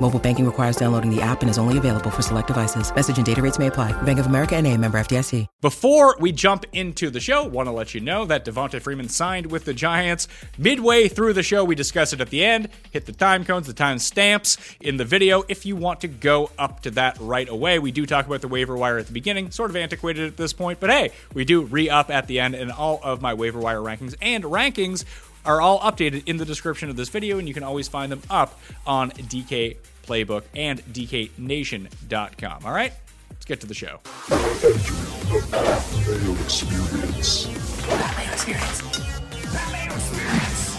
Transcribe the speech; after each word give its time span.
Mobile 0.00 0.20
banking 0.20 0.44
requires 0.44 0.76
downloading 0.76 1.14
the 1.14 1.22
app 1.22 1.40
and 1.40 1.50
is 1.50 1.58
only 1.58 1.78
available 1.78 2.10
for 2.10 2.22
select 2.22 2.48
devices. 2.48 2.94
Message 2.94 3.16
and 3.16 3.24
data 3.24 3.40
rates 3.40 3.58
may 3.58 3.66
apply. 3.66 3.90
Bank 4.02 4.18
of 4.18 4.26
America 4.26 4.54
and 4.54 4.66
a 4.66 4.76
member 4.76 4.98
FDIC. 4.98 5.46
Before 5.62 6.16
we 6.20 6.32
jump 6.32 6.66
into 6.72 7.08
the 7.10 7.18
show, 7.18 7.44
want 7.44 7.66
to 7.66 7.72
let 7.72 7.94
you 7.94 8.00
know 8.00 8.24
that 8.26 8.44
Devonta 8.44 8.80
Freeman 8.80 9.08
signed 9.08 9.46
with 9.50 9.64
the 9.64 9.72
Giants. 9.74 10.28
Midway 10.58 11.08
through 11.08 11.32
the 11.32 11.42
show, 11.42 11.64
we 11.64 11.74
discuss 11.74 12.12
it 12.12 12.20
at 12.20 12.30
the 12.30 12.44
end. 12.44 12.68
Hit 12.90 13.06
the 13.06 13.12
time 13.12 13.44
codes, 13.44 13.66
the 13.66 13.72
time 13.72 13.98
stamps 13.98 14.58
in 14.80 14.98
the 14.98 15.04
video 15.04 15.42
if 15.48 15.64
you 15.64 15.76
want 15.76 16.02
to 16.02 16.08
go 16.08 16.50
up 16.58 16.82
to 16.82 16.90
that 16.92 17.16
right 17.18 17.48
away. 17.48 17.78
We 17.78 17.90
do 17.90 18.04
talk 18.06 18.26
about 18.26 18.42
the 18.42 18.48
waiver 18.48 18.76
wire 18.76 18.98
at 18.98 19.06
the 19.06 19.12
beginning, 19.12 19.50
sort 19.50 19.70
of 19.70 19.76
antiquated 19.76 20.26
at 20.26 20.36
this 20.36 20.52
point, 20.52 20.78
but 20.78 20.90
hey, 20.90 21.10
we 21.32 21.44
do 21.44 21.62
re 21.62 21.88
up 21.88 22.10
at 22.10 22.26
the 22.26 22.38
end 22.38 22.54
and 22.54 22.70
all 22.70 23.00
of 23.02 23.22
my 23.22 23.32
waiver 23.34 23.58
wire 23.58 23.80
rankings 23.80 24.14
and 24.20 24.44
rankings 24.44 25.04
are 25.46 25.60
all 25.60 25.80
updated 25.80 26.24
in 26.26 26.36
the 26.36 26.44
description 26.44 26.90
of 26.90 26.96
this 26.96 27.08
video, 27.08 27.38
and 27.38 27.48
you 27.48 27.54
can 27.54 27.62
always 27.62 27.88
find 27.88 28.12
them 28.12 28.22
up 28.28 28.60
on 28.86 29.10
DK 29.12 29.76
Playbook 30.06 30.42
and 30.54 30.84
DKNation.com. 30.86 32.64
All 32.64 32.72
right, 32.72 32.92
let's 33.30 33.44
get 33.44 33.60
to 33.60 33.66
the 33.66 33.74
show. 33.74 34.00
Experience. 36.44 37.46
Experience. 38.32 38.82
Experience. 39.84 40.76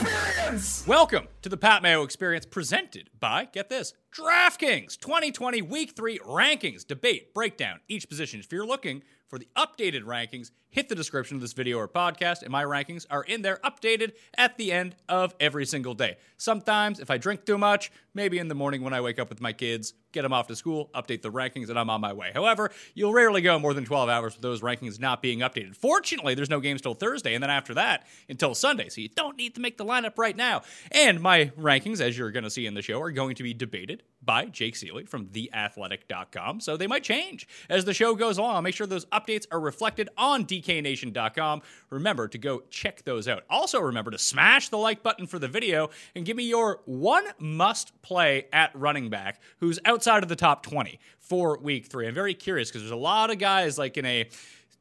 Experience. 0.00 0.86
Welcome 0.86 1.28
to 1.42 1.48
the 1.48 1.56
Pat 1.56 1.82
Mayo 1.82 2.02
Experience 2.02 2.46
presented 2.46 3.10
by, 3.18 3.48
get 3.52 3.68
this, 3.68 3.94
DraftKings 4.12 4.98
2020 4.98 5.62
Week 5.62 5.94
3 5.96 6.18
Rankings, 6.20 6.86
Debate, 6.86 7.34
Breakdown, 7.34 7.80
each 7.88 8.08
position. 8.08 8.40
If 8.40 8.52
you're 8.52 8.66
looking 8.66 9.02
for 9.28 9.38
the 9.38 9.48
updated 9.56 10.04
rankings, 10.04 10.50
hit 10.70 10.88
the 10.88 10.94
description 10.94 11.36
of 11.36 11.42
this 11.42 11.52
video 11.52 11.76
or 11.76 11.86
podcast, 11.86 12.42
and 12.42 12.50
my 12.50 12.64
rankings 12.64 13.04
are 13.10 13.22
in 13.24 13.42
there 13.42 13.58
updated 13.62 14.12
at 14.38 14.56
the 14.56 14.72
end 14.72 14.96
of 15.08 15.34
every 15.38 15.66
single 15.66 15.92
day. 15.92 16.16
Sometimes, 16.38 16.98
if 16.98 17.10
I 17.10 17.18
drink 17.18 17.44
too 17.44 17.58
much, 17.58 17.92
maybe 18.14 18.38
in 18.38 18.48
the 18.48 18.54
morning 18.54 18.82
when 18.82 18.94
I 18.94 19.02
wake 19.02 19.18
up 19.18 19.28
with 19.28 19.40
my 19.40 19.52
kids, 19.52 19.92
get 20.12 20.22
them 20.22 20.32
off 20.32 20.46
to 20.46 20.56
school, 20.56 20.90
update 20.94 21.20
the 21.20 21.30
rankings, 21.30 21.68
and 21.68 21.78
I'm 21.78 21.90
on 21.90 22.00
my 22.00 22.14
way. 22.14 22.30
However, 22.32 22.70
you'll 22.94 23.12
rarely 23.12 23.42
go 23.42 23.58
more 23.58 23.74
than 23.74 23.84
12 23.84 24.08
hours 24.08 24.32
with 24.32 24.42
those 24.42 24.62
rankings 24.62 24.98
not 24.98 25.20
being 25.20 25.40
updated. 25.40 25.76
Fortunately, 25.76 26.34
there's 26.34 26.50
no 26.50 26.60
games 26.60 26.80
till 26.80 26.94
Thursday, 26.94 27.34
and 27.34 27.42
then 27.42 27.50
after 27.50 27.74
that, 27.74 28.06
until 28.30 28.54
Sunday, 28.54 28.88
so 28.88 29.02
you 29.02 29.10
don't 29.10 29.36
need 29.36 29.54
to 29.56 29.60
make 29.60 29.76
the 29.76 29.84
lineup 29.88 30.18
right 30.18 30.36
now. 30.36 30.62
And 30.92 31.20
my 31.20 31.46
rankings, 31.58 32.00
as 32.00 32.16
you're 32.16 32.30
going 32.30 32.44
to 32.44 32.50
see 32.50 32.66
in 32.66 32.74
the 32.74 32.82
show, 32.82 33.00
are 33.00 33.10
going 33.10 33.34
to 33.36 33.42
be 33.42 33.54
debated 33.54 34.02
by 34.22 34.46
Jake 34.46 34.74
Ciely 34.74 35.08
from 35.08 35.26
theathletic.com. 35.26 36.60
So 36.60 36.76
they 36.76 36.86
might 36.86 37.02
change 37.02 37.48
as 37.68 37.84
the 37.84 37.94
show 37.94 38.14
goes 38.14 38.38
along. 38.38 38.56
I'll 38.56 38.62
make 38.62 38.74
sure 38.74 38.86
those 38.86 39.06
updates 39.06 39.46
are 39.50 39.60
reflected 39.60 40.08
on 40.16 40.44
dknation.com. 40.44 41.62
Remember 41.90 42.28
to 42.28 42.38
go 42.38 42.62
check 42.70 43.04
those 43.04 43.26
out. 43.28 43.44
Also, 43.48 43.80
remember 43.80 44.10
to 44.10 44.18
smash 44.18 44.68
the 44.68 44.78
like 44.78 45.02
button 45.02 45.26
for 45.26 45.38
the 45.38 45.48
video 45.48 45.90
and 46.14 46.24
give 46.24 46.36
me 46.36 46.44
your 46.44 46.80
one 46.84 47.24
must 47.38 48.00
play 48.02 48.46
at 48.52 48.70
running 48.74 49.08
back 49.08 49.40
who's 49.60 49.78
outside 49.84 50.22
of 50.22 50.28
the 50.28 50.36
top 50.36 50.62
20 50.62 50.98
for 51.18 51.58
week 51.58 51.86
three. 51.86 52.08
I'm 52.08 52.14
very 52.14 52.34
curious 52.34 52.68
because 52.68 52.82
there's 52.82 52.90
a 52.90 52.96
lot 52.96 53.30
of 53.30 53.38
guys 53.38 53.78
like 53.78 53.96
in 53.96 54.04
a 54.04 54.28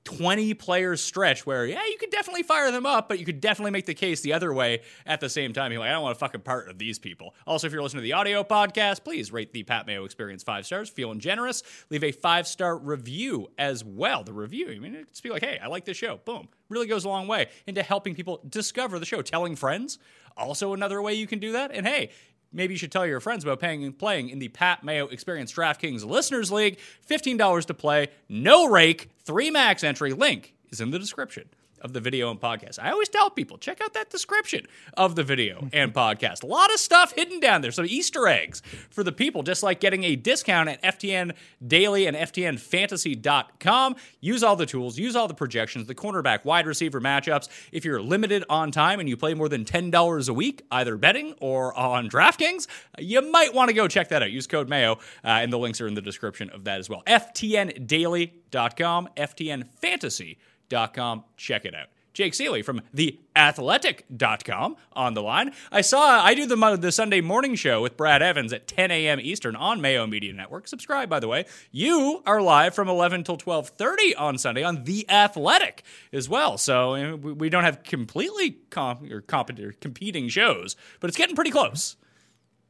20 0.07 0.53
players 0.53 1.03
stretch 1.03 1.45
where, 1.45 1.65
yeah, 1.65 1.85
you 1.85 1.97
could 1.99 2.11
definitely 2.11 2.43
fire 2.43 2.71
them 2.71 2.85
up, 2.85 3.09
but 3.09 3.19
you 3.19 3.25
could 3.25 3.41
definitely 3.41 3.71
make 3.71 3.85
the 3.85 3.93
case 3.93 4.21
the 4.21 4.31
other 4.31 4.53
way 4.53 4.79
at 5.05 5.19
the 5.19 5.27
same 5.27 5.51
time. 5.51 5.69
You're 5.69 5.81
like, 5.81 5.89
I 5.89 5.91
don't 5.91 6.03
want 6.03 6.15
a 6.15 6.19
fucking 6.19 6.41
part 6.41 6.69
of 6.69 6.77
these 6.77 6.97
people. 6.97 7.35
Also, 7.45 7.67
if 7.67 7.73
you're 7.73 7.83
listening 7.83 7.99
to 7.99 8.03
the 8.03 8.13
audio 8.13 8.41
podcast, 8.41 9.03
please 9.03 9.33
rate 9.33 9.51
the 9.51 9.63
Pat 9.63 9.85
Mayo 9.85 10.05
Experience 10.05 10.43
five 10.43 10.65
stars. 10.65 10.87
Feeling 10.87 11.19
generous, 11.19 11.61
leave 11.89 12.05
a 12.05 12.13
five 12.13 12.47
star 12.47 12.77
review 12.77 13.49
as 13.57 13.83
well. 13.83 14.23
The 14.23 14.31
review, 14.31 14.71
I 14.71 14.79
mean, 14.79 14.95
it's 14.95 15.19
be 15.19 15.29
like, 15.29 15.43
hey, 15.43 15.59
I 15.61 15.67
like 15.67 15.83
this 15.83 15.97
show. 15.97 16.21
Boom. 16.23 16.47
Really 16.69 16.87
goes 16.87 17.03
a 17.03 17.09
long 17.09 17.27
way 17.27 17.49
into 17.65 17.83
helping 17.83 18.15
people 18.15 18.41
discover 18.47 18.99
the 18.99 19.05
show. 19.05 19.21
Telling 19.21 19.57
friends, 19.57 19.99
also 20.37 20.73
another 20.73 21.01
way 21.01 21.15
you 21.15 21.27
can 21.27 21.39
do 21.39 21.51
that. 21.51 21.71
And 21.73 21.85
hey, 21.85 22.11
maybe 22.57 22.73
you 22.73 22.77
should 22.77 22.91
tell 22.91 23.05
your 23.05 23.21
friends 23.21 23.43
about 23.45 23.61
paying, 23.61 23.93
playing 23.93 24.29
in 24.29 24.39
the 24.39 24.49
Pat 24.49 24.83
Mayo 24.83 25.07
Experience 25.07 25.53
DraftKings 25.53 26.03
Listeners 26.03 26.51
League. 26.51 26.79
$15 27.09 27.65
to 27.65 27.73
play, 27.73 28.07
no 28.27 28.67
rake, 28.67 29.09
three 29.23 29.49
max 29.49 29.83
entry. 29.83 30.11
Link 30.11 30.53
is 30.71 30.81
in 30.81 30.91
the 30.91 30.99
description 30.99 31.47
of 31.81 31.93
the 31.93 31.99
video 31.99 32.29
and 32.29 32.39
podcast. 32.39 32.79
I 32.81 32.91
always 32.91 33.09
tell 33.09 33.29
people, 33.29 33.57
check 33.57 33.81
out 33.81 33.93
that 33.93 34.09
description 34.09 34.65
of 34.95 35.15
the 35.15 35.23
video 35.23 35.67
and 35.73 35.93
podcast. 35.93 36.43
A 36.43 36.47
lot 36.47 36.73
of 36.73 36.79
stuff 36.79 37.13
hidden 37.13 37.39
down 37.39 37.61
there, 37.61 37.71
some 37.71 37.85
Easter 37.85 38.27
eggs 38.27 38.61
for 38.89 39.03
the 39.03 39.11
people, 39.11 39.43
just 39.43 39.63
like 39.63 39.79
getting 39.79 40.03
a 40.03 40.15
discount 40.15 40.69
at 40.69 40.81
FTN 40.81 41.33
Daily 41.65 42.07
and 42.07 42.17
FTNFantasy.com. 42.17 43.95
Use 44.21 44.43
all 44.43 44.55
the 44.55 44.65
tools, 44.65 44.97
use 44.97 45.15
all 45.15 45.27
the 45.27 45.33
projections, 45.33 45.87
the 45.87 45.95
cornerback, 45.95 46.45
wide 46.45 46.67
receiver 46.67 46.99
matchups. 46.99 47.49
If 47.71 47.85
you're 47.85 48.01
limited 48.01 48.43
on 48.49 48.71
time 48.71 48.99
and 48.99 49.07
you 49.07 49.17
play 49.17 49.33
more 49.33 49.49
than 49.49 49.65
$10 49.65 50.29
a 50.29 50.33
week, 50.33 50.63
either 50.71 50.97
betting 50.97 51.33
or 51.39 51.77
on 51.77 52.09
DraftKings, 52.09 52.67
you 52.99 53.21
might 53.31 53.53
want 53.53 53.69
to 53.69 53.73
go 53.73 53.87
check 53.87 54.09
that 54.09 54.23
out. 54.23 54.31
Use 54.31 54.47
code 54.47 54.69
Mayo, 54.69 54.93
uh, 55.23 55.25
and 55.27 55.51
the 55.51 55.59
links 55.59 55.81
are 55.81 55.87
in 55.87 55.93
the 55.93 56.01
description 56.01 56.49
of 56.49 56.63
that 56.65 56.79
as 56.79 56.89
well. 56.89 57.03
FTNDaily.com, 57.07 59.09
FTNFantasy.com 59.17 60.35
com. 60.69 61.23
Check 61.37 61.65
it 61.65 61.73
out. 61.75 61.87
Jake 62.17 62.33
Ciely 62.33 62.65
from 62.65 62.81
theathletic.com 62.95 64.75
on 64.93 65.13
the 65.13 65.21
line. 65.21 65.51
I 65.71 65.81
saw 65.81 66.19
I 66.23 66.33
do 66.33 66.47
the 66.47 66.77
the 66.81 66.91
Sunday 66.91 67.21
morning 67.21 67.53
show 67.53 67.79
with 67.79 67.95
Brad 67.95 68.23
Evans 68.23 68.51
at 68.51 68.67
10 68.67 68.89
a.m. 68.89 69.19
Eastern 69.21 69.55
on 69.55 69.81
Mayo 69.81 70.07
Media 70.07 70.33
Network. 70.33 70.67
Subscribe, 70.67 71.09
by 71.09 71.19
the 71.19 71.27
way. 71.27 71.45
You 71.71 72.23
are 72.25 72.41
live 72.41 72.73
from 72.73 72.89
11 72.89 73.23
till 73.23 73.37
12:30 73.37 74.15
on 74.17 74.39
Sunday 74.39 74.63
on 74.63 74.85
The 74.85 75.07
Athletic 75.07 75.83
as 76.11 76.27
well. 76.27 76.57
So 76.57 76.95
eh, 76.95 77.11
we 77.13 77.49
don't 77.49 77.63
have 77.63 77.83
completely 77.83 78.57
comp- 78.71 79.03
or 79.11 79.17
or 79.17 79.73
competing 79.79 80.27
shows, 80.27 80.75
but 80.99 81.11
it's 81.11 81.17
getting 81.17 81.35
pretty 81.35 81.51
close. 81.51 81.97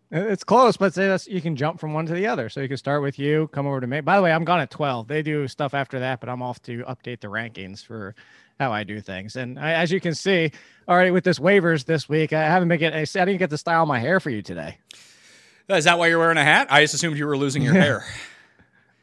It's 0.09 0.43
close, 0.43 0.77
but 0.77 0.93
say 0.93 1.07
that's 1.07 1.27
you 1.27 1.41
can 1.41 1.55
jump 1.55 1.79
from 1.79 1.93
one 1.93 2.05
to 2.05 2.13
the 2.13 2.27
other. 2.27 2.47
So 2.49 2.61
you 2.61 2.67
can 2.67 2.77
start 2.77 3.01
with 3.01 3.19
you, 3.19 3.49
come 3.51 3.67
over 3.67 3.81
to 3.81 3.87
me. 3.87 3.99
By 4.01 4.15
the 4.15 4.23
way, 4.23 4.31
I'm 4.31 4.45
gone 4.45 4.61
at 4.61 4.71
12. 4.71 5.07
They 5.07 5.21
do 5.21 5.47
stuff 5.47 5.73
after 5.73 5.99
that, 5.99 6.21
but 6.21 6.29
I'm 6.29 6.41
off 6.41 6.61
to 6.63 6.83
update 6.83 7.19
the 7.19 7.27
rankings 7.27 7.85
for 7.85 8.15
how 8.59 8.71
I 8.71 8.83
do 8.83 9.01
things. 9.01 9.35
And 9.35 9.59
I, 9.59 9.73
as 9.73 9.91
you 9.91 9.99
can 9.99 10.15
see, 10.15 10.51
already 10.87 11.11
with 11.11 11.25
this 11.25 11.39
waivers 11.39 11.85
this 11.85 12.07
week, 12.07 12.31
I 12.31 12.43
haven't 12.43 12.69
been 12.69 12.79
getting, 12.79 12.99
I 12.99 13.03
didn't 13.03 13.37
get 13.37 13.49
to 13.49 13.57
style 13.57 13.85
my 13.85 13.99
hair 13.99 14.19
for 14.19 14.29
you 14.29 14.41
today. 14.41 14.77
Is 15.69 15.83
that 15.83 15.99
why 15.99 16.07
you're 16.07 16.19
wearing 16.19 16.37
a 16.37 16.43
hat? 16.43 16.67
I 16.71 16.81
just 16.81 16.93
assumed 16.93 17.17
you 17.17 17.27
were 17.27 17.37
losing 17.37 17.61
your 17.61 17.73
hair. 17.73 18.05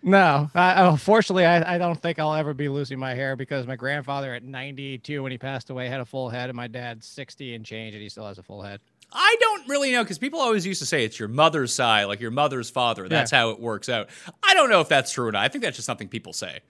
No, 0.07 0.51
I, 0.55 0.87
unfortunately, 0.87 1.47
I, 1.47 1.77
I 1.77 1.79
don't 1.79 1.99
think 1.99 2.19
I'll 2.19 2.35
ever 2.35 2.53
be 2.53 2.69
losing 2.69 2.99
my 2.99 3.15
hair 3.15 3.37
because 3.37 3.67
my 3.67 3.75
grandfather 3.75 4.35
at 4.35 4.43
92 4.43 5.23
when 5.23 5.33
he 5.33 5.39
passed 5.39 5.71
away 5.71 5.89
had 5.89 5.99
a 6.01 6.05
full 6.05 6.29
head, 6.29 6.51
and 6.51 6.57
my 6.57 6.67
dad's 6.67 7.07
60 7.07 7.55
and 7.55 7.65
change, 7.65 7.95
and 7.95 8.03
he 8.03 8.11
still 8.11 8.27
has 8.27 8.37
a 8.37 8.43
full 8.43 8.61
head. 8.61 8.81
I 9.15 9.37
don't 9.41 9.69
really 9.69 9.93
know 9.93 10.03
because 10.03 10.19
people 10.19 10.41
always 10.41 10.67
used 10.67 10.81
to 10.81 10.87
say 10.87 11.05
it's 11.05 11.19
your 11.19 11.29
mother's 11.29 11.73
side, 11.73 12.05
like 12.05 12.21
your 12.21 12.31
mother's 12.33 12.69
father. 12.71 13.09
That's 13.09 13.31
Yeah. 13.33 13.39
how 13.39 13.51
it 13.51 13.61
works 13.61 13.89
out. 13.89 14.09
I 14.43 14.55
don't 14.55 14.69
know 14.71 14.81
if 14.81 14.89
that's 14.89 15.13
true 15.13 15.27
or 15.29 15.33
not. 15.33 15.45
I 15.45 15.49
think 15.49 15.63
that's 15.63 15.77
just 15.77 15.87
something 15.87 16.09
people 16.09 16.33
say. 16.33 16.61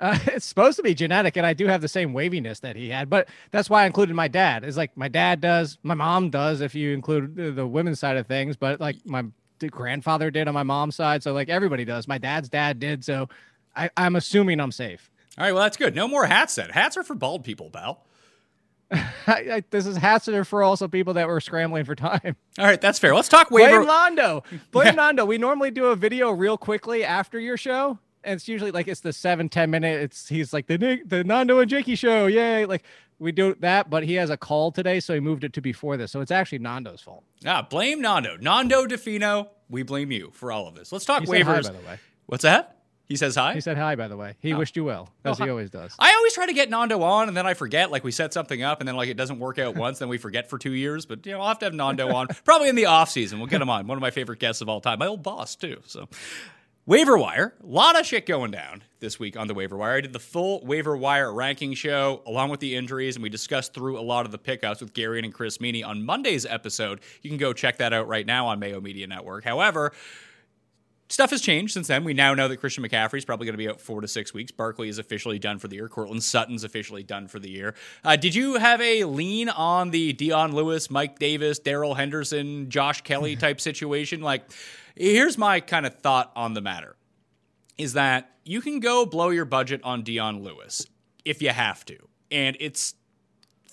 Uh, 0.00 0.18
it's 0.26 0.44
supposed 0.44 0.76
to 0.76 0.82
be 0.82 0.94
genetic, 0.94 1.36
and 1.36 1.44
I 1.46 1.54
do 1.54 1.66
have 1.66 1.80
the 1.80 1.88
same 1.88 2.12
waviness 2.12 2.60
that 2.60 2.76
he 2.76 2.90
had, 2.90 3.08
but 3.10 3.28
that's 3.50 3.68
why 3.70 3.82
I 3.82 3.86
included 3.86 4.14
my 4.14 4.28
dad. 4.28 4.62
Is 4.62 4.76
like 4.76 4.96
my 4.96 5.08
dad 5.08 5.40
does, 5.40 5.78
my 5.82 5.94
mom 5.94 6.30
does, 6.30 6.60
if 6.60 6.74
you 6.74 6.92
include 6.92 7.34
the, 7.34 7.50
the 7.50 7.66
women's 7.66 7.98
side 7.98 8.16
of 8.16 8.26
things, 8.26 8.56
but 8.56 8.78
like 8.80 8.96
my 9.04 9.24
grandfather 9.70 10.30
did 10.30 10.46
on 10.46 10.54
my 10.54 10.62
mom's 10.62 10.94
side, 10.96 11.22
so 11.22 11.32
like 11.32 11.48
everybody 11.48 11.84
does. 11.84 12.06
My 12.06 12.18
dad's 12.18 12.48
dad 12.48 12.78
did, 12.78 13.04
so 13.04 13.28
I, 13.74 13.90
I'm 13.96 14.14
assuming 14.16 14.60
I'm 14.60 14.70
safe. 14.72 15.10
All 15.36 15.44
right, 15.44 15.52
well, 15.52 15.62
that's 15.62 15.76
good. 15.76 15.94
No 15.94 16.06
more 16.06 16.26
hats 16.26 16.56
then. 16.56 16.70
Hats 16.70 16.96
are 16.96 17.02
for 17.04 17.14
bald 17.14 17.42
people, 17.44 17.70
pal. 17.70 18.04
I, 18.90 19.00
I, 19.26 19.64
this 19.70 19.86
is 19.86 19.98
are 19.98 20.44
for 20.44 20.62
also 20.62 20.88
people 20.88 21.14
that 21.14 21.28
were 21.28 21.40
scrambling 21.40 21.84
for 21.84 21.94
time. 21.94 22.36
All 22.58 22.64
right, 22.64 22.80
that's 22.80 22.98
fair. 22.98 23.14
Let's 23.14 23.28
talk 23.28 23.50
waiver. 23.50 23.80
Blame 23.84 23.88
Londo. 23.88 24.44
Blame 24.70 24.94
Londo. 24.94 25.26
We 25.26 25.38
normally 25.38 25.70
do 25.70 25.86
a 25.86 25.96
video 25.96 26.30
real 26.30 26.56
quickly 26.56 27.04
after 27.04 27.38
your 27.38 27.56
show. 27.56 27.98
And 28.24 28.34
it's 28.34 28.48
usually 28.48 28.72
like 28.72 28.88
it's 28.88 29.00
the 29.00 29.12
seven 29.12 29.48
ten 29.48 29.70
minute. 29.70 30.00
It's 30.00 30.28
he's 30.28 30.52
like 30.52 30.66
the 30.66 31.00
the 31.04 31.22
Nando 31.24 31.60
and 31.60 31.70
Jakey 31.70 31.94
show. 31.94 32.26
Yay. 32.26 32.66
Like 32.66 32.82
we 33.18 33.32
do 33.32 33.54
that, 33.60 33.90
but 33.90 34.04
he 34.04 34.14
has 34.14 34.30
a 34.30 34.36
call 34.36 34.72
today, 34.72 35.00
so 35.00 35.14
he 35.14 35.20
moved 35.20 35.44
it 35.44 35.52
to 35.54 35.60
before 35.60 35.96
this. 35.96 36.12
So 36.12 36.20
it's 36.20 36.30
actually 36.30 36.58
Nando's 36.58 37.00
fault. 37.00 37.24
Ah, 37.46 37.62
blame 37.62 38.00
Nando. 38.00 38.36
Nando 38.40 38.86
Di 38.86 38.96
Fino, 38.96 39.50
we 39.68 39.82
blame 39.82 40.10
you 40.10 40.30
for 40.32 40.50
all 40.50 40.66
of 40.66 40.74
this. 40.74 40.92
Let's 40.92 41.04
talk 41.04 41.20
He 41.20 41.26
said 41.26 41.42
hi, 41.42 41.58
waivers. 41.58 41.66
by 41.66 41.72
the 41.72 41.86
way. 41.86 41.98
What's 42.26 42.42
that? 42.42 42.77
He 43.08 43.16
says 43.16 43.34
hi? 43.34 43.54
He 43.54 43.62
said 43.62 43.78
hi, 43.78 43.96
by 43.96 44.06
the 44.06 44.18
way. 44.18 44.36
He 44.38 44.52
oh. 44.52 44.58
wished 44.58 44.76
you 44.76 44.84
well, 44.84 45.08
as 45.24 45.40
Oh, 45.40 45.44
he 45.44 45.50
always 45.50 45.70
does. 45.70 45.94
I 45.98 46.14
always 46.14 46.34
try 46.34 46.44
to 46.44 46.52
get 46.52 46.68
Nando 46.68 47.00
on, 47.02 47.28
and 47.28 47.36
then 47.36 47.46
I 47.46 47.54
forget. 47.54 47.90
Like 47.90 48.04
we 48.04 48.12
set 48.12 48.34
something 48.34 48.62
up, 48.62 48.80
and 48.80 48.88
then 48.88 48.96
like 48.96 49.08
it 49.08 49.16
doesn't 49.16 49.38
work 49.38 49.58
out 49.58 49.76
once, 49.76 49.98
then 49.98 50.10
we 50.10 50.18
forget 50.18 50.50
for 50.50 50.58
two 50.58 50.74
years. 50.74 51.06
But 51.06 51.24
you 51.24 51.32
know, 51.32 51.40
I'll 51.40 51.48
have 51.48 51.58
to 51.60 51.66
have 51.66 51.74
Nando 51.74 52.12
on 52.14 52.26
probably 52.44 52.68
in 52.68 52.74
the 52.74 52.84
off 52.84 53.08
season. 53.10 53.38
We'll 53.38 53.48
get 53.48 53.62
him 53.62 53.70
on. 53.70 53.86
One 53.86 53.96
of 53.96 54.02
my 54.02 54.10
favorite 54.10 54.40
guests 54.40 54.60
of 54.60 54.68
all 54.68 54.82
time, 54.82 54.98
my 54.98 55.06
old 55.06 55.22
boss 55.22 55.56
too. 55.56 55.80
So, 55.86 56.06
waiver 56.84 57.16
wire, 57.16 57.54
a 57.62 57.66
lot 57.66 57.98
of 57.98 58.04
shit 58.04 58.26
going 58.26 58.50
down 58.50 58.84
this 59.00 59.18
week 59.18 59.38
on 59.38 59.46
the 59.46 59.54
waiver 59.54 59.78
wire. 59.78 59.96
I 59.96 60.00
did 60.02 60.12
the 60.12 60.18
full 60.18 60.62
waiver 60.66 60.94
wire 60.94 61.32
ranking 61.32 61.72
show 61.72 62.20
along 62.26 62.50
with 62.50 62.60
the 62.60 62.76
injuries, 62.76 63.16
and 63.16 63.22
we 63.22 63.30
discussed 63.30 63.72
through 63.72 63.98
a 63.98 64.02
lot 64.02 64.26
of 64.26 64.32
the 64.32 64.38
pickups 64.38 64.82
with 64.82 64.92
Gary 64.92 65.20
and 65.20 65.32
Chris 65.32 65.56
Meaney 65.58 65.82
on 65.82 66.04
Monday's 66.04 66.44
episode. 66.44 67.00
You 67.22 67.30
can 67.30 67.38
go 67.38 67.54
check 67.54 67.78
that 67.78 67.94
out 67.94 68.06
right 68.06 68.26
now 68.26 68.48
on 68.48 68.58
Mayo 68.58 68.82
Media 68.82 69.06
Network. 69.06 69.44
However. 69.44 69.92
Stuff 71.10 71.30
has 71.30 71.40
changed 71.40 71.72
since 71.72 71.86
then. 71.86 72.04
We 72.04 72.12
now 72.12 72.34
know 72.34 72.48
that 72.48 72.58
Christian 72.58 72.84
McCaffrey 72.84 73.16
is 73.16 73.24
probably 73.24 73.46
going 73.46 73.54
to 73.54 73.58
be 73.58 73.68
out 73.68 73.80
four 73.80 74.02
to 74.02 74.08
six 74.08 74.34
weeks. 74.34 74.52
Barkley 74.52 74.90
is 74.90 74.98
officially 74.98 75.38
done 75.38 75.58
for 75.58 75.66
the 75.66 75.76
year. 75.76 75.88
Courtland 75.88 76.22
Sutton's 76.22 76.64
officially 76.64 77.02
done 77.02 77.28
for 77.28 77.38
the 77.38 77.48
year. 77.48 77.74
Uh, 78.04 78.16
did 78.16 78.34
you 78.34 78.56
have 78.56 78.80
a 78.82 79.04
lean 79.04 79.48
on 79.48 79.90
the 79.90 80.12
Dion 80.12 80.54
Lewis, 80.54 80.90
Mike 80.90 81.18
Davis, 81.18 81.58
Darrell 81.58 81.94
Henderson, 81.94 82.68
Josh 82.68 83.00
Kelley 83.00 83.36
type 83.36 83.58
situation? 83.58 84.20
Like, 84.20 84.44
here's 84.96 85.38
my 85.38 85.60
kind 85.60 85.86
of 85.86 85.98
thought 85.98 86.30
on 86.36 86.52
the 86.52 86.60
matter 86.60 86.94
is 87.78 87.94
that 87.94 88.34
you 88.44 88.60
can 88.60 88.80
go 88.80 89.06
blow 89.06 89.30
your 89.30 89.44
budget 89.44 89.80
on 89.84 90.02
Dion 90.02 90.42
Lewis 90.42 90.86
if 91.24 91.40
you 91.40 91.50
have 91.50 91.84
to. 91.86 91.96
And 92.30 92.56
it's 92.60 92.94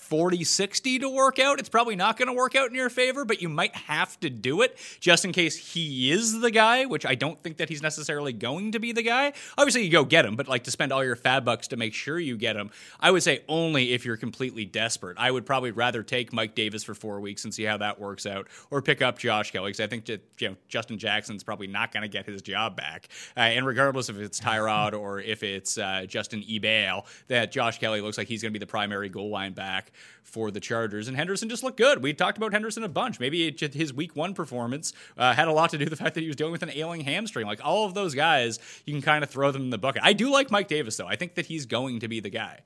40 0.05 0.43
60 0.43 0.99
to 0.99 1.09
work 1.09 1.39
out. 1.39 1.59
It's 1.59 1.69
probably 1.69 1.95
not 1.95 2.17
going 2.17 2.27
to 2.27 2.33
work 2.33 2.55
out 2.55 2.69
in 2.69 2.75
your 2.75 2.89
favor, 2.89 3.25
but 3.25 3.41
you 3.41 3.49
might 3.49 3.75
have 3.75 4.19
to 4.19 4.29
do 4.29 4.61
it 4.61 4.77
just 4.99 5.25
in 5.25 5.31
case 5.31 5.73
he 5.73 6.11
is 6.11 6.39
the 6.41 6.51
guy, 6.51 6.85
which 6.85 7.05
I 7.05 7.15
don't 7.15 7.41
think 7.41 7.57
that 7.57 7.69
he's 7.69 7.81
necessarily 7.81 8.31
going 8.31 8.73
to 8.73 8.79
be 8.79 8.91
the 8.91 9.01
guy. 9.01 9.33
Obviously, 9.57 9.83
you 9.83 9.91
go 9.91 10.05
get 10.05 10.23
him, 10.23 10.35
but 10.35 10.47
like 10.47 10.63
to 10.65 10.71
spend 10.71 10.91
all 10.91 11.03
your 11.03 11.15
fab 11.15 11.43
bucks 11.43 11.67
to 11.69 11.77
make 11.77 11.93
sure 11.93 12.19
you 12.19 12.37
get 12.37 12.55
him, 12.55 12.69
I 12.99 13.09
would 13.09 13.23
say 13.23 13.43
only 13.47 13.93
if 13.93 14.05
you're 14.05 14.17
completely 14.17 14.63
desperate. 14.63 15.17
I 15.17 15.31
would 15.31 15.45
probably 15.45 15.71
rather 15.71 16.03
take 16.03 16.31
Mike 16.31 16.53
Davis 16.53 16.83
for 16.83 16.93
four 16.93 17.19
weeks 17.19 17.43
and 17.43 17.53
see 17.53 17.63
how 17.63 17.77
that 17.77 17.99
works 17.99 18.27
out, 18.27 18.47
or 18.69 18.81
pick 18.83 19.01
up 19.01 19.17
Josh 19.17 19.51
Kelley 19.51 19.69
because 19.69 19.83
I 19.83 19.87
think 19.87 20.05
that, 20.05 20.21
you 20.39 20.49
know, 20.49 20.55
Justin 20.67 20.99
Jackson's 20.99 21.43
probably 21.43 21.67
not 21.67 21.91
going 21.91 22.03
to 22.03 22.09
get 22.09 22.27
his 22.27 22.43
job 22.43 22.75
back. 22.75 23.09
Uh, 23.35 23.41
and 23.41 23.65
regardless 23.65 24.09
if 24.09 24.17
it's 24.17 24.39
Tyrod 24.39 24.93
or 24.93 25.19
if 25.19 25.41
it's 25.41 25.79
uh, 25.79 26.05
Justin 26.07 26.43
Ebale, 26.43 27.05
that 27.27 27.51
Josh 27.51 27.79
Kelley 27.79 28.01
looks 28.01 28.17
like 28.19 28.27
he's 28.27 28.43
going 28.43 28.53
to 28.53 28.59
be 28.59 28.63
the 28.63 28.69
primary 28.69 29.09
goal 29.09 29.29
line 29.29 29.53
back 29.53 29.91
for 30.23 30.51
the 30.51 30.59
Chargers. 30.59 31.07
And 31.07 31.15
Henderson 31.15 31.49
just 31.49 31.63
looked 31.63 31.77
good. 31.77 32.01
We 32.01 32.13
talked 32.13 32.37
about 32.37 32.51
Henderson 32.51 32.83
a 32.83 32.89
bunch. 32.89 33.19
Maybe 33.19 33.47
it, 33.47 33.73
his 33.73 33.93
week 33.93 34.15
one 34.15 34.33
performance 34.33 34.93
uh, 35.17 35.33
had 35.33 35.47
a 35.47 35.51
lot 35.51 35.69
to 35.71 35.77
do 35.77 35.85
with 35.85 35.91
the 35.91 36.03
fact 36.03 36.15
that 36.15 36.21
he 36.21 36.27
was 36.27 36.35
dealing 36.35 36.51
with 36.51 36.63
an 36.63 36.71
ailing 36.73 37.01
hamstring. 37.01 37.45
Like 37.47 37.63
all 37.63 37.85
of 37.85 37.93
those 37.93 38.15
guys, 38.15 38.59
you 38.85 38.93
can 38.93 39.01
kind 39.01 39.23
of 39.23 39.29
throw 39.29 39.51
them 39.51 39.63
in 39.63 39.69
the 39.69 39.77
bucket. 39.77 40.01
I 40.03 40.13
do 40.13 40.31
like 40.31 40.51
Mike 40.51 40.67
Davis, 40.67 40.97
though. 40.97 41.07
I 41.07 41.15
think 41.15 41.35
that 41.35 41.45
he's 41.45 41.65
going 41.65 41.99
to 41.99 42.07
be 42.07 42.19
the 42.19 42.29
guy. 42.29 42.61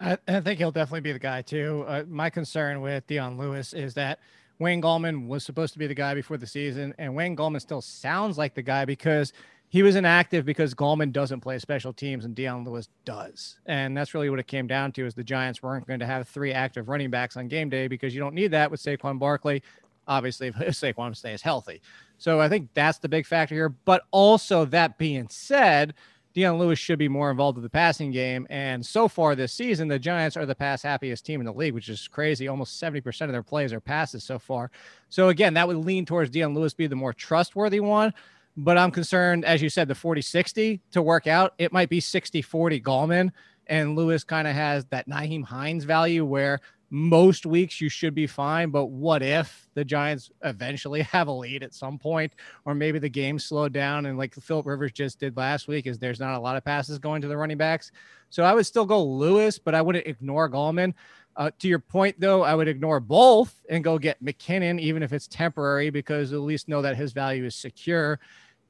I, 0.00 0.18
I 0.26 0.40
think 0.40 0.58
he'll 0.58 0.72
definitely 0.72 1.00
be 1.00 1.12
the 1.12 1.18
guy 1.18 1.42
too. 1.42 1.84
Uh, 1.86 2.02
my 2.08 2.28
concern 2.28 2.80
with 2.80 3.06
Dion 3.06 3.38
Lewis 3.38 3.72
is 3.72 3.94
that 3.94 4.18
Wayne 4.58 4.82
Gallman 4.82 5.26
was 5.26 5.44
supposed 5.44 5.72
to 5.72 5.78
be 5.78 5.86
the 5.86 5.94
guy 5.94 6.14
before 6.14 6.36
the 6.36 6.46
season, 6.46 6.94
and 6.98 7.14
Wayne 7.14 7.36
Gallman 7.36 7.60
still 7.60 7.80
sounds 7.80 8.38
like 8.38 8.54
the 8.54 8.62
guy 8.62 8.84
because 8.84 9.32
he 9.72 9.82
was 9.82 9.96
inactive 9.96 10.44
because 10.44 10.74
Gallman 10.74 11.12
doesn't 11.12 11.40
play 11.40 11.58
special 11.58 11.94
teams 11.94 12.26
and 12.26 12.34
Dion 12.34 12.62
Lewis 12.62 12.90
does, 13.06 13.58
and 13.64 13.96
that's 13.96 14.12
really 14.12 14.28
what 14.28 14.38
it 14.38 14.46
came 14.46 14.66
down 14.66 14.92
to. 14.92 15.06
Is 15.06 15.14
the 15.14 15.24
Giants 15.24 15.62
weren't 15.62 15.86
going 15.86 16.00
to 16.00 16.04
have 16.06 16.28
three 16.28 16.52
active 16.52 16.90
running 16.90 17.08
backs 17.08 17.38
on 17.38 17.48
game 17.48 17.70
day 17.70 17.88
because 17.88 18.14
you 18.14 18.20
don't 18.20 18.34
need 18.34 18.50
that 18.50 18.70
with 18.70 18.82
Saquon 18.82 19.18
Barkley. 19.18 19.62
Obviously, 20.06 20.48
if 20.48 20.56
Saquon 20.56 21.16
stays 21.16 21.40
healthy, 21.40 21.80
so 22.18 22.38
I 22.38 22.50
think 22.50 22.68
that's 22.74 22.98
the 22.98 23.08
big 23.08 23.24
factor 23.24 23.54
here. 23.54 23.70
But 23.70 24.02
also, 24.10 24.66
that 24.66 24.98
being 24.98 25.26
said. 25.30 25.94
Dion 26.34 26.56
Lewis 26.56 26.78
should 26.78 26.98
be 26.98 27.08
more 27.08 27.30
involved 27.30 27.56
with 27.58 27.62
the 27.62 27.68
passing 27.68 28.10
game. 28.10 28.46
And 28.48 28.86
so 28.86 29.06
far 29.06 29.34
this 29.34 29.52
season, 29.52 29.86
the 29.86 29.98
Giants 29.98 30.34
are 30.34 30.46
the 30.46 30.54
pass 30.54 30.82
happiest 30.82 31.26
team 31.26 31.40
in 31.40 31.44
the 31.44 31.52
league, 31.52 31.74
which 31.74 31.90
is 31.90 32.08
crazy. 32.08 32.48
Almost 32.48 32.82
70% 32.82 33.26
of 33.26 33.32
their 33.32 33.42
plays 33.42 33.70
are 33.70 33.80
passes 33.80 34.24
so 34.24 34.38
far. 34.38 34.70
So 35.10 35.28
again, 35.28 35.52
that 35.52 35.68
would 35.68 35.76
lean 35.76 36.06
towards 36.06 36.30
Dion 36.30 36.54
Lewis 36.54 36.72
be 36.72 36.86
the 36.86 36.96
more 36.96 37.12
trustworthy 37.12 37.80
one. 37.80 38.14
But 38.56 38.76
I'm 38.76 38.90
concerned, 38.90 39.44
as 39.44 39.62
you 39.62 39.68
said, 39.68 39.88
the 39.88 39.94
40 39.94 40.20
60 40.20 40.80
to 40.92 41.02
work 41.02 41.26
out, 41.26 41.54
it 41.58 41.72
might 41.72 41.88
be 41.88 42.00
60 42.00 42.42
40 42.42 42.80
Gallman. 42.80 43.30
And 43.66 43.96
Lewis 43.96 44.24
kind 44.24 44.46
of 44.48 44.54
has 44.54 44.84
that 44.86 45.08
Nyheim 45.08 45.44
Hines 45.44 45.84
value 45.84 46.24
where 46.24 46.60
most 46.90 47.46
weeks 47.46 47.80
you 47.80 47.88
should 47.88 48.14
be 48.14 48.26
fine. 48.26 48.68
But 48.68 48.86
what 48.86 49.22
if 49.22 49.66
the 49.72 49.84
Giants 49.84 50.30
eventually 50.44 51.00
have 51.12 51.26
a 51.28 51.32
lead 51.32 51.62
at 51.62 51.74
some 51.74 51.98
point, 51.98 52.34
or 52.66 52.74
maybe 52.74 52.98
the 52.98 53.08
game 53.08 53.38
slowed 53.38 53.72
down 53.72 54.04
and 54.06 54.18
like 54.18 54.34
Philip 54.34 54.66
Rivers 54.66 54.92
just 54.92 55.18
did 55.18 55.36
last 55.36 55.68
week, 55.68 55.86
is 55.86 55.98
there's 55.98 56.20
not 56.20 56.34
a 56.34 56.40
lot 56.40 56.56
of 56.56 56.64
passes 56.64 56.98
going 56.98 57.22
to 57.22 57.28
the 57.28 57.36
running 57.36 57.56
backs. 57.56 57.90
So 58.28 58.44
I 58.44 58.52
would 58.52 58.66
still 58.66 58.84
go 58.84 59.02
Lewis, 59.02 59.58
but 59.58 59.74
I 59.74 59.80
wouldn't 59.80 60.06
ignore 60.06 60.50
Gallman. 60.50 60.92
Uh, 61.36 61.50
to 61.58 61.68
your 61.68 61.78
point, 61.78 62.18
though, 62.20 62.42
I 62.42 62.54
would 62.54 62.68
ignore 62.68 63.00
both 63.00 63.58
and 63.70 63.82
go 63.82 63.98
get 63.98 64.22
McKinnon, 64.22 64.78
even 64.80 65.02
if 65.02 65.12
it's 65.12 65.26
temporary, 65.26 65.90
because 65.90 66.32
at 66.32 66.40
least 66.40 66.68
know 66.68 66.82
that 66.82 66.96
his 66.96 67.12
value 67.12 67.44
is 67.44 67.54
secure. 67.54 68.20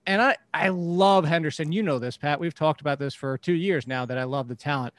And 0.06 0.22
I, 0.22 0.36
I 0.54 0.68
love 0.68 1.24
Henderson. 1.24 1.72
You 1.72 1.82
know 1.82 1.98
this, 1.98 2.16
Pat. 2.16 2.40
We've 2.40 2.54
talked 2.54 2.80
about 2.80 2.98
this 2.98 3.14
for 3.14 3.38
two 3.38 3.52
years 3.52 3.86
now 3.86 4.04
that 4.06 4.18
I 4.18 4.24
love 4.24 4.48
the 4.48 4.54
talent. 4.54 4.94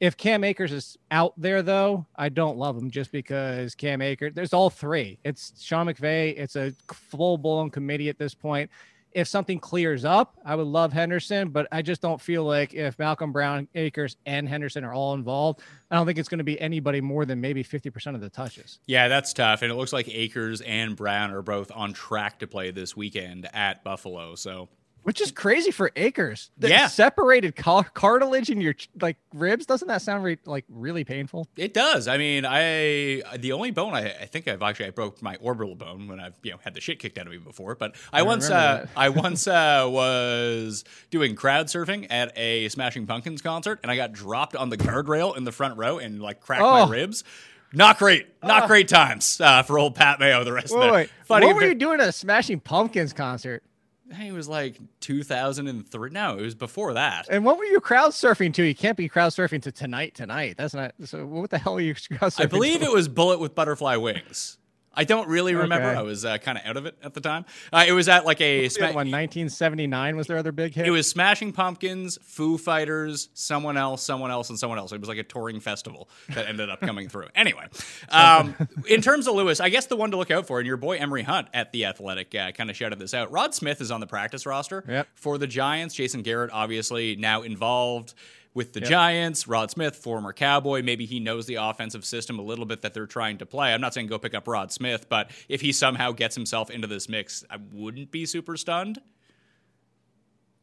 If 0.00 0.16
Cam 0.16 0.44
Akers 0.44 0.72
is 0.72 0.96
out 1.10 1.34
there, 1.36 1.60
though, 1.60 2.06
I 2.14 2.28
don't 2.28 2.56
love 2.56 2.76
him 2.76 2.88
just 2.88 3.10
because 3.10 3.74
Cam 3.74 4.00
Akers, 4.00 4.32
there's 4.32 4.52
all 4.52 4.70
three. 4.70 5.18
It's 5.24 5.60
Sean 5.60 5.86
McVay. 5.86 6.38
It's 6.38 6.54
a 6.54 6.72
full 6.92 7.36
blown 7.36 7.70
committee 7.70 8.08
at 8.08 8.18
this 8.18 8.34
point. 8.34 8.70
If 9.12 9.26
something 9.28 9.58
clears 9.58 10.04
up, 10.04 10.38
I 10.44 10.54
would 10.54 10.66
love 10.66 10.92
Henderson, 10.92 11.48
but 11.48 11.66
I 11.72 11.82
just 11.82 12.00
don't 12.00 12.20
feel 12.20 12.44
like 12.44 12.74
if 12.74 12.98
Malcolm 12.98 13.32
Brown, 13.32 13.66
Akers, 13.74 14.16
and 14.26 14.48
Henderson 14.48 14.84
are 14.84 14.92
all 14.92 15.14
involved, 15.14 15.60
I 15.90 15.96
don't 15.96 16.06
think 16.06 16.18
it's 16.18 16.28
going 16.28 16.38
to 16.38 16.44
be 16.44 16.60
anybody 16.60 17.00
more 17.00 17.24
than 17.24 17.40
maybe 17.40 17.64
50% 17.64 18.14
of 18.14 18.20
the 18.20 18.28
touches. 18.28 18.80
Yeah, 18.86 19.08
that's 19.08 19.32
tough. 19.32 19.62
And 19.62 19.72
it 19.72 19.74
looks 19.76 19.92
like 19.92 20.08
Akers 20.08 20.60
and 20.60 20.94
Brown 20.94 21.32
are 21.32 21.42
both 21.42 21.72
on 21.74 21.92
track 21.92 22.40
to 22.40 22.46
play 22.46 22.70
this 22.70 22.96
weekend 22.96 23.48
at 23.54 23.82
Buffalo. 23.82 24.34
So 24.34 24.68
Which 25.04 25.22
is 25.22 25.30
crazy 25.30 25.70
for 25.70 25.90
Akers. 25.96 26.50
The 26.58 26.68
Yeah. 26.68 26.86
separated 26.86 27.56
car- 27.56 27.88
cartilage 27.94 28.50
in 28.50 28.60
your 28.60 28.74
like 29.00 29.16
ribs. 29.32 29.64
Doesn't 29.64 29.88
that 29.88 30.02
sound 30.02 30.22
re- 30.22 30.36
like 30.44 30.66
really 30.68 31.02
painful? 31.02 31.46
It 31.56 31.72
does. 31.72 32.06
I 32.06 32.18
mean, 32.18 32.44
I 32.44 33.22
the 33.38 33.52
only 33.52 33.70
bone 33.70 33.94
I, 33.94 34.10
I 34.10 34.26
think 34.26 34.46
I've 34.48 34.62
actually 34.62 34.86
I 34.86 34.90
broke 34.90 35.22
my 35.22 35.36
orbital 35.36 35.74
bone 35.76 36.08
when 36.08 36.20
I've 36.20 36.34
you 36.42 36.50
know 36.50 36.58
had 36.62 36.74
the 36.74 36.82
shit 36.82 36.98
kicked 36.98 37.16
out 37.16 37.26
of 37.26 37.32
me 37.32 37.38
before. 37.38 37.74
But 37.74 37.94
I, 38.12 38.22
once 38.22 38.48
remember 38.50 38.82
uh. 38.94 39.00
I 39.00 39.08
once 39.24 39.46
uh, 39.46 39.86
was 39.88 40.84
doing 41.10 41.34
crowd 41.34 41.68
surfing 41.68 42.06
at 42.10 42.36
a 42.36 42.68
Smashing 42.68 43.06
Pumpkins 43.06 43.40
concert, 43.40 43.80
and 43.82 43.90
I 43.90 43.96
got 43.96 44.12
dropped 44.12 44.56
on 44.56 44.68
the 44.68 44.76
guardrail 44.76 45.34
in 45.36 45.44
the 45.44 45.52
front 45.52 45.78
row 45.78 45.98
and 45.98 46.20
like 46.20 46.40
cracked 46.40 46.60
my 46.62 46.82
Oh. 46.82 46.88
ribs. 46.88 47.24
Not 47.72 47.98
great. 47.98 48.26
Not 48.42 48.66
great 48.66 48.88
times 48.88 49.40
uh, 49.42 49.62
for 49.62 49.78
old 49.78 49.94
Pat 49.94 50.18
Mayo. 50.20 50.42
The 50.42 50.52
rest 50.54 50.72
of 50.72 50.80
Wait, 50.80 50.86
the 50.86 50.92
wait. 50.92 51.10
what 51.44 51.54
were 51.54 51.64
you 51.66 51.74
doing 51.74 52.00
at 52.00 52.08
a 52.08 52.12
Smashing 52.12 52.60
Pumpkins 52.60 53.12
concert? 53.12 53.62
I 54.10 54.16
think 54.16 54.30
it 54.30 54.32
was 54.32 54.48
like 54.48 54.78
2003. 55.00 56.10
No, 56.10 56.38
it 56.38 56.42
was 56.42 56.54
before 56.54 56.94
that. 56.94 57.28
And 57.30 57.44
what 57.44 57.58
were 57.58 57.64
you 57.64 57.80
crowd 57.80 58.12
surfing 58.12 58.54
to? 58.54 58.62
You 58.62 58.74
can't 58.74 58.96
be 58.96 59.08
crowd 59.08 59.32
surfing 59.32 59.62
to 59.62 59.72
tonight. 59.72 60.14
Tonight. 60.14 60.54
That's 60.56 60.74
not. 60.74 60.94
So 61.04 61.26
what 61.26 61.50
the 61.50 61.58
hell 61.58 61.76
are 61.76 61.80
you 61.80 61.94
crowd 62.18 62.32
surfing? 62.32 62.42
I 62.42 62.46
believe 62.46 62.80
to? 62.80 62.86
it 62.86 62.92
was 62.92 63.08
Bullet 63.08 63.38
with 63.38 63.54
Butterfly 63.54 63.96
Wings. 63.96 64.58
I 64.94 65.04
don't 65.04 65.28
really 65.28 65.54
remember. 65.54 65.88
Okay. 65.88 65.98
I 65.98 66.02
was 66.02 66.24
uh, 66.24 66.38
kind 66.38 66.58
of 66.58 66.64
out 66.66 66.76
of 66.76 66.86
it 66.86 66.96
at 67.02 67.14
the 67.14 67.20
time. 67.20 67.44
Uh, 67.72 67.84
it 67.86 67.92
was 67.92 68.08
at 68.08 68.24
like 68.26 68.40
a. 68.40 68.68
Sma- 68.68 68.86
one, 68.86 69.10
1979 69.10 70.16
was 70.16 70.26
their 70.26 70.38
other 70.38 70.50
big 70.50 70.74
hit. 70.74 70.86
it 70.86 70.90
was 70.90 71.08
Smashing 71.08 71.52
Pumpkins, 71.52 72.18
Foo 72.22 72.58
Fighters, 72.58 73.28
someone 73.34 73.76
else, 73.76 74.02
someone 74.02 74.30
else, 74.30 74.48
and 74.50 74.58
someone 74.58 74.78
else. 74.78 74.90
It 74.92 74.98
was 75.00 75.08
like 75.08 75.18
a 75.18 75.22
touring 75.22 75.60
festival 75.60 76.08
that 76.30 76.46
ended 76.46 76.68
up 76.68 76.80
coming 76.80 77.08
through. 77.08 77.28
Anyway, 77.34 77.64
um, 78.08 78.54
in 78.88 79.00
terms 79.00 79.26
of 79.28 79.34
Lewis, 79.34 79.60
I 79.60 79.68
guess 79.68 79.86
the 79.86 79.96
one 79.96 80.10
to 80.10 80.16
look 80.16 80.30
out 80.30 80.46
for, 80.46 80.58
and 80.58 80.66
your 80.66 80.76
boy 80.76 80.96
Emery 80.96 81.22
Hunt 81.22 81.48
at 81.54 81.70
the 81.72 81.84
Athletic 81.84 82.34
uh, 82.34 82.50
kind 82.52 82.68
of 82.70 82.76
shouted 82.76 82.98
this 82.98 83.14
out. 83.14 83.30
Rod 83.30 83.54
Smith 83.54 83.80
is 83.80 83.90
on 83.90 84.00
the 84.00 84.06
practice 84.06 84.46
roster 84.46 84.84
Yep. 84.88 85.08
for 85.14 85.38
the 85.38 85.46
Giants. 85.46 85.94
Jason 85.94 86.22
Garrett 86.22 86.50
obviously 86.52 87.14
now 87.16 87.42
involved 87.42 88.14
with 88.58 88.72
the 88.72 88.80
Giants. 88.80 89.46
Rod 89.46 89.70
Smith, 89.70 89.94
former 89.94 90.32
Cowboy, 90.32 90.82
maybe 90.82 91.06
he 91.06 91.20
knows 91.20 91.46
the 91.46 91.54
offensive 91.54 92.04
system 92.04 92.40
a 92.40 92.42
little 92.42 92.66
bit 92.66 92.82
that 92.82 92.92
they're 92.92 93.06
trying 93.06 93.38
to 93.38 93.46
play. 93.46 93.72
I'm 93.72 93.80
not 93.80 93.94
saying 93.94 94.08
go 94.08 94.18
pick 94.18 94.34
up 94.34 94.48
Rod 94.48 94.72
Smith, 94.72 95.08
but 95.08 95.30
if 95.48 95.60
he 95.60 95.70
somehow 95.70 96.10
gets 96.10 96.34
himself 96.34 96.68
into 96.68 96.88
this 96.88 97.08
mix, 97.08 97.44
I 97.48 97.58
wouldn't 97.72 98.10
be 98.10 98.26
super 98.26 98.56
stunned. 98.56 99.00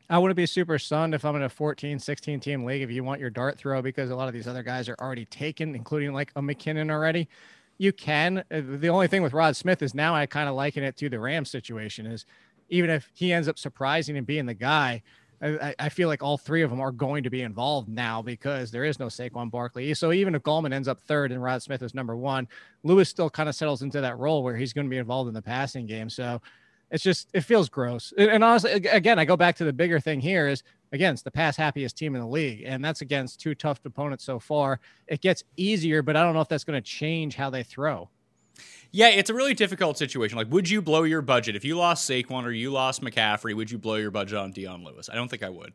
I 0.10 0.18
wouldn't 0.18 0.36
be 0.36 0.46
super 0.46 0.78
stunned 0.78 1.16
if 1.16 1.24
I'm 1.24 1.38
in 1.38 1.44
a 1.44 1.50
14, 1.50 1.98
16 1.98 2.42
team 2.42 2.66
league 2.66 2.82
if 2.82 2.92
you 2.92 3.02
want 3.02 3.22
your 3.22 3.30
dart 3.30 3.58
throw 3.58 3.82
because 3.82 4.12
a 4.12 4.16
lot 4.16 4.28
of 4.28 4.34
these 4.34 4.48
other 4.48 4.62
guys 4.62 4.90
are 4.90 4.98
already 5.00 5.24
taken, 5.26 5.74
including 5.74 6.12
like 6.12 6.34
a 6.36 6.42
McKinnon 6.42 6.92
already. 6.92 7.30
You 7.78 7.94
can. 7.94 8.40
Uh, 8.52 8.62
The 8.62 8.90
only 8.90 9.08
thing 9.08 9.24
with 9.24 9.32
Rod 9.32 9.56
Smith 9.56 9.82
is 9.82 9.96
now 9.96 10.14
I 10.14 10.26
kind 10.26 10.50
of 10.50 10.56
liken 10.56 10.84
it 10.84 10.98
to 10.98 11.08
the 11.08 11.20
Rams 11.20 11.50
situation 11.50 12.06
is 12.06 12.26
even 12.68 12.90
if 12.90 13.10
he 13.14 13.32
ends 13.32 13.48
up 13.48 13.58
surprising 13.58 14.18
and 14.18 14.28
being 14.28 14.48
the 14.48 14.54
guy, 14.54 15.02
I, 15.46 15.76
I- 15.80 15.90
feel 15.90 16.08
like 16.08 16.24
all 16.24 16.38
three 16.38 16.62
of 16.62 16.70
them 16.70 16.82
are 16.82 16.92
going 16.92 17.24
to 17.24 17.30
be 17.30 17.42
involved 17.42 17.88
now 17.88 18.22
because 18.22 18.72
there 18.72 18.84
is 18.84 19.00
no 19.00 19.08
Saquon 19.08 19.50
Barkley. 19.52 19.94
So 19.94 20.12
even 20.12 20.36
if 20.36 20.44
Gallman 20.44 20.74
ends 20.74 20.88
up 20.88 21.00
third 21.02 21.32
and 21.32 21.42
Rod 21.42 21.62
Smith 21.62 21.82
is 21.82 21.94
number 21.94 22.16
one, 22.16 22.48
Lewis 22.84 23.10
still 23.10 23.30
kind 23.30 23.48
of 23.48 23.56
settles 23.56 23.82
into 23.82 24.02
that 24.02 24.18
role 24.18 24.44
where 24.44 24.56
he's 24.56 24.74
going 24.74 24.86
to 24.88 24.90
be 24.90 24.98
involved 24.98 25.28
in 25.28 25.34
the 25.34 25.42
passing 25.42 25.86
game. 25.86 26.10
So 26.10 26.42
it's 26.92 27.04
just 27.04 27.30
it 27.34 27.42
feels 27.42 27.70
gross. 27.70 28.14
And, 28.18 28.44
honestly, 28.44 28.72
again, 28.72 29.20
I 29.20 29.26
go 29.26 29.38
back 29.38 29.56
to 29.58 29.64
the 29.66 29.74
bigger 29.74 30.00
thing 30.00 30.20
here 30.20 30.48
is 30.48 30.64
again, 30.92 31.14
it's 31.14 31.24
the 31.24 31.32
pass 31.32 31.58
happiest 31.58 31.98
team 31.98 32.16
in 32.16 32.22
the 32.22 32.28
league, 32.28 32.64
and 32.66 32.84
that's 32.84 33.02
against 33.02 33.40
two 33.42 33.56
tough 33.56 33.80
opponents 33.86 34.24
so 34.24 34.40
far. 34.40 34.80
It 35.08 35.22
gets 35.22 35.44
easier, 35.58 36.02
but 36.02 36.16
I 36.16 36.24
don't 36.24 36.34
know 36.34 36.42
if 36.42 36.48
that's 36.48 36.64
going 36.64 36.82
to 36.82 36.88
change 36.88 37.36
how 37.36 37.50
they 37.50 37.64
throw. 37.64 38.10
Yeah, 38.92 39.10
it's 39.10 39.30
a 39.30 39.34
really 39.34 39.54
difficult 39.54 39.98
situation. 39.98 40.38
Like, 40.38 40.52
would 40.52 40.70
you 40.70 40.82
blow 40.82 41.04
your 41.04 41.22
budget 41.22 41.56
if 41.56 41.66
you 41.66 41.78
lost 41.78 42.10
Saquon 42.10 42.46
or 42.46 42.52
you 42.52 42.72
lost 42.72 43.02
McCaffrey? 43.02 43.54
Would 43.54 43.70
you 43.70 43.78
blow 43.78 43.96
your 43.96 44.12
budget 44.12 44.38
on 44.38 44.52
Dion 44.52 44.84
Lewis? 44.84 45.10
I 45.12 45.16
don't 45.16 45.28
think 45.28 45.44
I 45.44 45.50
would. 45.50 45.74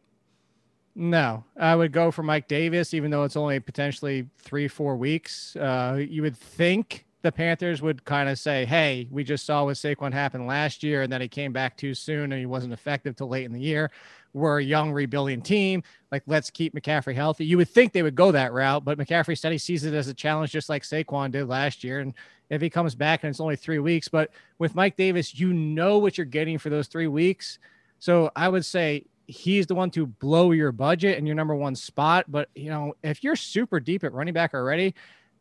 No, 0.94 1.44
I 1.56 1.76
would 1.76 1.92
go 1.92 2.10
for 2.10 2.22
Mike 2.22 2.48
Davis, 2.48 2.94
even 2.94 3.10
though 3.10 3.22
it's 3.24 3.36
only 3.36 3.60
potentially 3.60 4.26
three, 4.38 4.68
four 4.68 4.96
weeks. 4.96 5.54
Uh, 5.56 6.04
you 6.08 6.22
would 6.22 6.36
think 6.36 7.06
the 7.22 7.30
Panthers 7.30 7.82
would 7.82 8.04
kind 8.04 8.28
of 8.28 8.38
say, 8.38 8.64
"Hey, 8.64 9.06
we 9.10 9.22
just 9.22 9.44
saw 9.44 9.64
what 9.64 9.76
Saquon 9.76 10.12
happened 10.12 10.46
last 10.46 10.82
year, 10.82 11.02
and 11.02 11.12
that 11.12 11.20
he 11.20 11.28
came 11.28 11.52
back 11.52 11.76
too 11.76 11.94
soon, 11.94 12.32
and 12.32 12.40
he 12.40 12.46
wasn't 12.46 12.72
effective 12.72 13.14
till 13.14 13.28
late 13.28 13.44
in 13.44 13.52
the 13.52 13.60
year. 13.60 13.90
We're 14.32 14.60
a 14.60 14.64
young 14.64 14.90
rebuilding 14.92 15.42
team. 15.42 15.82
Like, 16.10 16.22
let's 16.26 16.50
keep 16.50 16.74
McCaffrey 16.74 17.14
healthy." 17.14 17.44
You 17.44 17.58
would 17.58 17.68
think 17.68 17.92
they 17.92 18.02
would 18.02 18.14
go 18.14 18.32
that 18.32 18.52
route, 18.52 18.84
but 18.84 18.98
McCaffrey 18.98 19.38
said 19.38 19.52
he 19.52 19.58
sees 19.58 19.84
it 19.84 19.94
as 19.94 20.08
a 20.08 20.14
challenge, 20.14 20.50
just 20.50 20.68
like 20.68 20.82
Saquon 20.82 21.30
did 21.30 21.46
last 21.46 21.84
year. 21.84 22.00
And 22.00 22.14
if 22.50 22.60
he 22.60 22.68
comes 22.68 22.94
back 22.94 23.22
and 23.22 23.30
it's 23.30 23.40
only 23.40 23.56
three 23.56 23.78
weeks, 23.78 24.08
but 24.08 24.30
with 24.58 24.74
Mike 24.74 24.96
Davis, 24.96 25.38
you 25.38 25.52
know 25.52 25.98
what 25.98 26.18
you're 26.18 26.24
getting 26.24 26.58
for 26.58 26.68
those 26.68 26.88
three 26.88 27.06
weeks. 27.06 27.58
So 28.00 28.30
I 28.34 28.48
would 28.48 28.64
say 28.64 29.06
he's 29.26 29.66
the 29.66 29.74
one 29.74 29.90
to 29.92 30.06
blow 30.06 30.50
your 30.50 30.72
budget 30.72 31.16
and 31.16 31.26
your 31.26 31.36
number 31.36 31.54
one 31.54 31.76
spot. 31.76 32.26
But 32.28 32.48
you 32.54 32.68
know, 32.68 32.94
if 33.02 33.22
you're 33.22 33.36
super 33.36 33.78
deep 33.78 34.02
at 34.04 34.12
running 34.12 34.34
back 34.34 34.52
already, 34.52 34.94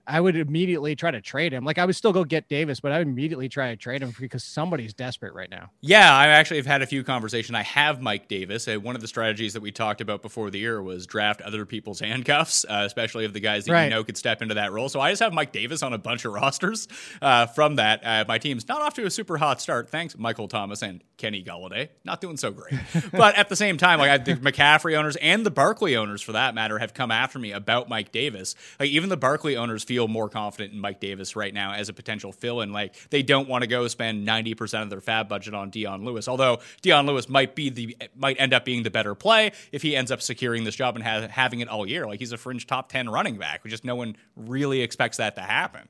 I 0.10 0.20
would 0.20 0.36
immediately 0.36 0.96
try 0.96 1.12
to 1.12 1.22
trade 1.22 1.54
him. 1.54 1.64
Like 1.64 1.78
I 1.78 1.86
would 1.86 1.96
still 1.96 2.12
go 2.12 2.24
get 2.24 2.48
Davis, 2.50 2.80
but 2.80 2.92
I 2.92 2.98
would 2.98 3.08
immediately 3.08 3.48
try 3.48 3.70
to 3.70 3.76
trade 3.76 4.02
him 4.02 4.14
because 4.20 4.44
somebody's 4.44 4.94
desperate 4.94 5.34
right 5.34 5.50
now. 5.50 5.70
Yeah, 5.82 6.14
I 6.14 6.28
actually 6.28 6.58
have 6.58 6.66
had 6.66 6.82
a 6.82 6.88
few 6.88 7.04
conversations. 7.04 7.56
I 7.56 7.62
have 7.64 8.02
Mike 8.02 8.28
Davis. 8.28 8.68
Uh, 8.68 8.76
one 8.80 8.96
of 8.96 9.02
the 9.02 9.08
strategies 9.08 9.54
that 9.54 9.62
we 9.62 9.72
talked 9.72 10.02
about 10.02 10.22
before 10.22 10.50
the 10.50 10.60
year 10.60 10.82
was 10.82 11.06
draft 11.06 11.42
other 11.42 11.66
people's 11.66 12.00
handcuffs, 12.10 12.66
uh, 12.66 12.84
especially 12.86 13.26
of 13.26 13.34
the 13.34 13.40
guys 13.40 13.66
that 13.66 13.74
Right. 13.74 13.84
you 13.86 13.90
know 13.92 14.04
could 14.04 14.18
step 14.18 14.42
into 14.42 14.56
that 14.56 14.72
role. 14.72 14.90
So 14.90 15.00
I 15.00 15.12
just 15.12 15.22
have 15.22 15.32
Mike 15.34 15.52
Davis 15.52 15.84
on 15.84 15.94
a 15.94 15.98
bunch 15.98 16.26
of 16.26 16.34
rosters 16.40 16.88
uh, 17.22 17.46
from 17.46 17.76
that. 17.76 18.02
Uh, 18.04 18.26
my 18.28 18.38
team's 18.40 18.68
not 18.68 18.82
off 18.82 18.96
to 18.96 19.06
a 19.06 19.12
super 19.12 19.38
hot 19.38 19.62
start. 19.62 19.90
Thanks, 19.90 20.18
Michael 20.18 20.48
Thomas 20.48 20.82
and 20.82 21.04
Kenny 21.18 21.44
Golladay. 21.44 21.90
Not 22.04 22.20
doing 22.22 22.38
so 22.38 22.52
great. 22.52 22.74
but 23.12 23.36
at 23.36 23.50
the 23.50 23.56
same 23.56 23.78
time, 23.78 24.00
like 24.00 24.10
I 24.10 24.18
think 24.24 24.40
McCaffrey 24.42 24.96
owners 24.98 25.16
and 25.18 25.46
the 25.46 25.52
Barkley 25.52 25.96
owners, 25.96 26.22
for 26.22 26.32
that 26.32 26.56
matter, 26.56 26.80
have 26.80 26.94
come 26.94 27.12
after 27.12 27.38
me 27.38 27.52
about 27.52 27.90
Mike 27.90 28.12
Davis. 28.12 28.56
Like 28.80 28.90
even 28.90 29.10
the 29.10 29.18
Barkley 29.18 29.56
owners 29.56 29.84
feel 29.84 29.99
more 30.08 30.30
confident 30.30 30.74
in 30.74 30.80
Mike 30.80 31.00
Davis 31.00 31.36
right 31.36 31.54
now 31.54 31.74
as 31.74 31.90
a 31.90 31.94
potential 31.94 32.32
fill-in. 32.32 32.72
Like 32.72 32.96
they 33.10 33.24
don't 33.24 33.50
want 33.50 33.64
to 33.64 33.68
go 33.68 33.88
spend 33.88 34.26
ninety 34.26 34.54
percent 34.54 34.84
of 34.84 34.90
their 34.90 35.02
fab 35.02 35.28
budget 35.28 35.54
on 35.54 35.70
Dion 35.70 36.06
Lewis. 36.06 36.28
Although 36.28 36.60
Dion 36.82 37.06
Lewis 37.06 37.28
might 37.28 37.56
be 37.56 37.70
the 37.70 37.98
might 38.16 38.40
end 38.40 38.54
up 38.54 38.66
being 38.66 38.84
the 38.84 38.92
better 38.92 39.16
play 39.16 39.52
if 39.72 39.82
he 39.82 39.96
ends 39.96 40.12
up 40.12 40.22
securing 40.22 40.64
this 40.64 40.76
job 40.76 40.96
and 40.96 41.04
ha- 41.04 41.28
having 41.30 41.60
it 41.60 41.68
all 41.68 41.88
year. 41.88 42.06
Like 42.06 42.20
he's 42.20 42.32
a 42.32 42.38
fringe 42.38 42.68
top 42.68 42.90
ten 42.90 43.10
running 43.10 43.38
back. 43.38 43.66
Just 43.66 43.84
no 43.84 43.96
one 43.96 44.16
really 44.36 44.82
expects 44.82 45.18
that 45.18 45.36
to 45.36 45.42
happen. 45.42 45.88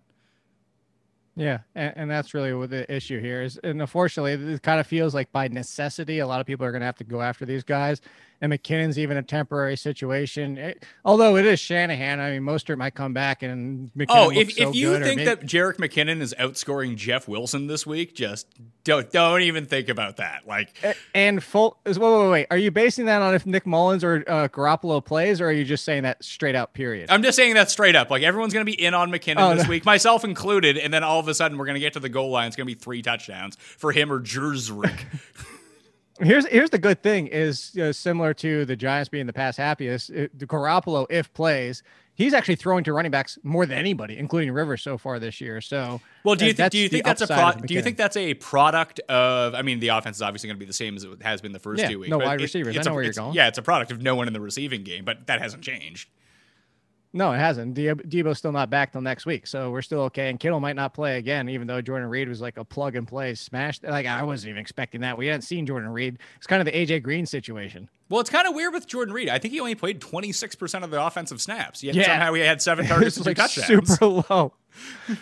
Yeah, 1.35 1.59
and, 1.73 1.93
and 1.95 2.11
that's 2.11 2.33
really 2.33 2.53
what 2.53 2.69
the 2.69 2.91
issue 2.93 3.21
here 3.21 3.41
is. 3.41 3.57
And 3.63 3.79
unfortunately, 3.79 4.33
it 4.55 4.61
kind 4.61 4.77
of 4.79 4.87
feels 4.87 5.13
like 5.13 5.31
by 5.31 5.47
necessity, 5.47 6.19
a 6.19 6.27
lot 6.27 6.41
of 6.41 6.47
people 6.47 6.65
are 6.65 6.71
going 6.71 6.81
to 6.81 6.85
have 6.85 6.97
to 6.97 7.05
go 7.05 7.21
after 7.21 7.45
these 7.45 7.63
guys. 7.63 8.01
And 8.41 8.53
McKinnon's 8.53 8.97
even 8.97 9.17
a 9.17 9.21
temporary 9.23 9.75
situation. 9.75 10.57
It- 10.57 10.83
although 11.03 11.35
it 11.35 11.45
is 11.45 11.59
Shanahan, 11.59 12.19
I 12.21 12.31
mean, 12.31 12.41
Mostert 12.43 12.77
might 12.77 12.95
come 12.95 13.13
back 13.13 13.43
and 13.43 13.91
McKinnon 13.97 14.05
Oh, 14.09 14.29
if, 14.31 14.53
so 14.53 14.69
if 14.69 14.75
you 14.75 14.93
think 14.93 15.17
maybe- 15.17 15.25
that 15.25 15.41
Jerick 15.41 15.75
McKinnon 15.75 16.21
is 16.21 16.33
outscoring 16.39 16.95
Jeff 16.95 17.27
Wilson 17.27 17.67
this 17.67 17.85
week, 17.85 18.15
just 18.15 18.47
don't 18.85 19.11
don't 19.11 19.41
even 19.41 19.65
think 19.65 19.89
about 19.89 20.17
that. 20.17 20.47
Like 20.47 20.69
and 21.13 21.43
full, 21.43 21.77
wait, 21.85 21.97
wait, 21.99 22.29
wait, 22.29 22.47
are 22.49 22.57
you 22.57 22.71
basing 22.71 23.05
that 23.05 23.21
on 23.21 23.35
if 23.35 23.45
Nick 23.45 23.65
Mullens 23.65 24.03
or 24.05 24.23
uh, 24.27 24.47
Garoppolo 24.47 25.03
plays, 25.03 25.41
or 25.41 25.47
are 25.47 25.51
you 25.51 25.65
just 25.65 25.83
saying 25.83 26.03
that 26.03 26.23
straight 26.23 26.55
out? 26.55 26.73
Period. 26.73 27.09
I'm 27.11 27.21
just 27.23 27.35
saying 27.35 27.55
that 27.55 27.69
straight 27.69 27.95
up. 27.97 28.09
Like 28.09 28.23
everyone's 28.23 28.53
going 28.53 28.65
to 28.65 28.71
be 28.71 28.81
in 28.81 28.93
on 28.93 29.11
McKinnon 29.11 29.35
Oh, 29.51 29.53
this 29.55 29.65
no. 29.65 29.69
week, 29.69 29.83
myself 29.85 30.23
included, 30.23 30.77
and 30.77 30.93
then 30.93 31.03
all 31.03 31.19
of 31.19 31.27
a 31.27 31.33
sudden 31.33 31.57
we're 31.57 31.65
going 31.65 31.73
to 31.75 31.79
get 31.81 31.93
to 31.93 31.99
the 31.99 32.09
goal 32.09 32.29
line. 32.31 32.47
It's 32.47 32.55
going 32.55 32.67
to 32.67 32.73
be 32.73 32.79
three 32.79 33.01
touchdowns 33.01 33.57
for 33.59 33.91
him 33.91 34.11
or 34.13 34.21
Jersrick. 34.21 35.01
Here's 36.21 36.45
here's 36.47 36.69
the 36.69 36.77
good 36.77 37.01
thing 37.01 37.27
is 37.27 37.77
uh, 37.77 37.93
similar 37.93 38.33
to 38.35 38.65
the 38.65 38.75
Giants 38.75 39.09
being 39.09 39.25
the 39.25 39.33
pass 39.33 39.57
happiest. 39.57 40.09
It, 40.09 40.37
the 40.37 40.45
Garoppolo, 40.45 41.05
if 41.09 41.31
plays, 41.33 41.81
he's 42.13 42.33
actually 42.33 42.55
throwing 42.55 42.83
to 42.83 42.93
running 42.93 43.11
backs 43.11 43.39
more 43.43 43.65
than 43.65 43.77
anybody, 43.77 44.17
including 44.17 44.51
Rivers 44.51 44.81
so 44.81 44.97
far 44.97 45.17
this 45.19 45.39
year. 45.39 45.61
So, 45.61 46.01
Well, 46.25 46.35
do 46.35 46.45
you 46.45 46.53
think, 46.53 46.71
do 46.71 46.77
you 46.77 46.89
think 46.89 47.05
that's 47.05 47.21
a 47.21 47.27
pro- 47.27 47.53
do 47.53 47.73
you 47.73 47.81
think 47.81 47.97
that's 47.97 48.17
a 48.17 48.33
product 48.33 48.99
of? 49.09 49.55
I 49.55 49.61
mean, 49.61 49.79
the 49.79 49.89
offense 49.89 50.17
is 50.17 50.21
obviously 50.21 50.47
going 50.47 50.57
to 50.57 50.59
be 50.59 50.65
the 50.65 50.73
same 50.73 50.95
as 50.97 51.03
it 51.05 51.21
has 51.23 51.41
been 51.41 51.53
the 51.53 51.59
first 51.59 51.81
Yeah, 51.81 51.89
two 51.89 51.99
weeks. 51.99 52.09
no 52.09 52.17
wide 52.17 52.39
it- 52.39 52.43
receivers. 52.43 52.75
I 52.75 52.79
it's 52.79 52.87
a- 52.87 52.93
where 52.93 53.03
you're 53.03 53.13
going. 53.13 53.33
Yeah, 53.33 53.47
it's 53.47 53.57
a 53.57 53.61
product 53.63 53.91
of 53.91 54.01
no 54.01 54.15
one 54.15 54.27
in 54.27 54.33
the 54.33 54.41
receiving 54.41 54.83
game, 54.83 55.05
but 55.05 55.27
that 55.27 55.41
hasn't 55.41 55.63
changed. 55.63 56.09
No, 57.11 57.31
it 57.31 57.39
hasn't. 57.39 57.73
De- 57.73 57.95
Deebo's 57.95 58.37
still 58.37 58.51
not 58.51 58.69
back 58.69 58.91
till 58.91 59.01
next 59.01 59.25
week, 59.25 59.47
so 59.47 59.71
we're 59.71 59.81
still 59.81 60.01
okay. 60.01 60.29
And 60.29 60.39
Kittle 60.39 60.59
might 60.59 60.75
not 60.75 60.93
play 60.93 61.17
again, 61.17 61.49
even 61.49 61.65
though 61.65 61.81
Jordan 61.81 62.07
Reed 62.07 62.29
was 62.29 62.39
like 62.39 62.57
a 62.57 62.63
plug 62.63 62.95
and 62.95 63.07
play 63.07 63.33
smash. 63.33 63.79
Like 63.81 64.05
I 64.05 64.21
wasn't 64.21 64.51
even 64.51 64.61
expecting 64.61 65.01
that. 65.01 65.17
We 65.17 65.25
hadn't 65.25 65.41
seen 65.41 65.65
Jordan 65.65 65.89
Reed. 65.89 66.19
It's 66.37 66.45
kind 66.45 66.61
of 66.61 66.65
the 66.65 66.71
AJ 66.71 67.01
Green 67.01 67.25
situation. 67.25 67.89
Well, 68.09 68.19
it's 68.21 68.29
kind 68.29 68.47
of 68.47 68.55
weird 68.55 68.73
with 68.73 68.87
Jordan 68.87 69.13
Reed. 69.13 69.29
I 69.29 69.37
think 69.37 69.53
he 69.53 69.59
only 69.59 69.75
played 69.75 69.99
26% 70.01 70.83
of 70.83 70.89
the 70.89 71.01
offensive 71.03 71.39
snaps. 71.39 71.83
Yet 71.83 71.93
Yeah. 71.95 72.05
somehow 72.05 72.33
he 72.33 72.41
had 72.41 72.59
seven 72.61 72.85
targets 72.87 73.17
and 73.17 73.25
like 73.25 73.37
touchdowns. 73.37 73.67
super 73.67 74.05
low. 74.05 74.53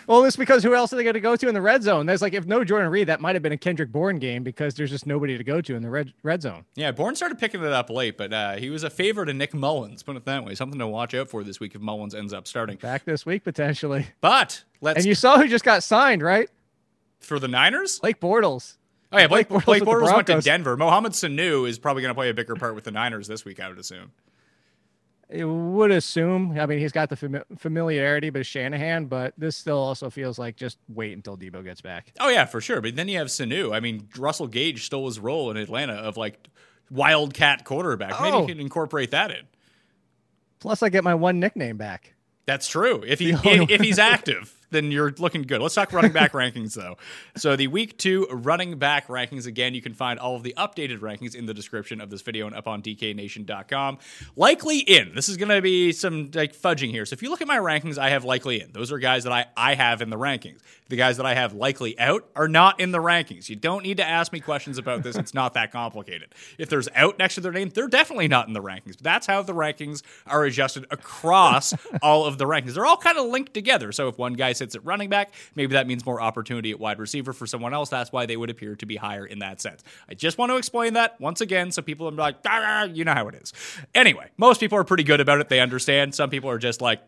well, 0.06 0.24
it's 0.24 0.36
because 0.36 0.62
who 0.62 0.74
else 0.74 0.92
are 0.92 0.96
they 0.96 1.02
going 1.02 1.14
to 1.14 1.20
go 1.20 1.36
to 1.36 1.48
in 1.48 1.54
the 1.54 1.60
red 1.60 1.82
zone? 1.82 2.06
There's 2.06 2.22
like 2.22 2.32
if 2.32 2.46
no 2.46 2.64
Jordan 2.64 2.90
Reed, 2.90 3.08
that 3.08 3.20
might 3.20 3.34
have 3.34 3.42
been 3.42 3.52
a 3.52 3.56
Kendrick 3.58 3.92
Bourne 3.92 4.18
game 4.18 4.42
because 4.42 4.74
there's 4.74 4.88
just 4.90 5.06
nobody 5.06 5.36
to 5.36 5.44
go 5.44 5.60
to 5.60 5.74
in 5.74 5.82
the 5.82 5.90
red 5.90 6.12
red 6.22 6.40
zone. 6.40 6.64
Yeah, 6.76 6.90
Bourne 6.92 7.14
started 7.14 7.38
picking 7.38 7.62
it 7.62 7.72
up 7.72 7.90
late, 7.90 8.16
but 8.16 8.32
uh, 8.32 8.56
he 8.56 8.70
was 8.70 8.84
a 8.84 8.90
favor 8.90 9.24
to 9.26 9.34
Nick 9.34 9.52
Mullens. 9.52 10.02
Put 10.02 10.16
it 10.16 10.24
that 10.24 10.44
way. 10.44 10.54
Something 10.54 10.78
to 10.78 10.86
watch 10.86 11.12
out 11.14 11.28
for 11.28 11.44
this 11.44 11.60
week 11.60 11.74
if 11.74 11.82
Mullens 11.82 12.14
ends 12.14 12.32
up 12.32 12.46
starting. 12.46 12.76
Back 12.78 13.04
this 13.04 13.26
week 13.26 13.44
potentially. 13.44 14.06
But 14.22 14.64
let's 14.80 14.98
And 14.98 15.06
you 15.06 15.14
saw 15.14 15.36
who 15.38 15.46
just 15.48 15.64
got 15.64 15.82
signed, 15.82 16.22
right? 16.22 16.48
for 17.20 17.38
the 17.38 17.48
Niners. 17.48 17.98
Blake 17.98 18.20
Bortles. 18.20 18.76
Oh 19.10 19.18
yeah, 19.18 19.26
Blake, 19.26 19.48
Blake 19.48 19.62
Bortles 19.62 19.64
Blake 19.64 19.82
Bortles 19.84 20.14
went 20.14 20.26
to 20.26 20.40
Denver. 20.40 20.76
Mohamed 20.76 21.12
Sanu 21.12 21.66
is 21.68 21.78
probably 21.78 22.02
going 22.02 22.10
to 22.10 22.14
play 22.14 22.28
a 22.28 22.34
bigger 22.34 22.54
part 22.56 22.74
with 22.74 22.84
the 22.84 22.90
Niners 22.90 23.26
this 23.26 23.44
week, 23.44 23.58
I 23.60 23.68
would 23.68 23.78
assume. 23.78 24.12
I 25.34 25.44
would 25.44 25.90
assume. 25.90 26.58
I 26.58 26.64
mean, 26.66 26.78
he's 26.78 26.92
got 26.92 27.10
the 27.10 27.16
fami- 27.16 27.44
familiarity, 27.58 28.30
but 28.30 28.46
Shanahan. 28.46 29.06
But 29.06 29.34
this 29.36 29.56
still 29.56 29.78
also 29.78 30.08
feels 30.10 30.38
like 30.38 30.56
just 30.56 30.78
wait 30.88 31.12
until 31.14 31.36
Deebo 31.36 31.62
gets 31.64 31.80
back. 31.82 32.12
Oh 32.20 32.28
yeah, 32.30 32.44
for 32.46 32.60
sure. 32.62 32.80
But 32.80 32.96
then 32.96 33.08
you 33.08 33.18
have 33.18 33.28
Sanu. 33.28 33.74
I 33.74 33.80
mean, 33.80 34.08
Russell 34.16 34.46
Gage 34.46 34.84
stole 34.86 35.06
his 35.06 35.18
role 35.20 35.50
in 35.50 35.56
Atlanta 35.58 35.94
of 35.94 36.16
like 36.16 36.48
wildcat 36.90 37.64
quarterback. 37.64 38.18
Maybe 38.20 38.32
Oh. 38.36 38.40
you 38.42 38.46
can 38.48 38.60
incorporate 38.60 39.10
that 39.10 39.30
in. 39.30 39.46
Plus, 40.60 40.82
I 40.82 40.88
get 40.88 41.04
my 41.04 41.14
one 41.14 41.38
nickname 41.40 41.76
back. 41.76 42.14
That's 42.46 42.66
true. 42.66 43.02
If 43.06 43.18
he 43.18 43.30
if, 43.32 43.70
if 43.70 43.80
he's 43.82 43.98
active, 43.98 44.54
then 44.70 44.90
you're 44.92 45.12
looking 45.18 45.42
good. 45.42 45.60
Let's 45.60 45.74
talk 45.74 45.92
running 45.92 46.12
back 46.12 46.32
rankings, 46.38 46.74
though. 46.74 46.96
So, 47.36 47.56
the 47.56 47.68
week 47.68 47.98
two 47.98 48.26
running 48.30 48.78
back 48.78 49.08
rankings, 49.08 49.46
again, 49.46 49.74
you 49.74 49.82
can 49.82 49.94
find 49.94 50.18
all 50.18 50.36
of 50.36 50.42
the 50.42 50.54
updated 50.56 50.98
rankings 50.98 51.34
in 51.34 51.46
the 51.46 51.54
description 51.54 52.00
of 52.00 52.10
this 52.10 52.22
video 52.22 52.46
and 52.46 52.54
up 52.54 52.66
on 52.66 52.82
dknation.com. 52.82 53.98
Likely 54.36 54.78
in. 54.78 55.14
This 55.14 55.28
is 55.28 55.36
going 55.36 55.48
to 55.48 55.62
be 55.62 55.92
some 55.92 56.30
like 56.34 56.54
fudging 56.54 56.90
here. 56.90 57.06
So, 57.06 57.14
if 57.14 57.22
you 57.22 57.30
look 57.30 57.40
at 57.40 57.48
my 57.48 57.58
rankings, 57.58 57.98
I 57.98 58.10
have 58.10 58.24
likely 58.24 58.60
in. 58.60 58.72
Those 58.72 58.92
are 58.92 58.98
guys 58.98 59.24
that 59.24 59.32
I, 59.32 59.46
I 59.56 59.74
have 59.74 60.02
in 60.02 60.10
the 60.10 60.18
rankings. 60.18 60.60
The 60.88 60.96
guys 60.96 61.18
that 61.18 61.26
I 61.26 61.34
have 61.34 61.52
likely 61.52 61.98
out 61.98 62.28
are 62.34 62.48
not 62.48 62.80
in 62.80 62.92
the 62.92 62.98
rankings. 62.98 63.48
You 63.48 63.56
don't 63.56 63.82
need 63.82 63.98
to 63.98 64.04
ask 64.06 64.32
me 64.32 64.40
questions 64.40 64.78
about 64.78 65.02
this. 65.02 65.16
It's 65.16 65.34
not 65.34 65.54
that 65.54 65.70
complicated. 65.70 66.34
If 66.56 66.70
there's 66.70 66.88
out 66.94 67.18
next 67.18 67.34
to 67.34 67.40
their 67.40 67.52
name, 67.52 67.68
they're 67.70 67.88
definitely 67.88 68.28
not 68.28 68.48
in 68.48 68.54
the 68.54 68.62
rankings. 68.62 68.96
But 68.96 69.02
that's 69.02 69.26
how 69.26 69.42
the 69.42 69.52
rankings 69.52 70.02
are 70.26 70.44
adjusted 70.44 70.86
across 70.90 71.74
all 72.02 72.24
of 72.24 72.38
the 72.38 72.46
rankings. 72.46 72.74
They're 72.74 72.86
all 72.86 72.96
kind 72.96 73.18
of 73.18 73.26
linked 73.26 73.52
together. 73.52 73.92
So 73.92 74.08
if 74.08 74.18
one 74.18 74.32
guy 74.32 74.52
sits 74.58 74.74
at 74.74 74.84
running 74.84 75.08
back, 75.08 75.32
maybe 75.54 75.72
that 75.74 75.86
means 75.86 76.04
more 76.04 76.20
opportunity 76.20 76.70
at 76.70 76.78
wide 76.78 76.98
receiver 76.98 77.32
for 77.32 77.46
someone 77.46 77.72
else. 77.72 77.88
That's 77.88 78.12
why 78.12 78.26
they 78.26 78.36
would 78.36 78.50
appear 78.50 78.76
to 78.76 78.84
be 78.86 78.96
higher 78.96 79.24
in 79.24 79.38
that 79.38 79.60
sense. 79.60 79.82
I 80.10 80.14
just 80.14 80.36
want 80.36 80.50
to 80.50 80.56
explain 80.56 80.94
that 80.94 81.18
once 81.20 81.40
again 81.40 81.72
so 81.72 81.80
people 81.80 82.08
are 82.08 82.12
like, 82.12 82.36
ah, 82.46 82.84
you 82.84 83.04
know 83.04 83.14
how 83.14 83.28
it 83.28 83.34
is. 83.36 83.52
Anyway, 83.94 84.26
most 84.36 84.60
people 84.60 84.76
are 84.78 84.84
pretty 84.84 85.04
good 85.04 85.20
about 85.20 85.40
it. 85.40 85.48
They 85.48 85.60
understand. 85.60 86.14
Some 86.14 86.28
people 86.28 86.50
are 86.50 86.58
just 86.58 86.80
like, 86.82 87.00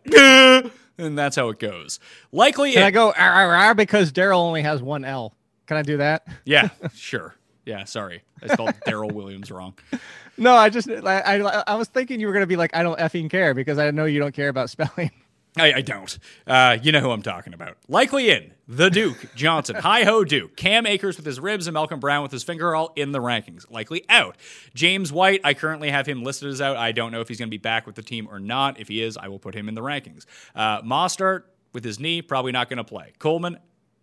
and 0.99 1.19
that's 1.19 1.37
how 1.37 1.49
it 1.50 1.59
goes. 1.59 1.99
Likely, 2.33 2.73
Can 2.73 2.83
it- 2.83 2.87
I 2.87 2.90
go 2.90 3.12
"Arr, 3.12 3.33
arr, 3.33 3.54
arr," 3.57 3.75
because 3.75 4.12
Daryl 4.12 4.37
only 4.38 4.62
has 4.62 4.83
one 4.83 5.04
L? 5.04 5.35
Can 5.66 5.76
I 5.76 5.83
do 5.83 5.97
that? 5.99 6.26
yeah, 6.45 6.69
sure. 6.95 7.35
Yeah, 7.66 7.85
sorry. 7.85 8.23
I 8.42 8.49
spelled 8.49 8.75
Daryl 8.87 9.12
Williams 9.12 9.50
wrong. 9.50 9.75
No, 10.37 10.54
I 10.54 10.71
just 10.71 10.88
I, 10.90 11.21
I 11.21 11.62
I 11.66 11.75
was 11.75 11.88
thinking 11.88 12.19
you 12.21 12.26
were 12.26 12.33
gonna 12.33 12.47
be 12.47 12.57
like 12.57 12.75
I 12.75 12.83
don't 12.83 12.99
effing 12.99 13.30
care 13.30 13.52
because 13.54 13.78
I 13.78 13.90
know 13.90 14.07
you 14.07 14.19
don't 14.19 14.35
care 14.35 14.49
about 14.49 14.71
spelling. 14.71 15.11
I, 15.57 15.73
I 15.75 15.80
don't. 15.80 16.19
Uh, 16.47 16.78
you 16.80 16.92
know 16.92 17.00
who 17.00 17.11
I'm 17.11 17.23
talking 17.23 17.54
about. 17.54 17.76
Likely 17.88 18.30
in 18.30 18.52
the 18.69 18.88
Duke 18.88 19.26
Johnson, 19.35 19.76
hi 19.76 20.04
ho 20.04 20.23
Duke, 20.25 20.57
Cam 20.57 20.87
Akers 20.87 21.16
with 21.16 21.26
his 21.26 21.40
ribs 21.40 21.66
and 21.66 21.75
Malcolm 21.75 21.99
Brown 21.99 22.23
with 22.23 22.30
his 22.30 22.45
finger 22.45 22.75
all 22.75 22.92
in 22.95 23.12
the 23.12 23.19
rankings. 23.19 23.69
Likely 23.71 24.04
out. 24.09 24.37
James 24.75 25.12
White, 25.12 25.40
I 25.42 25.54
currently 25.54 25.90
have 25.90 26.07
him 26.07 26.23
listed 26.23 26.50
as 26.50 26.61
out. 26.61 26.76
I 26.76 26.92
don't 26.92 27.11
know 27.11 27.21
if 27.21 27.28
he's 27.28 27.38
going 27.38 27.49
to 27.49 27.50
be 27.50 27.59
back 27.59 27.87
with 27.87 27.97
the 27.97 28.02
team 28.02 28.28
or 28.30 28.38
not. 28.38 28.78
If 28.78 28.88
he 28.88 29.02
is, 29.02 29.16
I 29.16 29.28
will 29.28 29.40
put 29.40 29.54
him 29.54 29.69
in 29.69 29.75
the 29.75 29.83
rankings. 29.83 30.25
Uh, 30.54 30.83
Mostert 30.83 31.42
with 31.73 31.85
his 31.85 31.99
knee, 31.99 32.23
probably 32.23 32.52
not 32.52 32.69
going 32.69 32.78
to 32.78 32.85
play. 32.85 33.12
Coleman 33.19 33.59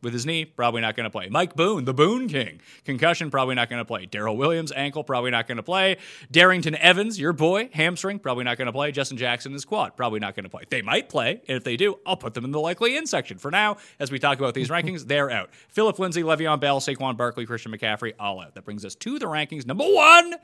with 0.08 0.14
his 0.14 0.26
knee, 0.26 0.46
probably 0.46 0.80
not 0.80 0.96
going 0.96 1.04
to 1.04 1.10
play. 1.10 1.28
Mike 1.28 1.54
Boone, 1.54 1.84
the 1.84 1.94
Boone 1.94 2.30
King, 2.30 2.62
concussion, 2.86 3.30
probably 3.30 3.56
not 3.56 3.70
going 3.70 3.82
to 3.82 3.86
play. 3.86 4.08
Daryl 4.08 4.38
Williams, 4.38 4.72
ankle, 4.72 5.04
probably 5.04 5.32
not 5.32 5.50
going 5.50 5.58
to 5.58 5.64
play. 5.64 5.98
Darrynton 6.32 6.76
Evans, 6.76 7.20
your 7.20 7.34
boy, 7.34 7.70
hamstring, 7.74 8.20
probably 8.20 8.46
not 8.46 8.58
going 8.58 8.68
to 8.68 8.72
play. 8.72 8.94
Justin 8.94 9.18
Jackson, 9.18 9.52
his 9.52 9.66
quad, 9.66 9.98
probably 9.98 10.22
not 10.22 10.34
going 10.34 10.46
to 10.46 10.50
play. 10.50 10.64
They 10.70 10.82
might 10.82 11.10
play, 11.10 11.42
and 11.50 11.58
if 11.58 11.66
they 11.66 11.76
do, 11.76 12.00
I'll 12.06 12.16
put 12.16 12.34
them 12.34 12.46
in 12.46 12.52
the 12.52 12.60
likely 12.62 12.96
in 12.96 13.06
section. 13.06 13.38
For 13.38 13.52
now, 13.52 13.76
as 14.00 14.10
we 14.10 14.18
talk 14.18 14.40
about 14.40 14.54
these 14.54 14.70
rankings, 14.70 15.06
they're 15.08 15.30
out. 15.30 15.50
Philip 15.68 16.00
Lindsay, 16.00 16.24
Le'Veon 16.24 16.62
Bell, 16.62 16.80
Saquon 16.80 17.18
Barkley, 17.18 17.46
Christian 17.46 17.74
McCaffrey, 17.74 18.14
all 18.18 18.40
out. 18.40 18.56
That 18.56 18.64
brings 18.64 18.86
us 18.86 18.96
to 18.96 19.20
the 19.20 19.26
rankings. 19.26 19.66
Number 19.66 19.84
one, 19.84 20.36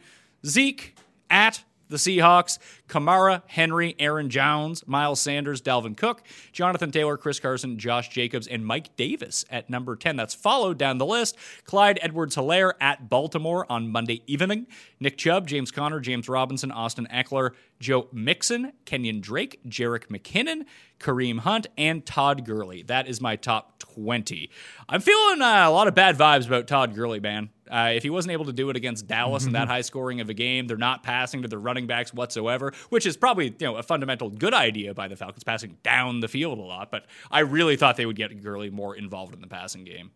Zeke 0.45 0.97
at 1.29 1.63
the 1.93 1.99
Seahawks, 1.99 2.57
Kamara, 2.89 3.43
Henry, 3.45 3.95
Aaron 3.99 4.29
Jones, 4.29 4.85
Miles 4.87 5.21
Sanders, 5.21 5.61
Dalvin 5.61 5.95
Cook, 5.95 6.23
Jonathan 6.51 6.91
Taylor, 6.91 7.17
Chris 7.17 7.39
Carson, 7.39 7.77
Josh 7.77 8.09
Jacobs, 8.09 8.47
and 8.47 8.65
Mike 8.65 8.95
Davis 8.97 9.45
at 9.49 9.69
number 9.69 9.95
10. 9.95 10.15
That's 10.15 10.33
followed 10.33 10.77
down 10.77 10.97
the 10.97 11.05
list. 11.05 11.37
Clyde 11.65 11.99
Edwards 12.01 12.35
Helaire 12.35 12.73
at 12.81 13.09
Baltimore 13.09 13.65
on 13.71 13.89
Monday 13.89 14.23
evening. 14.25 14.65
Nick 14.99 15.17
Chubb, 15.17 15.47
James 15.47 15.71
Conner, 15.71 15.99
James 15.99 16.27
Robinson, 16.27 16.71
Austin 16.71 17.07
Ekeler, 17.13 17.51
Joe 17.79 18.07
Mixon, 18.11 18.73
Kenyon 18.85 19.21
Drake, 19.21 19.59
Jerick 19.67 20.07
McKinnon, 20.07 20.65
Kareem 20.99 21.39
Hunt, 21.39 21.67
and 21.77 22.05
Todd 22.05 22.45
Gurley. 22.45 22.81
That 22.81 23.07
is 23.07 23.21
my 23.21 23.35
top 23.35 23.77
20. 23.79 24.49
I'm 24.89 25.01
feeling 25.01 25.41
uh, 25.41 25.65
a 25.67 25.71
lot 25.71 25.87
of 25.87 25.93
bad 25.93 26.17
vibes 26.17 26.47
about 26.47 26.67
Todd 26.67 26.95
Gurley, 26.95 27.19
man. 27.19 27.49
Uh, 27.73 27.89
if 27.95 28.03
he 28.03 28.11
wasn't 28.11 28.31
able 28.31 28.45
to 28.45 28.53
do 28.53 28.69
it 28.69 28.75
against 28.75 29.07
Dallas 29.07 29.45
in 29.47 29.53
that 29.53 29.67
high 29.67 29.81
scoring 29.81 30.21
of 30.21 30.29
a 30.29 30.33
game, 30.35 30.67
they're 30.67 30.77
not 30.77 31.01
passing 31.01 31.41
to 31.41 31.47
the 31.47 31.57
running 31.57 31.87
backs 31.87 32.13
whatsoever, 32.13 32.71
which 32.89 33.07
is 33.07 33.17
probably 33.17 33.47
you 33.47 33.65
know 33.65 33.77
a 33.77 33.83
fundamental 33.83 34.29
good 34.29 34.53
idea 34.53 34.93
by 34.93 35.07
the 35.07 35.15
Falcons, 35.15 35.43
passing 35.43 35.77
down 35.81 36.19
the 36.19 36.27
field 36.27 36.59
a 36.59 36.61
lot. 36.61 36.91
But 36.91 37.07
I 37.31 37.39
really 37.39 37.75
thought 37.75 37.97
they 37.97 38.05
would 38.05 38.15
get 38.15 38.43
Gurley 38.43 38.69
more 38.69 38.95
involved 38.95 39.33
in 39.33 39.41
the 39.41 39.47
passing 39.47 39.85
game. 39.85 40.11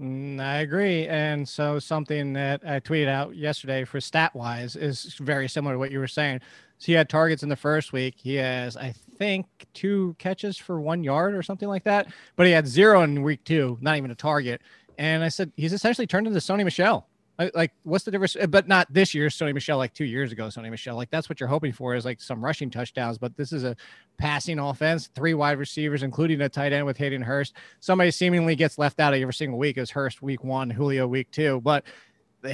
Mm, 0.00 0.40
I 0.40 0.56
agree. 0.56 1.06
And 1.06 1.48
so 1.48 1.78
something 1.78 2.32
that 2.32 2.62
I 2.66 2.80
tweeted 2.80 3.08
out 3.08 3.36
yesterday 3.36 3.84
for 3.84 4.00
stat 4.00 4.34
wise 4.34 4.76
is 4.76 5.14
very 5.20 5.48
similar 5.48 5.74
to 5.74 5.78
what 5.78 5.92
you 5.92 5.98
were 5.98 6.08
saying. 6.08 6.40
So 6.78 6.86
he 6.86 6.92
had 6.92 7.08
targets 7.08 7.42
in 7.42 7.48
the 7.48 7.56
first 7.56 7.92
week. 7.92 8.14
He 8.16 8.34
has, 8.34 8.76
I 8.76 8.92
think, 9.16 9.46
two 9.72 10.16
catches 10.18 10.58
for 10.58 10.80
one 10.80 11.04
yard 11.04 11.34
or 11.34 11.42
something 11.42 11.68
like 11.68 11.84
that. 11.84 12.08
But 12.34 12.46
he 12.46 12.52
had 12.52 12.66
zero 12.66 13.02
in 13.02 13.22
week 13.22 13.44
two, 13.44 13.78
not 13.80 13.96
even 13.96 14.10
a 14.10 14.16
target. 14.16 14.62
And 14.98 15.24
I 15.24 15.28
said 15.28 15.52
he's 15.56 15.72
essentially 15.72 16.06
turned 16.06 16.26
into 16.26 16.38
Sony 16.38 16.64
Michel. 16.64 17.06
I- 17.38 17.50
Like, 17.54 17.72
what's 17.82 18.04
the 18.04 18.10
difference? 18.12 18.36
Uh, 18.36 18.46
but 18.46 18.68
not 18.68 18.86
this 18.92 19.12
year, 19.12 19.26
Sony 19.28 19.52
Michel, 19.52 19.76
like 19.76 19.92
two 19.92 20.04
years 20.04 20.30
ago, 20.30 20.46
Sony 20.46 20.70
Michel. 20.70 20.94
Like, 20.94 21.10
that's 21.10 21.28
what 21.28 21.40
you're 21.40 21.48
hoping 21.48 21.72
for 21.72 21.94
is 21.96 22.04
like 22.04 22.20
some 22.20 22.44
rushing 22.44 22.70
touchdowns. 22.70 23.18
But 23.18 23.36
this 23.36 23.52
is 23.52 23.64
a 23.64 23.74
passing 24.18 24.60
offense, 24.60 25.08
three 25.16 25.34
wide 25.34 25.58
receivers, 25.58 26.04
including 26.04 26.40
a 26.42 26.48
tight 26.48 26.72
end 26.72 26.86
with 26.86 26.96
Hayden 26.96 27.22
Hurst. 27.22 27.54
Somebody 27.80 28.12
seemingly 28.12 28.54
gets 28.54 28.78
left 28.78 29.00
out 29.00 29.14
of 29.14 29.20
every 29.20 29.34
single 29.34 29.58
week 29.58 29.78
is 29.78 29.90
Hurst 29.90 30.22
week 30.22 30.44
one, 30.44 30.70
Julio 30.70 31.08
week 31.08 31.30
two. 31.32 31.60
But 31.62 31.84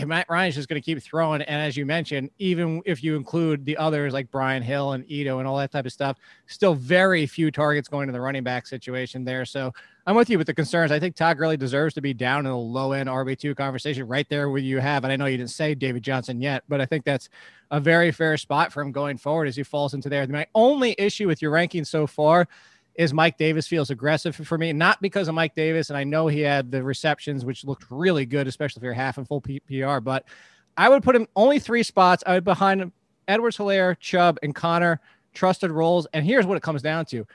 Matt 0.06 0.26
Ryan's 0.28 0.54
just 0.54 0.68
going 0.68 0.80
to 0.80 0.84
keep 0.84 1.02
throwing. 1.02 1.42
And 1.42 1.60
as 1.60 1.76
you 1.76 1.84
mentioned, 1.84 2.30
even 2.38 2.82
if 2.86 3.02
you 3.02 3.16
include 3.16 3.64
the 3.64 3.76
others 3.76 4.12
like 4.12 4.30
Brian 4.30 4.62
Hill 4.62 4.92
and 4.92 5.04
Ito 5.10 5.38
and 5.38 5.48
all 5.48 5.56
that 5.58 5.72
type 5.72 5.86
of 5.86 5.92
stuff, 5.92 6.16
still 6.46 6.74
very 6.74 7.26
few 7.26 7.50
targets 7.50 7.88
going 7.88 8.06
to 8.06 8.12
the 8.12 8.20
running 8.20 8.44
back 8.44 8.66
situation 8.66 9.24
there. 9.24 9.44
So 9.44 9.72
I'm 10.06 10.16
with 10.16 10.30
you 10.30 10.38
with 10.38 10.46
the 10.46 10.54
concerns. 10.54 10.92
I 10.92 10.98
think 10.98 11.16
Todd 11.16 11.38
Gurley 11.38 11.56
deserves 11.56 11.94
to 11.94 12.00
be 12.00 12.14
down 12.14 12.46
in 12.46 12.52
the 12.52 12.56
low 12.56 12.92
end 12.92 13.08
RB2 13.08 13.56
conversation 13.56 14.06
right 14.06 14.28
there 14.28 14.48
where 14.48 14.60
you 14.60 14.78
have. 14.78 15.04
And 15.04 15.12
I 15.12 15.16
know 15.16 15.26
you 15.26 15.36
didn't 15.36 15.50
say 15.50 15.74
David 15.74 16.02
Johnson 16.02 16.40
yet, 16.40 16.62
but 16.68 16.80
I 16.80 16.86
think 16.86 17.04
that's 17.04 17.28
a 17.70 17.80
very 17.80 18.12
fair 18.12 18.36
spot 18.36 18.72
for 18.72 18.82
him 18.82 18.92
going 18.92 19.18
forward 19.18 19.48
as 19.48 19.56
he 19.56 19.62
falls 19.62 19.94
into 19.94 20.08
there. 20.08 20.26
My 20.26 20.46
only 20.54 20.94
issue 20.98 21.26
with 21.26 21.42
your 21.42 21.50
ranking 21.50 21.84
so 21.84 22.06
far 22.06 22.48
is 23.00 23.14
Mike 23.14 23.38
Davis 23.38 23.66
feels 23.66 23.88
aggressive 23.88 24.36
for 24.36 24.58
me, 24.58 24.74
not 24.74 25.00
because 25.00 25.26
of 25.26 25.34
Mike 25.34 25.54
Davis. 25.54 25.88
And 25.88 25.96
I 25.96 26.04
know 26.04 26.26
he 26.26 26.40
had 26.40 26.70
the 26.70 26.82
receptions, 26.82 27.46
which 27.46 27.64
looked 27.64 27.86
really 27.88 28.26
good, 28.26 28.46
especially 28.46 28.80
if 28.80 28.84
you're 28.84 28.92
half 28.92 29.16
and 29.16 29.26
full 29.26 29.40
P- 29.40 29.60
PR. 29.60 30.00
But 30.00 30.26
I 30.76 30.90
would 30.90 31.02
put 31.02 31.16
him 31.16 31.26
only 31.34 31.58
three 31.58 31.82
spots. 31.82 32.22
I 32.26 32.34
would 32.34 32.44
behind 32.44 32.82
him 32.82 32.92
Edwards 33.26 33.56
Helaire, 33.56 33.98
Chubb, 33.98 34.38
and 34.42 34.54
Conner, 34.54 35.00
trusted 35.32 35.70
roles. 35.70 36.06
And 36.12 36.26
here's 36.26 36.44
what 36.44 36.58
it 36.58 36.62
comes 36.62 36.82
down 36.82 37.06
to 37.06 37.26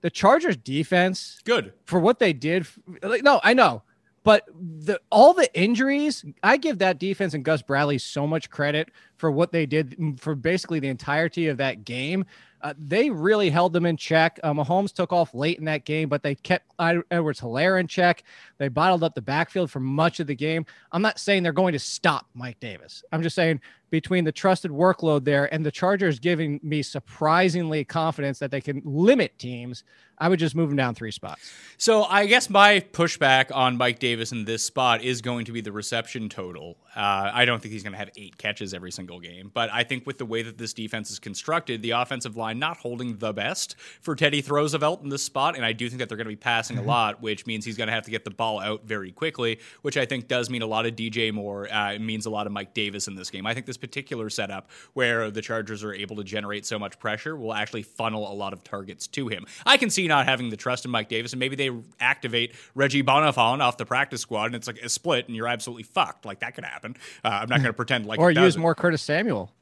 the 0.00 0.10
Chargers 0.10 0.56
defense 0.56 1.38
Good. 1.44 1.72
for 1.84 2.00
what 2.00 2.18
they 2.18 2.32
did. 2.32 2.66
Like, 3.00 3.22
no, 3.22 3.40
I 3.44 3.54
know, 3.54 3.84
but 4.24 4.42
the 4.58 5.00
all 5.10 5.34
the 5.34 5.48
injuries, 5.56 6.24
I 6.42 6.56
give 6.56 6.78
that 6.78 6.98
defense 6.98 7.34
and 7.34 7.44
Gus 7.44 7.62
Bradley 7.62 7.98
so 7.98 8.26
much 8.26 8.50
credit 8.50 8.88
for 9.22 9.30
what 9.30 9.52
they 9.52 9.66
did 9.66 10.18
for 10.20 10.34
basically 10.34 10.80
the 10.80 10.88
entirety 10.88 11.46
of 11.46 11.56
that 11.56 11.84
game. 11.84 12.24
Uh, 12.60 12.74
they 12.76 13.08
really 13.08 13.50
held 13.50 13.72
them 13.72 13.86
in 13.86 13.96
check. 13.96 14.40
Uh, 14.42 14.52
Mahomes 14.52 14.92
took 14.92 15.12
off 15.12 15.32
late 15.32 15.60
in 15.60 15.64
that 15.64 15.84
game, 15.84 16.08
but 16.08 16.24
they 16.24 16.34
kept 16.34 16.72
Edwards 16.80 17.40
Helaire 17.40 17.78
in 17.78 17.86
check. 17.86 18.24
They 18.58 18.66
bottled 18.66 19.04
up 19.04 19.14
the 19.14 19.22
backfield 19.22 19.70
for 19.70 19.78
much 19.78 20.18
of 20.18 20.26
the 20.26 20.34
game. 20.34 20.66
I'm 20.90 21.02
not 21.02 21.20
saying 21.20 21.44
they're 21.44 21.52
going 21.52 21.72
to 21.72 21.78
stop 21.78 22.26
Mike 22.34 22.58
Davis. 22.58 23.04
I'm 23.12 23.22
just 23.22 23.36
saying 23.36 23.60
between 23.90 24.24
the 24.24 24.32
trusted 24.32 24.70
workload 24.70 25.22
there 25.22 25.52
and 25.52 25.66
the 25.66 25.70
Chargers 25.70 26.18
giving 26.18 26.58
me 26.62 26.82
surprisingly 26.82 27.84
confidence 27.84 28.38
that 28.38 28.50
they 28.50 28.60
can 28.60 28.80
limit 28.84 29.38
teams, 29.38 29.84
I 30.18 30.28
would 30.28 30.38
just 30.38 30.54
move 30.54 30.70
them 30.70 30.76
down 30.76 30.94
three 30.94 31.10
spots. 31.10 31.52
So 31.76 32.04
I 32.04 32.26
guess 32.26 32.48
my 32.48 32.80
pushback 32.92 33.54
on 33.54 33.76
Mike 33.76 33.98
Davis 33.98 34.32
in 34.32 34.44
this 34.44 34.64
spot 34.64 35.02
is 35.02 35.20
going 35.20 35.44
to 35.46 35.52
be 35.52 35.60
the 35.60 35.72
reception 35.72 36.28
total. 36.28 36.78
Uh, 36.96 37.30
I 37.34 37.44
don't 37.44 37.60
think 37.60 37.72
he's 37.72 37.82
going 37.82 37.92
to 37.92 37.98
have 37.98 38.10
eight 38.16 38.38
catches 38.38 38.72
every 38.72 38.92
single 38.92 39.11
game, 39.20 39.50
but 39.52 39.70
I 39.72 39.84
think 39.84 40.06
with 40.06 40.18
the 40.18 40.26
way 40.26 40.42
that 40.42 40.58
this 40.58 40.72
defense 40.72 41.10
is 41.10 41.18
constructed, 41.18 41.82
the 41.82 41.90
offensive 41.92 42.36
line 42.36 42.58
not 42.58 42.76
holding 42.78 43.18
the 43.18 43.32
best 43.32 43.76
for 44.00 44.14
Teddy 44.14 44.42
Roosevelt 44.46 45.02
in 45.02 45.08
this 45.08 45.22
spot, 45.22 45.56
and 45.56 45.64
I 45.64 45.72
do 45.72 45.88
think 45.88 45.98
that 46.00 46.08
they're 46.08 46.16
going 46.18 46.26
to 46.26 46.30
be 46.32 46.36
passing 46.36 46.78
a 46.78 46.82
lot, 46.82 47.22
which 47.22 47.46
means 47.46 47.64
he's 47.64 47.76
going 47.76 47.88
to 47.88 47.92
have 47.92 48.04
to 48.04 48.10
get 48.10 48.24
the 48.24 48.30
ball 48.30 48.60
out 48.60 48.84
very 48.86 49.12
quickly, 49.12 49.58
which 49.82 49.96
I 49.96 50.04
think 50.04 50.28
does 50.28 50.50
mean 50.50 50.62
a 50.62 50.66
lot 50.66 50.86
of 50.86 50.96
DJ 50.96 51.32
Moore. 51.32 51.72
Uh, 51.72 51.92
it 51.94 52.00
means 52.00 52.26
a 52.26 52.30
lot 52.30 52.46
of 52.46 52.52
Mike 52.52 52.74
Davis 52.74 53.08
in 53.08 53.14
this 53.14 53.30
game. 53.30 53.46
I 53.46 53.54
think 53.54 53.66
this 53.66 53.76
particular 53.76 54.30
setup 54.30 54.70
where 54.94 55.30
the 55.30 55.42
Chargers 55.42 55.84
are 55.84 55.94
able 55.94 56.16
to 56.16 56.24
generate 56.24 56.66
so 56.66 56.78
much 56.78 56.98
pressure 56.98 57.36
will 57.36 57.54
actually 57.54 57.82
funnel 57.82 58.30
a 58.30 58.34
lot 58.34 58.52
of 58.52 58.64
targets 58.64 59.06
to 59.08 59.28
him. 59.28 59.44
I 59.66 59.76
can 59.76 59.90
see 59.90 60.06
not 60.08 60.26
having 60.26 60.50
the 60.50 60.56
trust 60.56 60.84
in 60.84 60.90
Mike 60.90 61.08
Davis, 61.08 61.32
and 61.32 61.40
maybe 61.40 61.56
they 61.56 61.70
activate 62.00 62.54
Reggie 62.74 63.02
Bonnafon 63.02 63.60
off 63.60 63.76
the 63.76 63.86
practice 63.86 64.20
squad, 64.20 64.46
and 64.46 64.54
it's 64.54 64.66
like 64.66 64.78
a 64.78 64.88
split, 64.88 65.26
and 65.26 65.36
you're 65.36 65.48
absolutely 65.48 65.82
fucked. 65.84 66.24
Like 66.24 66.40
that 66.40 66.54
could 66.54 66.64
happen. 66.64 66.96
Uh, 67.24 67.28
I'm 67.28 67.48
not 67.48 67.58
going 67.58 67.64
to 67.64 67.72
pretend 67.72 68.06
like 68.06 68.18
Or 68.18 68.30
use 68.30 68.56
more 68.56 68.74
Curtis 68.74 69.01
Samuel. 69.02 69.52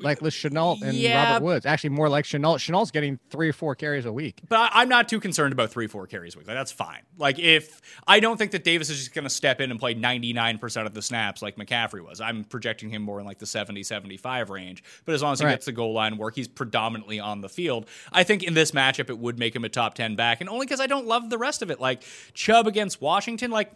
like 0.00 0.22
with 0.22 0.32
Shenault 0.32 0.80
and 0.82 0.94
Yeah. 0.96 1.32
Robert 1.32 1.44
Woods. 1.44 1.66
Actually, 1.66 1.90
more 1.90 2.08
like 2.08 2.24
Shenault. 2.24 2.58
Shenault's 2.58 2.92
getting 2.92 3.18
three 3.30 3.48
or 3.48 3.52
four 3.52 3.74
carries 3.74 4.04
a 4.06 4.12
week. 4.12 4.40
But 4.48 4.56
I, 4.72 4.82
I'm 4.82 4.88
not 4.88 5.08
too 5.08 5.18
concerned 5.18 5.52
about 5.52 5.72
three, 5.72 5.88
four 5.88 6.06
carries 6.06 6.36
a 6.36 6.38
week. 6.38 6.46
Like, 6.46 6.54
that's 6.56 6.70
fine. 6.70 7.00
Like, 7.16 7.40
if 7.40 7.80
I 8.06 8.20
don't 8.20 8.36
think 8.36 8.52
that 8.52 8.62
Davis 8.62 8.90
is 8.90 8.98
just 8.98 9.12
going 9.12 9.24
to 9.24 9.28
step 9.28 9.60
in 9.60 9.72
and 9.72 9.80
play 9.80 9.96
99% 9.96 10.86
of 10.86 10.94
the 10.94 11.02
snaps 11.02 11.42
like 11.42 11.56
McCaffrey 11.56 12.00
was. 12.00 12.20
I'm 12.20 12.44
projecting 12.44 12.90
him 12.90 13.02
more 13.02 13.18
in 13.18 13.26
like 13.26 13.40
the 13.40 13.46
70, 13.46 13.82
75 13.82 14.50
range. 14.50 14.84
But 15.04 15.16
as 15.16 15.22
long 15.24 15.32
as 15.32 15.40
he 15.40 15.46
Right. 15.46 15.54
gets 15.54 15.66
the 15.66 15.72
goal 15.72 15.92
line 15.94 16.16
work, 16.16 16.36
he's 16.36 16.46
predominantly 16.46 17.18
on 17.18 17.40
the 17.40 17.48
field. 17.48 17.88
I 18.12 18.22
think 18.22 18.44
in 18.44 18.54
this 18.54 18.70
matchup, 18.70 19.10
it 19.10 19.18
would 19.18 19.36
make 19.36 19.56
him 19.56 19.64
a 19.64 19.68
top 19.68 19.94
10 19.94 20.14
back. 20.14 20.40
And 20.40 20.48
only 20.48 20.64
because 20.66 20.78
I 20.80 20.86
don't 20.86 21.06
love 21.08 21.28
the 21.28 21.38
rest 21.38 21.60
of 21.60 21.72
it. 21.72 21.80
Like, 21.80 22.04
Chubb 22.34 22.68
against 22.68 23.00
Washington, 23.02 23.50
like, 23.50 23.72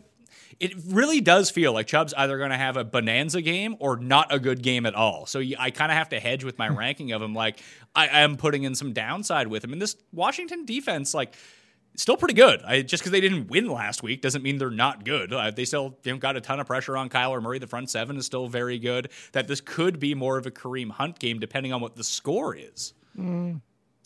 it 0.60 0.74
really 0.88 1.20
does 1.20 1.50
feel 1.50 1.72
like 1.72 1.86
Chubb's 1.86 2.14
either 2.14 2.38
going 2.38 2.50
to 2.50 2.56
have 2.56 2.76
a 2.76 2.84
bonanza 2.84 3.42
game 3.42 3.76
or 3.80 3.96
not 3.96 4.32
a 4.32 4.38
good 4.38 4.62
game 4.62 4.86
at 4.86 4.94
all. 4.94 5.26
So 5.26 5.42
I 5.58 5.70
kind 5.70 5.90
of 5.90 5.98
have 5.98 6.10
to 6.10 6.20
hedge 6.20 6.44
with 6.44 6.58
my 6.58 6.68
ranking 6.68 7.12
of 7.12 7.22
him. 7.22 7.34
Like 7.34 7.60
I 7.94 8.02
I 8.12 8.20
am 8.20 8.36
putting 8.36 8.64
in 8.64 8.74
some 8.74 8.92
downside 8.92 9.46
with 9.48 9.64
him. 9.64 9.72
And 9.72 9.80
this 9.80 9.96
Washington 10.12 10.64
defense, 10.64 11.14
like, 11.14 11.34
still 11.96 12.16
pretty 12.16 12.34
good. 12.34 12.60
I, 12.62 12.82
just 12.82 13.02
because 13.02 13.12
they 13.12 13.20
didn't 13.20 13.48
win 13.48 13.68
last 13.68 14.02
week 14.02 14.22
doesn't 14.22 14.42
mean 14.42 14.58
they're 14.58 14.70
not 14.70 15.04
good. 15.04 15.32
Uh, 15.32 15.50
they 15.50 15.64
still 15.64 15.98
you 16.04 16.12
know, 16.12 16.18
got 16.18 16.36
a 16.36 16.40
ton 16.40 16.58
of 16.60 16.66
pressure 16.66 16.96
on 16.96 17.08
Kyler 17.08 17.40
Murray. 17.40 17.58
The 17.58 17.66
front 17.66 17.90
seven 17.90 18.16
is 18.16 18.26
still 18.26 18.48
very 18.48 18.78
good. 18.78 19.10
That 19.32 19.48
this 19.48 19.60
could 19.60 19.98
be 19.98 20.14
more 20.14 20.36
of 20.36 20.46
a 20.46 20.50
Kareem 20.50 20.90
Hunt 20.90 21.18
game 21.18 21.38
depending 21.38 21.72
on 21.72 21.80
what 21.80 21.96
the 21.96 22.04
score 22.04 22.54
is. 22.54 22.92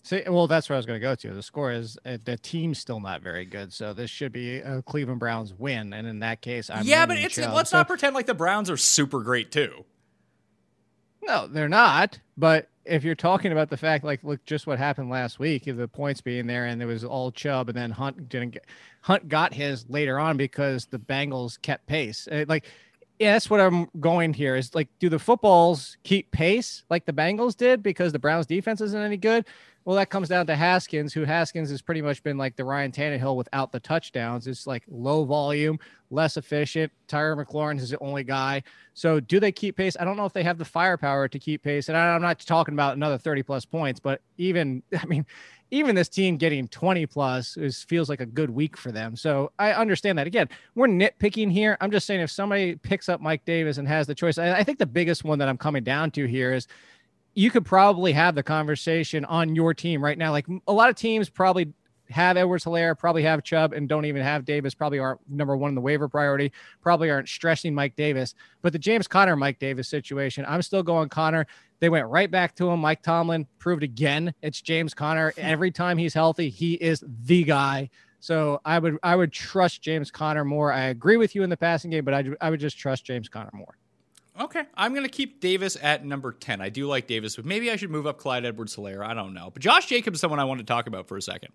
See, 0.07 0.23
well, 0.29 0.47
that's 0.47 0.69
where 0.69 0.77
I 0.77 0.79
was 0.79 0.87
going 0.87 1.01
to 1.01 1.05
go 1.05 1.17
to. 1.17 1.35
The 1.35 1.43
score 1.43 1.73
is 1.73 1.99
uh, 2.07 2.19
the 2.25 2.37
team's 2.37 2.79
still 2.79 3.01
not 3.01 3.23
very 3.23 3.45
good, 3.45 3.73
so 3.73 3.93
this 3.93 4.09
should 4.09 4.31
be 4.31 4.59
a 4.59 4.81
Cleveland 4.83 5.19
Browns 5.19 5.53
win. 5.53 5.93
And 5.93 6.07
in 6.07 6.21
that 6.21 6.43
case, 6.43 6.71
I'm 6.71 6.85
yeah, 6.87 7.07
but 7.07 7.19
it's 7.19 7.37
let's 7.37 7.71
So- 7.71 7.79
not 7.79 7.89
pretend 7.89 8.15
like 8.15 8.27
the 8.27 8.35
Browns 8.35 8.71
are 8.71 8.77
super 8.77 9.21
great 9.21 9.51
too. 9.51 9.85
No, 11.23 11.49
they're 11.49 11.69
not. 11.69 12.21
But 12.37 12.69
if 12.85 13.03
you're 13.03 13.17
talking 13.17 13.51
about 13.51 13.69
the 13.69 13.77
fact, 13.77 14.05
like, 14.05 14.23
look, 14.23 14.45
just 14.45 14.69
what 14.69 14.79
happened 14.79 15.11
last 15.11 15.41
week, 15.41 15.65
the 15.65 15.89
points 15.89 16.21
being 16.21 16.47
there, 16.47 16.67
and 16.67 16.81
it 16.81 16.87
was 16.87 17.03
all 17.03 17.33
Chubb, 17.33 17.69
and 17.69 17.77
then 17.77 17.91
Hunt 17.91 18.29
didn't 18.29 18.51
get 18.51 18.65
Hunt 19.01 19.29
got 19.29 19.55
his 19.55 19.87
later 19.89 20.21
on 20.21 20.37
because 20.37 20.87
the 20.87 21.01
Bengals 21.01 21.61
kept 21.61 21.85
pace. 21.89 22.29
Uh, 22.31 22.45
Like, 22.47 22.65
yeah, 23.19 23.33
that's 23.33 23.51
what 23.51 23.61
I'm 23.61 23.89
going 23.99 24.35
here 24.35 24.55
is 24.55 24.73
like, 24.73 24.89
do 25.01 25.09
the 25.09 25.19
footballs 25.19 25.97
keep 26.05 26.31
pace 26.31 26.85
like 26.91 27.07
the 27.07 27.13
Bengals 27.13 27.57
did 27.57 27.83
because 27.83 28.13
the 28.13 28.21
Browns 28.21 28.47
defense 28.47 28.81
isn't 28.81 29.01
any 29.03 29.17
good? 29.17 29.47
Well, 29.87 29.95
that 29.99 30.11
comes 30.11 30.29
down 30.29 30.49
to 30.49 30.57
Haskins, 30.57 31.15
who 31.15 31.23
Haskins 31.23 31.71
has 31.71 31.81
pretty 31.81 32.03
much 32.03 32.21
been 32.25 32.37
like 32.37 32.57
the 32.57 32.65
Ryan 32.65 32.91
Tannehill 32.91 33.37
without 33.37 33.71
the 33.71 33.79
touchdowns. 33.79 34.49
It's 34.49 34.67
like 34.67 34.83
low 34.89 35.25
volume, 35.25 35.79
less 36.11 36.37
efficient. 36.37 36.91
Tyler 37.07 37.37
McLaurin 37.37 37.79
is 37.79 37.91
the 37.91 37.99
only 38.01 38.25
guy. 38.25 38.65
So, 38.95 39.21
do 39.21 39.39
they 39.39 39.53
keep 39.53 39.77
pace? 39.77 39.97
I 40.01 40.05
don't 40.05 40.17
know 40.17 40.25
if 40.25 40.33
they 40.33 40.43
have 40.43 40.59
the 40.59 40.65
firepower 40.65 41.29
to 41.29 41.39
keep 41.39 41.63
pace. 41.63 41.89
And 41.89 41.97
I'm 41.97 42.21
not 42.21 42.41
talking 42.41 42.75
about 42.75 42.97
another 42.97 43.17
30 43.17 43.45
plus 43.45 43.65
points, 43.65 44.01
but 44.01 44.21
even, 44.39 44.83
I 45.01 45.07
mean, 45.07 45.25
even 45.71 45.95
this 45.95 46.09
team 46.09 46.37
getting 46.37 46.67
20 46.67 47.07
plus 47.07 47.57
is 47.57 47.85
feels 47.85 48.09
like 48.09 48.21
a 48.21 48.27
good 48.27 48.51
week 48.51 48.77
for 48.77 48.91
them. 48.91 49.15
So 49.15 49.53
I 49.57 49.73
understand 49.73 50.19
that. 50.19 50.27
Again, 50.27 50.49
we're 50.75 50.89
nitpicking 50.89 51.53
here. 51.53 51.77
I'm 51.81 51.93
just 51.93 52.09
saying 52.09 52.21
if 52.21 52.31
somebody 52.33 52.75
picks 52.75 53.09
up 53.09 53.21
Mike 53.21 53.45
Davis 53.45 53.79
and 53.79 53.87
has 53.87 54.09
the 54.09 54.17
choice, 54.17 54.37
I, 54.37 54.59
I 54.59 54.65
think 54.65 54.81
the 54.81 54.87
biggest 54.87 55.23
one 55.23 55.39
that 55.39 55.49
I'm 55.49 55.59
coming 55.59 55.85
down 55.85 56.11
to 56.13 56.27
here 56.27 56.53
is 56.53 56.67
you 57.37 57.51
could 57.51 57.67
probably 57.67 58.13
have 58.13 58.35
the 58.35 58.43
conversation 58.43 59.25
on 59.27 59.55
your 59.55 59.75
team 59.75 60.03
right 60.03 60.17
now. 60.17 60.33
Like 60.33 60.47
a 60.67 60.73
lot 60.73 60.89
of 60.89 60.97
teams 60.97 61.29
probably 61.29 61.73
have 62.09 62.39
Edwards 62.39 62.65
Helaire, 62.65 62.99
probably 62.99 63.23
have 63.25 63.45
Chubb, 63.45 63.75
and 63.75 63.87
don't 63.87 64.07
even 64.07 64.23
have 64.23 64.47
Davis, 64.47 64.75
probably 64.75 64.99
aren't 64.99 65.21
number 65.29 65.55
one 65.55 65.69
in 65.69 65.75
the 65.75 65.81
waiver 65.83 66.09
priority, 66.09 66.51
probably 66.81 67.11
aren't 67.11 67.29
stressing 67.29 67.75
Mike 67.75 67.95
Davis. 67.95 68.35
But 68.63 68.73
the 68.73 68.79
James 68.79 69.07
Conner, 69.07 69.37
Mike 69.37 69.59
Davis 69.59 69.87
situation, 69.87 70.47
I'm 70.49 70.63
still 70.63 70.83
going 70.83 71.11
Conner. 71.11 71.47
They 71.79 71.91
went 71.91 72.07
right 72.07 72.31
back 72.31 72.55
to 72.57 72.71
him. 72.71 72.81
Mike 72.81 73.03
Tomlin 73.03 73.47
proved 73.59 73.83
again 73.83 74.33
it's 74.41 74.63
James 74.63 74.95
Conner. 74.95 75.33
Hmm. 75.33 75.41
Every 75.43 75.71
time 75.71 75.99
he's 75.99 76.15
healthy, 76.15 76.49
he 76.49 76.75
is 76.75 77.05
the 77.25 77.45
guy. 77.45 77.91
So 78.19 78.63
I 78.65 78.79
would 78.79 78.97
I 79.03 79.15
would 79.15 79.31
trust 79.31 79.83
James 79.83 80.11
Conner 80.11 80.45
more. 80.45 80.73
I 80.73 80.85
agree 80.85 81.19
with 81.19 81.35
you 81.35 81.43
in 81.43 81.51
the 81.51 81.57
passing 81.57 81.91
game, 81.91 82.05
but 82.07 82.15
I, 82.15 82.25
I 82.41 82.49
would 82.49 82.61
just 82.61 82.79
trust 82.79 83.05
James 83.05 83.29
Conner 83.29 83.51
more. 83.53 83.77
Okay, 84.39 84.65
I'm 84.75 84.93
going 84.93 85.05
to 85.05 85.11
keep 85.11 85.41
Davis 85.41 85.77
at 85.81 86.05
number 86.05 86.33
10. 86.33 86.61
I 86.61 86.69
do 86.69 86.87
like 86.87 87.07
Davis, 87.07 87.37
but 87.37 87.47
maybe 87.47 87.71
I 87.71 87.77
should 87.77 87.91
move 87.91 88.07
up 88.07 88.19
Clyde 88.19 88.45
Edwards 88.45 88.77
Helaire. 88.77 89.05
I 89.05 89.15
don't 89.15 89.33
know. 89.33 89.51
But 89.51 89.63
Josh 89.63 89.87
Jacobs 89.87 90.17
is 90.17 90.21
someone 90.21 90.41
I 90.41 90.45
want 90.45 90.59
to 90.61 90.67
talk 90.67 90.87
about 90.87 91.09
for 91.09 91.17
a 91.17 91.23
second. 91.23 91.53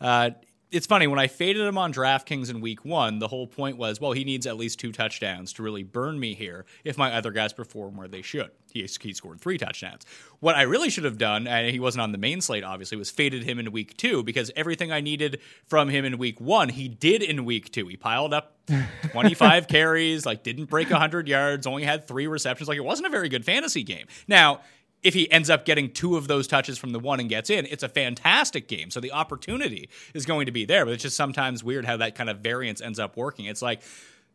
Uh, 0.00 0.30
it's 0.70 0.86
funny, 0.86 1.06
when 1.06 1.18
I 1.18 1.28
faded 1.28 1.66
him 1.66 1.78
on 1.78 1.92
DraftKings 1.92 2.50
in 2.50 2.60
week 2.60 2.84
one, 2.84 3.18
the 3.18 3.28
whole 3.28 3.46
point 3.46 3.78
was, 3.78 4.00
well, 4.00 4.12
he 4.12 4.24
needs 4.24 4.46
at 4.46 4.56
least 4.56 4.78
two 4.78 4.92
touchdowns 4.92 5.52
to 5.54 5.62
really 5.62 5.82
burn 5.82 6.20
me 6.20 6.34
here 6.34 6.66
if 6.84 6.98
my 6.98 7.14
other 7.14 7.30
guys 7.30 7.52
perform 7.52 7.96
where 7.96 8.08
they 8.08 8.22
should. 8.22 8.50
He, 8.72 8.86
he 9.00 9.14
scored 9.14 9.40
three 9.40 9.56
touchdowns. 9.56 10.04
What 10.40 10.56
I 10.56 10.62
really 10.62 10.90
should 10.90 11.04
have 11.04 11.16
done, 11.16 11.46
and 11.46 11.70
he 11.70 11.80
wasn't 11.80 12.02
on 12.02 12.12
the 12.12 12.18
main 12.18 12.42
slate, 12.42 12.64
obviously, 12.64 12.98
was 12.98 13.10
faded 13.10 13.44
him 13.44 13.58
in 13.58 13.72
week 13.72 13.96
two 13.96 14.22
because 14.22 14.50
everything 14.56 14.92
I 14.92 15.00
needed 15.00 15.40
from 15.66 15.88
him 15.88 16.04
in 16.04 16.18
week 16.18 16.40
one, 16.40 16.68
he 16.68 16.86
did 16.86 17.22
in 17.22 17.46
week 17.46 17.72
two. 17.72 17.88
He 17.88 17.96
piled 17.96 18.34
up 18.34 18.54
25 19.12 19.68
carries, 19.68 20.26
like 20.26 20.42
didn't 20.42 20.66
break 20.66 20.90
100 20.90 21.28
yards, 21.28 21.66
only 21.66 21.84
had 21.84 22.06
three 22.06 22.26
receptions. 22.26 22.68
Like 22.68 22.76
it 22.76 22.84
wasn't 22.84 23.06
a 23.06 23.10
very 23.10 23.30
good 23.30 23.44
fantasy 23.44 23.82
game. 23.82 24.06
Now, 24.26 24.60
if 25.02 25.14
he 25.14 25.30
ends 25.30 25.48
up 25.48 25.64
getting 25.64 25.90
two 25.90 26.16
of 26.16 26.28
those 26.28 26.46
touches 26.46 26.78
from 26.78 26.92
the 26.92 26.98
one 26.98 27.20
and 27.20 27.28
gets 27.28 27.50
in, 27.50 27.66
it's 27.66 27.82
a 27.82 27.88
fantastic 27.88 28.68
game. 28.68 28.90
So 28.90 29.00
the 29.00 29.12
opportunity 29.12 29.88
is 30.14 30.26
going 30.26 30.46
to 30.46 30.52
be 30.52 30.64
there, 30.64 30.84
but 30.84 30.94
it's 30.94 31.02
just 31.02 31.16
sometimes 31.16 31.62
weird 31.62 31.84
how 31.84 31.96
that 31.98 32.14
kind 32.14 32.28
of 32.28 32.38
variance 32.38 32.80
ends 32.80 32.98
up 32.98 33.16
working. 33.16 33.46
It's 33.46 33.62
like 33.62 33.80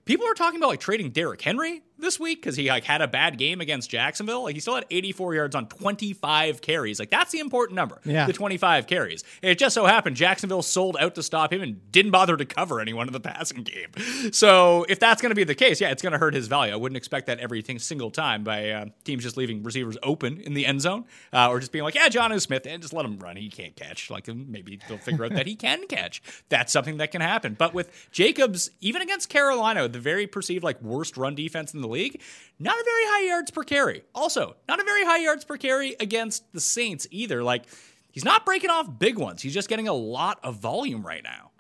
people 0.06 0.28
are 0.28 0.34
talking 0.34 0.60
about 0.60 0.70
like 0.70 0.80
trading 0.80 1.10
Derrick 1.10 1.42
Henry 1.42 1.82
this 1.98 2.20
week 2.20 2.42
because 2.42 2.56
he 2.56 2.70
like 2.70 2.84
had 2.84 3.02
a 3.02 3.08
bad 3.08 3.38
game 3.38 3.62
against 3.62 3.90
Jacksonville. 3.90 4.44
Like 4.44 4.56
he 4.56 4.60
still 4.60 4.76
had 4.76 4.86
84 4.90 5.36
yards 5.36 5.56
on 5.56 5.68
25 5.68 6.62
carries. 6.62 7.00
Like 7.00 7.10
that's 7.10 7.32
the 7.32 7.40
important 7.40 7.76
number. 7.76 8.00
Yeah. 8.04 8.26
The 8.26 8.34
25 8.34 8.88
carries. 8.88 9.24
It 9.42 9.58
just 9.58 9.74
so 9.76 9.86
happened 9.86 10.16
Jacksonville 10.16 10.62
sold 10.62 10.98
out 11.00 11.16
to 11.16 11.24
stop 11.24 11.54
him 11.54 11.62
and 11.62 11.92
didn't 11.92 12.12
bother 12.12 12.36
to 12.38 12.46
cover 12.46 12.80
anyone 12.80 13.08
in 13.08 13.14
the 13.14 13.20
passing 13.34 13.64
game. 13.64 13.90
So 14.32 14.86
if 14.90 15.00
that's 15.00 15.22
going 15.22 15.32
to 15.32 15.36
be 15.36 15.44
the 15.44 15.56
case, 15.56 15.80
yeah, 15.80 15.92
it's 15.92 16.02
going 16.02 16.14
to 16.14 16.20
hurt 16.20 16.34
his 16.34 16.48
value. 16.48 16.74
I 16.74 16.76
wouldn't 16.76 16.98
expect 16.98 17.28
that 17.28 17.40
every 17.40 17.64
single 17.78 18.12
time 18.12 18.44
by 18.44 18.70
uh, 18.72 18.86
teams 19.04 19.24
just 19.24 19.38
leaving 19.38 19.64
receivers 19.64 19.98
open 20.04 20.40
in 20.42 20.54
the 20.54 20.66
end 20.66 20.82
zone 20.82 21.06
uh, 21.32 21.50
or 21.50 21.60
just 21.60 21.72
being 21.72 21.84
like, 21.84 21.96
yeah, 21.96 22.10
John 22.10 22.38
Smith, 22.40 22.66
and 22.66 22.82
just 22.82 22.94
let 22.94 23.06
him 23.06 23.20
run. 23.20 23.36
He 23.38 23.50
can't 23.50 23.76
catch. 23.76 24.10
Like 24.10 24.28
maybe 24.28 24.80
they'll 24.88 24.98
figure 24.98 25.26
out 25.26 25.34
that 25.34 25.46
he 25.48 25.56
can 25.56 25.88
catch. 25.88 26.22
That's 26.50 26.74
something 26.74 26.98
that 26.98 27.12
can 27.12 27.22
happen. 27.22 27.56
But 27.58 27.74
with 27.74 27.92
Jacobs, 28.12 28.72
even 28.82 29.02
against 29.02 29.30
Carolina, 29.30 29.88
the 29.88 30.00
very 30.00 30.26
perceived 30.26 30.64
like 30.64 30.82
worst 30.82 31.16
run 31.18 31.36
defense 31.36 31.74
in 31.74 31.82
the 31.84 31.88
league, 31.88 32.22
not 32.60 32.76
a 32.76 32.84
very 32.84 33.04
high 33.06 33.28
yards 33.28 33.52
per 33.52 33.64
carry. 33.64 34.04
Also, 34.16 34.56
not 34.68 34.80
a 34.80 34.84
very 34.84 35.06
high 35.06 35.20
yards 35.20 35.46
per 35.46 35.58
carry 35.58 35.96
against 36.00 36.52
the 36.54 36.60
Saints 36.60 37.08
either. 37.12 37.44
Like 37.44 37.66
he's 38.12 38.26
not 38.26 38.46
breaking 38.46 38.72
off 38.72 38.88
big 38.98 39.18
ones. 39.18 39.42
He's 39.42 39.54
just 39.54 39.70
getting 39.70 39.88
a 39.88 39.94
lot 39.94 40.40
of 40.44 40.56
volume 40.56 41.06
right 41.06 41.24
now. 41.24 41.52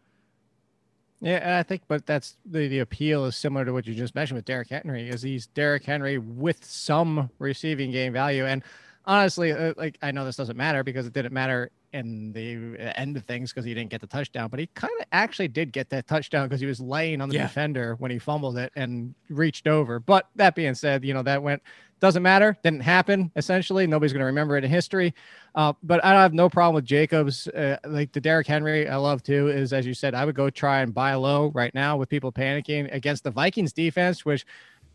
Yeah, 1.22 1.58
I 1.58 1.64
think, 1.64 1.84
but 1.88 2.06
that's 2.06 2.36
the, 2.46 2.68
the 2.68 2.80
appeal 2.80 3.24
is 3.24 3.38
similar 3.38 3.64
to 3.64 3.72
what 3.72 3.88
you 3.88 3.94
just 3.94 4.14
mentioned 4.14 4.36
with 4.36 4.44
Derrick 4.44 4.70
Henry. 4.70 5.08
Is 5.08 5.22
he's 5.22 5.48
Derrick 5.48 5.86
Henry 5.86 6.18
with 6.18 6.66
some 6.66 7.30
receiving 7.40 7.92
game 7.92 8.12
value, 8.12 8.46
and 8.46 8.62
honestly, 9.06 9.54
uh, 9.54 9.74
like 9.78 9.98
I 10.02 10.12
know 10.12 10.26
this 10.26 10.36
doesn't 10.36 10.58
matter 10.58 10.84
because 10.84 11.08
it 11.08 11.14
didn't 11.14 11.32
matter 11.32 11.72
in 11.94 12.32
the 12.34 12.78
end 12.98 13.16
of 13.18 13.24
things 13.26 13.52
because 13.52 13.66
he 13.66 13.74
didn't 13.74 13.90
get 13.92 14.02
the 14.02 14.08
touchdown, 14.08 14.50
but 14.50 14.60
he 14.60 14.68
kind 14.74 14.94
of 15.00 15.06
actually 15.12 15.48
did 15.48 15.72
get 15.72 15.90
that 15.92 16.08
touchdown 16.08 16.48
because 16.48 16.60
he 16.60 16.66
was 16.68 16.80
laying 16.80 17.22
on 17.22 17.30
the 17.30 17.36
Yeah. 17.36 17.44
defender 17.44 17.96
when 18.00 18.12
he 18.12 18.20
fumbled 18.20 18.58
it 18.58 18.72
and 18.76 19.14
reached 19.30 19.68
over. 19.68 20.00
But 20.00 20.28
that 20.36 20.56
being 20.56 20.74
said, 20.76 21.06
you 21.06 21.14
know 21.14 21.24
that 21.24 21.42
went 21.42 21.62
doesn't 22.00 22.24
matter, 22.24 22.58
didn't 22.64 22.82
happen. 22.82 23.32
Essentially, 23.38 23.88
nobody's 23.88 24.12
going 24.12 24.20
to 24.20 24.26
remember 24.26 24.58
it 24.58 24.66
in 24.66 24.70
history. 24.70 25.14
Uh, 25.56 25.72
but 25.84 26.04
I 26.04 26.22
have 26.22 26.34
no 26.34 26.50
problem 26.50 26.76
with 26.76 26.84
Jacobs. 26.84 27.48
Uh, 27.48 27.78
like 27.86 28.12
the 28.12 28.20
Derrick 28.20 28.46
Henry, 28.46 28.90
I 28.90 28.98
love 28.98 29.24
too. 29.24 29.48
Is 29.48 29.72
as 29.72 29.86
you 29.86 29.94
said, 29.94 30.14
I 30.14 30.26
would 30.26 30.36
go 30.36 30.50
try 30.50 30.82
and 30.82 30.94
buy 30.94 31.14
low 31.14 31.52
right 31.54 31.74
now 31.74 31.96
with 31.96 32.10
people 32.10 32.32
panicking 32.32 32.94
against 32.94 33.24
the 33.24 33.32
Vikings 33.32 33.72
defense, 33.72 34.26
which 34.26 34.46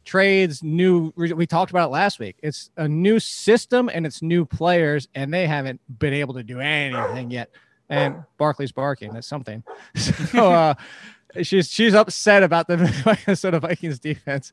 trades 0.08 0.62
new. 0.62 1.12
We 1.16 1.46
talked 1.46 1.70
about 1.70 1.88
it 1.88 1.92
last 1.92 2.18
week. 2.18 2.36
It's 2.42 2.70
a 2.76 2.88
new 2.88 3.20
system 3.20 3.90
and 3.92 4.06
it's 4.06 4.22
new 4.22 4.46
players, 4.46 5.06
and 5.14 5.32
they 5.32 5.46
haven't 5.46 5.80
been 5.98 6.14
able 6.14 6.34
to 6.34 6.42
do 6.42 6.60
anything 6.60 7.30
yet. 7.30 7.50
And 7.90 8.24
Barkley's 8.38 8.72
barking. 8.72 9.12
That's 9.12 9.26
something. 9.26 9.62
So 9.96 10.52
uh, 10.52 10.74
she's 11.42 11.70
she's 11.70 11.94
upset 11.94 12.42
about 12.42 12.68
the 12.68 12.76
Minnesota 13.26 13.60
Vikings 13.60 13.98
defense. 13.98 14.52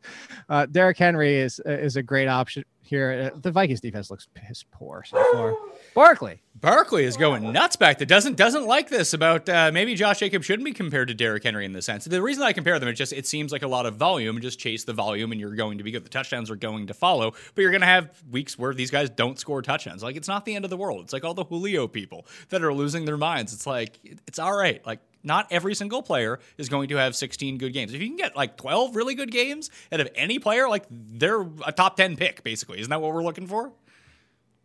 Uh, 0.50 0.66
Derrick 0.66 0.98
Henry 0.98 1.36
is 1.36 1.60
is 1.66 1.96
a 1.96 2.04
great 2.04 2.28
option 2.28 2.66
here. 2.86 3.32
Uh, 3.34 3.40
The 3.40 3.52
Vikings 3.52 3.82
defense 3.82 4.10
looks 4.10 4.28
piss 4.34 4.64
poor 4.72 5.04
so 5.06 5.24
far. 5.34 5.56
Barkley. 5.94 6.42
Barkley 6.56 7.04
is 7.04 7.18
going 7.18 7.52
nuts 7.52 7.76
back 7.76 7.98
there. 7.98 8.06
Doesn't 8.06 8.38
doesn't 8.38 8.66
like 8.66 8.90
this 8.90 9.14
about 9.14 9.50
uh, 9.50 9.72
maybe 9.74 9.94
Josh 9.96 10.20
Jacobs 10.20 10.46
shouldn't 10.46 10.66
be 10.66 10.72
compared 10.72 11.10
to 11.10 11.14
Derrick 11.14 11.44
Henry 11.44 11.66
in 11.66 11.74
this 11.74 11.86
sense. 11.86 12.06
The 12.06 12.22
reason 12.22 12.44
I 12.44 12.54
compare 12.54 12.80
them 12.80 12.88
is 12.88 12.98
just 12.98 13.12
it 13.12 13.28
seems 13.28 13.52
like 13.52 13.62
a 13.62 13.68
lot 13.68 13.86
of 13.86 13.96
volume 13.96 14.40
just 14.40 14.58
chase 14.58 14.86
the 14.86 14.94
volume 14.94 15.32
and 15.32 15.42
you're 15.42 15.56
going 15.56 15.78
to 15.80 15.84
be 15.84 15.92
good. 15.92 16.06
The 16.06 16.10
touchdowns 16.10 16.50
are 16.50 16.56
going 16.56 16.88
to 16.88 16.94
follow, 16.94 17.32
but 17.32 17.62
you're 17.62 17.72
going 17.72 17.82
to 17.82 17.88
have 17.88 18.24
weeks 18.32 18.58
where 18.58 18.74
these 18.74 18.90
guys 18.92 19.10
don't 19.10 19.38
score 19.38 19.62
touchdowns. 19.62 20.02
Like 20.02 20.16
it's 20.16 20.28
not 20.30 20.46
the 20.46 20.56
end 20.56 20.64
of 20.64 20.70
the 20.70 20.78
world. 20.78 21.02
It's 21.02 21.14
like 21.14 21.26
all 21.26 21.34
the 21.34 21.44
Julio 21.46 21.88
people 21.88 22.26
that 22.50 22.64
are 22.64 22.74
losing 22.74 23.04
their 23.06 23.18
minds. 23.18 23.54
It's 23.54 23.68
like 23.68 24.00
it's 24.26 24.40
all 24.40 24.56
right. 24.56 24.86
Like 24.86 25.00
not 25.26 25.48
every 25.52 25.76
single 25.76 26.02
player 26.02 26.40
is 26.58 26.70
going 26.70 26.88
to 26.90 26.96
have 26.96 27.16
16 27.16 27.58
good 27.58 27.74
games. 27.74 27.94
If 27.94 28.02
you 28.02 28.08
can 28.08 28.18
get 28.18 28.36
like 28.36 28.56
12 28.56 28.96
really 28.96 29.16
good 29.16 29.32
games 29.32 29.70
out 29.92 30.00
of 30.00 30.08
any 30.16 30.40
player, 30.40 30.70
like 30.70 30.86
they're 30.90 31.42
a 31.66 31.72
top 31.72 31.98
10 31.98 32.16
pick 32.16 32.44
basically. 32.44 32.80
Isn't 32.80 32.92
that 32.92 33.02
what 33.02 33.14
we're 33.14 33.24
looking 33.24 33.48
for? 33.48 33.74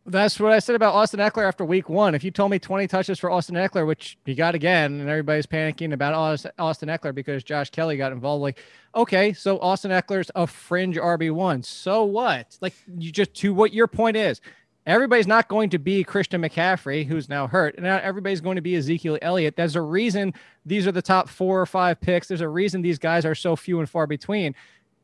That's 0.07 0.41
what 0.41 0.51
I 0.51 0.61
said 0.61 0.77
about 0.77 0.95
Austin 0.95 1.21
Ekeler 1.21 1.47
after 1.47 1.63
week 1.63 1.91
one. 1.91 2.15
If 2.15 2.25
you 2.25 2.31
told 2.31 2.51
me 2.51 2.59
20 2.59 2.89
touches 2.89 3.19
for 3.19 3.31
Austin 3.31 3.55
Ekeler, 3.55 3.87
which 3.87 4.17
he 4.25 4.35
got 4.35 4.55
again, 4.55 4.99
and 4.99 5.09
everybody's 5.09 5.47
panicking 5.47 5.93
about 5.93 6.15
Austin 6.59 6.89
Ekeler 6.89 7.15
because 7.15 7.45
Josh 7.45 7.69
Kelley 7.69 7.99
got 7.99 8.11
involved, 8.11 8.41
like, 8.41 8.59
okay, 8.95 9.35
so 9.35 9.61
Austin 9.61 9.91
Ekeler's 9.91 10.31
a 10.35 10.47
fringe 10.47 10.97
RB1. 10.97 11.67
So 11.67 12.05
what? 12.05 12.57
Like, 12.63 12.73
you 12.99 13.13
just 13.13 13.35
to 13.35 13.53
what 13.53 13.75
your 13.75 13.87
point 13.87 14.17
is, 14.17 14.41
everybody's 14.87 15.27
not 15.27 15.49
going 15.49 15.71
to 15.71 15.79
be 15.79 16.05
Christian 16.05 16.43
McCaffrey, 16.43 17.07
who's 17.07 17.29
now 17.29 17.47
hurt, 17.47 17.77
and 17.77 17.85
not 17.85 18.03
everybody's 18.03 18.41
going 18.41 18.57
to 18.57 18.63
be 18.63 18.77
Ezekiel 18.77 19.19
Elliott. 19.23 19.57
There's 19.57 19.77
a 19.77 19.83
reason 19.83 20.35
these 20.65 20.87
are 20.87 20.93
the 20.93 21.03
top 21.03 21.29
four 21.29 21.61
or 21.61 21.67
five 21.67 22.01
picks. 22.01 22.29
There's 22.29 22.41
a 22.41 22.49
reason 22.49 22.83
these 22.83 22.99
guys 22.99 23.25
are 23.25 23.35
so 23.35 23.57
few 23.57 23.79
and 23.81 23.89
far 23.89 24.07
between. 24.07 24.55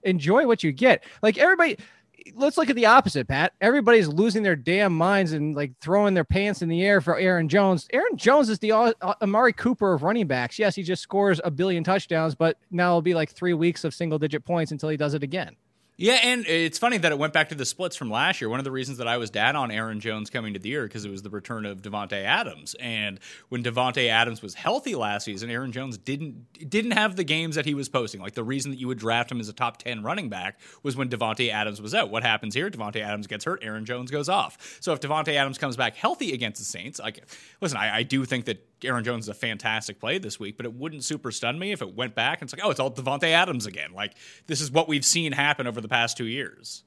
Enjoy 0.02 0.46
what 0.46 0.62
you 0.62 0.72
get. 0.72 1.04
Like, 1.22 1.38
everybody 1.38 1.76
let's 2.34 2.58
look 2.58 2.70
at 2.70 2.76
the 2.76 2.86
opposite, 2.86 3.28
Pat. 3.28 3.52
Everybody's 3.60 4.08
losing 4.08 4.42
their 4.42 4.56
damn 4.56 4.96
minds 4.96 5.32
and 5.32 5.54
like 5.54 5.72
throwing 5.80 6.14
their 6.14 6.24
pants 6.24 6.62
in 6.62 6.68
the 6.68 6.84
air 6.84 7.00
for 7.00 7.18
Aaron 7.18 7.48
Jones. 7.48 7.86
Aaron 7.92 8.16
Jones 8.16 8.48
is 8.48 8.58
the 8.58 8.72
uh, 8.72 8.92
Amari 9.22 9.52
Cooper 9.52 9.94
of 9.94 10.02
running 10.02 10.26
backs. 10.26 10.58
Yes, 10.58 10.74
he 10.74 10.82
just 10.82 11.02
scores 11.02 11.40
a 11.44 11.50
billion 11.50 11.84
touchdowns, 11.84 12.34
but 12.34 12.58
now 12.70 12.90
it'll 12.90 13.02
be 13.02 13.14
like 13.14 13.30
three 13.30 13.54
weeks 13.54 13.84
of 13.84 13.94
single 13.94 14.18
digit 14.18 14.44
points 14.44 14.72
until 14.72 14.88
he 14.88 14.96
does 14.96 15.14
it 15.14 15.22
again. 15.22 15.56
Yeah, 15.98 16.18
and 16.22 16.46
it's 16.46 16.78
funny 16.78 16.98
that 16.98 17.10
it 17.10 17.18
went 17.18 17.32
back 17.32 17.48
to 17.48 17.54
the 17.54 17.64
splits 17.64 17.96
from 17.96 18.10
last 18.10 18.42
year. 18.42 18.50
One 18.50 18.60
of 18.60 18.64
the 18.64 18.70
reasons 18.70 18.98
that 18.98 19.08
I 19.08 19.16
was 19.16 19.30
down 19.30 19.56
on 19.56 19.70
Aaron 19.70 19.98
Jones 19.98 20.28
coming 20.28 20.52
to 20.52 20.58
the 20.58 20.68
year 20.68 20.84
because 20.84 21.06
it 21.06 21.10
was 21.10 21.22
the 21.22 21.30
return 21.30 21.64
of 21.64 21.80
Davante 21.80 22.22
Adams, 22.22 22.76
and 22.78 23.18
when 23.48 23.62
Davante 23.62 24.08
Adams 24.10 24.42
was 24.42 24.52
healthy 24.52 24.94
last 24.94 25.24
season, 25.24 25.48
Aaron 25.48 25.72
Jones 25.72 25.96
didn't 25.96 26.68
didn't 26.68 26.90
have 26.90 27.16
the 27.16 27.24
games 27.24 27.54
that 27.54 27.64
he 27.64 27.72
was 27.72 27.88
posting. 27.88 28.20
Like 28.20 28.34
the 28.34 28.44
reason 28.44 28.72
that 28.72 28.78
you 28.78 28.88
would 28.88 28.98
draft 28.98 29.32
him 29.32 29.40
as 29.40 29.48
a 29.48 29.54
top 29.54 29.78
ten 29.78 30.02
running 30.02 30.28
back 30.28 30.60
was 30.82 30.96
when 30.96 31.08
Davante 31.08 31.50
Adams 31.50 31.80
was 31.80 31.94
out. 31.94 32.10
What 32.10 32.22
happens 32.22 32.54
here? 32.54 32.70
Davante 32.70 33.00
Adams 33.00 33.26
gets 33.26 33.46
hurt. 33.46 33.60
Aaron 33.62 33.86
Jones 33.86 34.10
goes 34.10 34.28
off. 34.28 34.78
So 34.80 34.92
if 34.92 35.00
Davante 35.00 35.34
Adams 35.34 35.56
comes 35.56 35.78
back 35.78 35.96
healthy 35.96 36.34
against 36.34 36.58
the 36.58 36.66
Saints, 36.66 36.98
like 36.98 37.24
listen, 37.62 37.78
I, 37.78 37.96
I 37.96 38.02
do 38.02 38.26
think 38.26 38.44
that 38.44 38.75
Aaron 38.84 39.04
Jones 39.04 39.24
is 39.24 39.28
a 39.28 39.34
fantastic 39.34 39.98
play 39.98 40.18
this 40.18 40.38
week, 40.38 40.56
but 40.56 40.66
it 40.66 40.74
wouldn't 40.74 41.04
super 41.04 41.32
stun 41.32 41.58
me 41.58 41.72
if 41.72 41.80
it 41.80 41.94
went 41.94 42.14
back 42.14 42.40
and 42.40 42.46
it's 42.46 42.56
like, 42.56 42.64
oh, 42.64 42.70
it's 42.70 42.80
all 42.80 42.90
Davante 42.90 43.30
Adams 43.30 43.66
again. 43.66 43.92
Like 43.92 44.14
this 44.46 44.60
is 44.60 44.70
what 44.70 44.88
we've 44.88 45.04
seen 45.04 45.32
happen 45.32 45.66
over 45.66 45.80
the 45.80 45.88
past 45.88 46.16
two 46.16 46.26
years. 46.26 46.84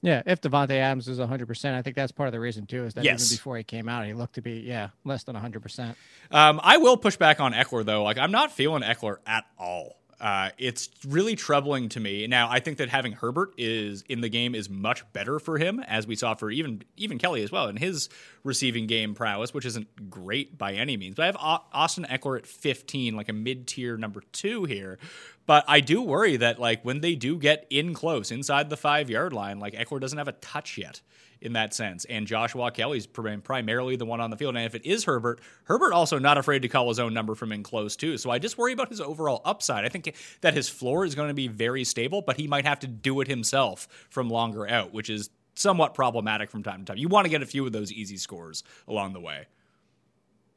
Yeah, 0.00 0.22
if 0.26 0.40
Davante 0.40 0.70
Adams 0.70 1.08
is 1.08 1.18
100%, 1.18 1.74
I 1.74 1.82
think 1.82 1.96
that's 1.96 2.12
part 2.12 2.28
of 2.28 2.32
the 2.32 2.38
reason 2.38 2.66
too. 2.66 2.84
Is 2.84 2.94
that 2.94 3.04
yes. 3.04 3.26
even 3.26 3.36
before 3.36 3.56
he 3.56 3.64
came 3.64 3.88
out, 3.88 4.06
he 4.06 4.14
looked 4.14 4.36
to 4.36 4.42
be 4.42 4.60
yeah 4.60 4.90
less 5.04 5.24
than 5.24 5.34
100%. 5.34 5.94
Um, 6.30 6.60
I 6.62 6.76
will 6.76 6.96
push 6.96 7.16
back 7.16 7.40
on 7.40 7.52
Ekeler 7.52 7.84
though. 7.84 8.04
Like 8.04 8.18
I'm 8.18 8.30
not 8.30 8.52
feeling 8.52 8.82
Ekeler 8.82 9.16
at 9.26 9.44
all. 9.58 9.98
Uh, 10.20 10.50
it's 10.58 10.90
really 11.06 11.36
troubling 11.36 11.88
to 11.90 12.00
me. 12.00 12.26
Now, 12.26 12.48
I 12.50 12.58
think 12.58 12.78
that 12.78 12.88
having 12.88 13.12
Herbert 13.12 13.52
is 13.56 14.02
in 14.08 14.20
the 14.20 14.28
game 14.28 14.54
is 14.54 14.68
much 14.68 15.10
better 15.12 15.38
for 15.38 15.58
him, 15.58 15.78
as 15.80 16.08
we 16.08 16.16
saw 16.16 16.34
for 16.34 16.50
even 16.50 16.82
even 16.96 17.18
Kelley 17.18 17.42
as 17.42 17.52
well 17.52 17.68
in 17.68 17.76
his 17.76 18.08
receiving 18.42 18.88
game 18.88 19.14
prowess, 19.14 19.54
which 19.54 19.64
isn't 19.64 20.10
great 20.10 20.58
by 20.58 20.74
any 20.74 20.96
means. 20.96 21.14
But 21.14 21.22
I 21.22 21.26
have 21.26 21.36
Austin 21.72 22.04
Ekeler 22.10 22.38
at 22.38 22.46
15, 22.46 23.14
like 23.14 23.28
a 23.28 23.32
mid 23.32 23.68
tier 23.68 23.96
number 23.96 24.22
two 24.32 24.64
here. 24.64 24.98
But 25.46 25.64
I 25.68 25.80
do 25.80 26.02
worry 26.02 26.36
that 26.36 26.58
like 26.58 26.84
when 26.84 27.00
they 27.00 27.14
do 27.14 27.38
get 27.38 27.66
in 27.70 27.94
close 27.94 28.32
inside 28.32 28.70
the 28.70 28.76
five 28.76 29.08
yard 29.08 29.32
line, 29.32 29.60
like 29.60 29.74
Ekeler 29.74 30.00
doesn't 30.00 30.18
have 30.18 30.28
a 30.28 30.32
touch 30.32 30.76
yet 30.76 31.00
in 31.40 31.52
that 31.54 31.74
sense. 31.74 32.04
And 32.06 32.26
Joshua 32.26 32.70
Kelley's 32.70 33.06
primarily 33.06 33.96
the 33.96 34.04
one 34.04 34.20
on 34.20 34.30
the 34.30 34.36
field. 34.36 34.56
And 34.56 34.64
if 34.64 34.74
it 34.74 34.84
is 34.84 35.04
Herbert, 35.04 35.40
Herbert 35.64 35.92
also 35.92 36.18
not 36.18 36.38
afraid 36.38 36.62
to 36.62 36.68
call 36.68 36.88
his 36.88 36.98
own 36.98 37.14
number 37.14 37.34
from 37.34 37.52
in 37.52 37.62
close 37.62 37.96
too. 37.96 38.18
So 38.18 38.30
I 38.30 38.38
just 38.38 38.58
worry 38.58 38.72
about 38.72 38.88
his 38.88 39.00
overall 39.00 39.42
upside. 39.44 39.84
I 39.84 39.88
think 39.88 40.14
that 40.40 40.54
his 40.54 40.68
floor 40.68 41.04
is 41.04 41.14
going 41.14 41.28
to 41.28 41.34
be 41.34 41.48
very 41.48 41.84
stable, 41.84 42.22
but 42.22 42.36
he 42.36 42.46
might 42.46 42.64
have 42.64 42.80
to 42.80 42.86
do 42.86 43.20
it 43.20 43.28
himself 43.28 43.88
from 44.10 44.28
longer 44.28 44.68
out, 44.68 44.92
which 44.92 45.10
is 45.10 45.30
somewhat 45.54 45.94
problematic 45.94 46.50
from 46.50 46.62
time 46.62 46.80
to 46.80 46.84
time. 46.84 46.98
You 46.98 47.08
want 47.08 47.24
to 47.24 47.30
get 47.30 47.42
a 47.42 47.46
few 47.46 47.66
of 47.66 47.72
those 47.72 47.92
easy 47.92 48.16
scores 48.16 48.62
along 48.86 49.12
the 49.12 49.20
way. 49.20 49.46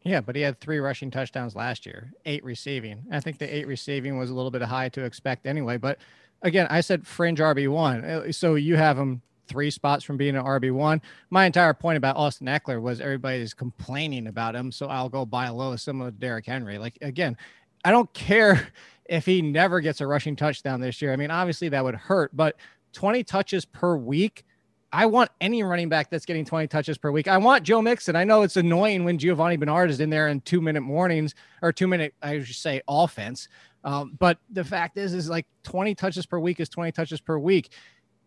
Yeah, 0.03 0.21
but 0.21 0.35
he 0.35 0.41
had 0.41 0.59
three 0.59 0.79
rushing 0.79 1.11
touchdowns 1.11 1.55
last 1.55 1.85
year, 1.85 2.11
eight 2.25 2.43
receiving. 2.43 3.05
I 3.11 3.19
think 3.19 3.37
the 3.37 3.55
eight 3.55 3.67
receiving 3.67 4.17
was 4.17 4.31
a 4.31 4.33
little 4.33 4.49
bit 4.49 4.63
high 4.63 4.89
to 4.89 5.03
expect 5.03 5.45
anyway. 5.45 5.77
But 5.77 5.99
again, 6.41 6.67
I 6.69 6.81
said 6.81 7.05
fringe 7.05 7.39
RB1. 7.39 8.03
Uh, 8.03 8.31
so 8.31 8.55
you 8.55 8.77
have 8.77 8.97
him 8.97 9.21
three 9.47 9.71
spots 9.71 10.03
from 10.03 10.17
being 10.17 10.35
an 10.35 10.43
RB1. 10.43 11.01
My 11.29 11.45
entire 11.45 11.73
point 11.73 11.97
about 11.97 12.15
Austin 12.15 12.47
Ekeler 12.47 12.81
was 12.81 13.01
everybody's 13.01 13.53
complaining 13.53 14.27
about 14.27 14.55
him. 14.55 14.71
So 14.71 14.87
I'll 14.87 15.09
go 15.09 15.25
buy 15.25 15.49
low, 15.49 15.75
similar 15.75 16.11
to 16.11 16.17
Derrick 16.17 16.45
Henry. 16.45 16.77
Like, 16.77 16.97
again, 17.01 17.37
I 17.83 17.91
don't 17.91 18.11
care 18.13 18.67
if 19.05 19.25
he 19.25 19.41
never 19.41 19.79
gets 19.81 20.01
a 20.01 20.07
rushing 20.07 20.35
touchdown 20.35 20.81
this 20.81 21.01
year. 21.01 21.11
I 21.11 21.15
mean, 21.15 21.31
obviously 21.31 21.69
that 21.69 21.83
would 21.83 21.95
hurt, 21.95 22.35
but 22.35 22.55
20 22.93 23.23
touches 23.23 23.65
per 23.65 23.95
week. 23.95 24.45
I 24.93 25.05
want 25.05 25.29
any 25.39 25.63
running 25.63 25.87
back 25.87 26.09
that's 26.09 26.25
getting 26.25 26.43
20 26.43 26.67
touches 26.67 26.97
per 26.97 27.11
week. 27.11 27.29
I 27.29 27.37
want 27.37 27.63
Joe 27.63 27.81
Mixon. 27.81 28.17
I 28.17 28.25
know 28.25 28.41
it's 28.41 28.57
annoying 28.57 29.05
when 29.05 29.17
Giovani 29.17 29.57
Bernard 29.57 29.89
is 29.89 30.01
in 30.01 30.09
there 30.09 30.27
in 30.27 30.41
two 30.41 30.59
minute 30.59 30.81
mornings 30.81 31.33
or 31.61 31.71
two 31.71 31.87
minute, 31.87 32.13
I 32.21 32.41
should 32.43 32.55
say, 32.55 32.81
offense. 32.89 33.47
Um, 33.85 34.17
but 34.19 34.37
the 34.49 34.63
fact 34.63 34.97
is, 34.97 35.13
is 35.13 35.29
like 35.29 35.47
20 35.63 35.95
touches 35.95 36.25
per 36.25 36.39
week 36.39 36.59
is 36.59 36.69
20 36.69 36.91
touches 36.91 37.21
per 37.21 37.37
week 37.37 37.71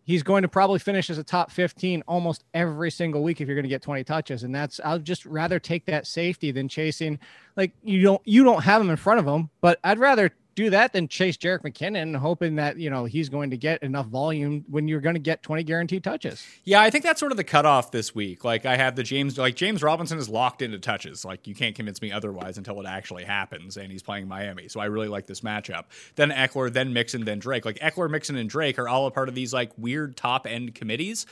he's 0.05 0.23
going 0.23 0.43
to 0.43 0.47
probably 0.47 0.79
finish 0.79 1.09
as 1.09 1.17
a 1.17 1.23
top 1.23 1.51
15 1.51 2.03
almost 2.07 2.43
every 2.53 2.91
single 2.91 3.23
week 3.23 3.41
if 3.41 3.47
you're 3.47 3.55
going 3.55 3.63
to 3.63 3.69
get 3.69 3.81
20 3.81 4.03
touches. 4.03 4.43
And 4.43 4.55
that's 4.55 4.79
i'll 4.85 4.99
just 4.99 5.25
rather 5.25 5.59
take 5.59 5.85
that 5.87 6.07
safety 6.07 6.51
than 6.51 6.69
chasing 6.69 7.19
like 7.57 7.73
you 7.83 8.01
don't 8.01 8.21
you 8.25 8.43
don't 8.43 8.63
have 8.63 8.81
him 8.81 8.89
in 8.89 8.95
front 8.95 9.19
of 9.19 9.25
him 9.27 9.49
but 9.61 9.79
i'd 9.83 9.99
rather 9.99 10.31
do 10.55 10.69
that 10.69 10.93
than 10.93 11.07
chase 11.07 11.35
Jerick 11.37 11.61
McKinnon, 11.61 12.15
hoping 12.15 12.55
that 12.55 12.77
you 12.77 12.89
know 12.89 13.05
he's 13.05 13.29
going 13.29 13.49
to 13.49 13.57
get 13.57 13.83
enough 13.83 14.07
volume 14.07 14.63
when 14.69 14.87
you're 14.87 15.01
going 15.01 15.15
to 15.15 15.19
get 15.19 15.43
20 15.43 15.63
guaranteed 15.63 16.03
touches. 16.03 16.45
Yeah, 16.63 16.81
I 16.81 16.89
think 16.89 17.03
that's 17.03 17.19
sort 17.19 17.31
of 17.31 17.37
the 17.37 17.43
cutoff 17.43 17.91
this 17.91 18.15
week. 18.15 18.43
Like 18.43 18.65
I 18.65 18.77
have 18.77 18.95
the 18.95 19.03
James, 19.03 19.37
like 19.37 19.55
James 19.55 19.83
Robinson 19.83 20.17
is 20.17 20.29
locked 20.29 20.61
into 20.61 20.79
touches. 20.79 21.25
Like 21.25 21.45
you 21.45 21.53
can't 21.53 21.75
convince 21.75 22.01
me 22.01 22.11
otherwise 22.11 22.57
until 22.57 22.79
it 22.79 22.85
actually 22.87 23.25
happens, 23.25 23.77
and 23.77 23.91
he's 23.91 24.01
playing 24.01 24.27
Miami. 24.27 24.69
So 24.69 24.79
I 24.79 24.85
really 24.85 25.09
like 25.09 25.27
this 25.27 25.41
matchup. 25.41 25.85
Then 26.15 26.31
Ekeler, 26.31 26.71
then 26.71 26.93
Mixon, 26.93 27.25
then 27.25 27.39
Drake. 27.39 27.65
Like 27.65 27.79
Ekeler, 27.79 28.09
Mixon, 28.09 28.37
and 28.37 28.49
Drake 28.49 28.79
are 28.79 28.87
all 28.87 29.07
a 29.07 29.11
part 29.11 29.27
of 29.27 29.35
these 29.35 29.53
like 29.53 29.71
weird 29.77 30.15
top 30.15 30.47
end 30.47 30.73
committees, 30.73 31.25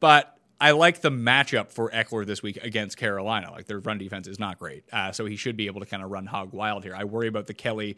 but 0.00 0.36
I 0.60 0.72
like 0.72 1.00
the 1.02 1.10
matchup 1.10 1.70
for 1.70 1.90
Ekeler 1.90 2.26
this 2.26 2.42
week 2.42 2.56
against 2.64 2.96
Carolina. 2.96 3.52
Like 3.52 3.66
their 3.66 3.78
run 3.78 3.98
defense 3.98 4.26
is 4.26 4.40
not 4.40 4.58
great, 4.58 4.82
uh, 4.92 5.12
so 5.12 5.26
he 5.26 5.36
should 5.36 5.56
be 5.56 5.68
able 5.68 5.80
to 5.80 5.86
kind 5.86 6.02
of 6.02 6.10
run 6.10 6.26
hog 6.26 6.52
wild 6.52 6.82
here. 6.82 6.96
I 6.96 7.04
worry 7.04 7.28
about 7.28 7.46
the 7.46 7.54
Kelley 7.54 7.96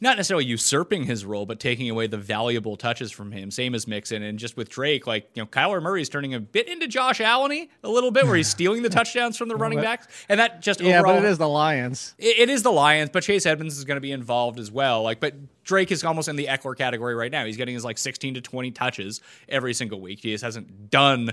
not 0.00 0.16
necessarily 0.16 0.44
usurping 0.44 1.04
his 1.04 1.24
role, 1.24 1.46
but 1.46 1.60
taking 1.60 1.88
away 1.88 2.06
the 2.06 2.18
valuable 2.18 2.76
touches 2.76 3.12
from 3.12 3.32
him. 3.32 3.50
Same 3.50 3.74
as 3.74 3.86
Mixon, 3.86 4.22
and 4.22 4.38
just 4.38 4.56
with 4.56 4.68
Drake, 4.68 5.06
like 5.06 5.28
you 5.34 5.42
know, 5.42 5.46
Kyler 5.46 5.82
Murray 5.82 6.02
is 6.02 6.08
turning 6.08 6.34
a 6.34 6.40
bit 6.40 6.68
into 6.68 6.86
Josh 6.86 7.20
Allen 7.20 7.68
a 7.82 7.88
little 7.88 8.10
bit, 8.10 8.24
where 8.24 8.36
he's 8.36 8.48
stealing 8.54 8.82
the 8.82 8.88
touchdowns 8.88 9.36
from 9.36 9.48
the 9.48 9.56
running 9.56 9.80
backs, 9.80 10.06
and 10.28 10.40
that 10.40 10.62
just 10.62 10.80
yeah, 10.80 10.98
overall, 10.98 11.14
but 11.14 11.24
it 11.24 11.28
is 11.28 11.38
the 11.38 11.48
Lions. 11.48 12.14
It, 12.18 12.38
it 12.38 12.50
is 12.50 12.62
the 12.62 12.72
Lions, 12.72 13.10
but 13.10 13.22
Chase 13.22 13.46
Edmonds 13.46 13.78
is 13.78 13.84
going 13.84 13.96
to 13.96 14.00
be 14.00 14.12
involved 14.12 14.58
as 14.58 14.70
well. 14.70 15.02
Like, 15.02 15.20
but 15.20 15.34
Drake 15.64 15.90
is 15.90 16.04
almost 16.04 16.28
in 16.28 16.36
the 16.36 16.46
Ekeler 16.46 16.76
category 16.76 17.14
right 17.14 17.32
now. 17.32 17.44
He's 17.44 17.56
getting 17.56 17.74
his 17.74 17.84
like 17.84 17.98
16 17.98 18.34
to 18.34 18.40
20 18.40 18.70
touches 18.72 19.20
every 19.48 19.74
single 19.74 20.00
week. 20.00 20.20
He 20.20 20.32
just 20.32 20.44
hasn't 20.44 20.90
done 20.90 21.32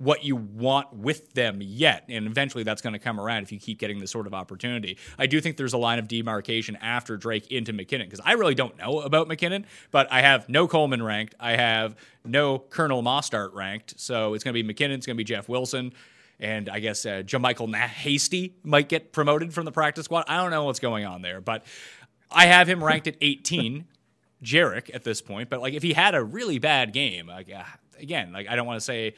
what 0.00 0.24
you 0.24 0.34
want 0.34 0.90
with 0.94 1.34
them 1.34 1.58
yet. 1.60 2.04
And 2.08 2.26
eventually 2.26 2.64
that's 2.64 2.80
going 2.80 2.94
to 2.94 2.98
come 2.98 3.20
around 3.20 3.42
if 3.42 3.52
you 3.52 3.60
keep 3.60 3.78
getting 3.78 3.98
this 3.98 4.10
sort 4.10 4.26
of 4.26 4.32
opportunity. 4.32 4.96
I 5.18 5.26
do 5.26 5.42
think 5.42 5.58
there's 5.58 5.74
a 5.74 5.78
line 5.78 5.98
of 5.98 6.08
demarcation 6.08 6.76
after 6.76 7.18
Drake 7.18 7.52
into 7.52 7.74
McKinnon 7.74 8.04
because 8.04 8.20
I 8.24 8.32
really 8.32 8.54
don't 8.54 8.78
know 8.78 9.00
about 9.00 9.28
McKinnon, 9.28 9.66
but 9.90 10.10
I 10.10 10.22
have 10.22 10.48
no 10.48 10.66
Coleman 10.66 11.02
ranked. 11.02 11.34
I 11.38 11.52
have 11.52 11.96
no 12.24 12.58
Colonel 12.58 13.02
Mostert 13.02 13.52
ranked. 13.52 14.00
So 14.00 14.32
it's 14.32 14.42
going 14.42 14.54
to 14.54 14.62
be 14.62 14.74
McKinnon, 14.74 14.94
it's 14.94 15.04
going 15.04 15.16
to 15.16 15.20
be 15.20 15.24
Jeff 15.24 15.50
Wilson. 15.50 15.92
And 16.38 16.70
I 16.70 16.80
guess 16.80 17.04
uh, 17.04 17.22
JaMycal 17.22 17.74
Hasty 17.74 18.54
might 18.64 18.88
get 18.88 19.12
promoted 19.12 19.52
from 19.52 19.66
the 19.66 19.72
practice 19.72 20.06
squad. 20.06 20.24
I 20.28 20.38
don't 20.38 20.50
know 20.50 20.64
what's 20.64 20.80
going 20.80 21.04
on 21.04 21.20
there, 21.20 21.42
but 21.42 21.66
I 22.30 22.46
have 22.46 22.66
him 22.66 22.82
ranked 22.82 23.06
at 23.06 23.16
18. 23.20 23.84
Jerick 24.42 24.88
at 24.94 25.04
this 25.04 25.20
point, 25.20 25.50
but 25.50 25.60
like 25.60 25.74
if 25.74 25.82
he 25.82 25.92
had 25.92 26.14
a 26.14 26.24
really 26.24 26.58
bad 26.58 26.94
game, 26.94 27.26
like 27.26 27.52
uh, 27.52 27.62
again, 27.98 28.32
like 28.32 28.48
I 28.48 28.56
don't 28.56 28.66
want 28.66 28.78
to 28.78 28.80
say 28.80 29.14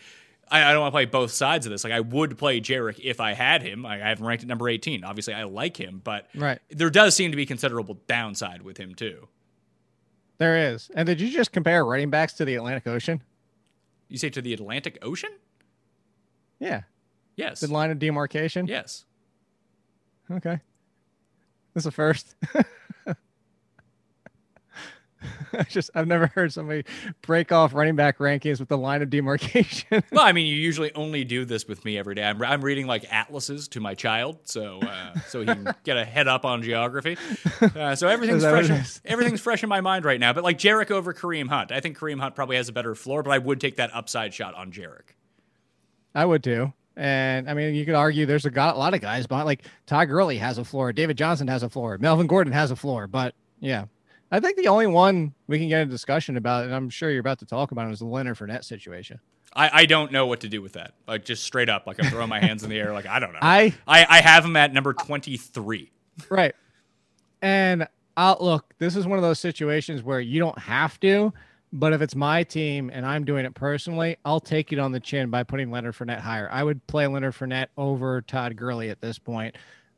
I, 0.51 0.65
I 0.65 0.73
don't 0.73 0.81
want 0.83 0.93
to 0.93 0.97
play 0.97 1.05
both 1.07 1.31
sides 1.31 1.67
of 1.67 1.71
this. 1.73 1.85
Like 1.85 1.93
I 1.93 2.01
would 2.01 2.37
play 2.39 2.61
Jerick 2.61 3.01
if 3.03 3.21
I 3.21 3.33
had 3.33 3.63
him. 3.63 3.87
I, 3.87 3.95
I 3.95 4.09
have 4.09 4.19
him 4.19 4.27
ranked 4.27 4.45
at 4.45 4.49
number 4.49 4.69
18. 4.69 5.05
Obviously, 5.05 5.35
I 5.35 5.45
like 5.45 5.79
him, 5.79 6.01
but 6.03 6.29
right. 6.35 6.59
there 6.71 6.91
does 6.91 7.15
seem 7.17 7.31
to 7.31 7.37
be 7.37 7.47
considerable 7.47 7.99
downside 8.07 8.63
with 8.63 8.77
him 8.77 8.95
too. 8.95 9.29
There 10.39 10.73
is. 10.73 10.91
And 10.95 11.07
did 11.07 11.21
you 11.21 11.31
just 11.31 11.53
compare 11.53 11.85
running 11.85 12.11
backs 12.11 12.33
to 12.35 12.45
the 12.45 12.57
Atlantic 12.57 12.87
Ocean? 12.87 13.23
You 14.09 14.19
say 14.19 14.29
to 14.31 14.43
the 14.43 14.53
Atlantic 14.53 14.99
Ocean? 15.03 15.31
Yeah. 16.59 16.83
Yes. 17.37 17.61
The 17.61 17.73
line 17.73 17.91
of 17.91 17.99
demarcation? 17.99 18.67
Yes. 18.67 19.05
Okay. 20.31 20.61
This 21.75 21.83
is 21.83 21.87
a 21.87 21.91
first. 21.91 22.35
I 25.53 25.63
just 25.69 25.91
I've 25.95 26.07
never 26.07 26.27
heard 26.29 26.53
somebody 26.53 26.85
break 27.23 27.53
off 27.53 27.75
running 27.75 27.97
back 27.97 28.19
rankings 28.19 28.61
with 28.61 28.69
the 28.69 28.79
line 28.79 29.03
of 29.03 29.11
demarcation. 29.11 30.03
well, 30.13 30.25
I 30.25 30.33
mean, 30.33 30.47
you 30.47 30.57
usually 30.57 30.93
only 30.95 31.25
do 31.25 31.45
this 31.45 31.67
with 31.67 31.85
me 31.85 31.99
every 31.99 32.15
day. 32.15 32.25
I'm, 32.25 32.43
I'm 32.43 32.63
reading 32.63 32.87
like 32.87 33.11
atlases 33.13 33.69
to 33.69 33.81
my 33.81 33.95
child, 33.95 34.39
so 34.45 34.81
uh, 34.81 35.19
so 35.29 35.41
he 35.41 35.47
can 35.47 35.75
get 35.85 35.97
a 35.97 36.05
head 36.05 36.29
up 36.29 36.45
on 36.45 36.63
geography. 36.63 37.17
Uh, 37.61 37.95
so 37.95 38.09
everything's 38.09 38.43
fresh. 38.43 39.01
Everything's 39.05 39.41
fresh 39.41 39.63
in 39.63 39.69
my 39.69 39.81
mind 39.81 40.05
right 40.05 40.21
now. 40.21 40.33
But 40.33 40.45
like 40.45 40.59
Jerick 40.59 40.91
over 40.91 41.13
Kareem 41.13 41.49
Hunt, 41.49 41.73
I 41.73 41.81
think 41.81 41.99
Kareem 41.99 42.21
Hunt 42.21 42.35
probably 42.35 42.57
has 42.57 42.69
a 42.69 42.73
better 42.73 42.95
floor, 42.95 43.23
but 43.23 43.31
I 43.31 43.39
would 43.39 43.61
take 43.61 43.77
that 43.77 43.95
upside 43.95 44.35
shot 44.35 44.55
on 44.55 44.73
Jerick. 44.73 45.15
I 46.15 46.25
would 46.25 46.45
too. 46.45 46.73
And 46.97 47.49
I 47.49 47.55
mean, 47.55 47.75
you 47.75 47.87
could 47.87 47.95
argue 47.95 48.27
there's 48.27 48.45
a, 48.45 48.51
got 48.51 48.77
a 48.77 48.79
lot 48.79 48.95
of 48.95 49.01
guys, 49.01 49.27
but 49.27 49.47
like 49.47 49.65
Todd 49.87 50.09
Gurley 50.09 50.39
has 50.39 50.59
a 50.59 50.65
floor, 50.65 50.93
David 50.93 51.17
Johnson 51.17 51.49
has 51.49 51.63
a 51.63 51.69
floor, 51.69 51.97
Melvin 51.99 52.27
Gordon 52.27 52.53
has 52.53 52.71
a 52.71 52.77
floor. 52.77 53.07
But 53.07 53.35
yeah, 53.61 53.87
I 54.33 54.41
think 54.41 54.57
the 54.57 54.69
only 54.69 54.87
one 54.87 55.35
we 55.47 55.59
can 55.59 55.69
get 55.69 55.83
a 55.83 55.87
discussion 55.87 56.39
about, 56.39 56.65
and 56.65 56.75
I'm 56.75 56.89
sure 56.89 57.11
you're 57.11 57.21
about 57.21 57.39
to 57.41 57.47
talk 57.47 57.71
about, 57.71 57.89
it, 57.89 57.93
is 57.93 57.99
the 57.99 58.07
Leonard 58.07 58.39
Fournette 58.39 58.65
situation. 58.65 59.21
I, 59.55 59.83
I 59.83 59.87
don't 59.87 60.11
know 60.11 60.27
what 60.27 60.41
to 60.41 60.49
do 60.49 60.63
with 60.63 60.73
that. 60.73 60.95
Like 61.07 61.27
just 61.27 61.45
straight 61.45 61.69
up, 61.69 61.87
like 61.87 62.03
I'm 62.03 62.11
throwing 62.11 62.31
my 62.31 62.41
hands 62.41 62.65
in 62.65 62.71
the 62.71 62.81
air. 62.81 62.95
Like 62.95 63.07
I 63.07 63.19
don't 63.19 63.35
know. 63.35 63.41
I 63.43 63.75
I, 63.87 64.07
I 64.09 64.21
have 64.23 64.47
him 64.47 64.57
at 64.57 64.73
number 64.73 64.95
23. 64.95 65.91
right, 66.31 66.55
and 67.43 67.87
I'll 68.17 68.39
look. 68.41 68.75
This 68.79 68.97
is 68.97 69.07
one 69.07 69.19
of 69.19 69.23
those 69.23 69.39
situations 69.39 70.03
where 70.03 70.21
you 70.21 70.41
don't 70.41 70.59
have 70.59 70.99
to, 71.01 71.35
but 71.71 71.93
if 71.93 72.01
it's 72.01 72.17
my 72.17 72.43
team 72.43 72.91
and 72.93 73.05
I'm 73.05 73.27
doing 73.27 73.45
it 73.45 73.55
personally, 73.55 74.17
I'll 74.25 74.41
take 74.41 74.73
it 74.73 74.79
on 74.79 74.93
the 74.93 75.01
chin 75.01 75.29
by 75.29 75.43
putting 75.43 75.71
Leonard 75.71 75.97
Fournette 75.97 76.21
higher. 76.21 76.49
I 76.51 76.65
would 76.65 76.87
play 76.87 77.07
Leonard 77.07 77.35
Fournette 77.35 77.69
over 77.77 78.23
Todd 78.23 78.57
Gurley 78.57 78.89
at 78.89 79.03
this 79.03 79.19
point 79.19 79.57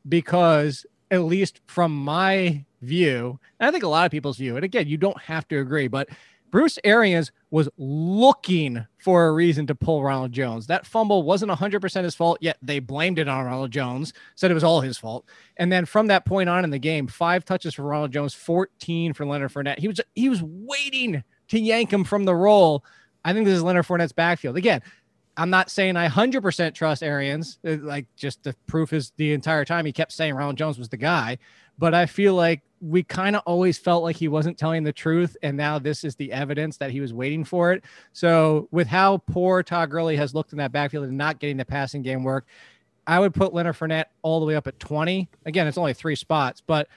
because 0.08 0.84
at 1.14 1.22
least 1.22 1.60
from 1.66 1.94
my 1.94 2.64
view, 2.82 3.38
and 3.58 3.68
I 3.68 3.70
think 3.70 3.84
a 3.84 3.88
lot 3.88 4.06
of 4.06 4.12
people's 4.12 4.36
view, 4.36 4.56
and 4.56 4.64
again, 4.64 4.86
you 4.88 4.96
don't 4.96 5.20
have 5.20 5.48
to 5.48 5.58
agree, 5.58 5.88
but 5.88 6.08
Bruce 6.54 6.78
Arians 6.84 7.32
was 7.50 7.68
looking 7.78 8.86
for 8.98 9.26
a 9.26 9.32
reason 9.32 9.66
to 9.66 9.74
pull 9.74 10.04
Ronald 10.04 10.30
Jones. 10.30 10.68
That 10.68 10.86
fumble 10.86 11.24
wasn't 11.24 11.50
100% 11.50 12.04
his 12.04 12.14
fault, 12.14 12.38
yet 12.40 12.58
they 12.62 12.78
blamed 12.78 13.18
it 13.18 13.26
on 13.26 13.44
Ronald 13.44 13.72
Jones, 13.72 14.12
said 14.36 14.52
it 14.52 14.54
was 14.54 14.62
all 14.62 14.80
his 14.80 14.96
fault. 14.96 15.28
And 15.56 15.72
then 15.72 15.84
from 15.84 16.06
that 16.06 16.24
point 16.24 16.48
on 16.48 16.62
in 16.62 16.70
the 16.70 16.78
game, 16.78 17.08
five 17.08 17.44
touches 17.44 17.74
for 17.74 17.82
Ronald 17.82 18.12
Jones, 18.12 18.34
14 18.34 19.14
for 19.14 19.26
Leonard 19.26 19.52
Fournette. 19.52 19.80
He 19.80 19.88
was 19.88 20.00
he 20.14 20.28
was 20.28 20.44
waiting 20.44 21.24
to 21.48 21.58
yank 21.58 21.92
him 21.92 22.04
from 22.04 22.24
the 22.24 22.36
roll. 22.36 22.84
I 23.24 23.32
think 23.32 23.46
this 23.46 23.56
is 23.56 23.62
Leonard 23.64 23.86
Fournette's 23.86 24.12
backfield. 24.12 24.56
Again, 24.56 24.80
I'm 25.36 25.50
not 25.50 25.70
saying 25.70 25.96
I 25.96 26.08
100% 26.08 26.74
trust 26.74 27.02
Arians. 27.02 27.58
Uh, 27.66 27.76
like, 27.80 28.06
just 28.16 28.44
the 28.44 28.54
proof 28.66 28.92
is 28.92 29.12
the 29.16 29.32
entire 29.32 29.64
time 29.64 29.84
he 29.84 29.92
kept 29.92 30.12
saying 30.12 30.34
Ronald 30.34 30.56
Jones 30.56 30.78
was 30.78 30.88
the 30.88 30.96
guy 30.96 31.38
but 31.78 31.94
I 31.94 32.06
feel 32.06 32.34
like 32.34 32.62
we 32.80 33.02
kind 33.02 33.34
of 33.34 33.42
always 33.46 33.78
felt 33.78 34.02
like 34.02 34.16
he 34.16 34.28
wasn't 34.28 34.58
telling 34.58 34.84
the 34.84 34.92
truth. 34.92 35.36
And 35.42 35.56
now 35.56 35.78
this 35.78 36.04
is 36.04 36.16
the 36.16 36.32
evidence 36.32 36.76
that 36.78 36.90
he 36.90 37.00
was 37.00 37.12
waiting 37.12 37.44
for 37.44 37.72
it. 37.72 37.84
So, 38.12 38.68
with 38.70 38.86
how 38.86 39.18
poor 39.18 39.62
Todd 39.62 39.90
Gurley 39.90 40.16
has 40.16 40.34
looked 40.34 40.52
in 40.52 40.58
that 40.58 40.72
backfield 40.72 41.04
and 41.04 41.16
not 41.16 41.38
getting 41.38 41.56
the 41.56 41.64
passing 41.64 42.02
game 42.02 42.22
work, 42.24 42.46
I 43.06 43.18
would 43.20 43.34
put 43.34 43.52
Leonard 43.52 43.76
Fournette 43.76 44.06
all 44.22 44.40
the 44.40 44.46
way 44.46 44.56
up 44.56 44.66
at 44.66 44.78
20. 44.78 45.28
Again, 45.46 45.66
it's 45.66 45.78
only 45.78 45.94
three 45.94 46.16
spots, 46.16 46.62
but 46.66 46.88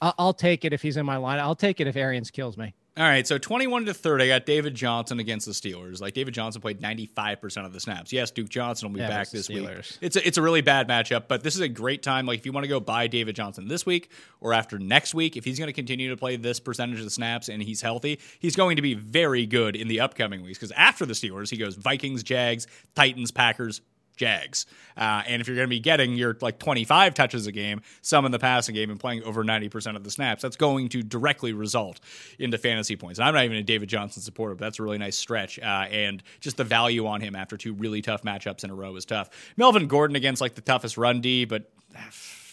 I'll, 0.00 0.34
take 0.34 0.64
it 0.64 0.72
if 0.72 0.82
he's 0.82 0.96
in 0.96 1.06
my 1.06 1.16
line. 1.16 1.38
I'll 1.38 1.56
take 1.56 1.80
it 1.80 1.86
if 1.86 1.96
Arians 1.96 2.30
kills 2.30 2.56
me. 2.56 2.74
All 2.98 3.04
right, 3.04 3.26
so 3.26 3.36
21 3.36 3.84
to 3.84 3.94
30, 3.94 4.24
I 4.24 4.28
got 4.28 4.46
David 4.46 4.74
Johnson 4.74 5.20
against 5.20 5.44
the 5.44 5.52
Steelers. 5.52 6.00
Like 6.00 6.14
David 6.14 6.32
Johnson 6.32 6.62
played 6.62 6.80
95% 6.80 7.66
of 7.66 7.74
the 7.74 7.80
snaps. 7.80 8.10
Yes, 8.10 8.30
Duke 8.30 8.48
Johnson 8.48 8.88
will 8.88 8.94
be 8.94 9.00
Yeah, 9.02 9.08
back 9.08 9.28
this 9.28 9.50
week. 9.50 9.58
Steelers. 9.58 9.98
It's 10.00 10.16
a, 10.16 10.26
it's 10.26 10.38
a 10.38 10.42
really 10.42 10.62
bad 10.62 10.88
matchup, 10.88 11.24
but 11.28 11.42
this 11.42 11.54
is 11.54 11.60
a 11.60 11.68
great 11.68 12.02
time. 12.02 12.24
Like 12.24 12.38
if 12.38 12.46
you 12.46 12.52
want 12.52 12.64
to 12.64 12.68
go 12.68 12.80
buy 12.80 13.06
David 13.06 13.36
Johnson 13.36 13.68
this 13.68 13.84
week 13.84 14.10
or 14.40 14.54
after 14.54 14.78
next 14.78 15.14
week, 15.14 15.36
if 15.36 15.44
he's 15.44 15.58
going 15.58 15.68
to 15.68 15.74
continue 15.74 16.08
to 16.08 16.16
play 16.16 16.36
this 16.36 16.58
percentage 16.58 16.98
of 16.98 17.04
the 17.04 17.10
snaps 17.10 17.50
and 17.50 17.62
he's 17.62 17.82
healthy, 17.82 18.18
he's 18.38 18.56
going 18.56 18.76
to 18.76 18.82
be 18.82 18.94
very 18.94 19.44
good 19.44 19.76
in 19.76 19.88
the 19.88 20.00
upcoming 20.00 20.42
weeks. 20.42 20.56
Because 20.56 20.72
after 20.72 21.04
the 21.04 21.12
Steelers, 21.12 21.50
he 21.50 21.58
goes 21.58 21.74
Vikings, 21.74 22.22
Jags, 22.22 22.66
Titans, 22.94 23.30
Packers, 23.30 23.82
Jags. 24.16 24.66
Uh, 24.96 25.22
and 25.26 25.40
if 25.40 25.46
you're 25.46 25.56
going 25.56 25.68
to 25.68 25.70
be 25.70 25.80
getting 25.80 26.14
your 26.14 26.36
like 26.40 26.58
25 26.58 27.14
touches 27.14 27.46
a 27.46 27.52
game, 27.52 27.82
some 28.02 28.24
in 28.24 28.32
the 28.32 28.38
passing 28.38 28.74
game, 28.74 28.90
and 28.90 28.98
playing 28.98 29.22
over 29.24 29.44
90% 29.44 29.94
of 29.96 30.04
the 30.04 30.10
snaps, 30.10 30.42
that's 30.42 30.56
going 30.56 30.88
to 30.88 31.02
directly 31.02 31.52
result 31.52 32.00
into 32.38 32.58
fantasy 32.58 32.96
points. 32.96 33.18
And 33.18 33.28
I'm 33.28 33.34
not 33.34 33.44
even 33.44 33.58
a 33.58 33.62
David 33.62 33.88
Johnson 33.88 34.22
supporter, 34.22 34.54
but 34.54 34.64
that's 34.64 34.78
a 34.78 34.82
really 34.82 34.98
nice 34.98 35.16
stretch. 35.16 35.58
Uh, 35.58 35.86
and 35.90 36.22
just 36.40 36.56
the 36.56 36.64
value 36.64 37.06
on 37.06 37.20
him 37.20 37.36
after 37.36 37.56
two 37.56 37.74
really 37.74 38.02
tough 38.02 38.22
matchups 38.22 38.64
in 38.64 38.70
a 38.70 38.74
row 38.74 38.96
is 38.96 39.04
tough. 39.04 39.28
Melvin 39.56 39.86
Gordon 39.86 40.16
against 40.16 40.40
like 40.40 40.54
the 40.54 40.62
toughest 40.62 40.96
run 40.96 41.20
D, 41.20 41.44
but. 41.44 41.70
ah, 41.94 42.08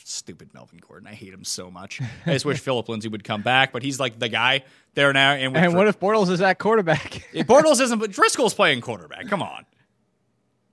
Stupid 0.06 0.54
Melvin 0.54 0.80
Gordon. 0.86 1.08
I 1.08 1.14
hate 1.14 1.34
him 1.34 1.46
so 1.46 1.72
much. 1.72 2.02
I 2.26 2.34
just 2.34 2.44
wish 2.44 2.60
Phillip 2.62 2.90
Lindsay 2.90 3.08
would 3.08 3.24
come 3.24 3.42
back, 3.42 3.72
but 3.72 3.84
he's 3.84 4.02
like 4.02 4.20
the 4.20 4.28
guy 4.28 4.64
there 4.96 5.14
now. 5.14 5.32
And, 5.32 5.56
And 5.56 5.74
what 5.74 5.88
if 5.88 5.98
Bortles 5.98 6.30
is 6.30 6.40
that 6.40 6.60
quarterback? 6.60 7.26
Bortles 7.34 7.80
isn't, 7.80 8.00
but 8.00 8.12
Driskel's 8.12 8.54
playing 8.54 8.82
quarterback. 8.82 9.28
Come 9.28 9.42
on. 9.42 9.66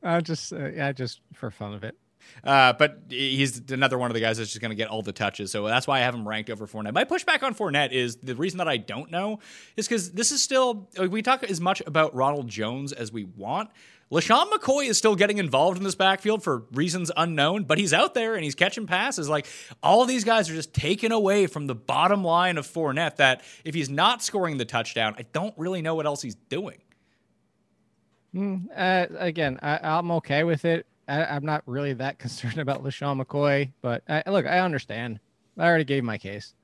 I 0.02 0.20
just, 0.20 0.52
uh, 0.52 0.68
yeah, 0.68 0.92
just 0.92 1.20
for 1.34 1.50
fun 1.50 1.74
of 1.74 1.84
it. 1.84 1.96
Uh, 2.44 2.72
but 2.74 3.02
he's 3.08 3.60
another 3.70 3.98
one 3.98 4.10
of 4.10 4.14
the 4.14 4.20
guys 4.20 4.38
that's 4.38 4.50
just 4.50 4.60
going 4.60 4.70
to 4.70 4.76
get 4.76 4.88
all 4.88 5.02
the 5.02 5.12
touches. 5.12 5.50
So 5.50 5.66
that's 5.66 5.86
why 5.86 5.98
I 5.98 6.00
have 6.02 6.14
him 6.14 6.28
ranked 6.28 6.50
over 6.50 6.66
Fournette. 6.66 6.94
My 6.94 7.04
pushback 7.04 7.42
on 7.42 7.54
Fournette 7.54 7.92
is 7.92 8.16
the 8.16 8.34
reason 8.34 8.58
that 8.58 8.68
I 8.68 8.76
don't 8.76 9.10
know 9.10 9.40
is 9.76 9.88
because 9.88 10.12
this 10.12 10.30
is 10.30 10.42
still, 10.42 10.88
like, 10.96 11.10
we 11.10 11.22
talk 11.22 11.42
as 11.44 11.60
much 11.60 11.82
about 11.86 12.14
Ronald 12.14 12.48
Jones 12.48 12.92
as 12.92 13.12
we 13.12 13.24
want. 13.24 13.70
LeSean 14.12 14.50
McCoy 14.50 14.88
is 14.88 14.98
still 14.98 15.14
getting 15.14 15.38
involved 15.38 15.78
in 15.78 15.84
this 15.84 15.94
backfield 15.94 16.42
for 16.42 16.64
reasons 16.72 17.12
unknown, 17.16 17.62
but 17.62 17.78
he's 17.78 17.92
out 17.92 18.12
there 18.12 18.34
and 18.34 18.42
he's 18.42 18.56
catching 18.56 18.86
passes. 18.86 19.28
Like 19.28 19.46
all 19.84 20.04
these 20.04 20.24
guys 20.24 20.50
are 20.50 20.54
just 20.54 20.74
taken 20.74 21.12
away 21.12 21.46
from 21.46 21.68
the 21.68 21.76
bottom 21.76 22.24
line 22.24 22.58
of 22.58 22.66
Fournette 22.66 23.16
that 23.16 23.42
if 23.64 23.72
he's 23.72 23.88
not 23.88 24.20
scoring 24.20 24.56
the 24.56 24.64
touchdown, 24.64 25.14
I 25.16 25.22
don't 25.32 25.54
really 25.56 25.80
know 25.80 25.94
what 25.94 26.06
else 26.06 26.22
he's 26.22 26.34
doing. 26.34 26.78
Uh, 28.36 29.06
again, 29.18 29.58
I, 29.62 29.78
I'm 29.82 30.10
okay 30.12 30.44
with 30.44 30.64
it. 30.64 30.86
I, 31.08 31.24
I'm 31.24 31.44
not 31.44 31.62
really 31.66 31.92
that 31.94 32.18
concerned 32.20 32.58
about 32.58 32.82
LeSean 32.84 33.22
McCoy, 33.22 33.72
but 33.82 34.02
I, 34.08 34.22
look, 34.30 34.46
I 34.46 34.60
understand. 34.60 35.20
I 35.58 35.66
already 35.66 35.84
gave 35.84 36.04
my 36.04 36.18
case. 36.18 36.54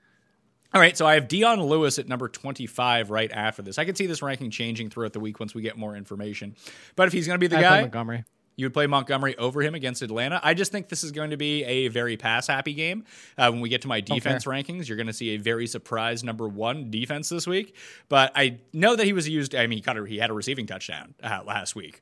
All 0.74 0.80
right, 0.80 0.96
so 0.96 1.06
I 1.06 1.14
have 1.14 1.28
Dion 1.28 1.62
Lewis 1.62 1.98
at 1.98 2.08
number 2.08 2.28
25 2.28 3.10
right 3.10 3.30
after 3.32 3.62
this. 3.62 3.78
I 3.78 3.84
can 3.84 3.94
see 3.94 4.06
this 4.06 4.20
ranking 4.20 4.50
changing 4.50 4.90
throughout 4.90 5.12
the 5.12 5.20
week 5.20 5.40
once 5.40 5.54
we 5.54 5.62
get 5.62 5.78
more 5.78 5.96
information. 5.96 6.56
But 6.96 7.06
if 7.06 7.12
he's 7.12 7.26
going 7.26 7.36
to 7.36 7.40
be 7.40 7.46
the 7.46 7.58
I 7.58 7.62
guy, 7.62 7.80
Montgomery. 7.82 8.24
You 8.56 8.64
would 8.64 8.72
play 8.72 8.86
Montgomery 8.86 9.36
over 9.36 9.62
him 9.62 9.74
against 9.74 10.02
Atlanta. 10.02 10.40
I 10.42 10.54
just 10.54 10.72
think 10.72 10.88
this 10.88 11.04
is 11.04 11.12
going 11.12 11.30
to 11.30 11.36
be 11.36 11.62
a 11.64 11.88
very 11.88 12.16
pass 12.16 12.46
happy 12.46 12.72
game. 12.72 13.04
Uh, 13.36 13.50
when 13.50 13.60
we 13.60 13.68
get 13.68 13.82
to 13.82 13.88
my 13.88 14.00
defense 14.00 14.44
rankings, 14.44 14.88
you're 14.88 14.96
going 14.96 15.06
to 15.06 15.12
see 15.12 15.30
a 15.30 15.36
very 15.36 15.66
surprise 15.66 16.24
number 16.24 16.48
one 16.48 16.90
defense 16.90 17.28
this 17.28 17.46
week. 17.46 17.76
But 18.08 18.32
I 18.34 18.58
know 18.72 18.96
that 18.96 19.04
he 19.04 19.12
was 19.12 19.28
used. 19.28 19.54
I 19.54 19.66
mean, 19.66 19.78
he, 19.78 19.82
got 19.82 19.98
a, 19.98 20.06
he 20.06 20.16
had 20.16 20.30
a 20.30 20.34
receiving 20.34 20.66
touchdown 20.66 21.14
uh, 21.22 21.40
last 21.44 21.76
week. 21.76 22.00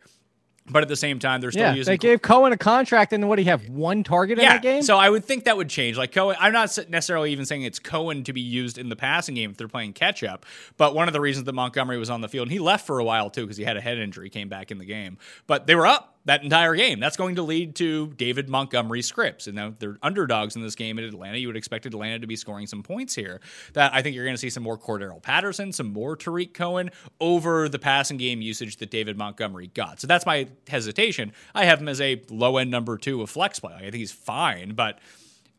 But 0.66 0.80
at 0.82 0.88
the 0.88 0.96
same 0.96 1.18
time, 1.18 1.42
they're 1.42 1.50
still 1.50 1.62
Yeah, 1.62 1.74
using 1.74 1.92
they 1.92 1.98
gave 1.98 2.22
Cohen 2.22 2.54
a 2.54 2.56
contract, 2.56 3.12
and 3.12 3.28
what 3.28 3.36
do 3.36 3.42
you 3.42 3.50
have? 3.50 3.68
One 3.68 4.02
target 4.02 4.38
in 4.38 4.46
that 4.46 4.62
game? 4.62 4.82
so 4.82 4.96
I 4.96 5.10
would 5.10 5.22
think 5.22 5.44
that 5.44 5.58
would 5.58 5.68
change. 5.68 5.98
Like 5.98 6.12
Cohen, 6.12 6.36
I'm 6.40 6.54
not 6.54 6.78
necessarily 6.88 7.32
even 7.32 7.44
saying 7.44 7.64
it's 7.64 7.78
Cohen 7.78 8.24
to 8.24 8.32
be 8.32 8.40
used 8.40 8.78
in 8.78 8.88
the 8.88 8.96
passing 8.96 9.34
game 9.34 9.50
if 9.50 9.58
they're 9.58 9.68
playing 9.68 9.92
catch 9.92 10.24
up. 10.24 10.46
But 10.78 10.94
one 10.94 11.06
of 11.06 11.12
the 11.12 11.20
reasons 11.20 11.44
that 11.44 11.52
Montgomery 11.52 11.98
was 11.98 12.08
on 12.08 12.22
the 12.22 12.30
field, 12.30 12.46
and 12.46 12.52
he 12.52 12.60
left 12.60 12.86
for 12.86 12.98
a 12.98 13.04
while 13.04 13.28
too 13.28 13.42
because 13.42 13.58
he 13.58 13.64
had 13.64 13.76
a 13.76 13.80
head 13.82 13.98
injury, 13.98 14.30
came 14.30 14.48
back 14.48 14.70
in 14.70 14.78
the 14.78 14.86
game. 14.86 15.18
But 15.46 15.66
they 15.66 15.74
were 15.74 15.86
up 15.86 16.13
that 16.26 16.42
entire 16.42 16.74
game. 16.74 17.00
That's 17.00 17.16
going 17.16 17.36
to 17.36 17.42
lead 17.42 17.74
to 17.76 18.08
David 18.16 18.48
Montgomery 18.48 19.02
scripts. 19.02 19.46
And 19.46 19.56
now 19.56 19.74
they're 19.78 19.98
underdogs 20.02 20.56
in 20.56 20.62
this 20.62 20.74
game 20.74 20.98
in 20.98 21.04
Atlanta. 21.04 21.38
You 21.38 21.48
would 21.48 21.56
expect 21.56 21.86
Atlanta 21.86 22.18
to 22.20 22.26
be 22.26 22.36
scoring 22.36 22.66
some 22.66 22.82
points 22.82 23.14
here. 23.14 23.40
That 23.74 23.92
I 23.92 24.02
think 24.02 24.14
you're 24.14 24.24
going 24.24 24.34
to 24.34 24.40
see 24.40 24.50
some 24.50 24.62
more 24.62 24.78
Cordarrelle 24.78 25.22
Patterson, 25.22 25.72
some 25.72 25.92
more 25.92 26.16
Tarik 26.16 26.54
Cohen 26.54 26.90
over 27.20 27.68
the 27.68 27.78
passing 27.78 28.16
game 28.16 28.40
usage 28.40 28.76
that 28.78 28.90
David 28.90 29.18
Montgomery 29.18 29.68
got. 29.68 30.00
So 30.00 30.06
that's 30.06 30.24
my 30.24 30.48
hesitation. 30.68 31.32
I 31.54 31.66
have 31.66 31.80
him 31.80 31.88
as 31.88 32.00
a 32.00 32.22
low 32.30 32.56
end 32.56 32.70
number 32.70 32.96
two 32.96 33.20
of 33.22 33.30
flex 33.30 33.58
play. 33.58 33.74
I 33.74 33.80
think 33.80 33.94
he's 33.94 34.12
fine, 34.12 34.74
but. 34.74 34.98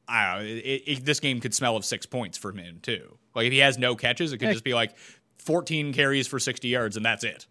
I 0.07 0.35
don't 0.35 0.43
know, 0.43 0.51
it, 0.51 0.83
it, 0.85 1.05
this 1.05 1.19
game 1.19 1.39
could 1.41 1.55
smell 1.55 1.75
of 1.75 1.83
six 1.83 2.05
points 2.05 2.37
for 2.37 2.51
him 2.51 2.77
too. 2.83 3.17
Like 3.33 3.47
if 3.47 3.51
he 3.51 3.57
has 3.57 3.79
no 3.79 3.95
catches, 3.95 4.33
it 4.33 4.37
could 4.37 4.51
just 4.51 4.63
be 4.63 4.75
like 4.75 4.95
14 5.39 5.93
carries 5.93 6.27
for 6.27 6.37
60 6.37 6.67
yards 6.67 6.95
and 6.95 7.03
that's 7.03 7.23
it. 7.23 7.47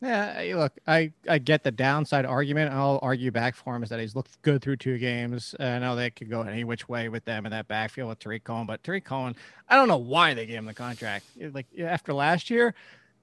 Yeah, 0.00 0.54
look, 0.54 0.74
I, 0.86 1.12
I 1.28 1.38
get 1.38 1.64
the 1.64 1.72
downside 1.72 2.24
argument. 2.24 2.72
I'll 2.72 3.00
argue 3.02 3.32
back 3.32 3.56
for 3.56 3.74
him 3.74 3.82
is 3.82 3.88
that 3.88 3.98
he's 3.98 4.14
looked 4.14 4.40
good 4.42 4.62
through 4.62 4.76
two 4.76 4.96
games. 4.96 5.56
Uh, 5.58 5.64
I 5.64 5.78
know 5.80 5.96
they 5.96 6.10
could 6.10 6.30
go 6.30 6.42
any 6.42 6.62
which 6.62 6.88
way 6.88 7.08
with 7.08 7.24
them 7.24 7.46
in 7.46 7.50
that 7.50 7.66
backfield 7.66 8.08
with 8.08 8.20
Tarik 8.20 8.44
Cohen, 8.44 8.66
but 8.66 8.84
Tarik 8.84 9.04
Cohen, 9.04 9.34
I 9.68 9.74
don't 9.74 9.88
know 9.88 9.96
why 9.96 10.34
they 10.34 10.46
gave 10.46 10.58
him 10.58 10.66
the 10.66 10.74
contract. 10.74 11.24
Like 11.52 11.66
after 11.80 12.14
last 12.14 12.48
year, 12.48 12.74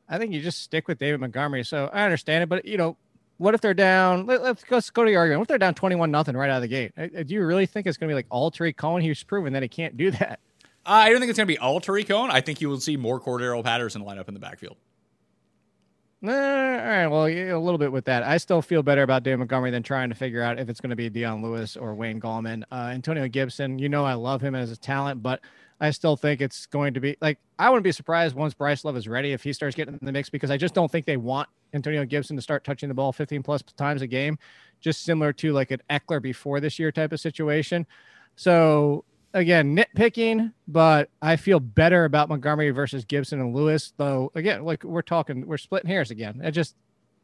I 0.09 0.17
think 0.17 0.33
you 0.33 0.41
just 0.41 0.63
stick 0.63 0.89
with 0.89 0.99
David 0.99 1.21
Montgomery. 1.21 1.63
So 1.63 1.89
I 1.93 2.03
understand 2.03 2.43
it, 2.43 2.49
but 2.49 2.65
you 2.65 2.77
know, 2.77 2.97
what 3.37 3.53
if 3.53 3.61
they're 3.61 3.73
down? 3.73 4.25
Let, 4.25 4.41
us 4.41 4.63
go, 4.63 4.75
let's 4.75 4.89
go 4.89 5.03
to 5.05 5.09
the 5.09 5.15
argument. 5.15 5.39
What 5.39 5.43
if 5.43 5.47
they're 5.49 5.57
down 5.57 5.75
twenty-one 5.75 6.11
nothing 6.11 6.35
right 6.35 6.49
out 6.49 6.57
of 6.57 6.61
the 6.61 6.67
gate? 6.67 6.91
Uh, 6.97 7.23
Do 7.23 7.33
you 7.33 7.45
really 7.45 7.65
think 7.65 7.87
it's 7.87 7.97
going 7.97 8.09
to 8.09 8.11
be 8.11 8.15
like 8.15 8.27
all 8.29 8.51
Tarik 8.51 8.75
Cohen? 8.75 9.01
He's 9.01 9.23
proven 9.23 9.53
that 9.53 9.63
he 9.63 9.69
can't 9.69 9.95
do 9.95 10.11
that. 10.11 10.39
I 10.85 11.09
don't 11.09 11.19
think 11.19 11.29
it's 11.29 11.37
going 11.37 11.47
to 11.47 11.53
be 11.53 11.57
all 11.57 11.79
Tarik 11.79 12.07
Cohen. 12.09 12.31
I 12.31 12.41
think 12.41 12.61
you 12.61 12.69
will 12.69 12.79
see 12.79 12.95
more 12.97 13.19
Cordarrelle 13.19 13.63
Patterson 13.63 14.03
line 14.03 14.19
up 14.19 14.27
in 14.27 14.33
the 14.33 14.39
backfield. 14.39 14.77
All 16.29 16.33
right. 16.33 17.07
Well, 17.07 17.27
a 17.27 17.59
little 17.59 17.77
bit 17.77 17.91
with 17.91 18.05
that. 18.05 18.23
I 18.23 18.37
still 18.37 18.61
feel 18.61 18.81
better 18.81 19.03
about 19.03 19.23
David 19.23 19.37
Montgomery 19.37 19.71
than 19.71 19.83
trying 19.83 20.09
to 20.09 20.15
figure 20.15 20.41
out 20.41 20.59
if 20.59 20.69
it's 20.69 20.81
going 20.81 20.89
to 20.89 20.95
be 20.95 21.09
Dion 21.09 21.43
Lewis 21.43 21.77
or 21.77 21.93
Wayne 21.93 22.19
Gallman. 22.19 22.63
Uh, 22.71 22.91
Antonio 22.93 23.27
Gibson, 23.27 23.77
you 23.77 23.89
know, 23.89 24.05
I 24.05 24.13
love 24.13 24.41
him 24.41 24.55
as 24.55 24.71
a 24.71 24.77
talent, 24.77 25.21
but 25.21 25.41
I 25.79 25.91
still 25.91 26.15
think 26.15 26.41
it's 26.41 26.65
going 26.67 26.93
to 26.93 26.99
be 26.99 27.17
like 27.21 27.37
I 27.59 27.69
wouldn't 27.69 27.83
be 27.83 27.91
surprised 27.91 28.35
once 28.35 28.53
Bryce 28.53 28.85
Love 28.85 28.95
is 28.95 29.07
ready 29.07 29.33
if 29.33 29.43
he 29.43 29.51
starts 29.51 29.75
getting 29.75 29.93
in 29.93 30.05
the 30.05 30.11
mix 30.11 30.29
because 30.29 30.49
I 30.49 30.57
just 30.57 30.73
don't 30.73 30.89
think 30.89 31.05
they 31.05 31.17
want 31.17 31.49
Antonio 31.73 32.05
Gibson 32.05 32.35
to 32.37 32.41
start 32.41 32.63
touching 32.63 32.87
the 32.87 32.95
ball 32.95 33.11
15 33.11 33.43
plus 33.43 33.61
times 33.75 34.01
a 34.01 34.07
game, 34.07 34.39
just 34.79 35.03
similar 35.03 35.33
to 35.33 35.51
like 35.51 35.71
an 35.71 35.81
Ekeler 35.89 36.21
before 36.21 36.59
this 36.59 36.79
year 36.79 36.91
type 36.91 37.11
of 37.11 37.19
situation. 37.19 37.85
So 38.37 39.03
again, 39.35 39.75
nitpicking, 39.75 40.53
but 40.67 41.09
I 41.21 41.35
feel 41.35 41.59
better 41.59 42.05
about 42.05 42.29
Montgomery 42.29 42.71
versus 42.71 43.05
Gibson 43.05 43.41
and 43.41 43.53
Lewis, 43.53 43.93
though. 43.97 44.31
Again, 44.33 44.63
like 44.63 44.83
we're 44.83 45.01
talking, 45.01 45.45
we're 45.45 45.57
splitting 45.57 45.89
hairs 45.89 46.09
again. 46.09 46.41
It 46.43 46.51
just 46.51 46.75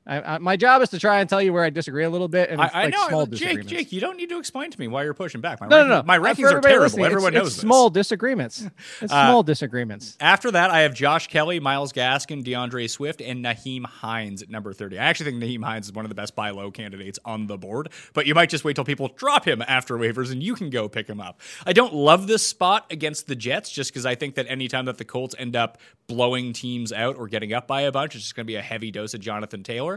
I, 0.07 0.35
I, 0.35 0.37
my 0.39 0.57
job 0.57 0.81
is 0.81 0.89
to 0.89 0.99
try 0.99 1.19
and 1.19 1.29
tell 1.29 1.41
you 1.41 1.53
where 1.53 1.63
I 1.63 1.69
disagree 1.69 2.03
a 2.03 2.09
little 2.09 2.27
bit. 2.27 2.49
And 2.49 2.59
I, 2.59 2.65
it's 2.65 2.75
I 2.75 2.83
like 2.85 2.93
know, 2.93 3.07
small 3.09 3.25
Jake. 3.27 3.31
disagreements. 3.39 3.69
Jake, 3.71 3.91
you 3.91 4.01
don't 4.01 4.17
need 4.17 4.29
to 4.29 4.39
explain 4.39 4.71
to 4.71 4.79
me 4.79 4.87
why 4.87 5.03
you're 5.03 5.13
pushing 5.13 5.41
back. 5.41 5.61
My 5.61 5.67
No, 5.67 5.83
no, 5.83 5.97
no. 5.97 6.03
My 6.03 6.17
Uh, 6.17 6.21
rankings 6.21 6.51
are 6.51 6.59
terrible. 6.59 6.79
listening, 6.85 7.05
Everyone 7.05 7.33
it's, 7.35 7.43
knows 7.43 7.53
this. 7.53 7.61
small 7.61 7.89
disagreements. 7.91 8.67
It's 9.01 9.13
Uh, 9.13 9.27
small 9.27 9.43
disagreements. 9.43 10.17
After 10.19 10.49
that, 10.51 10.71
I 10.71 10.81
have 10.81 10.93
Josh 10.95 11.27
Kelley, 11.27 11.59
Myles 11.59 11.93
Gaskin, 11.93 12.43
D'Andre 12.43 12.87
Swift, 12.87 13.21
and 13.21 13.45
Nyheim 13.45 13.85
Hines 13.85 14.41
at 14.41 14.49
number 14.49 14.73
30. 14.73 14.97
I 14.97 15.03
actually 15.05 15.31
think 15.31 15.43
Nyheim 15.43 15.63
Hines 15.63 15.85
is 15.85 15.93
one 15.93 16.03
of 16.03 16.09
the 16.09 16.15
best 16.15 16.35
buy 16.35 16.49
low 16.49 16.71
candidates 16.71 17.19
on 17.23 17.45
the 17.47 17.57
board, 17.57 17.89
but 18.13 18.25
you 18.25 18.33
might 18.33 18.49
just 18.49 18.63
wait 18.63 18.75
till 18.75 18.85
people 18.85 19.07
drop 19.15 19.45
him 19.47 19.61
after 19.67 19.97
waivers 19.97 20.31
and 20.31 20.41
you 20.41 20.55
can 20.55 20.69
go 20.71 20.89
pick 20.89 21.07
him 21.07 21.21
up. 21.21 21.39
I 21.65 21.73
don't 21.73 21.93
love 21.93 22.25
this 22.25 22.45
spot 22.47 22.87
against 22.89 23.27
the 23.27 23.35
Jets 23.35 23.69
just 23.69 23.91
because 23.91 24.05
I 24.07 24.15
think 24.15 24.33
that 24.35 24.47
anytime 24.49 24.85
that 24.85 24.97
the 24.97 25.05
Colts 25.05 25.35
end 25.37 25.55
up 25.55 25.77
blowing 26.07 26.53
teams 26.53 26.91
out 26.91 27.15
or 27.17 27.27
getting 27.27 27.53
up 27.53 27.67
by 27.67 27.81
a 27.81 27.91
bunch, 27.91 28.15
it's 28.15 28.23
just 28.25 28.35
going 28.35 28.45
to 28.45 28.51
be 28.51 28.55
a 28.55 28.61
heavy 28.61 28.89
dose 28.91 29.13
of 29.13 29.21
Jonathan 29.21 29.61
Taylor. 29.63 29.90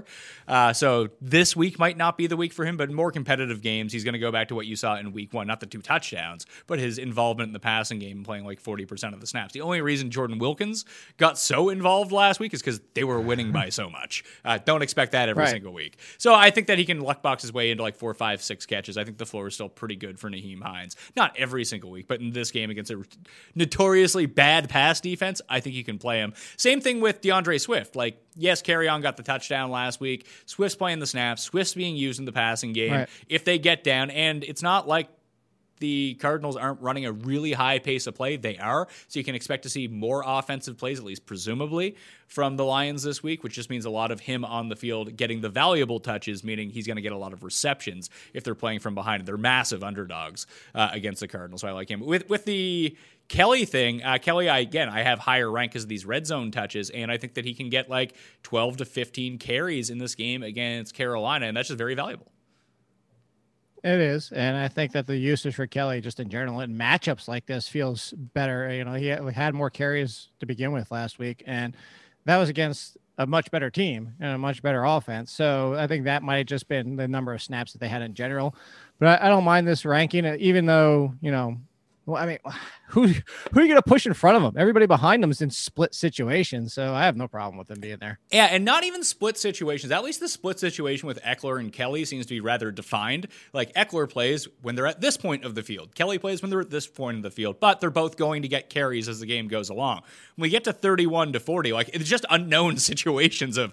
Uh, 0.48 0.72
so 0.72 1.08
this 1.20 1.54
week 1.54 1.78
might 1.78 1.96
not 1.96 2.16
be 2.18 2.26
the 2.26 2.36
week 2.36 2.52
for 2.52 2.64
him, 2.64 2.76
but 2.76 2.90
more 2.90 3.12
competitive 3.12 3.62
games, 3.62 3.92
he's 3.92 4.02
going 4.04 4.14
to 4.14 4.18
go 4.18 4.32
back 4.32 4.48
to 4.48 4.54
what 4.54 4.66
you 4.66 4.74
saw 4.74 4.96
in 4.96 5.12
week 5.12 5.32
one, 5.32 5.46
not 5.46 5.60
the 5.60 5.66
two 5.66 5.80
touchdowns, 5.82 6.46
but 6.66 6.78
his 6.78 6.98
involvement 6.98 7.48
in 7.48 7.52
the 7.52 7.60
passing 7.60 7.98
game, 7.98 8.24
playing 8.24 8.44
like 8.44 8.62
40% 8.62 9.12
of 9.14 9.20
the 9.20 9.26
snaps. 9.26 9.52
The 9.52 9.60
only 9.60 9.80
reason 9.80 10.10
Jordan 10.10 10.38
Wilkins 10.38 10.84
got 11.16 11.38
so 11.38 11.68
involved 11.68 12.10
last 12.12 12.40
week 12.40 12.52
is 12.54 12.60
because 12.60 12.80
they 12.94 13.04
were 13.04 13.20
winning 13.20 13.52
by 13.52 13.68
so 13.68 13.88
much. 13.90 14.24
Uh, 14.44 14.58
don't 14.64 14.82
expect 14.82 15.12
that 15.12 15.28
every 15.28 15.42
Right. 15.44 15.50
single 15.50 15.72
week. 15.72 15.98
So 16.18 16.34
I 16.34 16.50
think 16.50 16.66
that 16.68 16.78
he 16.78 16.84
can 16.84 17.00
luck 17.00 17.22
box 17.22 17.42
his 17.42 17.52
way 17.52 17.70
into 17.70 17.82
like 17.82 17.96
four, 17.96 18.14
five, 18.14 18.42
six 18.42 18.64
catches. 18.66 18.96
I 18.96 19.04
think 19.04 19.18
the 19.18 19.26
floor 19.26 19.46
is 19.48 19.54
still 19.54 19.68
pretty 19.68 19.96
good 19.96 20.18
for 20.18 20.30
Nyheim 20.30 20.62
Hines. 20.62 20.96
Not 21.16 21.36
every 21.36 21.64
single 21.64 21.90
week, 21.90 22.08
but 22.08 22.20
in 22.20 22.32
this 22.32 22.50
game 22.50 22.70
against 22.70 22.90
a 22.90 23.02
notoriously 23.54 24.26
bad 24.26 24.68
pass 24.68 25.00
defense, 25.00 25.40
I 25.48 25.60
think 25.60 25.74
you 25.76 25.84
can 25.84 25.98
play 25.98 26.18
him. 26.18 26.34
Same 26.56 26.80
thing 26.80 27.00
with 27.00 27.20
D'Andre 27.20 27.58
Swift. 27.58 27.96
Like, 27.96 28.18
yes, 28.36 28.62
Kerryon 28.62 29.02
got 29.02 29.16
the 29.16 29.22
touchdown 29.22 29.70
last 29.70 30.00
week. 30.00 30.26
Swift's 30.46 30.76
playing 30.76 30.98
the 30.98 31.06
snaps. 31.06 31.42
Swift's 31.42 31.74
being 31.74 31.96
used 31.96 32.18
in 32.18 32.24
the 32.24 32.32
passing 32.32 32.72
game. 32.72 32.92
Right. 32.92 33.08
If 33.28 33.44
they 33.44 33.58
get 33.58 33.84
down, 33.84 34.10
and 34.10 34.44
it's 34.44 34.62
not 34.62 34.86
like 34.88 35.08
the 35.80 36.14
Cardinals 36.14 36.56
aren't 36.56 36.80
running 36.80 37.04
a 37.04 37.12
really 37.12 37.52
high 37.52 37.78
pace 37.78 38.06
of 38.06 38.14
play. 38.14 38.36
They 38.36 38.56
are. 38.58 38.88
So 39.08 39.18
you 39.18 39.24
can 39.24 39.34
expect 39.34 39.64
to 39.64 39.68
see 39.68 39.88
more 39.88 40.22
offensive 40.24 40.78
plays, 40.78 40.98
at 40.98 41.04
least 41.04 41.26
presumably, 41.26 41.96
from 42.26 42.56
the 42.56 42.64
Lions 42.64 43.02
this 43.02 43.22
week, 43.22 43.42
which 43.42 43.54
just 43.54 43.70
means 43.70 43.84
a 43.84 43.90
lot 43.90 44.10
of 44.10 44.20
him 44.20 44.44
on 44.44 44.68
the 44.68 44.76
field 44.76 45.16
getting 45.16 45.40
the 45.40 45.48
valuable 45.48 46.00
touches, 46.00 46.44
meaning 46.44 46.70
he's 46.70 46.86
going 46.86 46.96
to 46.96 47.02
get 47.02 47.12
a 47.12 47.18
lot 47.18 47.32
of 47.32 47.42
receptions 47.42 48.08
if 48.32 48.44
they're 48.44 48.54
playing 48.54 48.80
from 48.80 48.94
behind. 48.94 49.26
They're 49.26 49.36
massive 49.36 49.82
underdogs 49.82 50.46
uh, 50.74 50.90
against 50.92 51.20
the 51.20 51.28
Cardinals. 51.28 51.62
So 51.62 51.68
I 51.68 51.72
like 51.72 51.90
him. 51.90 52.00
With, 52.00 52.28
with 52.28 52.44
the 52.44 52.96
Kelley 53.28 53.64
thing, 53.64 54.02
uh, 54.02 54.18
Kelley, 54.18 54.48
I, 54.48 54.58
again, 54.58 54.88
I 54.88 55.02
have 55.02 55.18
higher 55.18 55.50
rank 55.50 55.72
because 55.72 55.84
of 55.84 55.88
these 55.88 56.04
red 56.04 56.26
zone 56.26 56.50
touches, 56.50 56.90
and 56.90 57.10
I 57.10 57.16
think 57.16 57.34
that 57.34 57.44
he 57.44 57.54
can 57.54 57.70
get 57.70 57.88
like 57.88 58.14
12 58.42 58.78
to 58.78 58.84
15 58.84 59.38
carries 59.38 59.90
in 59.90 59.98
this 59.98 60.14
game 60.14 60.42
against 60.42 60.94
Carolina, 60.94 61.46
and 61.46 61.56
that's 61.56 61.68
just 61.68 61.78
very 61.78 61.94
valuable. 61.94 62.30
It 63.82 64.00
is, 64.00 64.32
and 64.32 64.56
I 64.56 64.68
think 64.68 64.92
that 64.92 65.06
the 65.06 65.16
usage 65.16 65.54
for 65.54 65.66
Kelley, 65.66 66.00
just 66.00 66.18
in 66.18 66.30
general, 66.30 66.60
in 66.60 66.74
matchups 66.76 67.28
like 67.28 67.46
this, 67.46 67.68
feels 67.68 68.12
better. 68.16 68.72
You 68.72 68.84
know, 68.84 68.94
he 68.94 69.06
had, 69.06 69.54
more 69.54 69.68
carries 69.68 70.28
to 70.40 70.46
begin 70.46 70.72
with 70.72 70.90
last 70.90 71.18
week, 71.18 71.42
and 71.46 71.76
that 72.24 72.38
was 72.38 72.48
against 72.48 72.96
a 73.18 73.26
much 73.26 73.50
better 73.50 73.70
team 73.70 74.14
and 74.20 74.32
a 74.32 74.38
much 74.38 74.62
better 74.62 74.84
offense. 74.84 75.30
So 75.30 75.74
I 75.74 75.86
think 75.86 76.04
that 76.04 76.22
might 76.22 76.38
have 76.38 76.46
just 76.46 76.66
been 76.66 76.96
the 76.96 77.06
number 77.06 77.32
of 77.32 77.42
snaps 77.42 77.72
that 77.72 77.78
they 77.78 77.88
had 77.88 78.02
in 78.02 78.14
general. 78.14 78.56
But 78.98 79.20
I, 79.20 79.26
I 79.26 79.28
don't 79.28 79.44
mind 79.44 79.68
this 79.68 79.84
ranking, 79.84 80.24
even 80.24 80.66
though 80.66 81.14
you 81.20 81.30
know, 81.30 81.58
well, 82.06 82.22
I 82.22 82.26
mean, 82.26 82.38
who 82.88 83.06
who 83.06 83.12
are 83.60 83.62
you 83.62 83.68
going 83.68 83.76
to 83.76 83.82
push 83.82 84.06
in 84.06 84.14
front 84.14 84.36
of 84.36 84.42
them? 84.42 84.54
Everybody 84.60 84.86
behind 84.86 85.22
them 85.22 85.30
is 85.30 85.40
in 85.40 85.50
split 85.50 85.94
situations, 85.94 86.74
so 86.74 86.92
I 86.92 87.04
have 87.04 87.16
no 87.16 87.28
problem 87.28 87.56
with 87.58 87.68
them 87.68 87.80
being 87.80 87.98
there. 87.98 88.18
Yeah, 88.30 88.46
and 88.46 88.64
not 88.64 88.84
even 88.84 89.02
split 89.04 89.38
situations. 89.38 89.92
At 89.92 90.04
least 90.04 90.20
the 90.20 90.28
split 90.28 90.58
situation 90.60 91.06
with 91.06 91.22
Ekeler 91.22 91.58
and 91.58 91.72
Kelley 91.72 92.04
seems 92.04 92.26
to 92.26 92.34
be 92.34 92.40
rather 92.40 92.70
defined. 92.70 93.28
Like 93.52 93.72
Ekeler 93.74 94.08
plays 94.08 94.48
when 94.62 94.74
they're 94.74 94.86
at 94.86 95.00
this 95.00 95.16
point 95.16 95.44
of 95.44 95.54
the 95.54 95.62
field. 95.62 95.94
Kelley 95.94 96.18
plays 96.18 96.42
when 96.42 96.50
they're 96.50 96.60
at 96.60 96.70
this 96.70 96.86
point 96.86 97.16
of 97.18 97.22
the 97.22 97.30
field, 97.30 97.60
but 97.60 97.80
they're 97.80 97.90
both 97.90 98.16
going 98.16 98.42
to 98.42 98.48
get 98.48 98.70
carries 98.70 99.08
as 99.08 99.20
the 99.20 99.26
game 99.26 99.48
goes 99.48 99.70
along. 99.70 100.02
When 100.36 100.42
we 100.42 100.50
get 100.50 100.64
to 100.64 100.72
31 100.72 101.32
to 101.32 101.40
40, 101.40 101.72
like 101.72 101.90
it's 101.92 102.08
just 102.08 102.26
unknown 102.30 102.76
situations 102.78 103.56
of 103.56 103.72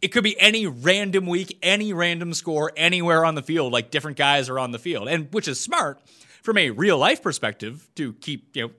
it 0.00 0.08
could 0.08 0.24
be 0.24 0.38
any 0.38 0.66
random 0.66 1.26
week, 1.26 1.56
any 1.62 1.94
random 1.94 2.34
score 2.34 2.70
anywhere 2.76 3.24
on 3.24 3.34
the 3.34 3.42
field, 3.42 3.72
like 3.72 3.90
different 3.90 4.18
guys 4.18 4.50
are 4.50 4.58
on 4.58 4.70
the 4.70 4.78
field. 4.78 5.08
And 5.08 5.32
which 5.32 5.48
is 5.48 5.58
smart 5.58 5.98
from 6.44 6.58
a 6.58 6.70
real 6.70 6.98
life 6.98 7.22
perspective 7.22 7.90
to 7.96 8.12
keep, 8.14 8.54
you 8.54 8.68
know, 8.68 8.70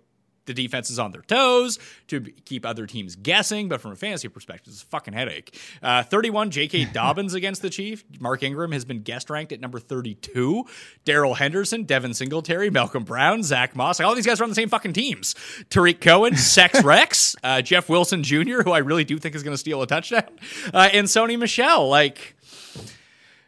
the 0.46 0.54
defenses 0.54 1.00
on 1.00 1.12
their 1.12 1.24
toes 1.24 1.80
to 2.08 2.22
keep 2.22 2.68
other 2.68 2.86
teams 2.86 3.16
guessing. 3.16 3.68
But 3.68 3.82
from 3.82 3.92
a 3.92 3.96
fantasy 3.96 4.28
perspective, 4.28 4.74
it's 4.74 4.84
a 4.84 4.86
fucking 4.86 5.16
headache. 5.16 5.60
Uh, 5.82 6.04
31, 6.04 6.52
J.K. 6.52 6.86
Dobbins 6.94 7.34
against 7.34 7.64
the 7.64 7.70
Chief. 7.72 8.04
Mark 8.20 8.44
Ingram 8.44 8.72
has 8.72 8.86
been 8.86 9.02
guest 9.02 9.32
ranked 9.32 9.52
at 9.52 9.60
number 9.60 9.80
32. 9.80 10.66
Darrell 11.04 11.34
Henderson, 11.34 11.84
Devin 11.84 12.14
Singletary, 12.14 12.70
Malcolm 12.70 13.04
Brown, 13.04 13.44
Zack 13.44 13.76
Moss. 13.76 14.00
Like, 14.00 14.08
all 14.08 14.16
these 14.16 14.26
guys 14.26 14.40
are 14.40 14.44
on 14.44 14.50
the 14.50 14.56
same 14.56 14.70
fucking 14.70 14.94
teams. 14.94 15.36
Tarik 15.70 16.00
Cohen, 16.00 16.36
Sex 16.36 16.84
Rex, 16.84 17.36
uh, 17.44 17.62
Jeff 17.62 17.90
Wilson 17.90 18.24
Jr., 18.24 18.62
who 18.62 18.72
I 18.72 18.80
really 18.80 19.04
do 19.04 19.18
think 19.18 19.36
is 19.36 19.44
going 19.44 19.54
to 19.54 19.58
steal 19.58 19.82
a 19.82 19.88
touchdown, 19.88 20.30
uh, 20.74 20.90
and 20.94 21.08
Sony 21.08 21.40
Michel. 21.40 21.90
Like, 21.90 22.35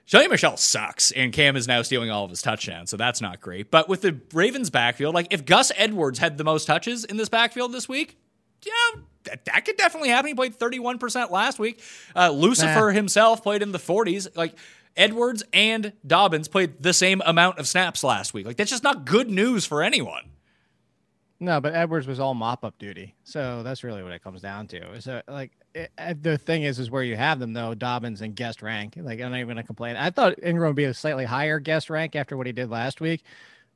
Shelly 0.07 0.29
Michelle 0.29 0.55
sucks, 0.55 1.11
and 1.11 1.33
Cam 1.33 1.57
is 1.57 1.67
now 1.67 1.81
stealing 1.81 2.09
all 2.09 2.23
of 2.23 2.29
his 2.29 2.41
touchdowns, 2.41 2.89
so 2.89 2.95
that's 2.95 3.19
not 3.19 3.41
great. 3.41 3.69
But 3.69 3.89
with 3.89 4.01
the 4.01 4.17
Ravens 4.31 4.69
backfield, 4.69 5.13
like 5.13 5.27
if 5.31 5.43
Gus 5.43 5.69
Edwards 5.75 6.17
had 6.19 6.37
the 6.37 6.45
most 6.45 6.65
touches 6.65 7.03
in 7.03 7.17
this 7.17 7.27
backfield 7.27 7.73
this 7.73 7.89
week, 7.89 8.17
yeah, 8.65 9.01
that, 9.25 9.43
that 9.43 9.65
could 9.65 9.75
definitely 9.75 10.07
happen. 10.07 10.29
He 10.29 10.33
played 10.33 10.57
31% 10.57 11.29
last 11.29 11.59
week. 11.59 11.81
Uh, 12.15 12.29
Lucifer 12.29 12.87
Nah. 12.87 12.93
himself 12.95 13.43
played 13.43 13.61
in 13.61 13.73
the 13.73 13.79
40s. 13.79 14.29
Like 14.33 14.55
Edwards 14.95 15.43
and 15.51 15.91
Dobbins 16.07 16.47
played 16.47 16.81
the 16.81 16.93
same 16.93 17.21
amount 17.25 17.59
of 17.59 17.67
snaps 17.67 18.01
last 18.01 18.33
week. 18.33 18.45
Like 18.45 18.55
that's 18.55 18.71
just 18.71 18.83
not 18.83 19.03
good 19.03 19.29
news 19.29 19.65
for 19.65 19.83
anyone. 19.83 20.23
No, 21.39 21.61
but 21.61 21.75
Edwards 21.75 22.07
was 22.07 22.19
all 22.19 22.33
mop 22.33 22.65
up 22.65 22.79
duty, 22.79 23.15
so 23.23 23.61
that's 23.61 23.83
really 23.83 24.01
what 24.01 24.11
it 24.11 24.23
comes 24.23 24.41
down 24.41 24.65
to. 24.69 24.99
So, 24.99 25.21
like, 25.27 25.51
it, 25.75 25.91
uh, 25.99 26.15
the 26.19 26.35
thing 26.35 26.63
is, 26.63 26.79
is 26.79 26.89
where 26.89 27.03
you 27.03 27.15
have 27.15 27.39
them 27.39 27.53
though, 27.53 27.75
Dobbins 27.75 28.21
and 28.21 28.35
guest 28.35 28.63
rank. 28.63 28.95
Like, 28.97 29.21
I'm 29.21 29.29
not 29.29 29.37
even 29.37 29.49
gonna 29.49 29.63
complain. 29.63 29.97
I 29.97 30.09
thought 30.09 30.41
Ingram 30.41 30.69
would 30.69 30.75
be 30.75 30.85
a 30.85 30.93
slightly 30.95 31.25
higher 31.25 31.59
guest 31.59 31.91
rank 31.91 32.15
after 32.15 32.35
what 32.37 32.47
he 32.47 32.53
did 32.53 32.71
last 32.71 33.01
week, 33.01 33.23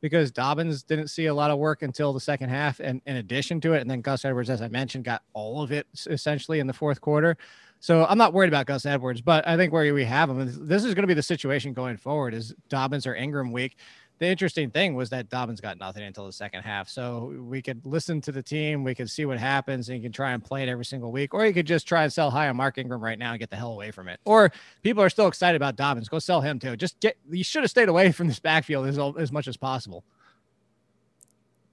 because 0.01 0.31
Dobbins 0.31 0.81
didn't 0.81 1.09
see 1.09 1.27
a 1.27 1.33
lot 1.35 1.51
of 1.51 1.59
work 1.59 1.83
until 1.83 2.13
the 2.13 2.19
second 2.19 2.49
half, 2.49 2.79
and 2.79 2.99
in 3.05 3.17
addition 3.17 3.61
to 3.61 3.73
it, 3.73 3.81
and 3.81 3.91
then 3.91 4.01
Gus 4.01 4.25
Edwards, 4.25 4.49
as 4.49 4.63
I 4.63 4.67
mentioned, 4.67 5.03
got 5.03 5.21
all 5.33 5.61
of 5.61 5.71
it 5.71 5.85
essentially 6.07 6.59
in 6.59 6.65
the 6.65 6.73
fourth 6.73 6.99
quarter. 6.99 7.37
So 7.79 8.05
I'm 8.05 8.17
not 8.17 8.33
worried 8.33 8.49
about 8.49 8.67
Gus 8.67 8.85
Edwards, 8.87 9.21
but 9.21 9.47
I 9.47 9.55
think 9.57 9.71
where 9.71 9.91
we 9.93 10.03
have 10.05 10.29
him, 10.31 10.67
this 10.67 10.83
is 10.83 10.93
going 10.95 11.03
to 11.03 11.07
be 11.07 11.13
the 11.13 11.21
situation 11.23 11.73
going 11.73 11.97
forward: 11.97 12.33
is 12.33 12.55
Dobbins 12.69 13.05
or 13.05 13.13
Ingram 13.13 13.51
week 13.51 13.77
the 14.21 14.27
interesting 14.27 14.69
thing 14.69 14.93
was 14.93 15.09
that 15.09 15.29
Dobbins 15.29 15.59
got 15.59 15.79
nothing 15.79 16.03
until 16.03 16.27
the 16.27 16.31
second 16.31 16.61
half. 16.61 16.87
So 16.87 17.33
we 17.43 17.59
could 17.59 17.83
listen 17.87 18.21
to 18.21 18.31
the 18.31 18.43
team, 18.43 18.83
we 18.83 18.93
could 18.93 19.09
see 19.09 19.25
what 19.25 19.39
happens, 19.39 19.89
and 19.89 19.97
you 19.97 20.03
can 20.03 20.11
try 20.11 20.31
and 20.31 20.43
play 20.45 20.61
it 20.61 20.69
every 20.69 20.85
single 20.85 21.11
week, 21.11 21.33
or 21.33 21.43
you 21.43 21.51
could 21.53 21.65
just 21.65 21.87
try 21.87 22.03
and 22.03 22.13
sell 22.13 22.29
high 22.29 22.47
on 22.47 22.55
Mark 22.55 22.77
Ingram 22.77 23.01
right 23.03 23.17
now 23.17 23.31
and 23.31 23.39
get 23.39 23.49
the 23.49 23.55
hell 23.55 23.71
away 23.71 23.89
from 23.89 24.07
it. 24.07 24.19
Or 24.23 24.51
people 24.83 25.01
are 25.01 25.09
still 25.09 25.27
excited 25.27 25.55
about 25.55 25.75
Dobbins, 25.75 26.07
go 26.07 26.19
sell 26.19 26.39
him 26.39 26.59
too. 26.59 26.75
Just 26.77 26.99
get 26.99 27.17
you 27.31 27.43
should 27.43 27.63
have 27.63 27.71
stayed 27.71 27.89
away 27.89 28.11
from 28.11 28.27
this 28.27 28.37
backfield 28.39 28.85
as 28.85 28.99
as 29.17 29.31
much 29.31 29.47
as 29.47 29.57
possible. 29.57 30.03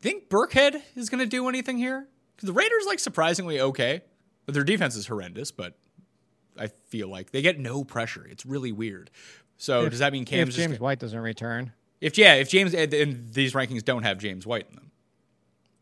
Think 0.00 0.30
Burkhead 0.30 0.80
is 0.96 1.10
going 1.10 1.20
to 1.20 1.26
do 1.26 1.48
anything 1.50 1.76
here? 1.76 2.08
the 2.40 2.52
Raiders 2.54 2.86
like 2.86 2.98
surprisingly 3.00 3.60
okay, 3.60 4.00
but 4.46 4.54
their 4.54 4.64
defense 4.64 4.96
is 4.96 5.06
horrendous. 5.06 5.50
But 5.50 5.74
I 6.56 6.68
feel 6.86 7.08
like 7.08 7.30
they 7.30 7.42
get 7.42 7.58
no 7.58 7.84
pressure. 7.84 8.26
It's 8.30 8.46
really 8.46 8.72
weird. 8.72 9.10
So 9.58 9.82
If- 9.84 9.90
does 9.90 9.98
that 9.98 10.12
mean 10.14 10.22
If 10.22 10.28
Cam's 10.30 10.48
just 10.54 10.58
James 10.58 10.72
gonna- 10.74 10.82
White 10.84 10.98
doesn't 11.00 11.18
return, 11.18 11.72
If 12.00 12.16
yeah, 12.16 12.34
if 12.34 12.48
James 12.48 12.74
and 12.74 13.32
these 13.32 13.54
rankings 13.54 13.84
don't 13.84 14.04
have 14.04 14.18
James 14.18 14.46
White 14.46 14.66
in 14.68 14.76
them. 14.76 14.90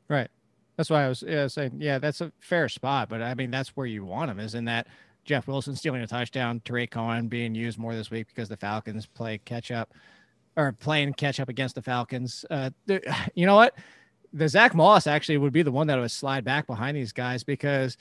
right? 0.09 0.29
That's 0.77 0.91
why 0.91 1.05
I 1.05 1.09
was 1.09 1.25
saying, 1.53 1.77
yeah, 1.79 1.99
that's 1.99 2.21
a 2.21 2.33
fair 2.39 2.69
spot, 2.69 3.09
but 3.09 3.23
I 3.23 3.35
mean, 3.35 3.51
that's 3.51 3.71
where 3.71 3.87
you 3.87 4.05
want 4.05 4.31
him 4.31 4.39
is 4.39 4.55
in 4.55 4.67
that 4.67 4.87
Jeff 5.25 5.47
Wilson 5.47 5.75
stealing 5.75 6.03
a 6.03 6.07
touchdown, 6.07 6.61
Tarik 6.65 6.91
Cohen 6.91 7.29
being 7.29 7.55
used 7.55 7.79
more 7.79 7.95
this 7.95 8.11
week 8.11 8.29
because 8.29 8.49
the 8.49 8.57
Falcons 8.57 9.07
play 9.07 9.39
catch 9.39 9.71
up 9.71 9.93
or 10.57 10.73
playing 10.73 11.15
catch 11.15 11.41
up 11.41 11.49
against 11.49 11.75
the 11.75 11.83
Falcons. 11.83 12.45
Uh, 12.51 12.71
you 13.35 13.47
know 13.47 13.57
what? 13.57 13.75
The 14.33 14.49
Zack 14.49 14.75
Moss 14.75 15.07
actually 15.07 15.39
would 15.39 15.53
be 15.53 15.63
the 15.63 15.73
one 15.73 15.87
that 15.87 15.99
would 15.99 16.11
slide 16.11 16.45
back 16.45 16.67
behind 16.67 16.97
these 16.97 17.13
guys 17.13 17.43
because 17.43 17.97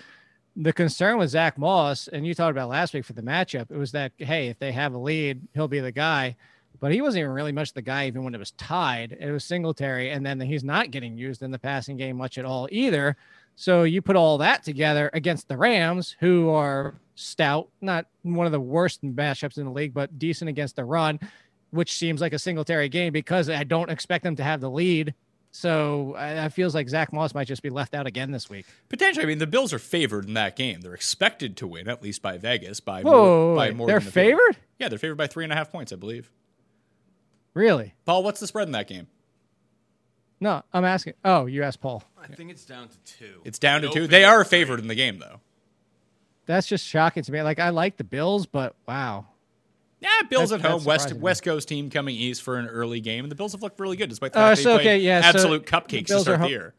the 0.56 0.74
concern 0.74 1.18
with 1.18 1.30
Zack 1.30 1.58
Moss, 1.58 2.08
and 2.10 2.28
you 2.28 2.34
talked 2.34 2.52
about 2.52 2.70
last 2.70 2.94
week 2.94 3.06
for 3.06 3.14
the 3.14 3.22
matchup, 3.22 3.72
it 3.72 3.78
was 3.78 3.92
that 3.94 4.12
hey, 4.18 4.48
if 4.48 4.60
they 4.60 4.72
have 4.72 4.94
a 4.94 4.98
lead, 4.98 5.48
he'll 5.54 5.68
be 5.68 5.80
the 5.80 5.92
guy. 5.92 6.36
But 6.80 6.92
he 6.92 7.02
wasn't 7.02 7.22
even 7.22 7.32
really 7.32 7.52
much 7.52 7.74
the 7.74 7.82
guy 7.82 8.08
even 8.08 8.24
when 8.24 8.36
it 8.36 8.40
was 8.40 8.52
tied. 8.52 9.18
It 9.20 9.32
was 9.32 9.44
Singletary, 9.44 10.12
and 10.12 10.26
then 10.26 10.40
he's 10.40 10.64
not 10.64 10.92
getting 10.92 11.18
used 11.18 11.42
in 11.42 11.52
the 11.52 11.60
passing 11.60 11.98
game 11.98 12.18
much 12.18 12.38
at 12.38 12.46
all 12.46 12.68
either. 12.72 13.16
So 13.56 13.84
you 13.84 14.02
put 14.02 14.16
all 14.16 14.38
that 14.40 14.64
together 14.64 15.10
against 15.14 15.48
the 15.48 15.58
Rams, 15.58 16.16
who 16.20 16.50
are 16.50 16.96
stout, 17.16 17.70
not 17.82 18.06
one 18.24 18.46
of 18.46 18.52
the 18.52 18.60
worst 18.60 19.02
matchups 19.04 19.58
in 19.58 19.66
the 19.66 19.72
league, 19.72 19.94
but 19.94 20.20
decent 20.20 20.50
against 20.50 20.76
the 20.76 20.84
run, 20.84 21.20
which 21.72 21.94
seems 21.94 22.20
like 22.20 22.34
a 22.34 22.40
Singletary 22.40 22.90
game 22.90 23.14
because 23.14 23.50
I 23.50 23.64
don't 23.64 23.90
expect 23.90 24.24
them 24.24 24.36
to 24.36 24.44
have 24.44 24.60
the 24.60 24.70
lead 24.70 25.14
So 25.52 26.16
I, 26.18 26.46
I 26.46 26.50
feels 26.50 26.76
like 26.76 26.90
Zack 26.90 27.14
Moss 27.14 27.34
might 27.34 27.48
just 27.48 27.62
be 27.64 27.70
left 27.70 27.96
out 27.96 28.06
again 28.08 28.32
this 28.32 28.50
week. 28.50 28.66
Potentially, 28.90 29.24
I 29.24 29.28
mean, 29.28 29.38
the 29.38 29.48
Bills 29.48 29.72
are 29.72 29.80
favored 29.80 30.26
in 30.28 30.34
that 30.34 30.58
game. 30.58 30.82
They're 30.82 30.94
expected 30.94 31.56
to 31.58 31.66
win, 31.68 31.88
at 31.88 32.04
least 32.04 32.22
by 32.22 32.38
Vegas, 32.38 32.82
by 32.82 33.04
Whoa, 33.04 33.12
more, 33.48 33.56
by 33.56 33.72
more 33.72 33.88
they're 33.88 34.00
than 34.00 34.06
the 34.08 34.12
field. 34.12 34.26
favored? 34.38 34.58
Yeah, 34.80 34.90
they're 34.90 35.00
favored 35.00 35.16
by 35.16 35.28
three 35.28 35.46
and 35.46 35.54
a 35.54 35.56
half 35.56 35.72
points, 35.72 35.94
I 35.94 35.96
believe. 35.96 36.30
Really? 37.56 37.96
Paul, 38.06 38.22
what's 38.24 38.40
the 38.40 38.46
spread 38.48 38.68
in 38.68 38.74
that 38.74 38.88
game? 38.88 39.08
No, 40.40 40.62
I'm 40.74 40.86
asking. 40.86 41.14
Oh, 41.24 41.48
you 41.48 41.64
asked 41.64 41.80
Paul. 41.82 42.04
I 42.22 42.28
think 42.28 42.52
it's 42.52 42.66
down 42.66 42.90
to 42.90 42.98
two. 43.06 43.42
It's 43.46 43.58
down 43.58 43.82
to 43.82 43.88
It 43.88 43.94
two. 43.94 44.06
They 44.08 44.24
are 44.26 44.44
favored 44.44 44.80
in 44.80 44.88
the 44.88 44.94
game, 44.96 45.18
though. 45.20 45.40
That's 46.46 46.68
just 46.68 46.86
shocking 46.86 47.24
to 47.24 47.32
me. 47.32 47.42
Like 47.42 47.58
I 47.60 47.70
like 47.70 47.98
the 47.98 48.04
Bills, 48.04 48.46
but 48.46 48.76
wow. 48.88 49.26
Yeah, 50.02 50.10
Bills 50.30 50.50
That's- 50.52 50.64
at 50.66 50.70
home. 50.70 50.80
that's 50.80 50.86
West 50.86 51.04
surprising. 51.04 51.22
West 51.22 51.44
Coast 51.44 51.68
team 51.70 51.90
coming 51.90 52.16
east 52.16 52.44
for 52.44 52.58
an 52.58 52.68
early 52.68 53.00
game, 53.00 53.24
and 53.26 53.32
the 53.32 53.36
Bills 53.36 53.54
have 53.54 53.64
looked 53.64 53.80
really 53.80 53.96
good 53.98 54.10
despite 54.10 54.34
the 54.34 54.40
Uh, 54.40 54.50
fact 54.50 54.62
so, 54.62 54.70
they 54.72 54.76
played 54.84 54.88
okay, 54.88 54.98
yeah, 55.00 55.22
so 55.22 55.28
absolute 55.30 55.66
the 55.66 55.72
cupcakes 55.72 56.08
to 56.08 56.14
Bills 56.14 56.22
are 56.28 56.36
start 56.36 56.40
the 56.40 56.44
ho- 56.44 56.50
year. 56.50 56.74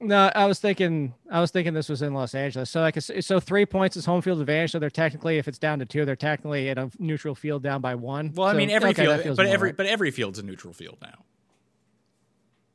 No, 0.00 0.30
I 0.34 0.46
was 0.46 0.60
thinking. 0.60 1.12
I 1.30 1.40
was 1.40 1.50
thinking 1.50 1.74
this 1.74 1.88
was 1.88 2.02
in 2.02 2.14
Los 2.14 2.34
Angeles. 2.34 2.70
So 2.70 2.80
like, 2.80 3.00
so 3.00 3.40
three 3.40 3.66
points 3.66 3.96
is 3.96 4.04
home 4.04 4.22
field 4.22 4.40
advantage. 4.40 4.70
So 4.70 4.78
they're 4.78 4.90
technically, 4.90 5.38
if 5.38 5.48
it's 5.48 5.58
down 5.58 5.80
to 5.80 5.86
two, 5.86 6.04
they're 6.04 6.14
technically 6.14 6.68
in 6.68 6.78
a 6.78 6.88
neutral 6.98 7.34
field 7.34 7.64
down 7.64 7.80
by 7.80 7.96
one. 7.96 8.32
Well, 8.34 8.46
I 8.46 8.52
So, 8.52 8.58
mean, 8.58 8.70
every 8.70 8.90
okay, 8.90 9.04
field, 9.22 9.36
but 9.36 9.46
every 9.46 9.70
right. 9.70 9.76
but 9.76 9.86
every 9.86 10.10
field's 10.12 10.38
a 10.38 10.44
neutral 10.44 10.72
field 10.72 10.98
now. 11.02 11.24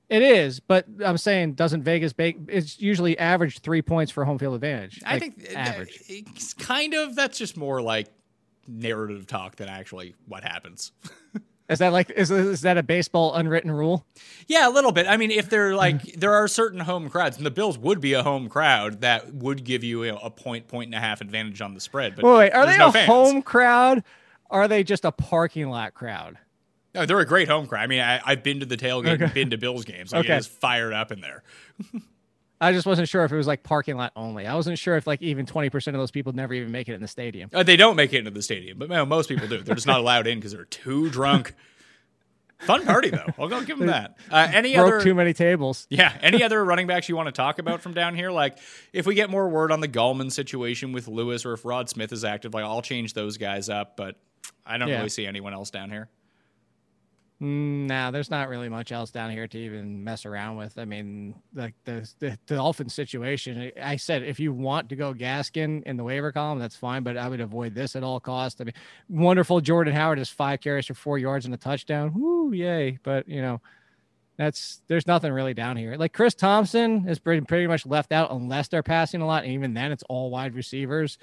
it 0.10 0.22
is. 0.22 0.60
But 0.60 0.86
I'm 1.06 1.18
saying, 1.18 1.54
doesn't 1.54 1.84
Vegas 1.84 2.12
bake? 2.12 2.38
It's 2.50 2.82
usually 2.82 3.18
average 3.18 3.60
three 3.60 3.82
points 3.82 4.12
for 4.12 4.26
home 4.26 4.38
field 4.38 4.56
advantage. 4.56 5.00
I 5.06 5.14
like, 5.14 5.22
think 5.22 5.56
uh, 5.56 5.60
average. 5.60 6.04
It's 6.10 6.54
kind 6.54 6.94
of 6.94 7.16
that's 7.16 7.38
just 7.38 7.56
more 7.56 7.82
like 7.82 8.08
narrative 8.68 9.28
talk 9.28 9.56
than 9.56 9.70
actually 9.70 10.14
what 10.28 10.44
happens. 10.44 10.92
Is 11.70 11.80
that 11.80 11.94
like 11.94 12.10
is 12.12 12.30
is 12.30 12.62
that 12.62 12.78
a 12.78 12.84
baseball 12.84 13.34
unwritten 13.36 13.72
rule? 13.72 14.06
Yeah, 14.48 14.68
a 14.68 14.72
little 14.72 14.92
bit. 14.92 15.08
I 15.08 15.16
mean, 15.18 15.32
if 15.32 15.50
they're 15.50 15.72
Mm. 15.72 15.78
like 15.78 16.02
there 16.14 16.34
are 16.34 16.48
certain 16.48 16.82
home 16.82 17.10
crowds, 17.10 17.38
and 17.38 17.46
the 17.46 17.52
Bills 17.52 17.78
would 17.78 18.02
be 18.02 18.14
a 18.14 18.22
home 18.24 18.50
crowd 18.50 19.02
that 19.02 19.34
would 19.34 19.64
give 19.64 19.84
you 19.84 20.04
a, 20.04 20.14
a 20.16 20.30
point, 20.30 20.68
point 20.68 20.88
and 20.88 20.96
a 20.96 21.00
half 21.00 21.22
advantage 21.22 21.62
on 21.62 21.74
the 21.74 21.80
spread. 21.80 22.16
But 22.16 22.26
Wait, 22.26 22.38
wait, 22.38 22.52
are 22.52 22.66
they 22.66 22.78
no 22.78 22.90
a 22.90 22.92
fans. 22.92 23.08
home 23.08 23.42
crowd? 23.42 24.04
Are 24.52 24.68
they 24.68 24.84
just 24.84 25.06
a 25.06 25.12
parking 25.12 25.70
lot 25.70 25.94
crowd? 25.94 26.38
No, 26.94 27.06
they're 27.08 27.20
a 27.20 27.26
great 27.26 27.48
home 27.48 27.66
crowd. 27.66 27.82
I 27.82 27.88
mean, 27.88 28.02
I, 28.02 28.22
I've 28.24 28.44
been 28.44 28.60
to 28.60 28.66
the 28.68 28.78
tailgate 28.78 29.14
and 29.14 29.24
Okay. 29.24 29.34
been 29.34 29.50
to 29.50 29.58
Bills 29.58 29.84
games. 29.86 30.12
Like 30.12 30.26
Okay. 30.26 30.36
it 30.36 30.40
is 30.40 30.48
fired 30.48 30.94
up 30.94 31.12
in 31.12 31.22
there. 31.22 31.42
I 32.64 32.72
just 32.72 32.86
wasn't 32.86 33.10
sure 33.10 33.24
if 33.26 33.32
it 33.32 33.36
was 33.36 33.48
like 33.48 33.64
parking 33.64 33.98
lot 33.98 34.12
only. 34.16 34.48
I 34.48 34.56
wasn't 34.56 34.78
sure 34.80 34.96
if 34.96 35.06
like 35.06 35.22
even 35.22 35.46
twenty 35.46 35.70
percent 35.70 35.96
of 35.96 36.02
those 36.02 36.12
people 36.12 36.34
never 36.34 36.54
even 36.54 36.72
make 36.72 36.88
it 36.90 36.94
in 36.94 37.02
the 37.02 37.08
stadium. 37.08 37.50
Uh, 37.54 37.64
they 37.64 37.76
don't 37.76 37.96
make 37.96 38.14
it 38.14 38.20
into 38.20 38.32
the 38.32 38.42
stadium, 38.42 38.78
but 38.80 38.90
man, 38.90 39.08
most 39.10 39.30
people 39.30 39.48
do. 39.48 39.62
They're 39.62 39.76
just 39.76 39.88
not 39.88 40.00
allowed 40.00 40.28
in 40.28 40.38
because 40.40 40.52
they're 40.54 40.66
too 40.66 41.10
drunk. 41.10 41.54
Fun 42.60 42.86
party 42.86 43.10
though. 43.10 43.26
I'll, 43.38 43.54
I'll 43.54 43.64
give 43.64 43.78
them 43.78 43.88
that. 43.88 44.18
Uh, 44.32 44.48
any 44.54 44.74
Broke 44.76 44.88
other 44.88 45.02
too 45.02 45.14
many 45.14 45.34
tables. 45.34 45.86
Yeah. 45.90 46.14
Any 46.22 46.44
other 46.44 46.64
running 46.64 46.88
backs 46.88 47.10
you 47.10 47.16
want 47.18 47.28
to 47.28 47.34
talk 47.34 47.60
about 47.60 47.82
from 47.82 47.94
down 47.94 48.16
here? 48.16 48.32
Like, 48.32 48.58
if 48.94 49.06
we 49.06 49.16
get 49.16 49.30
more 49.30 49.50
word 49.50 49.72
on 49.74 49.82
the 49.82 49.90
Gallman 49.90 50.32
situation 50.32 50.94
with 50.94 51.10
Lewis, 51.10 51.46
or 51.46 51.52
if 51.54 51.66
Rod 51.66 51.90
Smith 51.90 52.14
is 52.14 52.24
active, 52.24 52.54
like 52.54 52.64
I'll 52.64 52.82
change 52.82 53.14
those 53.14 53.38
guys 53.38 53.68
up. 53.68 53.98
But 53.98 54.16
I 54.66 54.78
don't 54.78 54.88
Yeah. 54.88 54.98
really 54.98 55.10
see 55.10 55.26
anyone 55.28 55.54
else 55.54 55.72
down 55.72 55.90
here. 55.90 56.08
Mm, 57.44 57.88
Nah, 57.88 58.10
there's 58.12 58.32
not 58.32 58.48
really 58.48 58.70
much 58.70 58.92
else 58.94 59.12
down 59.12 59.30
here 59.30 59.48
to 59.48 59.58
even 59.58 60.02
mess 60.04 60.26
around 60.26 60.56
with. 60.56 60.78
I 60.78 60.86
mean, 60.86 61.36
like 61.54 61.74
the, 61.84 62.10
the 62.20 62.38
the 62.48 62.56
Dolphins 62.56 62.94
situation. 62.94 63.72
I 63.82 63.98
said 63.98 64.24
if 64.24 64.40
you 64.40 64.54
want 64.54 64.88
to 64.90 64.96
go 64.96 65.14
Gaskin 65.14 65.84
in 65.84 65.98
the 65.98 66.04
waiver 66.06 66.32
column, 66.32 66.60
that's 66.60 66.78
fine, 66.78 67.04
but 67.04 67.18
I 67.18 67.28
would 67.28 67.42
avoid 67.42 67.76
this 67.76 67.98
at 67.98 68.04
all 68.04 68.22
costs. 68.22 68.62
I 68.62 68.64
mean, 68.64 68.74
wonderful 69.10 69.60
Jordan 69.60 69.94
Howard 69.94 70.20
is 70.20 70.30
five 70.30 70.62
carries 70.62 70.86
for 70.86 70.94
four 70.94 71.18
yards 71.18 71.44
and 71.46 71.54
a 71.54 71.58
touchdown. 71.58 72.14
Woo, 72.14 72.54
yay! 72.54 72.98
But 73.04 73.28
you 73.28 73.42
know, 73.42 73.60
that's 74.38 74.82
there's 74.88 75.06
nothing 75.08 75.34
really 75.34 75.54
down 75.54 75.76
here. 75.76 75.98
Like 75.98 76.14
Chris 76.14 76.36
Thompson 76.36 77.10
is 77.10 77.20
pretty 77.20 77.42
pretty 77.42 77.68
much 77.68 77.86
left 77.86 78.14
out 78.14 78.32
unless 78.32 78.70
they're 78.70 78.84
passing 78.84 79.22
a 79.22 79.28
lot, 79.28 79.44
and 79.44 79.52
even 79.52 79.74
then, 79.74 79.92
it's 79.92 80.04
all 80.08 80.32
wide 80.32 80.56
receivers. 80.56 81.18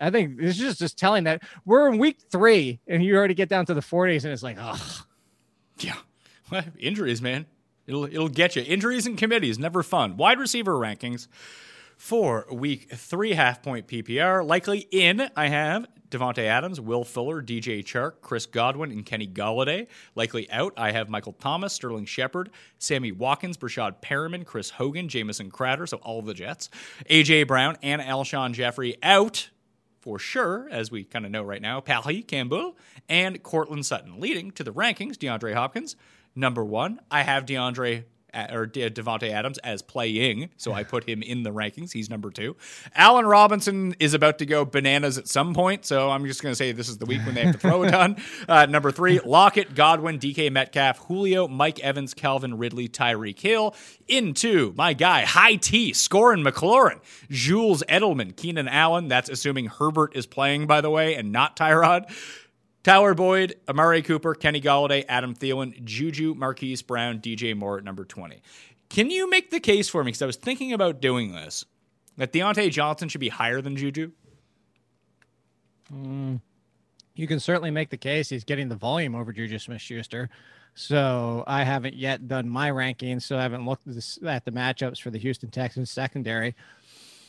I 0.00 0.10
think 0.10 0.38
this 0.38 0.50
is 0.50 0.58
just, 0.58 0.78
just 0.78 0.96
telling 0.96 1.24
that 1.24 1.42
we're 1.64 1.88
in 1.90 1.98
week 1.98 2.18
three, 2.30 2.78
and 2.86 3.02
you 3.04 3.16
already 3.16 3.34
get 3.34 3.48
down 3.48 3.66
to 3.66 3.74
the 3.74 3.80
40s, 3.80 4.22
and 4.22 4.32
it's 4.32 4.44
like, 4.44 4.56
oh. 4.60 5.04
Yeah. 5.78 5.94
Well, 6.50 6.64
injuries, 6.78 7.20
man. 7.20 7.44
It'll 7.86 8.06
it'll 8.06 8.30
get 8.30 8.56
you. 8.56 8.62
Injuries 8.62 9.06
and 9.06 9.18
committees 9.18 9.58
never 9.58 9.82
fun. 9.82 10.16
Wide 10.16 10.38
receiver 10.38 10.72
rankings 10.72 11.28
for 11.98 12.46
week 12.50 12.90
three 12.90 13.34
half 13.34 13.62
point 13.62 13.86
PPR. 13.86 14.46
Likely 14.46 14.88
in, 14.90 15.28
I 15.36 15.48
have 15.48 15.86
Davante 16.10 16.44
Adams, 16.44 16.80
Will 16.80 17.04
Fuller, 17.04 17.42
DJ 17.42 17.84
Chark, 17.84 18.22
Chris 18.22 18.46
Godwin, 18.46 18.90
and 18.90 19.04
Kenny 19.04 19.26
Golladay. 19.26 19.88
Likely 20.14 20.50
out, 20.50 20.72
I 20.76 20.92
have 20.92 21.10
Michael 21.10 21.34
Thomas, 21.34 21.72
Sterling 21.74 22.06
Shepard, 22.06 22.50
Sammy 22.78 23.12
Watkins, 23.12 23.58
Breshad 23.58 24.00
Perriman, 24.00 24.46
Chris 24.46 24.70
Hogan, 24.70 25.08
Jamison 25.08 25.50
Crowder, 25.50 25.86
so 25.86 25.98
all 25.98 26.22
the 26.22 26.34
Jets, 26.34 26.70
AJ 27.10 27.46
Brown, 27.46 27.76
and 27.82 28.00
Alshon 28.00 28.52
Jeffery 28.52 28.96
out 29.02 29.50
for 30.08 30.18
sure, 30.18 30.66
as 30.70 30.90
we 30.90 31.04
kind 31.04 31.26
of 31.26 31.30
know 31.30 31.42
right 31.42 31.60
now, 31.60 31.82
Parris 31.82 32.24
Campbell 32.26 32.78
and 33.10 33.42
Courtland 33.42 33.84
Sutton. 33.84 34.18
Leading 34.18 34.50
to 34.52 34.64
the 34.64 34.72
rankings, 34.72 35.18
DeAndre 35.18 35.52
Hopkins, 35.52 35.96
number 36.34 36.64
one. 36.64 36.98
I 37.10 37.24
have 37.24 37.44
DeAndre 37.44 38.04
or 38.34 38.66
De- 38.66 38.90
Davante 38.90 39.30
Adams 39.30 39.58
as 39.58 39.82
playing, 39.82 40.50
so 40.56 40.72
I 40.72 40.84
put 40.84 41.08
him 41.08 41.22
in 41.22 41.42
the 41.42 41.50
rankings. 41.50 41.92
He's 41.92 42.10
number 42.10 42.30
two. 42.30 42.56
Allen 42.94 43.26
Robinson 43.26 43.94
is 43.98 44.14
about 44.14 44.38
to 44.38 44.46
go 44.46 44.64
bananas 44.64 45.18
at 45.18 45.28
some 45.28 45.54
point, 45.54 45.84
so 45.84 46.10
I'm 46.10 46.24
just 46.26 46.42
going 46.42 46.52
to 46.52 46.56
say 46.56 46.72
this 46.72 46.88
is 46.88 46.98
the 46.98 47.06
week 47.06 47.24
when 47.24 47.34
they 47.34 47.42
have 47.42 47.54
to 47.54 47.58
throw 47.58 47.82
a 47.82 47.90
ton. 47.90 48.16
Uh, 48.48 48.66
number 48.66 48.90
three, 48.90 49.20
Lockett, 49.20 49.74
Godwin, 49.74 50.18
DK 50.18 50.52
Metcalf, 50.52 50.98
Julio, 51.06 51.48
Mike 51.48 51.80
Evans, 51.80 52.14
Calvin 52.14 52.58
Ridley, 52.58 52.88
Tyreek 52.88 53.38
Hill. 53.40 53.74
Into 54.06 54.72
my 54.76 54.94
guy, 54.94 55.22
High 55.26 55.56
T, 55.56 55.92
scoring 55.92 56.42
McLaurin, 56.42 57.00
Jules 57.28 57.82
Edelman, 57.88 58.34
Keenan 58.34 58.66
Allen. 58.68 59.08
That's 59.08 59.28
assuming 59.28 59.66
Herbert 59.66 60.16
is 60.16 60.24
playing, 60.26 60.66
by 60.66 60.80
the 60.80 60.90
way, 60.90 61.14
and 61.14 61.30
not 61.30 61.56
Tyrod. 61.56 62.10
Tyler 62.88 63.12
Boyd, 63.12 63.54
Amari 63.68 64.00
Cooper, 64.00 64.34
Kenny 64.34 64.62
Golladay, 64.62 65.04
Adam 65.10 65.34
Thielen, 65.34 65.84
Juju, 65.84 66.32
Marquise 66.34 66.80
Brown, 66.80 67.18
DJ 67.20 67.54
Moore 67.54 67.76
at 67.76 67.84
number 67.84 68.02
20. 68.02 68.40
Can 68.88 69.10
you 69.10 69.28
make 69.28 69.50
the 69.50 69.60
case 69.60 69.90
for 69.90 70.02
me? 70.02 70.08
Because 70.08 70.22
I 70.22 70.24
was 70.24 70.36
thinking 70.36 70.72
about 70.72 71.02
doing 71.02 71.32
this 71.32 71.66
that 72.16 72.32
Diontae 72.32 72.70
Johnson 72.70 73.10
should 73.10 73.20
be 73.20 73.28
higher 73.28 73.60
than 73.60 73.76
Juju. 73.76 74.10
Mm, 75.94 76.40
you 77.14 77.26
can 77.26 77.38
certainly 77.38 77.70
make 77.70 77.90
the 77.90 77.98
case 77.98 78.30
he's 78.30 78.44
getting 78.44 78.70
the 78.70 78.74
volume 78.74 79.14
over 79.14 79.34
Juju 79.34 79.58
Smith 79.58 79.82
Schuster. 79.82 80.30
So 80.74 81.44
I 81.46 81.64
haven't 81.64 81.94
yet 81.94 82.26
done 82.26 82.48
my 82.48 82.70
rankings, 82.70 83.20
so 83.20 83.36
I 83.36 83.42
haven't 83.42 83.66
looked 83.66 83.86
at 83.86 84.46
the 84.46 84.50
matchups 84.50 85.02
for 85.02 85.10
the 85.10 85.18
Houston 85.18 85.50
Texans 85.50 85.90
secondary. 85.90 86.54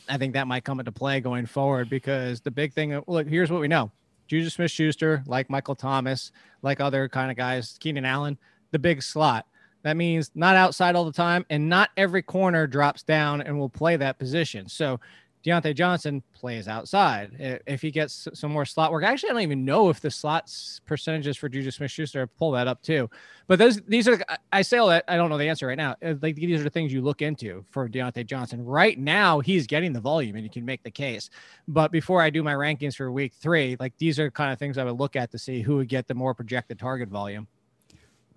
I 0.08 0.16
think 0.16 0.32
that 0.32 0.46
might 0.46 0.64
come 0.64 0.80
into 0.80 0.90
play 0.90 1.20
going 1.20 1.44
forward 1.44 1.90
because 1.90 2.40
the 2.40 2.50
big 2.50 2.72
thing, 2.72 2.98
look, 3.06 3.28
here's 3.28 3.50
what 3.50 3.60
we 3.60 3.68
know 3.68 3.90
Juju 4.30 4.48
Smith 4.48 4.70
Schuster, 4.70 5.24
like 5.26 5.50
Michael 5.50 5.74
Thomas, 5.74 6.30
like 6.62 6.78
other 6.78 7.08
kind 7.08 7.32
of 7.32 7.36
guys, 7.36 7.76
Keenan 7.80 8.04
Allen, 8.04 8.38
the 8.70 8.78
big 8.78 9.02
slot. 9.02 9.44
That 9.82 9.96
means 9.96 10.30
not 10.36 10.54
outside 10.54 10.94
all 10.94 11.04
the 11.04 11.10
time, 11.10 11.44
and 11.50 11.68
not 11.68 11.90
every 11.96 12.22
corner 12.22 12.68
drops 12.68 13.02
down 13.02 13.40
and 13.40 13.58
will 13.58 13.68
play 13.68 13.96
that 13.96 14.20
position. 14.20 14.68
So 14.68 15.00
Diontae 15.44 15.74
Johnson 15.74 16.22
plays 16.34 16.68
outside. 16.68 17.60
If 17.66 17.80
he 17.80 17.90
gets 17.90 18.28
some 18.34 18.52
more 18.52 18.66
slot 18.66 18.92
work, 18.92 19.04
actually, 19.04 19.30
I 19.30 19.32
don't 19.32 19.42
even 19.42 19.64
know 19.64 19.88
if 19.88 20.00
the 20.00 20.10
slots 20.10 20.80
percentages 20.84 21.36
for 21.36 21.48
Juju 21.48 21.70
Smith 21.70 21.90
Schuster 21.90 22.26
pull 22.26 22.50
that 22.52 22.66
up 22.68 22.82
too. 22.82 23.08
But 23.46 23.58
those, 23.58 23.80
these 23.82 24.06
are, 24.06 24.18
I- 24.28 24.36
I 24.52 24.62
say 24.62 24.76
all 24.78 24.88
that. 24.88 25.04
I 25.08 25.16
don't 25.16 25.30
know 25.30 25.38
the 25.38 25.48
answer 25.48 25.66
right 25.66 25.78
now. 25.78 25.96
Uh, 26.04 26.14
Like 26.20 26.36
these 26.36 26.60
are 26.60 26.64
the 26.64 26.70
things 26.70 26.92
you 26.92 27.00
look 27.00 27.22
into 27.22 27.64
for 27.70 27.88
Diontae 27.88 28.26
Johnson. 28.26 28.62
Right 28.64 28.98
now, 28.98 29.40
he's 29.40 29.66
getting 29.66 29.92
the 29.94 30.00
volume, 30.00 30.36
and 30.36 30.44
you 30.44 30.50
can 30.50 30.64
make 30.64 30.82
the 30.82 30.90
case. 30.90 31.30
But 31.66 31.90
before 31.90 32.20
I 32.20 32.28
do 32.30 32.42
my 32.42 32.54
rankings 32.54 32.96
for 32.96 33.10
week 33.10 33.32
three, 33.32 33.76
like 33.80 33.96
these 33.96 34.18
are 34.18 34.30
kind 34.30 34.52
of 34.52 34.58
things 34.58 34.76
I 34.76 34.84
would 34.84 34.98
look 35.00 35.16
at 35.16 35.30
to 35.30 35.38
see 35.38 35.62
who 35.62 35.76
would 35.76 35.88
get 35.88 36.06
the 36.06 36.14
more 36.14 36.34
projected 36.34 36.78
target 36.78 37.08
volume. 37.08 37.48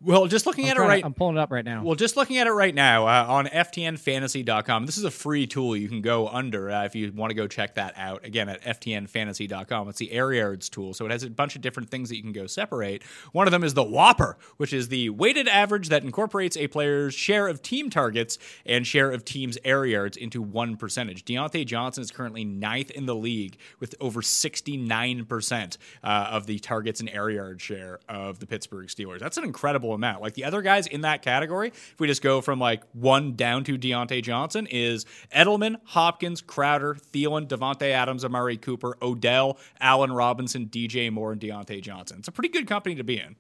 Well, 0.03 0.27
just 0.27 0.45
looking 0.45 0.65
I'm, 0.65 0.71
at 0.71 0.73
it 0.73 0.75
trying 0.75 0.87
to- 0.87 0.91
right 0.91 1.05
I'm 1.05 1.13
pulling 1.13 1.37
it 1.37 1.39
up 1.39 1.51
right 1.51 1.63
now. 1.63 1.83
Well, 1.83 1.95
just 1.95 2.17
looking 2.17 2.37
at 2.37 2.47
it 2.47 2.51
right 2.51 2.75
now 2.75 3.07
uh, 3.07 3.25
on 3.27 3.45
ftnfantasy.com, 3.47 4.85
this 4.85 4.97
is 4.97 5.03
a 5.03 5.11
free 5.11 5.47
tool 5.47 5.75
you 5.77 5.87
can 5.87 6.01
go 6.01 6.27
under 6.27 6.69
uh, 6.69 6.85
if 6.85 6.95
you 6.95 7.11
want 7.13 7.29
to 7.29 7.35
go 7.35 7.47
check 7.47 7.75
that 7.75 7.93
out. 7.95 8.25
Again, 8.25 8.49
at 8.49 8.61
ftnfantasy.com. 8.63 9.89
It's 9.89 9.99
the 9.99 10.11
air 10.11 10.33
yards 10.33 10.69
tool. 10.69 10.93
So 10.93 11.05
it 11.05 11.11
has 11.11 11.23
a 11.23 11.29
bunch 11.29 11.55
of 11.55 11.61
different 11.61 11.89
things 11.89 12.09
that 12.09 12.17
you 12.17 12.21
can 12.21 12.33
go 12.33 12.47
separate. 12.47 13.03
One 13.31 13.47
of 13.47 13.51
them 13.51 13.63
is 13.63 13.73
the 13.73 13.83
Whopper, 13.83 14.37
which 14.57 14.73
is 14.73 14.89
the 14.89 15.09
weighted 15.09 15.47
average 15.47 15.89
that 15.89 16.03
incorporates 16.03 16.57
a 16.57 16.67
player's 16.67 17.13
share 17.13 17.47
of 17.47 17.61
team 17.61 17.89
targets 17.89 18.37
and 18.65 18.85
share 18.85 19.11
of 19.11 19.23
team's 19.23 19.57
air 19.63 19.85
yards 19.85 20.17
into 20.17 20.41
one 20.41 20.75
percentage. 20.75 21.25
Diontae 21.25 21.65
Johnson 21.65 22.01
is 22.01 22.11
currently 22.11 22.43
ninth 22.43 22.91
in 22.91 23.05
the 23.05 23.15
league 23.15 23.57
with 23.79 23.95
over 23.99 24.21
69% 24.21 25.77
uh, 26.03 26.07
of 26.07 26.45
the 26.45 26.59
targets 26.59 26.99
and 26.99 27.09
air 27.09 27.29
yard 27.29 27.61
share 27.61 27.99
of 28.09 28.39
the 28.39 28.45
Pittsburgh 28.47 28.87
Steelers. 28.87 29.19
That's 29.19 29.37
an 29.37 29.43
incredible 29.43 29.92
amount. 29.93 30.21
Like 30.21 30.33
the 30.33 30.43
other 30.43 30.61
guys 30.61 30.87
in 30.87 31.01
that 31.01 31.21
category, 31.21 31.69
if 31.69 31.99
we 31.99 32.07
just 32.07 32.21
go 32.21 32.41
from 32.41 32.59
like 32.59 32.83
one 32.93 33.35
down 33.35 33.63
to 33.65 33.77
Diontae 33.77 34.23
Johnson, 34.23 34.67
is 34.67 35.05
Edelman, 35.33 35.77
Hopkins, 35.85 36.41
Crowder, 36.41 36.95
Thielen, 36.95 37.47
Davante 37.47 37.89
Adams, 37.89 38.25
Amari 38.25 38.57
Cooper, 38.57 38.97
Odell, 39.01 39.57
Allen 39.79 40.11
Robinson, 40.11 40.67
DJ 40.67 41.11
Moore, 41.11 41.31
and 41.31 41.41
Diontae 41.41 41.81
Johnson. 41.81 42.19
It's 42.19 42.27
a 42.27 42.31
pretty 42.31 42.49
good 42.49 42.67
company 42.67 42.95
to 42.95 43.03
be 43.03 43.19
in. 43.19 43.35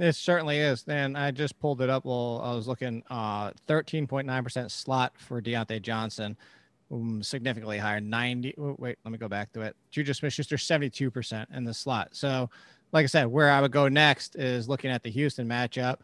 It 0.00 0.14
certainly 0.14 0.58
is. 0.58 0.84
And 0.88 1.16
I 1.16 1.30
just 1.30 1.58
pulled 1.60 1.82
it 1.82 1.90
up 1.90 2.04
while 2.04 2.40
I 2.42 2.54
was 2.54 2.66
looking. 2.66 3.02
Uh, 3.10 3.50
13.9% 3.68 4.70
slot 4.70 5.12
for 5.16 5.42
Diontae 5.42 5.82
Johnson, 5.82 6.36
um, 6.90 7.22
significantly 7.22 7.78
higher. 7.78 8.00
90. 8.00 8.54
oh, 8.58 8.76
wait, 8.78 8.98
let 9.04 9.12
me 9.12 9.18
go 9.18 9.28
back 9.28 9.52
to 9.52 9.60
it. 9.60 9.76
Juju 9.90 10.14
Smith 10.14 10.32
Schuster, 10.32 10.56
72% 10.56 11.46
in 11.54 11.64
the 11.64 11.74
slot. 11.74 12.08
So, 12.12 12.48
like 12.92 13.04
I 13.04 13.06
said, 13.06 13.26
where 13.26 13.50
I 13.50 13.60
would 13.60 13.72
go 13.72 13.88
next 13.88 14.36
is 14.36 14.68
looking 14.68 14.90
at 14.90 15.02
the 15.02 15.10
Houston 15.10 15.48
matchup 15.48 15.98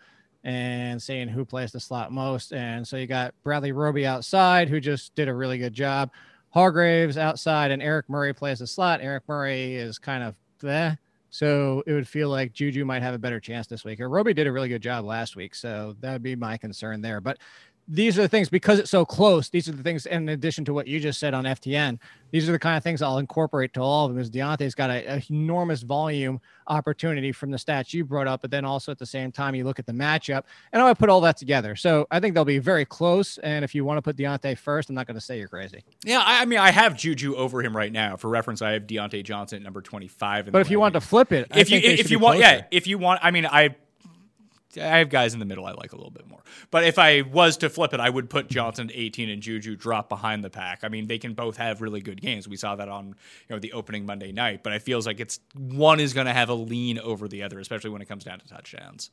and 0.45 1.03
seeing 1.03 1.29
who 1.29 1.45
plays 1.45 1.73
the 1.73 1.81
slot 1.81 2.13
most. 2.13 2.53
And 2.53 2.87
so 2.87 2.97
you 2.97 3.07
got 3.07 3.35
Bradley 3.43 3.73
Roby 3.73 4.07
outside, 4.07 4.69
who 4.69 4.81
just 4.81 5.15
did 5.15 5.29
a 5.29 5.35
really 5.35 5.59
good 5.59 5.73
job. 5.73 6.11
Hargreaves 6.51 7.19
outside, 7.19 7.71
and 7.71 7.83
Eric 7.83 8.09
Murray 8.09 8.33
plays 8.33 8.61
the 8.61 8.67
slot. 8.67 9.01
Eric 9.03 9.25
Murray 9.29 9.75
is 9.75 9.99
kind 9.99 10.23
of 10.23 10.37
there. 10.61 10.99
So 11.31 11.83
it 11.87 11.93
would 11.93 12.09
feel 12.09 12.31
like 12.31 12.53
Juju 12.53 12.85
might 12.85 13.03
have 13.03 13.13
a 13.13 13.19
better 13.19 13.41
chance 13.41 13.67
this 13.67 13.85
week. 13.85 14.01
Or 14.01 14.09
Roby 14.09 14.33
did 14.33 14.47
a 14.47 14.53
really 14.53 14.69
good 14.69 14.81
job 14.81 15.05
last 15.05 15.37
week. 15.37 15.55
So 15.55 15.97
that 16.01 16.13
would 16.13 16.23
be 16.23 16.37
my 16.37 16.57
concern 16.57 17.03
there. 17.03 17.21
But 17.21 17.39
these 17.89 18.19
are 18.19 18.23
the 18.23 18.29
things 18.29 18.49
because 18.49 18.79
it's 18.79 18.91
so 18.91 19.05
close. 19.05 19.49
These 19.49 19.69
are 19.69 19.73
the 19.73 19.83
things, 19.83 20.07
in 20.07 20.29
addition 20.29 20.65
to 20.65 20.75
what 20.75 20.87
you 20.89 20.99
just 20.99 21.21
said 21.21 21.35
on 21.35 21.45
FTN, 21.45 21.99
these 22.33 22.49
are 22.49 22.53
the 22.53 22.59
kind 22.59 22.77
of 22.77 22.83
things 22.83 23.01
I'll 23.01 23.19
incorporate 23.19 23.73
to 23.75 23.81
all 23.81 24.07
of 24.07 24.13
them. 24.13 24.21
Is 24.21 24.29
Diontae's 24.29 24.75
got 24.75 24.91
a, 24.91 25.17
a 25.17 25.23
enormous 25.31 25.83
volume 25.83 26.41
opportunity 26.67 27.31
from 27.31 27.53
the 27.53 27.57
stats 27.57 27.95
you 27.95 28.05
brought 28.05 28.27
up, 28.27 28.43
but 28.43 28.51
then 28.51 28.65
also 28.65 28.91
at 28.91 28.99
the 28.99 29.07
same 29.07 29.31
time 29.31 29.55
you 29.55 29.63
look 29.63 29.79
at 29.79 29.87
the 29.87 29.93
matchup, 29.93 30.43
and 30.73 30.83
I 30.83 30.87
would 30.87 30.99
put 30.99 31.09
all 31.09 31.21
that 31.21 31.37
together. 31.37 31.77
So 31.77 32.09
I 32.11 32.19
think 32.19 32.35
they'll 32.35 32.45
be 32.45 32.59
very 32.59 32.85
close. 32.85 33.39
And 33.39 33.65
if 33.65 33.75
you 33.75 33.85
want 33.85 33.99
to 33.99 34.03
put 34.03 34.17
Diontae 34.17 34.59
first, 34.59 34.89
I'm 34.89 34.97
not 34.97 35.07
going 35.07 35.15
to 35.15 35.21
say 35.21 35.39
you're 35.39 35.49
crazy. 35.49 35.85
Yeah, 36.05 36.23
I, 36.25 36.43
I 36.43 36.45
mean, 36.45 36.59
I 36.59 36.73
have 36.73 36.97
Juju 36.97 37.37
over 37.37 37.63
him 37.63 37.77
right 37.77 37.93
now. 37.93 38.17
For 38.17 38.29
reference, 38.29 38.63
I 38.63 38.73
have 38.73 38.83
Diontae 38.83 39.23
Johnson 39.23 39.59
at 39.59 39.63
number 39.63 39.81
25. 39.81 40.51
But 40.51 40.61
if 40.61 40.71
you 40.71 40.81
want 40.81 40.95
to 40.95 41.01
flip 41.01 41.33
it, 41.33 41.47
I 41.53 41.61
if 41.61 41.71
you 41.71 41.79
if 41.79 42.11
you 42.11 42.19
want, 42.19 42.41
yeah, 42.41 42.65
if 42.73 42.89
you 42.89 42.99
want, 42.99 43.21
I 43.23 43.31
mean, 43.31 43.47
I 43.47 43.77
I 44.79 44.99
have 44.99 45.11
guys 45.11 45.35
in 45.35 45.41
the 45.41 45.47
middle 45.47 45.65
I 45.67 45.73
like 45.73 45.93
a 45.93 45.97
little 45.97 46.11
bit 46.11 46.29
more. 46.29 46.41
But 46.71 46.85
if 46.85 46.99
I 46.99 47.23
was 47.23 47.57
to 47.59 47.71
flip 47.71 47.95
it, 47.95 48.01
I 48.01 48.11
would 48.11 48.31
put 48.31 48.49
Johnson 48.49 48.91
at 48.91 48.97
18 48.97 49.29
and 49.29 49.43
Juju 49.43 49.77
drop 49.77 50.09
behind 50.09 50.45
the 50.45 50.51
pack. 50.51 50.81
I 50.83 50.89
mean, 50.89 51.07
they 51.07 51.19
can 51.19 51.35
both 51.35 51.57
have 51.57 51.81
really 51.81 52.01
good 52.01 52.21
games. 52.21 52.49
We 52.49 52.57
saw 52.57 52.77
that 52.77 52.89
on 52.89 53.09
you 53.09 53.15
know 53.51 53.59
the 53.59 53.73
opening 53.73 54.07
Monday 54.07 54.33
night. 54.33 54.63
But 54.63 54.73
it 54.73 54.83
feels 54.83 55.07
like 55.07 55.21
it's 55.21 55.41
one 55.55 56.01
is 56.01 56.13
going 56.13 56.27
to 56.27 56.33
have 56.33 56.49
a 56.49 56.55
lean 56.55 56.99
over 56.99 57.29
the 57.29 57.43
other, 57.43 57.59
especially 57.59 57.91
when 57.91 58.03
it 58.03 58.07
comes 58.07 58.25
down 58.25 58.39
to 58.41 58.47
touchdowns. 58.47 59.11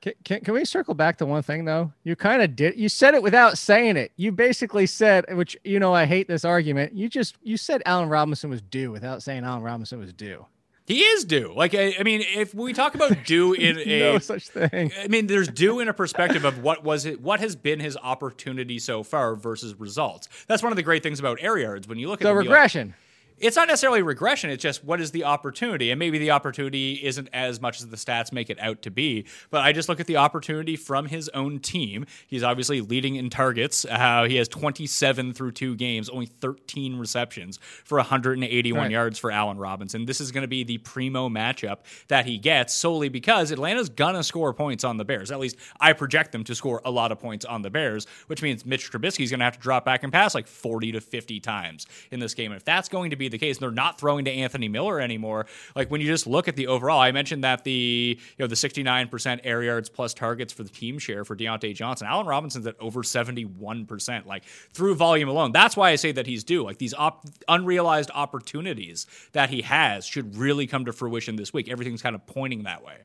Can, 0.00 0.12
can, 0.24 0.40
can 0.42 0.54
we 0.54 0.64
circle 0.64 0.94
back 0.94 1.16
to 1.18 1.26
one 1.26 1.42
thing 1.42 1.64
though? 1.64 1.92
You 2.04 2.14
kind 2.14 2.40
of 2.40 2.54
did. 2.54 2.76
You 2.76 2.88
said 2.88 3.14
it 3.14 3.22
without 3.22 3.58
saying 3.58 3.96
it. 3.96 4.12
You 4.16 4.30
basically 4.30 4.86
said, 4.86 5.24
which 5.36 5.56
you 5.64 5.80
know, 5.80 5.92
I 5.92 6.06
hate 6.06 6.28
this 6.28 6.44
argument. 6.44 6.94
You 6.94 7.08
just 7.08 7.36
you 7.42 7.56
said 7.56 7.82
Allen 7.84 8.08
Robinson 8.08 8.48
was 8.50 8.62
due 8.62 8.92
without 8.92 9.22
saying 9.22 9.44
Allen 9.44 9.62
Robinson 9.62 9.98
was 9.98 10.12
due. 10.12 10.46
He 10.88 11.00
is 11.02 11.24
due. 11.26 11.52
Like 11.54 11.74
I, 11.74 11.94
I 12.00 12.02
mean, 12.02 12.22
if 12.26 12.54
we 12.54 12.72
talk 12.72 12.94
about 12.94 13.24
due 13.26 13.52
in 13.52 13.78
a 13.78 13.98
no 14.14 14.18
such 14.18 14.48
thing. 14.48 14.90
I 14.98 15.06
mean, 15.08 15.26
there's 15.26 15.46
due 15.48 15.80
in 15.80 15.88
a 15.88 15.92
perspective 15.92 16.44
of 16.46 16.62
what 16.62 16.82
was 16.82 17.04
it, 17.04 17.20
what 17.20 17.40
has 17.40 17.54
been 17.56 17.78
his 17.78 17.96
opportunity 18.02 18.78
so 18.78 19.02
far 19.02 19.36
versus 19.36 19.74
results. 19.78 20.28
That's 20.46 20.62
one 20.62 20.72
of 20.72 20.76
the 20.76 20.82
great 20.82 21.02
things 21.02 21.20
about 21.20 21.38
air 21.42 21.58
yards. 21.58 21.86
When 21.86 21.98
you 21.98 22.08
look 22.08 22.22
at 22.22 22.24
So 22.24 22.28
them, 22.34 22.36
you 22.42 22.48
like- 22.48 22.56
regression. 22.56 22.94
It's 23.40 23.56
not 23.56 23.68
necessarily 23.68 24.02
regression. 24.02 24.50
It's 24.50 24.62
just 24.62 24.84
what 24.84 25.00
is 25.00 25.10
the 25.10 25.24
opportunity, 25.24 25.90
and 25.90 25.98
maybe 25.98 26.18
the 26.18 26.30
opportunity 26.30 26.94
isn't 27.04 27.28
as 27.32 27.60
much 27.60 27.80
as 27.80 27.88
the 27.88 27.96
stats 27.96 28.32
make 28.32 28.50
it 28.50 28.58
out 28.60 28.82
to 28.82 28.90
be. 28.90 29.26
But 29.50 29.62
I 29.62 29.72
just 29.72 29.88
look 29.88 30.00
at 30.00 30.06
the 30.06 30.16
opportunity 30.16 30.76
from 30.76 31.06
his 31.06 31.28
own 31.30 31.58
team. 31.60 32.06
He's 32.26 32.42
obviously 32.42 32.80
leading 32.80 33.16
in 33.16 33.30
targets. 33.30 33.84
Uh, 33.84 34.24
he 34.28 34.36
has 34.36 34.48
27 34.48 35.32
through 35.34 35.52
two 35.52 35.76
games, 35.76 36.08
only 36.08 36.26
13 36.26 36.96
receptions 36.98 37.58
for 37.84 37.98
181 37.98 38.78
Right. 38.82 38.90
yards 38.90 39.18
for 39.18 39.30
Allen 39.30 39.58
Robinson. 39.58 40.04
This 40.06 40.20
is 40.20 40.32
going 40.32 40.42
to 40.42 40.48
be 40.48 40.64
the 40.64 40.78
primo 40.78 41.28
matchup 41.28 41.78
that 42.08 42.26
he 42.26 42.38
gets 42.38 42.74
solely 42.74 43.08
because 43.08 43.50
Atlanta's 43.52 43.88
gonna 43.88 44.22
score 44.22 44.52
points 44.54 44.84
on 44.84 44.96
the 44.96 45.04
Bears. 45.04 45.30
At 45.30 45.38
least 45.40 45.56
I 45.80 45.92
project 45.92 46.32
them 46.32 46.44
to 46.44 46.54
score 46.54 46.80
a 46.84 46.90
lot 46.90 47.12
of 47.12 47.18
points 47.20 47.44
on 47.44 47.62
the 47.62 47.70
Bears, 47.70 48.06
which 48.26 48.42
means 48.42 48.64
Mitch 48.66 48.90
Trubisky's 48.90 49.30
going 49.30 49.38
to 49.40 49.44
have 49.44 49.54
to 49.54 49.60
drop 49.60 49.84
back 49.84 50.02
and 50.02 50.12
pass 50.12 50.34
like 50.34 50.46
40 50.46 50.92
to 50.92 51.00
50 51.00 51.40
times 51.40 51.86
in 52.10 52.20
this 52.20 52.34
game. 52.34 52.52
And 52.52 52.58
if 52.58 52.64
that's 52.64 52.88
going 52.88 53.10
to 53.10 53.16
be 53.16 53.27
the 53.28 53.38
case, 53.38 53.56
and 53.56 53.62
they're 53.62 53.70
not 53.70 53.98
throwing 53.98 54.24
to 54.24 54.30
Anthony 54.30 54.68
Miller 54.68 55.00
anymore. 55.00 55.46
Like 55.74 55.90
when 55.90 56.00
you 56.00 56.06
just 56.06 56.26
look 56.26 56.48
at 56.48 56.56
the 56.56 56.66
overall, 56.66 57.00
I 57.00 57.12
mentioned 57.12 57.44
that 57.44 57.64
the 57.64 58.18
you 58.18 58.42
know 58.42 58.46
the 58.46 58.54
69% 58.54 59.40
air 59.44 59.62
yards 59.62 59.88
plus 59.88 60.14
targets 60.14 60.52
for 60.52 60.62
the 60.62 60.68
team 60.68 60.98
share 60.98 61.24
for 61.24 61.36
Diontae 61.36 61.74
Johnson. 61.74 62.06
Allen 62.06 62.26
Robinson's 62.26 62.66
at 62.66 62.76
over 62.80 63.02
71%, 63.02 64.26
like 64.26 64.44
through 64.44 64.94
volume 64.94 65.28
alone. 65.28 65.52
That's 65.52 65.76
why 65.76 65.90
I 65.90 65.96
say 65.96 66.12
that 66.12 66.26
he's 66.26 66.44
due. 66.44 66.64
Like 66.64 66.78
these 66.78 66.94
op- 66.94 67.26
unrealized 67.48 68.10
opportunities 68.14 69.06
that 69.32 69.50
he 69.50 69.62
has 69.62 70.06
should 70.06 70.36
really 70.36 70.66
come 70.66 70.84
to 70.84 70.92
fruition 70.92 71.36
this 71.36 71.52
week. 71.52 71.68
Everything's 71.68 72.02
kind 72.02 72.14
of 72.14 72.26
pointing 72.26 72.64
that 72.64 72.84
way. 72.84 72.98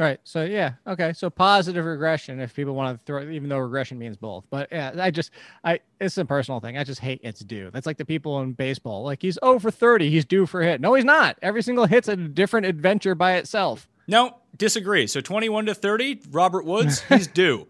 Right. 0.00 0.18
So 0.24 0.44
yeah. 0.44 0.72
Okay. 0.86 1.12
So 1.12 1.28
positive 1.28 1.84
regression 1.84 2.40
if 2.40 2.54
people 2.54 2.74
want 2.74 2.98
to 2.98 3.04
throw, 3.04 3.28
even 3.28 3.50
though 3.50 3.58
regression 3.58 3.98
means 3.98 4.16
both. 4.16 4.46
But 4.48 4.68
yeah, 4.72 4.92
I 4.98 5.10
just, 5.10 5.30
I, 5.62 5.80
it's 6.00 6.16
a 6.16 6.24
personal 6.24 6.58
thing. 6.58 6.78
I 6.78 6.84
just 6.84 7.00
hate 7.00 7.20
it's 7.22 7.40
due. 7.40 7.70
That's 7.70 7.84
like 7.84 7.98
the 7.98 8.06
people 8.06 8.40
in 8.40 8.52
baseball. 8.52 9.02
Like 9.02 9.20
he's 9.20 9.38
oh 9.42 9.50
over 9.50 9.70
30. 9.70 10.08
He's 10.08 10.24
due 10.24 10.46
for 10.46 10.62
a 10.62 10.64
hit. 10.64 10.80
No, 10.80 10.94
he's 10.94 11.04
not. 11.04 11.36
Every 11.42 11.62
single 11.62 11.84
hit's 11.84 12.08
a 12.08 12.16
different 12.16 12.64
adventure 12.64 13.14
by 13.14 13.34
itself. 13.34 13.90
No, 14.06 14.38
disagree. 14.56 15.06
So 15.06 15.20
21 15.20 15.66
to 15.66 15.74
30, 15.74 16.22
Robert 16.30 16.64
Woods, 16.64 17.02
he's 17.02 17.26
due. 17.34 17.68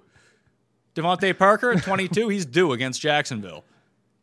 DeVante 0.95 1.37
Parker 1.37 1.73
at 1.73 1.83
22, 1.83 2.29
he's 2.29 2.47
due 2.47 2.73
against 2.73 3.01
Jacksonville. 3.01 3.65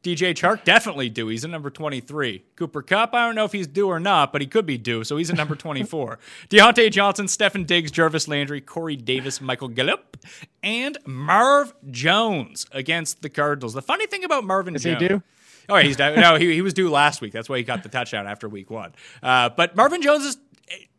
DJ 0.04 0.34
Chark 0.34 0.64
definitely 0.64 1.10
due. 1.10 1.28
He's 1.28 1.44
at 1.44 1.50
number 1.50 1.70
23. 1.70 2.44
Cooper 2.56 2.82
Kupp, 2.82 3.14
I 3.14 3.26
don't 3.26 3.36
know 3.36 3.46
if 3.46 3.52
he's 3.52 3.68
due 3.68 3.88
or 3.88 4.00
not, 4.00 4.32
but 4.32 4.42
he 4.42 4.48
could 4.48 4.66
be 4.66 4.78
due, 4.78 5.04
so 5.04 5.18
he's 5.18 5.30
at 5.30 5.36
number 5.36 5.56
24. 5.56 6.20
Diontae 6.50 6.92
Johnson, 6.92 7.26
Stefon 7.26 7.66
Diggs, 7.66 7.92
Jarvis 7.92 8.28
Landry, 8.28 8.62
Corey 8.62 8.96
Davis, 8.96 9.42
Michael 9.42 9.68
Gallup, 9.68 10.18
and 10.64 10.98
Marv 11.06 11.74
Jones 11.92 12.66
against 12.72 13.22
the 13.22 13.30
Cardinals. 13.30 13.74
The 13.74 13.82
funny 13.82 14.08
thing 14.08 14.24
about 14.24 14.44
Marvin 14.46 14.76
Is 14.76 14.84
he 14.84 14.92
Jones. 14.92 15.08
due? 15.08 15.24
Oh, 15.70 15.76
he's 15.78 15.98
due. 15.98 16.16
no, 16.16 16.36
he, 16.36 16.54
he 16.54 16.62
was 16.62 16.74
due 16.74 16.90
last 16.90 17.20
week. 17.20 17.34
That's 17.34 17.50
why 17.50 17.58
he 17.58 17.64
got 17.64 17.84
the 17.84 17.90
touchdown 17.90 18.28
after 18.28 18.48
week 18.48 18.70
one. 18.70 18.94
Uh, 19.22 19.50
but 19.50 19.76
Marvin 19.76 20.02
Jones's 20.02 20.38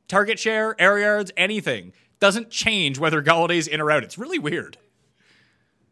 target 0.09 0.38
share, 0.38 0.74
air 0.78 0.99
yards, 0.99 1.32
anything 1.36 1.92
doesn't 2.20 2.51
change 2.51 2.99
whether 2.99 3.22
Golladay's 3.22 3.68
in 3.68 3.80
or 3.80 3.90
out. 3.90 4.03
It's 4.03 4.18
really 4.18 4.38
weird. 4.38 4.76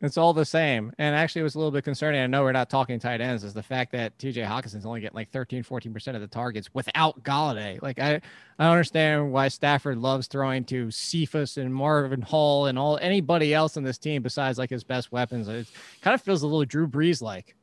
It's 0.07 0.17
all 0.17 0.33
the 0.33 0.45
same. 0.45 0.93
And 0.99 1.15
actually, 1.15 1.41
it 1.41 1.45
was 1.45 1.55
a 1.55 1.59
little 1.59 1.71
bit 1.71 1.85
concerning. 1.85 2.23
I 2.23 2.27
know 2.27 2.43
we're 2.43 2.53
not 2.53 2.71
talking 2.71 2.99
tight 2.99 3.21
ends, 3.21 3.45
is 3.45 3.53
the 3.53 3.63
fact 3.63 3.93
that 3.93 4.17
TJ 4.19 4.47
Hockenson's 4.47 4.87
only 4.87 5.01
getting 5.01 5.17
like 5.17 5.31
13, 5.31 5.65
14% 5.65 6.15
of 6.15 6.21
the 6.21 6.27
targets 6.27 6.71
without 6.73 7.23
Golladay. 7.23 7.83
Like, 7.83 7.99
I, 7.99 8.15
I 8.15 8.65
don't 8.65 8.73
understand 8.73 9.33
why 9.33 9.49
Stafford 9.49 9.99
loves 9.99 10.27
throwing 10.27 10.65
to 10.65 10.91
Cephus 10.91 11.57
and 11.57 11.75
Marvin 11.75 12.23
Hall 12.23 12.67
and 12.67 12.79
all 12.79 12.99
anybody 12.99 13.53
else 13.53 13.77
on 13.77 13.83
this 13.83 13.99
team 13.99 14.23
besides 14.23 14.59
like 14.59 14.71
his 14.71 14.85
best 14.85 15.13
weapons. 15.13 15.49
It 15.49 15.67
kind 16.01 16.15
of 16.15 16.23
feels 16.23 16.43
a 16.43 16.47
little 16.47 16.65
Drew 16.65 16.87
Brees 16.87 17.21
like. 17.21 17.55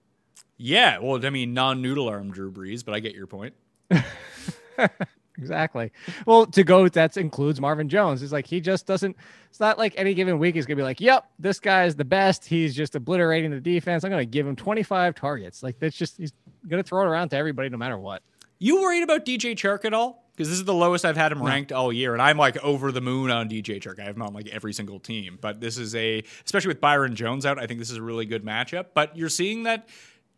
Yeah, 0.57 0.99
well, 0.99 1.25
I 1.25 1.29
mean, 1.29 1.53
non-noodle 1.53 2.07
arm 2.07 2.31
Drew 2.31 2.51
Brees, 2.51 2.85
but 2.85 2.93
I 2.93 2.99
get 2.99 3.15
your 3.15 3.27
point. 3.27 3.53
Exactly. 5.37 5.91
Well, 6.27 6.45
to 6.47 6.63
go, 6.63 6.87
that 6.87 7.17
includes 7.17 7.59
Marvin 7.59 7.89
Jones. 7.89 8.21
It's 8.21 8.31
like 8.31 8.45
he 8.45 8.61
just 8.61 8.85
doesn't. 8.85 9.17
It's 9.49 9.59
not 9.59 9.79
like 9.79 9.93
any 9.97 10.13
given 10.13 10.37
week 10.37 10.53
he's 10.55 10.65
gonna 10.65 10.77
be 10.77 10.83
like, 10.83 11.01
"Yep, 11.01 11.25
this 11.39 11.59
guy 11.59 11.85
is 11.85 11.95
the 11.95 12.05
best. 12.05 12.45
He's 12.45 12.75
just 12.75 12.95
obliterating 12.95 13.49
the 13.49 13.59
defense. 13.59 14.03
I'm 14.03 14.11
gonna 14.11 14.25
give 14.25 14.45
him 14.45 14.55
25 14.55 15.15
targets." 15.15 15.63
Like 15.63 15.79
that's 15.79 15.97
just 15.97 16.17
he's 16.17 16.33
gonna 16.67 16.83
throw 16.83 17.01
it 17.01 17.07
around 17.07 17.29
to 17.29 17.37
everybody 17.37 17.69
no 17.69 17.77
matter 17.77 17.97
what. 17.97 18.21
You 18.59 18.81
worried 18.81 19.03
about 19.03 19.25
DJ 19.25 19.55
Chark 19.55 19.85
at 19.85 19.93
all? 19.93 20.23
Because 20.35 20.49
this 20.49 20.57
is 20.57 20.65
the 20.65 20.73
lowest 20.73 21.05
I've 21.05 21.17
had 21.17 21.31
him 21.31 21.43
ranked 21.43 21.71
all 21.71 21.93
year, 21.93 22.13
and 22.13 22.21
I'm 22.21 22.37
like 22.37 22.57
over 22.63 22.91
the 22.91 23.01
moon 23.01 23.29
on 23.29 23.49
DJ 23.49 23.79
Chark. 23.79 23.99
I 23.99 24.03
have 24.05 24.15
him 24.15 24.21
on 24.23 24.33
like 24.33 24.47
every 24.49 24.73
single 24.73 24.99
team, 24.99 25.37
but 25.39 25.59
this 25.59 25.77
is 25.77 25.93
a, 25.93 26.23
especially 26.43 26.69
with 26.69 26.81
Byron 26.81 27.15
Jones 27.15 27.45
out, 27.45 27.59
I 27.59 27.67
think 27.67 27.79
this 27.79 27.91
is 27.91 27.97
a 27.97 28.01
really 28.01 28.25
good 28.25 28.43
matchup. 28.43 28.87
But 28.95 29.15
you're 29.15 29.29
seeing 29.29 29.63
that 29.63 29.89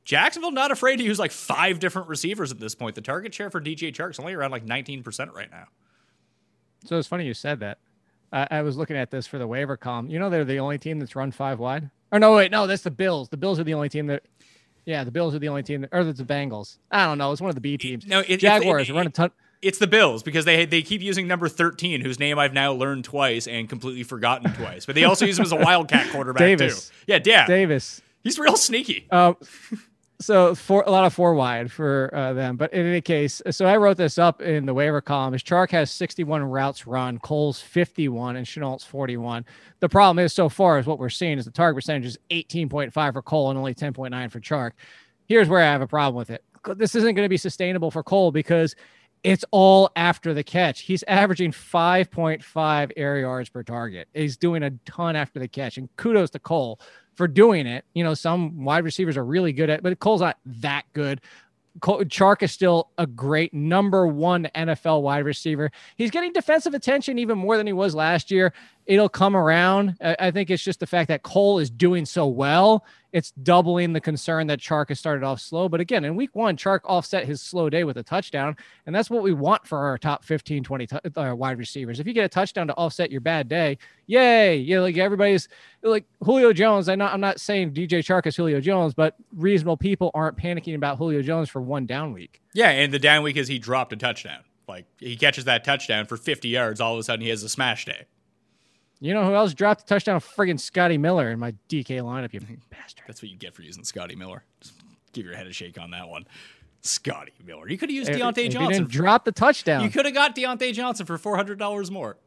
Jacksonville 0.06 0.52
not 0.52 0.72
afraid 0.72 0.98
to 0.98 1.04
use 1.04 1.20
like 1.20 1.32
five 1.32 1.80
different 1.80 2.08
receivers 2.08 2.52
at 2.52 2.60
this 2.60 2.76
point. 2.76 2.96
The 2.96 3.02
target 3.02 3.34
share 3.34 3.50
for 3.50 3.60
DJ 3.60 3.92
Chark's 3.94 4.20
only 4.20 4.34
around 4.34 4.52
like 4.52 4.66
19% 4.66 5.34
right 5.34 5.50
now. 5.52 5.66
So 6.86 6.98
it's 6.98 7.08
funny 7.08 7.26
you 7.26 7.34
said 7.34 7.60
that. 7.62 7.80
I, 8.32 8.48
I 8.52 8.62
was 8.62 8.78
looking 8.78 8.96
at 8.96 9.10
this 9.12 9.26
for 9.28 9.38
the 9.40 9.48
waiver 9.48 9.76
column. 9.78 10.08
You 10.10 10.20
know, 10.20 10.30
they're 10.30 10.46
the 10.46 10.60
only 10.60 10.78
team 10.78 11.00
that's 11.00 11.16
run 11.16 11.32
five 11.32 11.60
wide. 11.60 11.90
Or 12.12 12.20
no, 12.20 12.36
wait, 12.36 12.52
no, 12.52 12.68
that's 12.68 12.84
the 12.84 12.92
Bills. 12.92 13.30
The 13.30 13.38
Bills 13.38 13.60
are 13.60 13.64
the 13.64 13.74
only 13.74 13.90
team 13.90 14.08
that. 14.08 14.24
Yeah, 14.86 15.04
the 15.04 15.10
Bills 15.12 15.34
are 15.34 15.40
the 15.40 15.50
only 15.50 15.64
team 15.64 15.82
that, 15.82 15.90
or 15.92 16.02
it's 16.02 16.20
the 16.20 16.26
Bengals. 16.26 16.78
I 16.92 17.06
don't 17.08 17.18
know. 17.18 17.32
It's 17.32 17.42
one 17.42 17.50
of 17.50 17.56
the 17.56 17.62
B 17.62 17.76
teams. 17.76 18.06
no, 18.06 18.24
it- 18.28 18.38
Jaguars 18.38 18.88
it- 18.90 18.94
run 18.94 19.08
a 19.08 19.10
ton. 19.10 19.32
It's 19.62 19.80
the 19.80 19.88
Bills 19.88 20.22
because 20.22 20.46
they 20.46 20.66
they 20.68 20.84
keep 20.84 21.02
using 21.02 21.28
number 21.28 21.50
13, 21.50 22.02
whose 22.02 22.20
name 22.20 22.38
I've 22.38 22.54
now 22.54 22.72
learned 22.74 23.04
twice 23.04 23.48
and 23.48 23.68
completely 23.68 24.04
forgotten 24.04 24.54
twice. 24.54 24.86
But 24.86 24.94
they 24.94 25.06
also 25.06 25.26
use 25.26 25.40
him 25.40 25.46
as 25.46 25.52
a 25.52 25.56
wildcat 25.56 26.12
quarterback 26.12 26.40
Davis. 26.40 26.90
too. 26.90 26.96
Yeah, 27.08 27.20
yeah. 27.26 27.48
Davis. 27.48 28.00
He's 28.22 28.38
real 28.38 28.58
sneaky. 28.58 29.08
Um, 29.10 29.38
so 30.20 30.56
for 30.56 30.84
a 30.88 30.92
lot 30.92 31.06
of 31.06 31.14
four 31.14 31.34
wide 31.34 31.72
for 31.72 32.10
uh, 32.14 32.34
them, 32.34 32.56
but 32.56 32.74
in 32.74 32.86
any 32.86 33.02
case, 33.02 33.42
so 33.52 33.66
I 33.66 33.78
wrote 33.78 33.98
this 33.98 34.18
up 34.18 34.42
in 34.42 34.66
the 34.66 34.74
waiver 34.74 35.02
column. 35.02 35.34
Is 35.34 35.44
Chark 35.44 35.72
has 35.72 35.92
61 35.92 36.44
routes 36.44 36.88
run, 36.88 37.20
Cole's 37.20 37.60
51, 37.60 38.38
and 38.38 38.46
Shenault's 38.46 38.86
41. 38.86 39.46
The 39.82 39.90
problem 39.90 40.24
is 40.24 40.34
so 40.34 40.48
far 40.48 40.80
is 40.80 40.86
what 40.86 41.00
we're 41.00 41.10
seeing 41.10 41.38
is 41.38 41.46
the 41.46 41.52
target 41.52 41.78
percentage 41.78 42.06
is 42.06 42.18
18.5 42.32 43.14
for 43.14 43.22
Cole 43.22 43.50
and 43.50 43.58
only 43.58 43.74
10.9 43.74 44.32
for 44.32 44.40
Chark. 44.40 44.72
Here's 45.28 45.50
where 45.50 45.62
I 45.62 45.66
have 45.66 45.82
a 45.82 45.88
problem 45.88 46.16
with 46.16 46.30
it. 46.30 46.44
This 46.78 46.96
isn't 46.96 47.16
going 47.16 47.26
to 47.26 47.30
be 47.30 47.38
sustainable 47.38 47.92
for 47.92 48.04
Cole 48.04 48.32
because 48.32 48.76
it's 49.24 49.44
all 49.50 49.90
after 49.96 50.36
the 50.36 50.44
catch. 50.44 50.82
He's 50.82 51.04
averaging 51.08 51.52
5.5 51.52 52.92
air 52.96 53.20
yards 53.20 53.50
per 53.50 53.64
target. 53.64 54.08
He's 54.14 54.38
doing 54.38 54.62
a 54.62 54.70
ton 54.86 55.16
after 55.16 55.40
the 55.40 55.48
catch. 55.48 55.78
And 55.78 55.90
kudos 55.98 56.30
to 56.32 56.40
Cole 56.40 56.80
for 57.16 57.28
doing 57.28 57.66
it. 57.66 57.86
You 57.94 58.04
know, 58.04 58.14
some 58.14 58.64
wide 58.64 58.84
receivers 58.84 59.18
are 59.18 59.26
really 59.26 59.54
good 59.54 59.70
at, 59.70 59.84
but 59.84 60.00
Cole's 60.00 60.22
not 60.22 60.38
that 60.46 60.84
good. 60.94 61.22
Chark 61.82 62.42
is 62.42 62.54
still 62.54 62.90
a 62.98 63.06
great 63.06 63.54
number 63.54 64.08
one 64.08 64.48
NFL 64.56 65.02
wide 65.02 65.26
receiver. 65.26 65.72
He's 65.98 66.10
getting 66.10 66.32
defensive 66.32 66.74
attention 66.74 67.20
even 67.20 67.38
more 67.38 67.58
than 67.58 67.68
he 67.68 67.74
was 67.74 67.94
last 67.94 68.32
year. 68.32 68.54
It'll 68.86 69.10
come 69.10 69.36
around. 69.36 69.98
I 70.00 70.32
think 70.32 70.50
it's 70.50 70.64
just 70.64 70.80
the 70.80 70.88
fact 70.88 71.10
that 71.10 71.24
Cole 71.24 71.60
is 71.60 71.70
doing 71.70 72.06
so 72.06 72.28
well. 72.28 72.86
It's 73.16 73.32
doubling 73.32 73.94
the 73.94 74.02
concern 74.02 74.48
that 74.48 74.60
Chark 74.60 74.90
has 74.90 75.00
started 75.00 75.24
off 75.24 75.40
slow. 75.40 75.70
But 75.70 75.80
again, 75.80 76.04
in 76.04 76.18
week 76.18 76.36
one, 76.36 76.58
Chark 76.58 76.82
offset 76.84 77.26
his 77.26 77.42
slow 77.42 77.70
day 77.70 77.86
with 77.86 77.96
a 77.96 78.04
touchdown. 78.04 78.58
And 78.86 78.94
that's 78.94 79.10
what 79.10 79.24
we 79.24 79.32
want 79.32 79.66
for 79.66 79.78
our 79.86 79.98
top 79.98 80.26
15, 80.26 80.66
20 80.66 80.86
t- 80.86 80.98
uh, 81.16 81.34
wide 81.34 81.58
receivers. 81.58 82.02
If 82.02 82.08
you 82.08 82.14
get 82.14 82.26
a 82.26 82.28
touchdown 82.28 82.68
to 82.68 82.74
offset 82.74 83.12
your 83.12 83.22
bad 83.22 83.48
day, 83.48 83.78
yay. 84.08 84.58
You 84.58 84.76
know, 84.76 84.82
like 84.82 84.98
everybody's 84.98 85.48
like 85.82 86.04
Julio 86.26 86.52
Jones. 86.52 86.90
I'm 86.90 87.00
not, 87.00 87.14
I'm 87.14 87.22
not 87.22 87.40
saying 87.40 87.72
DJ 87.72 88.00
Chark 88.00 88.28
is 88.28 88.36
Julio 88.36 88.60
Jones, 88.60 88.94
but 88.94 89.16
reasonable 89.34 89.78
people 89.78 90.12
aren't 90.14 90.36
panicking 90.38 90.76
about 90.76 90.98
Julio 90.98 91.22
Jones 91.22 91.50
for 91.50 91.62
one 91.62 91.86
down 91.86 92.12
week. 92.12 92.42
Yeah. 92.54 92.72
And 92.72 92.94
the 92.94 93.00
down 93.00 93.24
week 93.24 93.38
is 93.38 93.48
he 93.48 93.60
dropped 93.60 93.94
a 93.94 93.96
touchdown. 93.96 94.42
Like 94.68 94.88
he 95.00 95.16
catches 95.16 95.46
that 95.46 95.64
touchdown 95.64 96.06
for 96.06 96.18
50 96.18 96.50
yards. 96.50 96.82
All 96.82 96.92
of 96.92 97.00
a 97.00 97.04
sudden 97.04 97.24
he 97.24 97.30
has 97.30 97.44
a 97.44 97.50
smash 97.50 97.86
day. 97.86 98.08
You 99.00 99.14
know 99.14 99.26
who 99.26 99.34
else 99.36 99.54
dropped 99.54 99.82
a 99.84 99.86
touchdown? 99.86 100.20
Friggin' 100.20 100.60
Scotty 100.60 100.98
Miller 100.98 101.30
in 101.30 101.40
my 101.40 101.54
DK 101.70 102.02
lineup, 102.02 102.34
you 102.34 102.40
bastard. 102.70 103.04
That's 103.08 103.22
what 103.22 103.30
you 103.30 103.38
get 103.38 103.54
for 103.54 103.62
using 103.62 103.84
Scotty 103.84 104.16
Miller. 104.16 104.44
Just 104.62 104.74
give 105.14 105.26
your 105.26 105.36
head 105.36 105.48
a 105.48 105.54
shake 105.54 105.78
on 105.80 105.92
that 105.92 106.08
one. 106.08 106.26
Scotty 106.82 107.34
Miller. 107.46 107.68
You 107.68 107.78
could 107.78 107.90
have 107.90 107.96
used 107.96 108.10
If- 108.10 108.18
Diontae 108.18 108.46
if 108.48 108.54
Johnson. 108.54 108.84
Didn't 108.84 108.90
drop 108.92 109.26
the 109.26 109.32
touchdown. 109.32 109.84
you 109.84 109.90
could 109.90 110.06
have 110.06 110.14
got 110.14 110.36
Diontae 110.36 110.74
Johnson 110.74 111.06
for 111.06 111.18
four 111.18 111.36
hundred 111.36 111.60
dollars 111.60 111.90
more. 111.92 112.18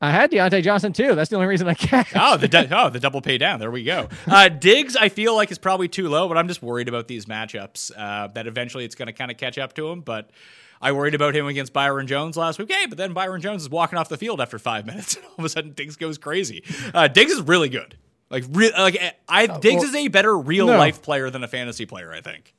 I 0.00 0.10
had 0.10 0.30
Diontae 0.30 0.62
Johnson 0.62 0.92
too. 0.92 1.14
That's 1.14 1.30
the 1.30 1.36
only 1.36 1.48
reason 1.48 1.66
I 1.66 1.74
cashed. 1.74 2.12
Oh, 2.16 2.36
the 2.36 2.48
du- 2.48 2.68
oh 2.76 2.90
the 2.90 3.00
double 3.00 3.20
pay 3.20 3.38
down. 3.38 3.58
There 3.60 3.70
we 3.70 3.84
go. 3.84 4.08
Uh, 4.26 4.48
Diggs, 4.48 4.96
I 4.96 5.08
feel 5.08 5.34
like 5.34 5.50
is 5.50 5.58
probably 5.58 5.88
too 5.88 6.08
low, 6.08 6.28
but 6.28 6.36
I'm 6.36 6.46
just 6.48 6.62
worried 6.62 6.88
about 6.88 7.08
these 7.08 7.26
matchups. 7.26 7.90
Uh, 7.96 8.28
that 8.28 8.46
eventually 8.46 8.84
it's 8.84 8.94
going 8.94 9.06
to 9.06 9.12
kind 9.12 9.30
of 9.30 9.36
catch 9.38 9.56
up 9.58 9.72
to 9.74 9.88
him. 9.88 10.00
But 10.02 10.30
I 10.84 10.92
worried 10.92 11.14
about 11.14 11.34
him 11.34 11.46
against 11.46 11.72
Byron 11.72 12.06
Jones 12.06 12.36
last 12.36 12.58
week. 12.58 12.70
Hey, 12.70 12.84
but 12.86 12.98
then 12.98 13.14
Byron 13.14 13.40
Jones 13.40 13.62
is 13.62 13.70
walking 13.70 13.98
off 13.98 14.10
the 14.10 14.18
field 14.18 14.40
after 14.40 14.58
five 14.58 14.84
minutes, 14.90 15.16
and 15.16 15.24
all 15.24 15.34
of 15.38 15.44
a 15.44 15.48
sudden 15.48 15.72
Diggs 15.72 15.96
goes 15.96 16.18
crazy. 16.18 16.62
Uh, 16.92 17.08
Diggs 17.08 17.32
is 17.32 17.40
really 17.40 17.70
good. 17.70 17.96
Like, 18.30 18.44
re- 18.50 18.72
like 18.76 19.00
I 19.28 19.46
Diggs 19.46 19.80
well, 19.82 19.84
is 19.88 19.94
a 19.94 20.08
better 20.08 20.36
real 20.36 20.66
no. 20.66 20.76
life 20.76 21.00
player 21.02 21.30
than 21.30 21.42
a 21.42 21.48
fantasy 21.48 21.86
player. 21.86 22.12
I 22.12 22.20
think. 22.20 22.54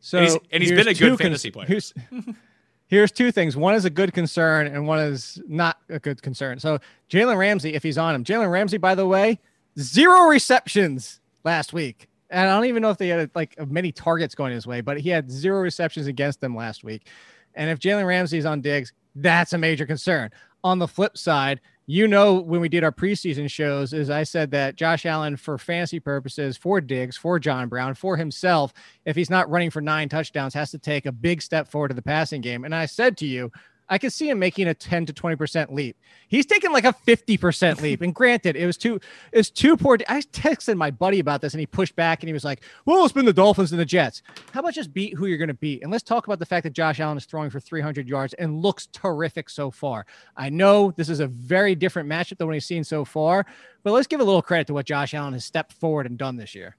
So 0.00 0.18
And 0.18 0.26
he's- 0.28 0.40
and 0.52 0.62
he's 0.62 0.72
been 0.72 0.88
a 0.88 0.94
good 0.94 1.18
fantasy 1.18 1.50
player. 1.50 1.66
Here's, 1.66 1.92
here's 2.86 3.10
two 3.12 3.32
things. 3.32 3.56
One 3.56 3.74
is 3.74 3.84
a 3.84 3.90
good 3.90 4.12
concern, 4.12 4.66
and 4.68 4.86
one 4.86 5.00
is 5.00 5.40
not 5.48 5.78
a 5.88 5.98
good 5.98 6.22
concern. 6.22 6.60
So 6.60 6.78
Jalen 7.10 7.36
Ramsey, 7.36 7.74
if 7.74 7.82
he's 7.82 7.98
on 7.98 8.14
him, 8.14 8.24
Jalen 8.24 8.50
Ramsey, 8.50 8.78
by 8.78 8.94
the 8.94 9.06
way, 9.06 9.40
zero 9.78 10.28
receptions 10.28 11.20
last 11.44 11.72
week. 11.72 12.07
And 12.30 12.48
I 12.48 12.54
don't 12.54 12.66
even 12.66 12.82
know 12.82 12.90
if 12.90 12.98
they 12.98 13.08
had 13.08 13.30
like 13.34 13.58
many 13.68 13.92
targets 13.92 14.34
going 14.34 14.52
his 14.52 14.66
way, 14.66 14.80
but 14.80 15.00
he 15.00 15.08
had 15.08 15.30
zero 15.30 15.60
receptions 15.60 16.06
against 16.06 16.40
them 16.40 16.54
last 16.54 16.84
week. 16.84 17.08
And 17.54 17.70
if 17.70 17.78
Jalen 17.78 18.06
Ramsey's 18.06 18.44
on 18.46 18.60
Diggs, 18.60 18.92
that's 19.14 19.52
a 19.52 19.58
major 19.58 19.86
concern. 19.86 20.30
On 20.62 20.78
the 20.78 20.88
flip 20.88 21.16
side, 21.16 21.60
you 21.86 22.06
know, 22.06 22.34
when 22.34 22.60
we 22.60 22.68
did 22.68 22.84
our 22.84 22.92
preseason 22.92 23.50
shows, 23.50 23.94
is 23.94 24.10
I 24.10 24.22
said 24.22 24.50
that 24.50 24.76
Josh 24.76 25.06
Allen, 25.06 25.36
for 25.38 25.56
fantasy 25.56 25.98
purposes, 25.98 26.56
for 26.56 26.82
Diggs, 26.82 27.16
for 27.16 27.38
John 27.38 27.68
Brown, 27.68 27.94
for 27.94 28.16
himself, 28.16 28.74
if 29.06 29.16
he's 29.16 29.30
not 29.30 29.48
running 29.48 29.70
for 29.70 29.80
nine 29.80 30.10
touchdowns, 30.10 30.52
has 30.52 30.70
to 30.72 30.78
take 30.78 31.06
a 31.06 31.12
big 31.12 31.40
step 31.40 31.66
forward 31.66 31.88
to 31.88 31.94
the 31.94 32.02
passing 32.02 32.42
game. 32.42 32.64
And 32.64 32.74
I 32.74 32.84
said 32.84 33.16
to 33.18 33.26
you, 33.26 33.50
I 33.88 33.98
could 33.98 34.12
see 34.12 34.28
him 34.28 34.38
making 34.38 34.68
a 34.68 34.74
10 34.74 35.06
to 35.06 35.12
20% 35.12 35.72
leap. 35.72 35.96
He's 36.28 36.46
taking 36.46 36.72
like 36.72 36.84
a 36.84 36.94
50% 37.06 37.80
leap. 37.80 38.02
And 38.02 38.14
granted, 38.14 38.56
it 38.56 38.66
was 38.66 38.76
too, 38.76 39.00
it's 39.32 39.50
too 39.50 39.76
poor. 39.76 39.98
I 40.08 40.20
texted 40.20 40.76
my 40.76 40.90
buddy 40.90 41.20
about 41.20 41.40
this 41.40 41.54
and 41.54 41.60
he 41.60 41.66
pushed 41.66 41.96
back 41.96 42.22
and 42.22 42.28
he 42.28 42.32
was 42.32 42.44
like, 42.44 42.62
well, 42.84 43.04
it's 43.04 43.12
been 43.12 43.24
the 43.24 43.32
Dolphins 43.32 43.72
and 43.72 43.80
the 43.80 43.86
Jets. 43.86 44.22
How 44.52 44.60
about 44.60 44.74
just 44.74 44.92
beat 44.92 45.14
who 45.14 45.26
you're 45.26 45.46
to 45.46 45.54
beat? 45.54 45.82
And 45.82 45.90
let's 45.90 46.04
talk 46.04 46.26
about 46.26 46.38
the 46.38 46.46
fact 46.46 46.64
that 46.64 46.72
Josh 46.72 47.00
Allen 47.00 47.16
is 47.16 47.24
throwing 47.24 47.50
for 47.50 47.60
300 47.60 48.08
yards 48.08 48.34
and 48.34 48.62
looks 48.62 48.86
terrific 48.88 49.48
so 49.48 49.70
far. 49.70 50.06
I 50.36 50.50
know 50.50 50.92
this 50.96 51.08
is 51.08 51.20
a 51.20 51.26
very 51.26 51.74
different 51.74 52.08
matchup 52.08 52.38
than 52.38 52.46
what 52.46 52.52
we've 52.52 52.62
seen 52.62 52.84
so 52.84 53.04
far, 53.04 53.46
but 53.82 53.92
let's 53.92 54.06
give 54.06 54.20
a 54.20 54.24
little 54.24 54.42
credit 54.42 54.66
to 54.68 54.74
what 54.74 54.86
Josh 54.86 55.14
Allen 55.14 55.32
has 55.32 55.44
stepped 55.44 55.72
forward 55.72 56.06
and 56.06 56.18
done 56.18 56.36
this 56.36 56.54
year. 56.54 56.76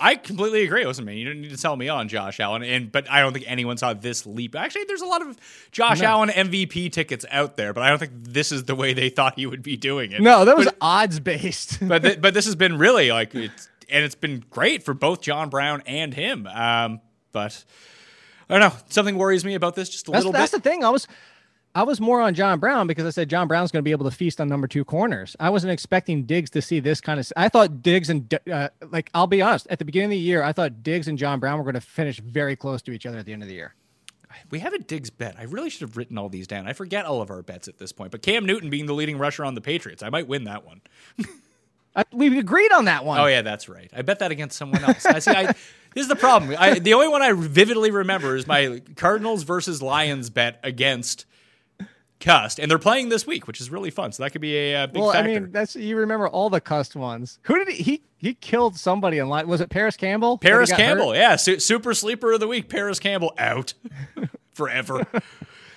I 0.00 0.16
completely 0.16 0.62
agree. 0.64 0.84
Listen, 0.86 1.04
man, 1.04 1.16
you 1.16 1.26
don't 1.26 1.40
need 1.42 1.50
to 1.50 1.56
sell 1.58 1.76
me 1.76 1.88
on 1.88 2.08
Josh 2.08 2.40
Allen, 2.40 2.62
and 2.62 2.90
but 2.90 3.08
I 3.10 3.20
don't 3.20 3.32
think 3.34 3.44
anyone 3.46 3.76
saw 3.76 3.92
this 3.92 4.24
leap. 4.26 4.56
Actually, 4.56 4.84
there's 4.84 5.02
a 5.02 5.06
lot 5.06 5.20
of 5.20 5.36
Josh 5.72 6.00
No. 6.00 6.06
Allen 6.08 6.28
MVP 6.30 6.90
tickets 6.90 7.26
out 7.30 7.56
there, 7.56 7.72
but 7.74 7.82
I 7.82 7.90
don't 7.90 7.98
think 7.98 8.12
this 8.14 8.50
is 8.50 8.64
the 8.64 8.74
way 8.74 8.94
they 8.94 9.10
thought 9.10 9.34
he 9.36 9.44
would 9.46 9.62
be 9.62 9.76
doing 9.76 10.12
it. 10.12 10.20
No, 10.22 10.44
that 10.46 10.56
was 10.56 10.66
But- 10.66 10.76
odds 10.80 11.20
based. 11.20 11.78
but 11.86 12.02
th- 12.02 12.20
but 12.20 12.32
this 12.34 12.46
has 12.46 12.56
been 12.56 12.78
really 12.78 13.12
like 13.12 13.34
it's 13.34 13.68
and 13.90 14.02
it's 14.04 14.14
been 14.14 14.42
great 14.50 14.82
for 14.84 14.94
both 14.94 15.20
John 15.20 15.50
Brown 15.50 15.82
and 15.86 16.14
him. 16.14 16.46
Um, 16.46 17.00
but 17.32 17.62
I 18.48 18.58
don't 18.58 18.60
know. 18.72 18.76
Something 18.88 19.16
worries 19.18 19.44
me 19.44 19.54
about 19.54 19.74
this 19.74 19.88
just 19.88 20.08
a 20.08 20.10
That's, 20.12 20.24
little 20.24 20.32
that's 20.32 20.50
bit. 20.52 20.62
That's 20.62 20.64
the 20.64 20.70
thing. 20.70 20.84
I 20.84 20.90
was 20.90 21.06
I 21.72 21.84
was 21.84 22.00
more 22.00 22.20
on 22.20 22.34
John 22.34 22.58
Brown 22.58 22.88
because 22.88 23.06
I 23.06 23.10
said 23.10 23.30
John 23.30 23.46
Brown's 23.46 23.70
going 23.70 23.80
to 23.80 23.84
be 23.84 23.92
able 23.92 24.10
to 24.10 24.16
feast 24.16 24.40
on 24.40 24.48
number 24.48 24.66
two 24.66 24.84
corners. 24.84 25.36
I 25.38 25.50
wasn't 25.50 25.72
expecting 25.72 26.24
Diggs 26.24 26.50
to 26.50 26.62
see 26.62 26.80
this 26.80 27.00
kind 27.00 27.20
of. 27.20 27.32
I 27.36 27.48
thought 27.48 27.80
Diggs 27.80 28.10
and 28.10 28.32
uh, 28.52 28.70
like 28.90 29.08
I'll 29.14 29.28
be 29.28 29.40
honest, 29.40 29.68
at 29.70 29.78
the 29.78 29.84
beginning 29.84 30.06
of 30.06 30.10
the 30.10 30.18
year, 30.18 30.42
I 30.42 30.52
thought 30.52 30.82
Diggs 30.82 31.06
and 31.06 31.16
John 31.16 31.38
Brown 31.38 31.58
were 31.58 31.64
going 31.64 31.74
to 31.74 31.80
finish 31.80 32.18
very 32.18 32.56
close 32.56 32.82
to 32.82 32.92
each 32.92 33.06
other 33.06 33.18
at 33.18 33.26
the 33.26 33.32
end 33.32 33.42
of 33.42 33.48
the 33.48 33.54
year. 33.54 33.74
we 34.50 34.58
have 34.58 34.72
a 34.72 34.80
Diggs 34.80 35.10
bet. 35.10 35.36
I 35.38 35.44
really 35.44 35.70
should 35.70 35.82
have 35.82 35.96
written 35.96 36.18
all 36.18 36.28
these 36.28 36.48
down. 36.48 36.66
I 36.66 36.72
forget 36.72 37.04
all 37.04 37.22
of 37.22 37.30
our 37.30 37.42
bets 37.42 37.68
at 37.68 37.78
this 37.78 37.92
point. 37.92 38.10
But 38.10 38.22
Cam 38.22 38.46
Newton 38.46 38.68
being 38.68 38.86
the 38.86 38.94
leading 38.94 39.18
rusher 39.18 39.44
on 39.44 39.54
the 39.54 39.60
Patriots, 39.60 40.02
I 40.02 40.10
might 40.10 40.26
win 40.26 40.44
that 40.44 40.66
one. 40.66 40.80
I, 41.94 42.04
we 42.12 42.36
agreed 42.38 42.72
on 42.72 42.86
that 42.86 43.04
one. 43.04 43.20
Oh 43.20 43.26
yeah, 43.26 43.42
that's 43.42 43.68
right. 43.68 43.90
I 43.94 44.02
bet 44.02 44.20
that 44.20 44.32
against 44.32 44.56
someone 44.58 44.82
else. 44.82 45.06
I 45.06 45.18
see. 45.20 45.30
I, 45.30 45.46
this 45.94 46.02
is 46.02 46.08
the 46.08 46.16
problem. 46.16 46.54
I, 46.58 46.80
the 46.80 46.94
only 46.94 47.08
one 47.08 47.22
I 47.22 47.32
vividly 47.32 47.92
remember 47.92 48.34
is 48.34 48.46
my 48.46 48.82
Cardinals 48.96 49.44
versus 49.44 49.82
Lions 49.82 50.30
bet 50.30 50.58
against 50.64 51.26
Cust, 52.20 52.58
and 52.60 52.70
they're 52.70 52.78
playing 52.78 53.08
this 53.08 53.26
week, 53.26 53.46
which 53.46 53.60
is 53.60 53.70
really 53.70 53.90
fun. 53.90 54.12
So 54.12 54.22
that 54.22 54.30
could 54.30 54.42
be 54.42 54.54
a, 54.54 54.82
uh 54.82 54.86
big 54.86 55.00
well, 55.02 55.12
factor. 55.12 55.30
I 55.30 55.32
mean, 55.40 55.52
that's 55.52 55.74
you 55.74 55.96
remember 55.96 56.28
all 56.28 56.50
the 56.50 56.60
cussed 56.60 56.94
ones. 56.94 57.38
Who 57.44 57.56
did 57.58 57.68
he? 57.68 57.82
He, 57.82 58.02
he 58.18 58.34
killed 58.34 58.76
somebody 58.76 59.18
in 59.18 59.28
line. 59.28 59.48
Was 59.48 59.60
it 59.62 59.70
Parris 59.70 59.96
Campbell? 59.96 60.36
Parris 60.38 60.70
Campbell, 60.70 61.10
hurt? 61.12 61.16
yeah, 61.16 61.36
su- 61.36 61.58
super 61.58 61.94
sleeper 61.94 62.32
of 62.32 62.40
the 62.40 62.46
week. 62.46 62.68
Parris 62.68 62.98
Campbell 62.98 63.32
out 63.38 63.72
forever. 64.52 65.06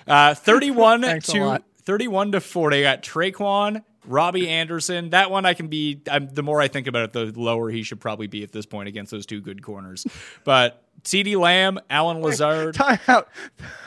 Uh, 0.06 0.34
Thirty-one 0.34 1.00
to 1.22 1.62
thirty-one 1.82 2.32
to 2.32 2.40
forty. 2.40 2.78
I 2.78 2.82
got 2.82 3.02
Traquan, 3.02 3.82
Robbie 4.06 4.48
Anderson. 4.48 5.10
That 5.10 5.30
one 5.30 5.46
I 5.46 5.54
can 5.54 5.68
be. 5.68 6.02
I'm, 6.10 6.28
the 6.28 6.42
more 6.42 6.60
I 6.60 6.68
think 6.68 6.86
about 6.86 7.04
it, 7.04 7.12
the 7.14 7.40
lower 7.40 7.70
he 7.70 7.82
should 7.82 8.00
probably 8.00 8.26
be 8.26 8.42
at 8.42 8.52
this 8.52 8.66
point 8.66 8.88
against 8.88 9.10
those 9.10 9.24
two 9.24 9.40
good 9.40 9.62
corners. 9.62 10.06
But 10.44 10.83
CeeDee 11.04 11.36
Lamb, 11.38 11.78
Allen 11.90 12.20
Lazard. 12.22 12.74
Time 12.74 12.98
out. 13.08 13.28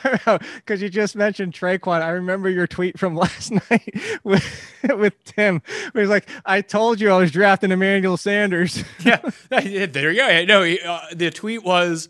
Because 0.04 0.80
you 0.80 0.88
just 0.88 1.16
mentioned 1.16 1.52
Traquan. 1.52 2.00
I 2.00 2.10
remember 2.10 2.48
your 2.48 2.66
tweet 2.66 2.98
from 2.98 3.14
last 3.16 3.50
night 3.50 3.94
with, 4.24 4.44
with 4.82 5.24
Tim. 5.24 5.60
Where 5.92 6.02
he's 6.02 6.10
like, 6.10 6.28
I 6.46 6.60
told 6.60 7.00
you 7.00 7.10
I 7.10 7.18
was 7.18 7.30
drafting 7.30 7.72
Emmanuel 7.72 8.16
Sanders. 8.16 8.82
yeah, 9.04 9.18
there 9.50 10.10
you 10.12 10.16
go. 10.16 10.44
No, 10.44 10.62
uh, 10.64 11.06
the 11.14 11.30
tweet 11.30 11.64
was 11.64 12.08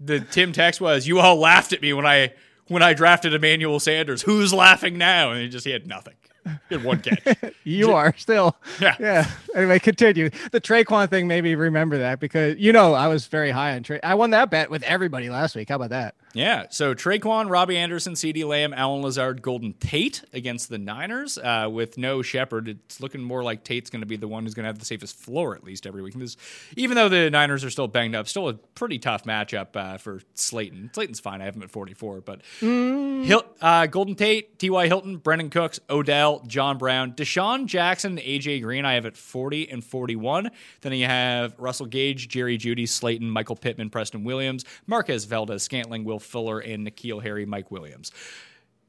the 0.00 0.20
Tim 0.20 0.52
text 0.52 0.80
was, 0.80 1.06
"You 1.06 1.18
all 1.18 1.36
laughed 1.36 1.72
at 1.72 1.82
me 1.82 1.92
when 1.92 2.06
I 2.06 2.32
when 2.68 2.82
I 2.82 2.94
drafted 2.94 3.34
Emmanuel 3.34 3.80
Sanders. 3.80 4.22
Who's 4.22 4.54
laughing 4.54 4.96
now?" 4.96 5.32
And 5.32 5.42
he 5.42 5.48
just 5.48 5.66
he 5.66 5.72
had 5.72 5.86
nothing. 5.86 6.14
Had 6.70 6.84
one 6.84 7.00
catch. 7.00 7.52
You 7.64 7.92
are 7.92 8.14
still. 8.16 8.56
Yeah. 8.80 8.96
Yeah. 8.98 9.30
Anyway, 9.54 9.78
continue. 9.78 10.30
The 10.52 10.60
Traquan 10.60 11.10
thing 11.10 11.28
made 11.28 11.44
me 11.44 11.54
remember 11.54 11.98
that 11.98 12.18
because, 12.18 12.56
you 12.58 12.72
know, 12.72 12.94
I 12.94 13.08
was 13.08 13.26
very 13.26 13.50
high 13.50 13.74
on 13.74 13.82
Tra. 13.82 14.00
I 14.02 14.14
won 14.14 14.30
that 14.30 14.48
bet 14.50 14.70
with 14.70 14.82
everybody 14.84 15.28
last 15.28 15.54
week. 15.54 15.68
How 15.68 15.74
about 15.76 15.90
that? 15.90 16.14
Yeah. 16.32 16.66
So 16.70 16.94
Traquan, 16.94 17.50
Robbie 17.50 17.76
Anderson, 17.76 18.14
CeeDee 18.14 18.46
Lamb, 18.46 18.72
Allen 18.72 19.02
Lazard, 19.02 19.42
Golden 19.42 19.74
Tate 19.74 20.22
against 20.32 20.70
the 20.70 20.78
Niners 20.78 21.36
uh, 21.36 21.68
with 21.70 21.98
no 21.98 22.22
Shepard. 22.22 22.68
It's 22.68 23.00
looking 23.02 23.20
more 23.22 23.42
like 23.42 23.64
Tate's 23.64 23.90
going 23.90 24.00
to 24.00 24.06
be 24.06 24.16
the 24.16 24.28
one 24.28 24.44
who's 24.44 24.54
going 24.54 24.64
to 24.64 24.68
have 24.68 24.78
the 24.78 24.84
safest 24.86 25.16
floor 25.18 25.54
at 25.54 25.62
least 25.64 25.86
every 25.86 26.00
week. 26.00 26.14
This, 26.14 26.38
even 26.76 26.94
though 26.96 27.08
the 27.10 27.28
Niners 27.28 27.64
are 27.64 27.70
still 27.70 27.88
banged 27.88 28.14
up, 28.14 28.28
still 28.28 28.48
a 28.48 28.54
pretty 28.54 28.98
tough 28.98 29.24
matchup 29.24 29.76
uh, 29.76 29.98
for 29.98 30.20
Slayton. 30.34 30.90
Slayton's 30.94 31.20
fine. 31.20 31.42
I 31.42 31.44
have 31.44 31.56
him 31.56 31.62
at 31.62 31.70
44, 31.70 32.22
but 32.22 32.40
Hil- 32.60 33.44
uh, 33.60 33.86
Golden 33.86 34.14
Tate, 34.14 34.58
T.Y. 34.58 34.86
Hilton, 34.86 35.18
Brandin 35.18 35.50
Cooks, 35.50 35.80
Odell, 35.90 36.27
John 36.46 36.78
Brown, 36.78 37.12
DeSean 37.12 37.66
Jackson, 37.66 38.18
A.J. 38.22 38.60
Green. 38.60 38.84
I 38.84 38.94
have 38.94 39.06
at 39.06 39.16
40 39.16 39.70
and 39.70 39.82
41. 39.82 40.50
Then 40.80 40.92
you 40.92 41.06
have 41.06 41.54
Russell 41.58 41.86
Gage, 41.86 42.28
Jerry 42.28 42.58
Jeudy, 42.58 42.88
Slayton, 42.88 43.30
Michael 43.30 43.56
Pittman, 43.56 43.90
Preston 43.90 44.24
Williams, 44.24 44.64
Marquez 44.86 45.24
Valdes, 45.24 45.62
Scantling, 45.62 46.04
Will 46.04 46.18
Fuller, 46.18 46.60
and 46.60 46.86
N'Keal 46.86 47.22
Harry, 47.22 47.46
Mike 47.46 47.70
Williams. 47.70 48.12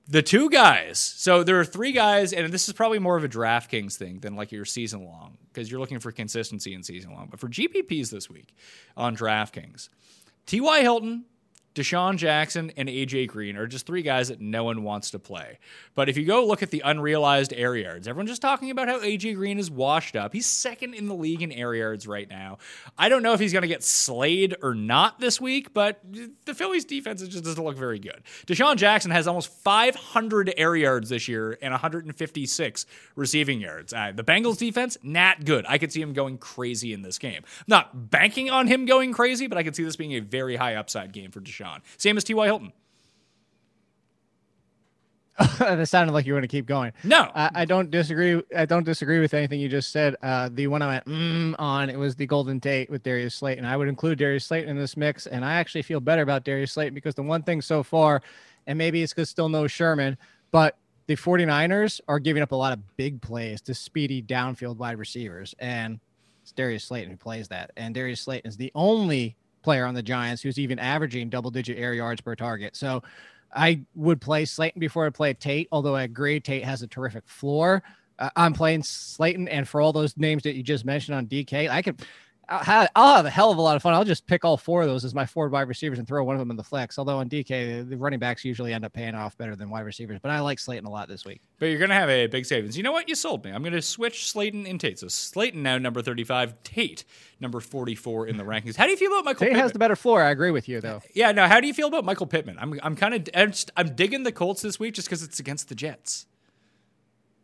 The 0.08 0.24
two 0.24 0.50
guys. 0.50 0.98
So 0.98 1.44
there 1.44 1.60
are 1.60 1.66
three 1.66 1.92
guys, 1.92 2.34
and 2.34 2.52
this 2.52 2.68
is 2.68 2.74
probably 2.74 2.98
more 2.98 3.16
of 3.16 3.24
a 3.24 3.30
DraftKings 3.30 3.96
thing 3.96 4.20
than 4.20 4.36
like 4.36 4.52
your 4.52 4.66
season 4.66 5.06
long 5.06 5.38
because 5.54 5.70
you're 5.70 5.80
looking 5.80 6.00
for 6.00 6.12
consistency 6.12 6.74
in 6.74 6.82
season 6.82 7.14
long. 7.14 7.28
But 7.30 7.40
for 7.40 7.48
GPPs 7.48 8.10
this 8.10 8.28
week 8.30 8.56
on 8.98 9.16
DraftKings, 9.16 9.90
T.Y. 10.48 10.82
Hilton, 10.82 11.26
DeSean 11.80 12.18
Jackson 12.18 12.74
and 12.76 12.90
AJ 12.90 13.30
Green 13.30 13.56
are 13.56 13.66
just 13.66 13.86
three 13.86 14.02
guys 14.02 14.28
that 14.28 14.42
no 14.42 14.66
one 14.66 14.84
wants 14.84 15.12
to 15.12 15.20
play. 15.20 15.60
But 15.96 16.10
if 16.10 16.18
you 16.18 16.26
go 16.26 16.46
look 16.46 16.62
at 16.62 16.72
the 16.72 16.82
unrealized 16.84 17.54
air 17.54 17.74
yards, 17.74 18.06
everyone's 18.06 18.32
just 18.32 18.42
talking 18.42 18.70
about 18.70 18.90
how 18.90 19.00
AJ 19.00 19.36
Green 19.36 19.58
is 19.58 19.72
washed 19.72 20.18
up. 20.18 20.34
He's 20.34 20.46
second 20.46 20.94
in 20.94 21.08
the 21.08 21.16
league 21.16 21.42
in 21.42 21.54
air 21.54 21.74
yards 21.74 22.06
right 22.06 22.30
now. 22.30 22.58
I 22.98 23.08
don't 23.08 23.24
know 23.24 23.32
if 23.32 23.40
he's 23.40 23.54
going 23.54 23.62
to 23.62 23.70
get 23.70 23.82
slayed 23.82 24.58
or 24.62 24.76
not 24.76 25.22
this 25.22 25.40
week, 25.40 25.74
but 25.74 26.02
the 26.46 26.54
Phillies 26.54 26.84
defense 26.84 27.26
just 27.26 27.46
doesn't 27.46 27.64
look 27.64 27.78
very 27.78 28.00
good. 28.00 28.24
DeSean 28.46 28.76
Jackson 28.76 29.12
has 29.12 29.26
almost 29.26 29.48
500 29.50 30.54
air 30.58 30.76
yards 30.76 31.08
this 31.08 31.30
year 31.30 31.58
and 31.62 31.72
156 31.72 32.86
receiving 33.16 33.62
yards. 33.62 33.94
Uh, 33.94 34.12
the 34.14 34.24
Bengals 34.26 34.58
defense, 34.58 34.98
not 35.02 35.46
good. 35.46 35.66
I 35.66 35.78
could 35.78 35.94
see 35.94 36.02
him 36.02 36.12
going 36.12 36.40
crazy 36.40 36.92
in 36.92 37.04
this 37.04 37.18
game. 37.18 37.44
Not 37.68 38.12
banking 38.12 38.50
on 38.50 38.68
him 38.68 38.86
going 38.86 39.14
crazy, 39.14 39.48
but 39.48 39.58
I 39.58 39.64
could 39.64 39.78
see 39.78 39.86
this 39.86 39.96
being 39.96 40.16
a 40.16 40.20
very 40.20 40.58
high 40.58 40.76
upside 40.76 41.14
game 41.14 41.32
for 41.32 41.40
DeSean. 41.40 41.69
Same 41.98 42.18
as 42.18 42.24
T.Y. 42.24 42.46
Hilton. 42.46 42.74
that 45.60 45.88
sounded 45.88 46.12
like 46.12 46.26
you 46.26 46.34
want 46.34 46.44
to 46.44 46.50
keep 46.50 46.66
going. 46.66 46.92
No, 47.04 47.32
I, 47.34 47.50
I, 47.56 47.66
don't 47.66 47.90
disagree. 47.90 48.42
I 48.56 48.66
don't 48.66 48.84
disagree 48.84 49.20
with 49.20 49.34
anything 49.34 49.62
you 49.62 49.70
just 49.70 49.92
said. 49.92 50.18
Uh, 50.22 50.50
the 50.52 50.68
one 50.68 50.82
I 50.82 50.88
went 50.88 51.06
mm, 51.06 51.56
on 51.58 51.90
it 51.90 51.98
was 51.98 52.16
the 52.18 52.26
Golden 52.26 52.60
Tate 52.60 52.90
with 52.90 53.04
Darius 53.04 53.36
Slayton. 53.36 53.64
I 53.64 53.78
would 53.78 53.88
include 53.88 54.18
Darius 54.18 54.46
Slayton 54.46 54.70
in 54.70 54.78
this 54.78 54.98
mix, 54.98 55.28
and 55.28 55.46
I 55.46 55.54
actually 55.54 55.84
feel 55.84 56.02
better 56.02 56.24
about 56.24 56.44
Darius 56.44 56.74
Slayton 56.74 56.94
because 56.94 57.16
the 57.16 57.24
one 57.24 57.44
thing 57.44 57.62
so 57.62 57.84
far, 57.84 58.22
and 58.68 58.78
maybe 58.78 59.02
it's 59.02 59.14
because 59.14 59.30
still 59.30 59.48
no 59.48 59.66
Sherman, 59.66 60.18
but 60.52 60.78
the 61.08 61.16
49ers 61.16 62.02
are 62.10 62.20
giving 62.20 62.44
up 62.44 62.52
a 62.52 62.56
lot 62.56 62.74
of 62.74 62.98
big 62.98 63.22
plays 63.22 63.62
to 63.62 63.74
speedy 63.74 64.22
downfield 64.22 64.76
wide 64.76 64.98
receivers, 64.98 65.56
and 65.60 66.02
it's 66.42 66.52
Darius 66.52 66.84
Slayton 66.84 67.12
who 67.12 67.18
plays 67.18 67.48
that. 67.48 67.72
And 67.78 67.96
Darius 67.96 68.22
Slayton 68.22 68.50
is 68.50 68.58
the 68.58 68.74
only 68.76 69.38
player 69.62 69.86
on 69.86 69.94
the 69.94 70.04
Giants 70.04 70.42
who's 70.42 70.58
even 70.60 70.80
averaging 70.80 71.30
double 71.30 71.52
digit 71.52 71.78
air 71.78 71.94
yards 71.94 72.22
per 72.22 72.36
target. 72.36 72.76
So 72.76 73.04
I 73.54 73.82
would 73.96 74.22
play 74.22 74.46
Slayton 74.46 74.80
before 74.80 75.06
I 75.06 75.10
play 75.10 75.34
Tate, 75.34 75.68
although 75.72 75.96
I 75.96 76.04
agree 76.04 76.40
Tate 76.40 76.64
has 76.64 76.82
a 76.82 76.88
terrific 76.88 77.28
floor. 77.28 77.84
Uh, 78.18 78.30
I'm 78.36 78.54
playing 78.54 78.84
Slayton, 78.84 79.48
and 79.48 79.68
for 79.68 79.82
all 79.82 79.94
those 79.94 80.18
names 80.18 80.44
that 80.44 80.56
you 80.56 80.64
just 80.64 80.86
mentioned 80.86 81.16
on 81.16 81.28
DK, 81.28 81.70
I 81.70 81.82
could. 81.82 82.02
I'll 82.50 82.60
have, 82.60 82.90
I'll 82.96 83.16
have 83.18 83.26
a 83.26 83.30
hell 83.30 83.52
of 83.52 83.58
a 83.58 83.62
lot 83.62 83.76
of 83.76 83.82
fun. 83.82 83.94
I'll 83.94 84.04
just 84.04 84.26
pick 84.26 84.44
all 84.44 84.58
four 84.58 84.82
of 84.82 84.88
those 84.88 85.06
as 85.06 85.14
my 85.14 85.26
four 85.26 85.48
wide 85.50 85.68
receivers 85.68 86.00
and 86.00 86.08
throw 86.08 86.24
one 86.24 86.36
of 86.36 86.40
them 86.40 86.50
in 86.50 86.58
the 86.58 86.64
flex. 86.64 86.98
Although 86.98 87.20
on 87.20 87.30
DK, 87.30 87.88
the 87.88 87.98
running 87.98 88.20
backs 88.20 88.44
usually 88.44 88.74
end 88.74 88.84
up 88.84 88.94
paying 88.94 89.16
off 89.16 89.38
better 89.38 89.56
than 89.56 89.70
wide 89.70 89.86
receivers. 89.86 90.20
But 90.22 90.32
I 90.32 90.40
like 90.40 90.60
Slayton 90.60 90.86
a 90.86 90.90
lot 90.90 91.08
this 91.08 91.26
week. 91.26 91.42
But 91.60 91.68
you're 91.68 91.78
going 91.78 91.90
to 91.90 91.96
have 91.96 92.10
a 92.10 92.28
big 92.28 92.46
savings. 92.46 92.76
You 92.76 92.84
know 92.84 92.92
what? 92.92 93.08
You 93.08 93.16
sold 93.16 93.46
me. 93.46 93.52
I'm 93.52 93.62
going 93.62 93.74
to 93.74 93.82
switch 93.82 94.30
Slayton 94.32 94.66
and 94.66 94.80
Tate. 94.80 95.00
So 95.00 95.08
Slayton 95.08 95.62
now 95.62 95.78
number 95.78 96.02
35, 96.02 96.64
Tate 96.64 97.06
number 97.40 97.60
44 97.60 98.28
in 98.28 98.38
the 98.38 98.44
rankings. 98.46 98.76
How 98.76 98.86
do 98.86 98.92
you 98.92 98.98
feel 98.98 99.12
about 99.12 99.26
Michael? 99.26 99.40
Tate 99.42 99.50
Pittman? 99.50 99.62
has 99.62 99.72
the 99.72 99.80
better 99.80 99.96
floor. 99.96 100.24
I 100.24 100.32
agree 100.32 100.52
with 100.52 100.68
you 100.68 100.82
though. 100.82 101.02
Yeah. 101.14 101.32
No. 101.32 101.48
How 101.48 101.60
do 101.60 101.68
you 101.68 101.74
feel 101.74 101.88
about 101.88 102.06
Michael 102.06 102.28
Pittman? 102.28 102.58
I'm 102.60 102.80
I'm 102.82 102.96
kind 102.96 103.14
of 103.14 103.30
I'm, 103.36 103.54
I'm 103.78 103.96
digging 103.96 104.24
the 104.24 104.32
Colts 104.32 104.62
this 104.62 104.80
week 104.80 104.96
just 104.96 105.08
because 105.08 105.24
it's 105.24 105.40
against 105.40 105.70
the 105.70 105.76
Jets. 105.76 106.26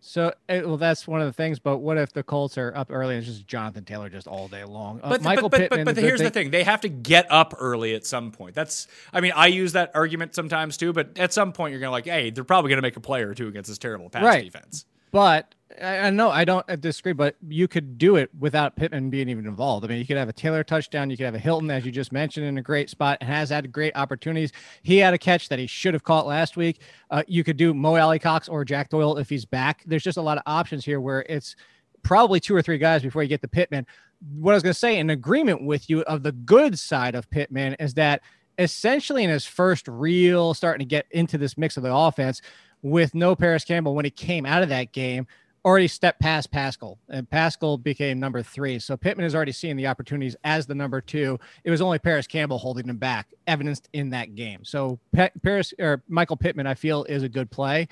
So, 0.07 0.31
eh, 0.47 0.61
well, 0.61 0.77
that's 0.77 1.07
one 1.07 1.19
of 1.19 1.25
the 1.25 1.33
things. 1.33 1.57
But 1.57 1.79
what 1.79 1.97
if 1.97 2.13
the 2.13 2.21
Colts 2.21 2.59
are 2.59 2.71
up 2.75 2.91
early 2.91 3.15
and 3.15 3.25
it's 3.25 3.33
just 3.33 3.47
Jonathan 3.47 3.85
Taylor 3.85 4.07
just 4.07 4.27
all 4.27 4.47
day 4.47 4.63
long? 4.63 4.99
Uh, 5.01 5.09
but, 5.09 5.23
Michael 5.23 5.49
but, 5.49 5.61
Pittman. 5.61 5.83
But, 5.83 5.95
but 5.95 6.03
here's 6.03 6.21
the 6.21 6.29
thing: 6.29 6.51
they 6.51 6.63
have 6.63 6.81
to 6.81 6.89
get 6.89 7.25
up 7.31 7.55
early 7.57 7.95
at 7.95 8.05
some 8.05 8.31
point. 8.31 8.53
That's, 8.53 8.87
I 9.11 9.19
mean, 9.19 9.31
I 9.35 9.47
use 9.47 9.73
that 9.73 9.89
argument 9.95 10.35
sometimes 10.35 10.77
too. 10.77 10.93
But 10.93 11.17
at 11.17 11.33
some 11.33 11.53
point, 11.53 11.71
you're 11.71 11.79
gonna 11.79 11.91
like, 11.91 12.05
hey, 12.05 12.29
they're 12.29 12.43
probably 12.43 12.69
gonna 12.69 12.83
make 12.83 12.97
a 12.97 12.99
play 12.99 13.23
or 13.23 13.33
two 13.33 13.47
against 13.47 13.67
this 13.67 13.79
terrible 13.79 14.11
pass 14.11 14.23
right. 14.23 14.45
defense. 14.45 14.85
But 15.11 15.54
I 15.81 16.11
know 16.11 16.29
I 16.29 16.45
don't 16.45 16.65
disagree, 16.79 17.13
but 17.13 17.35
you 17.47 17.67
could 17.67 17.97
do 17.97 18.17
it 18.17 18.29
without 18.39 18.75
Pittman 18.75 19.09
being 19.09 19.27
even 19.29 19.47
involved. 19.47 19.83
I 19.83 19.89
mean, 19.89 19.97
you 19.97 20.05
could 20.05 20.15
have 20.15 20.29
a 20.29 20.33
Taylor 20.33 20.63
touchdown, 20.63 21.09
you 21.09 21.17
could 21.17 21.25
have 21.25 21.33
a 21.33 21.39
Hilton, 21.39 21.71
as 21.71 21.85
you 21.85 21.91
just 21.91 22.11
mentioned, 22.11 22.45
in 22.45 22.59
a 22.59 22.61
great 22.61 22.89
spot 22.89 23.17
and 23.19 23.29
has 23.29 23.49
had 23.49 23.71
great 23.71 23.95
opportunities. 23.95 24.51
He 24.83 24.97
had 24.97 25.15
a 25.15 25.17
catch 25.17 25.49
that 25.49 25.57
he 25.57 25.65
should 25.65 25.95
have 25.95 26.03
caught 26.03 26.27
last 26.27 26.55
week. 26.55 26.81
Uh, 27.09 27.23
you 27.27 27.43
could 27.43 27.57
do 27.57 27.73
Mo 27.73 27.95
Alie-Cox 27.95 28.47
or 28.47 28.63
Jack 28.63 28.89
Doyle 28.89 29.17
if 29.17 29.27
he's 29.27 29.43
back. 29.43 29.83
There's 29.87 30.03
just 30.03 30.19
a 30.19 30.21
lot 30.21 30.37
of 30.37 30.43
options 30.45 30.85
here 30.85 31.01
where 31.01 31.25
it's 31.27 31.55
probably 32.03 32.39
two 32.39 32.55
or 32.55 32.61
three 32.61 32.77
guys 32.77 33.01
before 33.01 33.23
you 33.23 33.29
get 33.29 33.41
the 33.41 33.47
Pittman. 33.47 33.87
What 34.35 34.51
I 34.51 34.55
was 34.55 34.63
going 34.63 34.73
to 34.73 34.79
say, 34.79 34.99
in 34.99 35.09
agreement 35.09 35.65
with 35.65 35.89
you, 35.89 36.01
of 36.03 36.21
the 36.21 36.31
good 36.31 36.77
side 36.77 37.15
of 37.15 37.29
Pittman 37.31 37.75
is 37.79 37.95
that 37.95 38.21
essentially 38.59 39.23
in 39.23 39.31
his 39.31 39.45
first 39.45 39.87
real 39.87 40.53
starting 40.53 40.79
to 40.79 40.89
get 40.89 41.07
into 41.09 41.39
this 41.39 41.57
mix 41.57 41.75
of 41.75 41.83
the 41.83 41.93
offense 41.93 42.41
with 42.83 43.15
no 43.15 43.35
Parris 43.35 43.65
Campbell 43.65 43.95
when 43.95 44.05
he 44.05 44.11
came 44.11 44.45
out 44.45 44.61
of 44.61 44.69
that 44.69 44.93
game 44.93 45.25
already 45.65 45.87
stepped 45.87 46.21
past 46.21 46.51
Pascal, 46.51 46.99
and 47.09 47.27
Pascal 47.27 47.77
became 47.77 48.19
number 48.19 48.43
three. 48.43 48.77
So 48.77 48.95
Pittman 48.95 49.25
is 49.25 49.33
already 49.33 49.51
seeing 49.51 49.75
the 49.75 49.87
opportunities 49.87 50.35
as 50.43 50.67
the 50.67 50.75
number 50.75 51.01
two. 51.01 51.39
It 51.63 51.71
was 51.71 51.81
only 51.81 51.97
Parris 51.97 52.27
Campbell 52.27 52.59
holding 52.59 52.87
him 52.87 52.97
back, 52.97 53.33
evidenced 53.47 53.89
in 53.91 54.11
that 54.11 54.35
game. 54.35 54.63
So 54.63 54.99
Paris 55.41 55.73
or 55.79 56.03
Michael 56.07 56.37
Pittman, 56.37 56.67
I 56.67 56.75
feel, 56.75 57.03
is 57.05 57.23
a 57.23 57.29
good 57.29 57.49
play. 57.49 57.87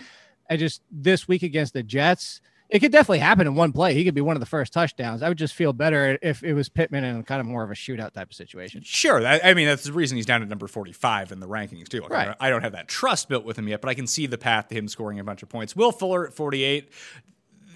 I 0.49 0.57
just 0.57 0.83
this 0.91 1.27
week 1.27 1.41
against 1.41 1.73
the 1.73 1.81
Jets, 1.81 2.41
it 2.69 2.79
could 2.79 2.91
definitely 2.91 3.19
happen 3.19 3.47
in 3.47 3.55
one 3.55 3.71
play. 3.71 3.93
He 3.93 4.03
could 4.03 4.13
be 4.13 4.21
one 4.21 4.35
of 4.35 4.39
the 4.39 4.45
first 4.45 4.71
touchdowns. 4.71 5.23
I 5.23 5.29
would 5.29 5.37
just 5.37 5.53
feel 5.55 5.73
better 5.73 6.17
if 6.21 6.43
it 6.43 6.53
was 6.53 6.69
Pittman 6.69 7.03
in 7.03 7.23
kind 7.23 7.41
of 7.41 7.47
more 7.47 7.63
of 7.63 7.71
a 7.71 7.75
shootout 7.75 8.13
type 8.13 8.29
of 8.29 8.33
situation. 8.35 8.81
Sure. 8.83 9.25
I, 9.25 9.39
I 9.43 9.53
mean, 9.53 9.67
that's 9.67 9.83
the 9.83 9.93
reason 9.93 10.15
he's 10.15 10.25
down 10.25 10.41
at 10.41 10.47
number 10.47 10.67
45 10.67 11.31
in 11.31 11.39
the 11.39 11.47
rankings, 11.47 11.87
too. 11.87 12.01
Like, 12.01 12.11
right. 12.11 12.35
I 12.39 12.49
don't 12.49 12.63
have 12.63 12.71
that 12.71 12.87
trust 12.87 13.29
built 13.29 13.45
with 13.45 13.57
him 13.57 13.67
yet, 13.67 13.81
but 13.81 13.89
I 13.89 13.93
can 13.93 14.07
see 14.07 14.25
the 14.25 14.39
path 14.39 14.69
to 14.69 14.75
him 14.75 14.87
scoring 14.87 15.19
a 15.19 15.23
bunch 15.23 15.43
of 15.43 15.49
points. 15.49 15.75
Will 15.75 15.91
Fuller 15.91 16.27
at 16.27 16.33
48 16.33 16.89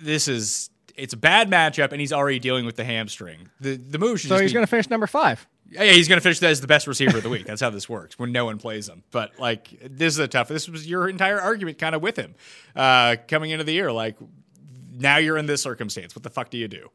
this 0.01 0.27
is 0.27 0.69
it's 0.95 1.13
a 1.13 1.17
bad 1.17 1.49
matchup, 1.49 1.91
and 1.91 2.01
he's 2.01 2.11
already 2.11 2.39
dealing 2.39 2.65
with 2.65 2.75
the 2.75 2.83
hamstring. 2.83 3.49
The 3.59 3.77
the 3.77 3.99
move 3.99 4.19
should 4.19 4.29
so 4.29 4.39
he's 4.39 4.53
going 4.53 4.65
to 4.65 4.69
finish 4.69 4.89
number 4.89 5.07
five. 5.07 5.47
Yeah, 5.69 5.83
he's 5.83 6.07
going 6.07 6.17
to 6.17 6.23
finish 6.23 6.41
as 6.41 6.61
the 6.61 6.67
best 6.67 6.87
receiver 6.87 7.17
of 7.17 7.23
the 7.23 7.29
week. 7.29 7.45
That's 7.45 7.61
how 7.61 7.69
this 7.69 7.89
works 7.89 8.17
when 8.17 8.31
no 8.31 8.45
one 8.45 8.57
plays 8.57 8.87
him. 8.87 9.03
But 9.11 9.37
like 9.39 9.69
this 9.81 10.13
is 10.13 10.19
a 10.19 10.27
tough. 10.27 10.47
This 10.47 10.67
was 10.67 10.89
your 10.89 11.07
entire 11.09 11.39
argument 11.39 11.77
kind 11.77 11.93
of 11.93 12.01
with 12.01 12.15
him 12.15 12.35
uh, 12.75 13.17
coming 13.27 13.51
into 13.51 13.63
the 13.63 13.73
year. 13.73 13.91
Like 13.91 14.15
now 14.97 15.17
you're 15.17 15.37
in 15.37 15.45
this 15.45 15.61
circumstance. 15.61 16.15
What 16.15 16.23
the 16.23 16.29
fuck 16.29 16.49
do 16.49 16.57
you 16.57 16.67
do? 16.67 16.89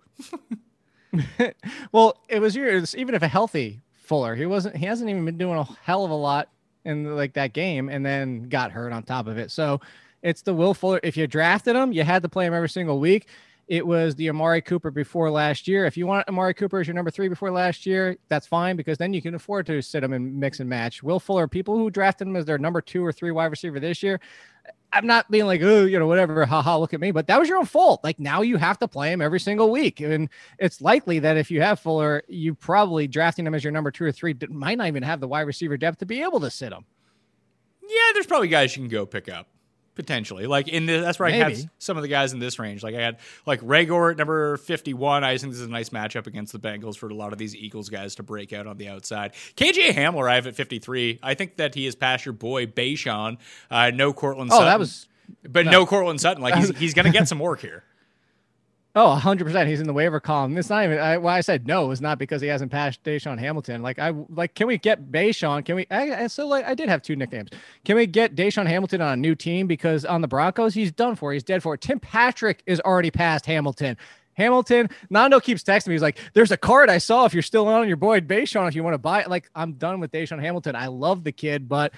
well, 1.92 2.18
it 2.28 2.40
was 2.40 2.57
yours. 2.57 2.96
Even 2.96 3.14
if 3.14 3.22
a 3.22 3.28
healthy 3.28 3.80
Fuller, 3.94 4.34
he 4.34 4.46
wasn't. 4.46 4.76
He 4.76 4.86
hasn't 4.86 5.09
even 5.09 5.24
been 5.24 5.38
doing 5.38 5.59
a 5.59 5.64
hell 5.82 6.05
of 6.05 6.11
a 6.11 6.14
lot 6.14 6.48
in 6.84 7.14
like 7.14 7.34
that 7.34 7.53
game, 7.53 7.88
and 7.88 8.05
then 8.05 8.48
got 8.48 8.72
hurt 8.72 8.92
on 8.92 9.05
top 9.05 9.26
of 9.26 9.38
it. 9.38 9.50
So 9.50 9.80
it's 10.22 10.42
the 10.42 10.54
Will 10.54 10.74
Fuller. 10.74 11.00
If 11.02 11.16
you 11.16 11.26
drafted 11.26 11.76
him, 11.76 11.92
you 11.92 12.04
had 12.04 12.22
to 12.22 12.28
play 12.28 12.46
him 12.46 12.54
every 12.54 12.68
single 12.68 13.00
week. 13.00 13.28
It 13.68 13.86
was 13.86 14.14
the 14.16 14.28
Amari 14.28 14.60
Cooper 14.60 14.90
before 14.90 15.30
last 15.30 15.68
year. 15.68 15.86
If 15.86 15.96
you 15.96 16.06
want 16.06 16.28
Amari 16.28 16.52
Cooper 16.52 16.80
as 16.80 16.86
your 16.86 16.94
number 16.94 17.10
three 17.10 17.28
before 17.28 17.50
last 17.50 17.86
year, 17.86 18.16
that's 18.28 18.46
fine 18.46 18.76
because 18.76 18.98
then 18.98 19.14
you 19.14 19.22
can 19.22 19.34
afford 19.34 19.66
to 19.66 19.80
sit 19.80 20.02
him 20.02 20.12
and 20.12 20.38
mix 20.38 20.60
and 20.60 20.68
match. 20.68 21.02
Will 21.02 21.20
Fuller, 21.20 21.46
people 21.46 21.76
who 21.76 21.90
drafted 21.90 22.28
him 22.28 22.36
as 22.36 22.44
their 22.44 22.58
number 22.58 22.80
two 22.80 23.04
or 23.04 23.12
three 23.12 23.30
wide 23.30 23.46
receiver 23.46 23.78
this 23.78 24.02
year, 24.02 24.20
I'm 24.92 25.06
not 25.06 25.30
being 25.30 25.46
like, 25.46 25.62
oh, 25.62 25.86
you 25.86 25.98
know, 25.98 26.06
whatever, 26.06 26.44
haha, 26.44 26.76
look 26.76 26.92
at 26.92 27.00
me. 27.00 27.12
But 27.12 27.26
that 27.28 27.38
was 27.38 27.48
your 27.48 27.56
own 27.56 27.64
fault. 27.64 28.04
Like 28.04 28.18
now 28.18 28.42
you 28.42 28.58
have 28.58 28.78
to 28.80 28.88
play 28.88 29.10
him 29.10 29.22
every 29.22 29.40
single 29.40 29.70
week. 29.70 30.00
And 30.00 30.28
it's 30.58 30.82
likely 30.82 31.18
that 31.20 31.38
if 31.38 31.50
you 31.50 31.62
have 31.62 31.80
Fuller, 31.80 32.24
you 32.28 32.54
probably 32.54 33.06
drafting 33.06 33.46
him 33.46 33.54
as 33.54 33.64
your 33.64 33.72
number 33.72 33.90
two 33.90 34.04
or 34.04 34.12
three 34.12 34.36
might 34.50 34.76
not 34.76 34.88
even 34.88 35.02
have 35.02 35.20
the 35.20 35.28
wide 35.28 35.42
receiver 35.42 35.76
depth 35.76 35.98
to 36.00 36.06
be 36.06 36.20
able 36.22 36.40
to 36.40 36.50
sit 36.50 36.72
him. 36.72 36.84
Yeah, 37.88 38.10
there's 38.12 38.26
probably 38.26 38.48
guys 38.48 38.76
you 38.76 38.82
can 38.82 38.90
go 38.90 39.06
pick 39.06 39.30
up 39.30 39.48
potentially. 39.95 40.47
Like 40.47 40.68
in 40.68 40.86
this, 40.86 41.03
that's 41.05 41.18
where 41.18 41.28
Maybe. 41.28 41.43
I 41.43 41.49
had 41.51 41.70
some 41.78 41.97
of 41.97 42.03
the 42.03 42.09
guys 42.09 42.32
in 42.32 42.38
this 42.38 42.59
range. 42.59 42.82
Like 42.82 42.95
I 42.95 43.01
had 43.01 43.18
like 43.47 43.61
Reagor 43.61 44.12
at 44.12 44.16
number 44.16 44.57
51. 44.57 45.24
I 45.24 45.36
think 45.36 45.53
this 45.53 45.61
is 45.61 45.66
a 45.66 45.70
nice 45.70 45.90
matchup 45.90 46.26
against 46.26 46.53
the 46.53 46.59
Bengals 46.59 46.97
for 46.97 47.09
a 47.09 47.14
lot 47.14 47.32
of 47.32 47.38
these 47.38 47.55
Eagles 47.55 47.88
guys 47.88 48.14
to 48.16 48.22
break 48.22 48.53
out 48.53 48.66
on 48.66 48.76
the 48.76 48.88
outside. 48.88 49.34
KJ 49.57 49.90
Hamler, 49.90 50.30
I 50.30 50.36
have 50.36 50.47
at 50.47 50.55
53. 50.55 51.20
I 51.22 51.34
think 51.34 51.57
that 51.57 51.74
he 51.74 51.86
is 51.86 51.95
past 51.95 52.24
your 52.24 52.32
boy 52.32 52.66
Bayshon. 52.66 53.38
Uh, 53.70 53.90
no 53.90 54.12
Courtland 54.12 54.51
oh, 54.51 54.57
Sutton. 54.57 54.66
that 54.66 54.78
was. 54.78 55.09
But 55.49 55.64
no, 55.66 55.70
no 55.70 55.86
Courtland 55.86 56.20
Sutton. 56.20 56.43
Like 56.43 56.55
he's, 56.55 56.76
he's 56.78 56.95
going 56.95 57.07
to 57.07 57.12
get 57.12 57.28
some 57.28 57.38
work 57.38 57.61
here. 57.61 57.84
Oh, 58.95 59.18
100%. 59.18 59.66
He's 59.66 59.80
in 59.80 59.86
the 59.86 59.93
waiver 59.95 60.20
column. 60.20 60.57
It's 60.59 60.68
not 60.68 60.84
even 60.84 60.99
I, 60.99 61.16
why 61.16 61.38
I 61.38 61.40
said 61.40 61.66
no 61.66 61.90
is 61.93 62.03
not 62.03 62.18
because 62.18 62.43
he 62.43 62.49
hasn't 62.49 62.70
passed 62.70 63.03
DaeSean 63.05 63.38
Hamilton. 63.38 63.82
Like 63.82 63.99
I 63.99 64.11
like 64.28 64.55
can 64.55 64.66
we 64.66 64.76
get 64.76 65.11
Bayshon? 65.11 65.64
Can 65.64 65.76
we 65.76 65.86
I, 65.90 66.26
so 66.26 66.47
like 66.47 66.66
I 66.66 66.74
did 66.74 66.90
have 66.90 67.01
two 67.01 67.16
nicknames. 67.16 67.49
Can 67.86 67.97
we 67.97 68.07
get 68.07 68.34
DaeSean 68.34 68.66
Hamilton 68.66 69.01
on 69.01 69.12
a 69.14 69.16
new 69.16 69.34
team 69.34 69.66
because 69.66 70.05
on 70.05 70.20
the 70.20 70.28
Broncos 70.28 70.74
he's 70.74 70.93
done 70.93 71.16
for. 71.16 71.32
He's 71.32 71.43
dead 71.43 71.62
for. 71.62 71.74
Tim 71.78 72.01
Patrick 72.01 72.62
is 72.66 72.80
already 72.80 73.11
past 73.11 73.47
Hamilton. 73.47 73.97
Hamilton, 74.34 74.88
Nando 75.11 75.40
keeps 75.40 75.62
texting 75.62 75.88
me. 75.88 75.95
He's 75.95 76.03
like, 76.03 76.18
"There's 76.34 76.51
a 76.51 76.57
card 76.57 76.90
I 76.90 76.99
saw. 76.99 77.24
If 77.24 77.34
you're 77.34 77.43
still 77.43 77.68
on 77.68 77.88
your 77.88 77.99
boy 77.99 78.20
Bayshon, 78.20 78.68
if 78.68 78.74
you 78.74 78.82
want 78.82 78.95
to 78.95 78.99
buy 78.99 79.22
it, 79.22 79.30
like 79.30 79.51
I'm 79.55 79.74
done 79.74 80.01
with 80.01 80.11
DaeSean 80.11 80.40
Hamilton. 80.40 80.76
I 80.76 80.88
love 80.88 81.24
the 81.24 81.32
kid, 81.32 81.68
but 81.68 81.93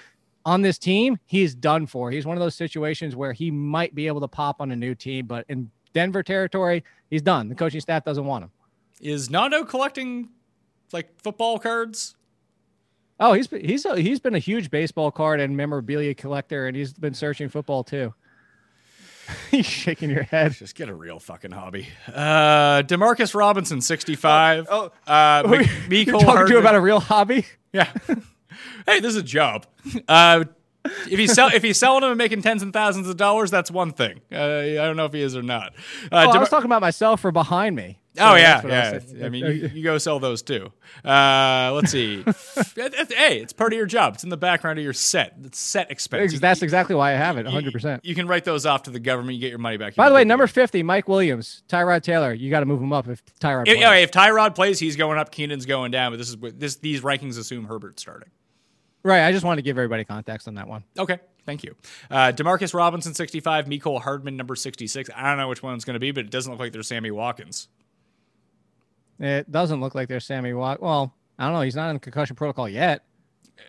on 0.45 0.61
this 0.61 0.77
team, 0.77 1.17
he's 1.25 1.55
done 1.55 1.87
for. 1.87 2.11
He's 2.11 2.25
one 2.25 2.37
of 2.37 2.41
those 2.41 2.55
situations 2.55 3.15
where 3.15 3.33
he 3.33 3.51
might 3.51 3.95
be 3.95 4.07
able 4.07 4.21
to 4.21 4.27
pop 4.27 4.61
on 4.61 4.71
a 4.71 4.75
new 4.75 4.95
team, 4.95 5.25
but 5.25 5.45
in 5.49 5.71
Denver 5.95 6.21
territory, 6.21 6.83
he's 7.09 7.23
done. 7.23 7.47
The 7.49 7.55
coaching 7.55 7.81
staff 7.81 8.03
doesn't 8.03 8.25
want 8.25 8.43
him. 8.43 8.51
Is 9.01 9.29
Nando 9.31 9.63
collecting 9.63 10.29
like 10.91 11.19
football 11.21 11.57
cards? 11.57 12.15
Oh, 13.19 13.33
he's 13.33 13.49
he's 13.49 13.85
a, 13.85 13.99
he's 13.99 14.19
been 14.19 14.35
a 14.35 14.39
huge 14.39 14.69
baseball 14.69 15.09
card 15.09 15.39
and 15.39 15.55
memorabilia 15.55 16.13
collector, 16.13 16.67
and 16.67 16.75
he's 16.75 16.93
been 16.93 17.13
searching 17.13 17.47
football 17.49 17.83
too. 17.83 18.13
he's 19.51 19.65
shaking 19.65 20.09
your 20.09 20.23
head. 20.23 20.51
Just 20.51 20.75
get 20.75 20.89
a 20.89 20.93
real 20.93 21.19
fucking 21.19 21.51
hobby. 21.51 21.87
Uh, 22.13 22.83
Demarcus 22.83 23.33
Robinson, 23.33 23.79
sixty-five. 23.79 24.67
Oh, 24.69 24.91
oh. 25.07 25.11
Uh, 25.11 25.43
Mecole 25.43 26.05
talking 26.11 26.27
Hardman. 26.27 26.51
to 26.51 26.57
about 26.59 26.75
a 26.75 26.81
real 26.81 26.99
hobby? 26.99 27.45
Yeah. 27.71 27.91
hey, 28.85 28.99
this 28.99 29.11
is 29.11 29.15
a 29.15 29.23
job. 29.23 29.65
Uh, 30.09 30.43
if 30.85 31.19
he's 31.19 31.33
sell, 31.33 31.49
if 31.53 31.63
he's 31.63 31.77
selling 31.77 32.01
them 32.01 32.11
and 32.11 32.17
making 32.17 32.41
tens 32.41 32.61
and 32.61 32.71
thousands 32.73 33.07
of 33.07 33.17
dollars, 33.17 33.51
that's 33.51 33.71
one 33.71 33.91
thing. 33.91 34.21
Uh, 34.31 34.37
I 34.37 34.75
don't 34.75 34.95
know 34.97 35.05
if 35.05 35.13
he 35.13 35.21
is 35.21 35.35
or 35.35 35.43
not. 35.43 35.73
Uh, 36.11 36.25
Oh, 36.27 36.31
I 36.31 36.37
was 36.37 36.49
talking 36.49 36.65
about 36.65 36.81
myself 36.81 37.23
or 37.23 37.31
behind 37.31 37.75
me. 37.75 37.99
So 38.15 38.23
oh 38.23 38.35
yeah, 38.35 38.61
what 38.61 38.71
I 38.71 39.01
yeah. 39.13 39.25
I 39.25 39.29
mean, 39.29 39.45
you, 39.45 39.51
you 39.73 39.83
go 39.83 39.97
sell 39.97 40.21
those 40.21 40.41
too. 40.41 40.71
Uh, 41.03 41.71
let's 41.73 41.91
see. 41.91 42.23
hey, 42.75 43.39
it's 43.41 43.51
part 43.51 43.73
of 43.73 43.77
your 43.77 43.85
job. 43.85 44.13
It's 44.15 44.23
in 44.23 44.29
the 44.29 44.37
background 44.37 44.79
of 44.79 44.85
your 44.85 44.93
set. 44.93 45.35
It's 45.43 45.59
set 45.59 45.91
expense. 45.91 46.39
That's 46.39 46.61
exactly 46.61 46.95
why 46.95 47.11
I 47.11 47.15
have 47.15 47.37
it, 47.37 47.43
100. 47.43 47.73
percent 47.73 48.05
You 48.05 48.15
can 48.15 48.25
write 48.25 48.45
those 48.45 48.65
off 48.65 48.83
to 48.83 48.91
the 48.91 49.01
government. 49.01 49.35
You 49.35 49.41
get 49.41 49.49
your 49.49 49.59
money 49.59 49.75
back. 49.75 49.93
You 49.93 49.97
By 49.97 50.07
the 50.07 50.15
way, 50.15 50.23
number 50.23 50.45
it. 50.45 50.49
50, 50.49 50.81
Mike 50.83 51.09
Williams, 51.09 51.63
Tyrod 51.67 52.03
Taylor. 52.03 52.33
You 52.33 52.49
got 52.49 52.61
to 52.61 52.65
move 52.65 52.81
him 52.81 52.93
up 52.93 53.09
if 53.09 53.21
Tyrod. 53.41 53.67
If, 53.67 53.75
plays. 53.75 53.85
okay, 53.85 54.03
if 54.03 54.11
Tyrod 54.11 54.55
plays, 54.55 54.79
he's 54.79 54.95
going 54.95 55.17
up. 55.17 55.31
Keenan's 55.31 55.65
going 55.65 55.91
down. 55.91 56.13
But 56.13 56.17
this 56.17 56.29
is 56.29 56.37
this. 56.55 56.77
These 56.77 57.01
rankings 57.01 57.37
assume 57.37 57.65
Herbert's 57.65 58.01
starting. 58.01 58.29
Right. 59.05 59.23
I 59.23 59.31
just 59.31 59.45
wanted 59.45 59.57
to 59.57 59.61
give 59.61 59.77
everybody 59.77 60.03
context 60.03 60.47
on 60.47 60.55
that 60.55 60.67
one. 60.67 60.83
Okay, 60.97 61.19
thank 61.45 61.63
you. 61.63 61.75
Uh, 62.09 62.31
Demarcus 62.35 62.73
Robinson, 62.73 63.13
65. 63.13 63.65
Mecole 63.67 64.01
Hardman, 64.01 64.35
number 64.35 64.55
66. 64.55 65.11
I 65.15 65.29
don't 65.29 65.37
know 65.37 65.47
which 65.47 65.61
one 65.61 65.75
it's 65.75 65.85
going 65.85 65.93
to 65.93 65.99
be, 65.99 66.09
but 66.09 66.25
it 66.25 66.31
doesn't 66.31 66.51
look 66.51 66.59
like 66.59 66.71
there's 66.73 66.87
Sammy 66.87 67.11
Watkins. 67.11 67.67
It 69.19 69.51
doesn't 69.51 69.79
look 69.79 69.93
like 69.93 70.07
there's 70.09 70.25
Sammy 70.25 70.53
Watt. 70.53 70.81
Well, 70.81 71.13
I 71.37 71.45
don't 71.45 71.53
know. 71.53 71.61
He's 71.61 71.75
not 71.75 71.89
in 71.89 71.97
the 71.97 71.99
concussion 71.99 72.35
protocol 72.35 72.67
yet. 72.67 73.03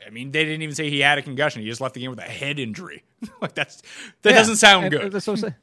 I 0.06 0.10
mean, 0.10 0.32
they 0.32 0.42
didn't 0.44 0.62
even 0.62 0.74
say 0.74 0.88
he 0.88 1.00
had 1.00 1.18
a 1.18 1.22
concussion. 1.22 1.60
He 1.62 1.68
just 1.68 1.82
left 1.82 1.94
the 1.94 2.00
game 2.00 2.10
with 2.10 2.18
a 2.18 2.22
head 2.22 2.58
injury. 2.58 3.04
like 3.42 3.54
that's 3.54 3.82
that 4.22 4.30
Yeah, 4.30 4.38
doesn't 4.38 4.56
sound 4.56 4.86
and 4.86 4.90
good. 4.92 5.12
that's 5.12 5.26
what 5.26 5.34
I'm 5.34 5.40
saying. 5.40 5.54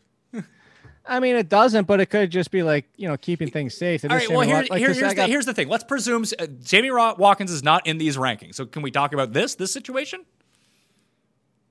I 1.05 1.19
mean, 1.19 1.35
it 1.35 1.49
doesn't, 1.49 1.85
but 1.85 1.99
it 1.99 2.05
could 2.07 2.29
just 2.31 2.49
be 2.51 2.63
like 2.63 2.85
you 2.95 3.07
know 3.07 3.17
keeping 3.17 3.49
things 3.49 3.75
safe. 3.75 4.03
All 4.05 4.09
right. 4.15 4.29
Well, 4.29 4.41
here, 4.41 4.55
like 4.69 4.79
here- 4.79 4.93
here's, 4.93 4.99
the, 5.09 5.15
got- 5.15 5.29
here's 5.29 5.45
the 5.45 5.53
thing. 5.53 5.67
Let's 5.67 5.83
presume 5.83 6.23
uh, 6.39 6.47
Sammy 6.61 6.91
Ro- 6.91 7.15
Watkins 7.17 7.51
is 7.51 7.63
not 7.63 7.85
in 7.87 7.97
these 7.97 8.17
rankings. 8.17 8.55
So 8.55 8.65
can 8.65 8.81
we 8.81 8.91
talk 8.91 9.13
about 9.13 9.33
this 9.33 9.55
this 9.55 9.71
situation 9.73 10.25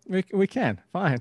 we, 0.09 0.25
we 0.33 0.47
can 0.47 0.81
fine. 0.93 1.21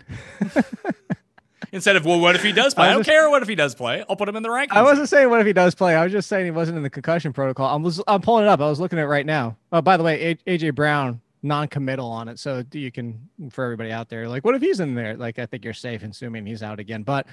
instead 1.71 1.95
of 1.95 2.05
well, 2.05 2.19
what 2.19 2.35
if 2.35 2.43
he 2.43 2.51
does 2.51 2.73
play? 2.75 2.85
I, 2.85 2.87
I 2.87 2.91
don't 2.91 2.99
was 2.99 3.07
care 3.07 3.29
what 3.29 3.41
if 3.41 3.47
he 3.47 3.55
does 3.55 3.75
play. 3.75 4.03
I'll 4.09 4.15
put 4.15 4.27
him 4.27 4.35
in 4.35 4.43
the 4.43 4.49
rankings. 4.49 4.71
I 4.71 4.81
wasn't 4.83 5.07
saying 5.09 5.29
what 5.29 5.39
if 5.39 5.47
he 5.47 5.53
does 5.53 5.75
play. 5.75 5.95
I 5.95 6.03
was 6.03 6.11
just 6.11 6.27
saying 6.27 6.45
he 6.45 6.51
wasn't 6.51 6.77
in 6.77 6.83
the 6.83 6.89
concussion 6.89 7.31
protocol. 7.33 7.67
I 7.67 7.75
was 7.75 8.01
I'm 8.07 8.21
pulling 8.21 8.43
it 8.45 8.49
up. 8.49 8.59
I 8.59 8.69
was 8.69 8.79
looking 8.79 8.99
at 8.99 9.03
it 9.03 9.07
right 9.07 9.25
now. 9.25 9.57
Oh, 9.71 9.81
by 9.81 9.97
the 9.97 10.03
way, 10.03 10.37
A- 10.45 10.57
AJ 10.57 10.75
Brown 10.75 11.21
non-committal 11.43 12.07
on 12.07 12.27
it, 12.27 12.37
so 12.37 12.63
you 12.71 12.91
can 12.91 13.19
for 13.49 13.63
everybody 13.63 13.91
out 13.91 14.09
there, 14.09 14.27
like, 14.29 14.45
what 14.45 14.53
if 14.53 14.61
he's 14.61 14.79
in 14.79 14.93
there? 14.93 15.17
Like, 15.17 15.39
I 15.39 15.47
think 15.47 15.63
you're 15.65 15.73
safe, 15.73 16.03
assuming 16.03 16.45
he's 16.45 16.61
out 16.61 16.79
again. 16.79 17.01
But 17.01 17.25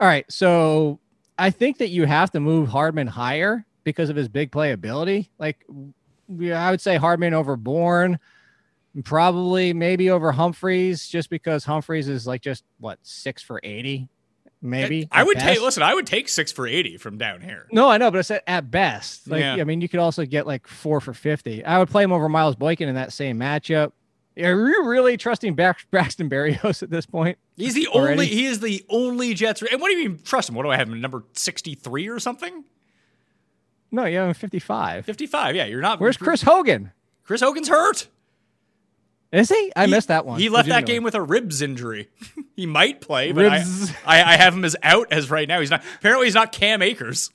all 0.00 0.06
right, 0.08 0.30
so 0.30 0.98
I 1.38 1.50
think 1.50 1.78
that 1.78 1.88
you 1.88 2.04
have 2.04 2.30
to 2.32 2.40
move 2.40 2.68
Hardman 2.68 3.06
higher 3.06 3.64
because 3.84 4.10
of 4.10 4.16
his 4.16 4.28
big 4.28 4.50
playability. 4.50 5.28
Like, 5.38 5.64
I 6.52 6.70
would 6.70 6.80
say 6.80 6.96
Hardman 6.96 7.34
over 7.34 7.56
Bourne. 7.56 8.18
Probably 9.04 9.72
maybe 9.74 10.10
over 10.10 10.32
Humphries, 10.32 11.06
just 11.06 11.30
because 11.30 11.64
Humphries 11.64 12.08
is 12.08 12.26
like 12.26 12.40
just 12.42 12.64
what 12.80 12.98
six 13.02 13.42
for 13.42 13.60
eighty, 13.62 14.08
maybe. 14.60 15.06
I 15.12 15.22
would 15.22 15.38
take. 15.38 15.60
Listen, 15.60 15.84
I 15.84 15.94
would 15.94 16.06
take 16.06 16.28
six 16.28 16.50
for 16.50 16.66
eighty 16.66 16.96
from 16.96 17.16
down 17.16 17.40
here. 17.40 17.68
No, 17.70 17.88
I 17.88 17.98
know, 17.98 18.10
but 18.10 18.18
I 18.18 18.22
said 18.22 18.42
at 18.48 18.70
best. 18.72 19.28
Like, 19.28 19.40
Yeah. 19.40 19.56
I 19.56 19.64
mean, 19.64 19.82
you 19.82 19.88
could 19.88 20.00
also 20.00 20.24
get 20.24 20.48
like 20.48 20.66
four 20.66 21.00
for 21.00 21.14
50. 21.14 21.64
I 21.64 21.78
would 21.78 21.90
play 21.90 22.02
him 22.02 22.10
over 22.12 22.28
Miles 22.28 22.56
Boykin 22.56 22.88
in 22.88 22.96
that 22.96 23.12
same 23.12 23.38
matchup. 23.38 23.92
Are 24.38 24.68
you 24.68 24.84
really 24.84 25.16
trusting 25.16 25.54
Braxton 25.54 26.30
Berrios 26.30 26.82
at 26.82 26.90
this 26.90 27.06
point? 27.06 27.38
He's 27.56 27.74
the 27.74 27.88
Already? 27.88 28.12
only. 28.12 28.26
He 28.26 28.46
is 28.46 28.60
the 28.60 28.84
only 28.88 29.34
Jets. 29.34 29.62
And 29.62 29.80
what 29.80 29.88
do 29.88 29.96
you 29.96 30.08
mean 30.08 30.18
trust 30.22 30.48
him? 30.48 30.54
What 30.54 30.62
do 30.62 30.70
I 30.70 30.76
have 30.76 30.88
him 30.88 31.00
number 31.00 31.24
sixty 31.32 31.74
three 31.74 32.08
or 32.08 32.18
something? 32.20 32.64
No, 33.90 34.04
you 34.04 34.18
have 34.18 34.28
him 34.28 34.34
55. 34.34 35.06
Fifty 35.06 35.26
five. 35.26 35.56
Yeah, 35.56 35.64
you're 35.64 35.80
not. 35.80 35.98
Where's 36.00 36.16
Chris 36.16 36.42
Hogan? 36.42 36.92
Chris 37.24 37.40
Hogan's 37.40 37.68
hurt. 37.68 38.06
Is 39.32 39.48
he? 39.50 39.72
I 39.76 39.84
He- 39.86 39.90
missed 39.90 40.08
that 40.08 40.24
one. 40.24 40.40
He 40.40 40.48
left 40.48 40.68
that 40.68 40.86
game 40.86 41.02
with 41.02 41.14
a 41.14 41.20
ribs 41.22 41.60
injury. 41.60 42.08
he 42.56 42.64
might 42.66 43.00
play, 43.00 43.32
but 43.32 43.46
I, 43.46 43.58
I, 44.06 44.22
I 44.34 44.36
have 44.36 44.54
him 44.54 44.64
as 44.64 44.76
out 44.82 45.08
as 45.12 45.30
right 45.30 45.46
now. 45.46 45.60
He's 45.60 45.70
not. 45.70 45.82
Apparently, 45.96 46.26
he's 46.26 46.34
not 46.34 46.52
Cam 46.52 46.80
Akers. 46.82 47.30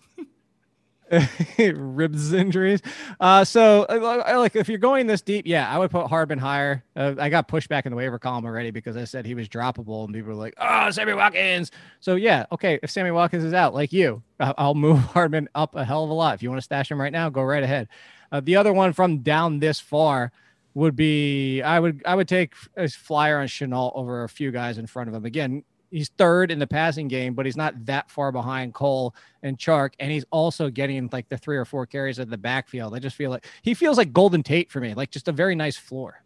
ribs 1.58 2.34
injuries. 2.34 2.82
Uh, 3.20 3.44
so 3.44 3.84
uh, 3.90 4.40
like 4.40 4.56
if 4.56 4.70
you're 4.70 4.78
going 4.78 5.08
this 5.08 5.22
deep, 5.22 5.46
yeah, 5.46 5.70
I 5.70 5.78
would 5.78 5.92
put 5.92 6.08
Hardman 6.08 6.40
higher. 6.40 6.84
Uh, 6.96 7.16
I 7.20 7.30
got 7.30 7.48
pushed 7.48 7.70
back 7.70 7.86
in 7.86 7.92
the 7.92 7.96
waiver 7.96 8.20
column 8.20 8.46
already 8.46 8.72
because 8.72 8.98
I 8.98 9.04
said 9.06 9.26
he 9.26 9.36
was 9.36 9.48
droppable, 9.48 10.06
and 10.06 10.14
people 10.14 10.30
were 10.30 10.36
like, 10.36 10.54
"Oh, 10.58 10.90
Sammy 10.92 11.14
Watkins." 11.14 11.72
So 12.00 12.16
yeah, 12.16 12.46
okay, 12.52 12.80
if 12.84 12.92
Sammy 12.92 13.12
Watkins 13.12 13.44
is 13.44 13.54
out, 13.54 13.74
like 13.74 13.94
you, 13.94 14.24
I'll 14.40 14.76
move 14.76 15.00
Hardman 15.14 15.50
up 15.56 15.76
a 15.76 15.84
hell 15.84 16.04
of 16.04 16.10
a 16.10 16.14
lot. 16.14 16.36
If 16.36 16.44
you 16.44 16.50
want 16.50 16.60
to 16.60 16.66
stash 16.66 16.90
him 16.90 17.00
right 17.00 17.12
now, 17.12 17.30
go 17.30 17.44
right 17.44 17.64
ahead. 17.64 17.88
Uh, 18.32 18.40
the 18.40 18.56
other 18.56 18.74
one 18.74 18.94
from 18.94 19.20
down 19.20 19.60
this 19.60 19.80
far 19.80 20.32
would 20.74 20.96
be 20.96 21.62
I 21.62 21.80
would 21.80 22.02
I 22.06 22.16
would 22.16 22.28
take 22.28 22.54
a 22.76 22.88
flyer 22.88 23.40
on 23.40 23.48
Shenault 23.48 23.92
over 23.96 24.24
a 24.24 24.30
few 24.30 24.52
guys 24.52 24.78
in 24.78 24.88
front 24.88 25.10
of 25.10 25.16
him. 25.16 25.26
Again, 25.26 25.64
he's 25.94 26.10
third 26.18 26.52
in 26.52 26.60
the 26.60 26.68
passing 26.68 27.08
game, 27.08 27.36
but 27.36 27.46
he's 27.46 27.56
not 27.56 27.86
that 27.86 28.10
far 28.10 28.32
behind 28.32 28.74
Cole 28.74 29.16
and 29.44 29.58
Chark, 29.58 29.94
and 30.00 30.12
he's 30.12 30.26
also 30.32 30.70
getting 30.70 31.08
like 31.12 31.30
the 31.30 31.38
three 31.38 31.56
or 31.56 31.66
four 31.66 31.86
carries 31.86 32.20
at 32.20 32.30
the 32.30 32.38
backfield. 32.38 32.96
I 32.96 33.00
just 33.00 33.16
feel 33.16 33.30
like 33.30 33.46
he 33.62 33.74
feels 33.74 33.98
like 33.98 34.12
Golden 34.12 34.44
Tate 34.44 34.72
for 34.72 34.80
me, 34.80 34.94
like 34.94 35.12
just 35.12 35.28
a 35.28 35.32
very 35.32 35.56
nice 35.56 35.78
floor. 35.78 36.24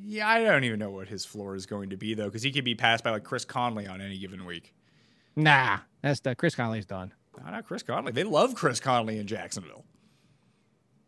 Yeah, 0.00 0.28
I 0.28 0.42
don't 0.42 0.64
even 0.64 0.78
know 0.78 0.90
what 0.90 1.08
his 1.08 1.24
floor 1.24 1.54
is 1.54 1.66
going 1.66 1.90
to 1.90 1.96
be 1.96 2.14
though, 2.14 2.26
because 2.26 2.42
he 2.42 2.50
could 2.50 2.64
be 2.64 2.74
passed 2.74 3.04
by 3.04 3.10
like 3.10 3.24
Chris 3.24 3.44
Conley 3.44 3.86
on 3.86 4.00
any 4.00 4.18
given 4.18 4.44
week. 4.46 4.74
Nah, 5.36 5.78
that's 6.02 6.20
the 6.20 6.34
Chris 6.34 6.54
Conley's 6.54 6.86
done. 6.86 7.12
No, 7.38 7.50
not 7.50 7.66
Chris 7.66 7.82
Conley. 7.82 8.12
They 8.12 8.24
love 8.24 8.54
Chris 8.54 8.80
Conley 8.80 9.18
in 9.18 9.26
Jacksonville. 9.26 9.84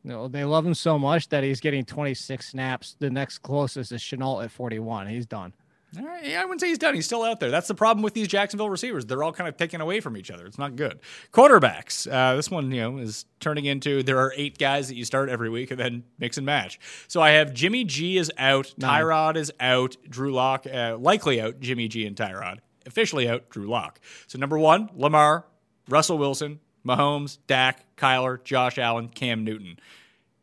No, 0.04 0.28
they 0.28 0.44
love 0.44 0.66
him 0.66 0.74
so 0.74 0.98
much 0.98 1.28
that 1.30 1.44
he's 1.44 1.60
getting 1.60 1.84
26 1.84 2.46
snaps. 2.46 2.96
The 2.98 3.10
next 3.10 3.38
closest 3.38 3.92
is 3.92 4.00
Shenault 4.00 4.44
at 4.44 4.50
41. 4.50 5.08
He's 5.08 5.26
done. 5.26 5.52
All 5.96 6.04
right, 6.04 6.22
yeah, 6.22 6.42
I 6.42 6.44
wouldn't 6.44 6.60
say 6.60 6.68
he's 6.68 6.76
done. 6.76 6.94
He's 6.94 7.06
still 7.06 7.22
out 7.22 7.40
there. 7.40 7.50
That's 7.50 7.68
the 7.68 7.74
problem 7.74 8.02
with 8.02 8.12
these 8.12 8.28
Jacksonville 8.28 8.68
receivers. 8.68 9.06
They're 9.06 9.22
all 9.22 9.32
kind 9.32 9.48
of 9.48 9.56
taken 9.56 9.80
away 9.80 10.00
from 10.00 10.18
each 10.18 10.30
other. 10.30 10.44
It's 10.44 10.58
not 10.58 10.76
good. 10.76 11.00
Quarterbacks. 11.32 12.06
Uh, 12.10 12.36
this 12.36 12.50
one, 12.50 12.70
you 12.70 12.82
know, 12.82 12.98
is 12.98 13.24
turning 13.40 13.64
into 13.64 14.02
there 14.02 14.18
are 14.18 14.34
eight 14.36 14.58
guys 14.58 14.88
that 14.88 14.96
you 14.96 15.06
start 15.06 15.30
every 15.30 15.48
week 15.48 15.70
and 15.70 15.80
then 15.80 16.04
mix 16.18 16.36
and 16.36 16.44
match. 16.44 16.78
So 17.08 17.22
I 17.22 17.30
have 17.30 17.54
Jimmy 17.54 17.84
G 17.84 18.18
is 18.18 18.30
out, 18.36 18.74
Tyrod 18.78 19.36
is 19.36 19.50
out, 19.60 19.96
Drew 20.08 20.32
Lock 20.32 20.66
uh, 20.66 20.98
likely 20.98 21.40
out, 21.40 21.60
Jimmy 21.60 21.88
G 21.88 22.06
and 22.06 22.14
Tyrod 22.14 22.58
officially 22.88 23.28
out, 23.28 23.48
Drew 23.50 23.68
Lock. 23.68 24.00
So 24.26 24.38
number 24.38 24.58
one, 24.58 24.90
Lamar, 24.96 25.46
Russell 25.88 26.18
Wilson, 26.18 26.58
Mahomes, 26.84 27.38
Dak, 27.46 27.96
Kyler, 27.96 28.42
Josh 28.42 28.78
Allen, 28.78 29.08
Cam 29.08 29.44
Newton, 29.44 29.78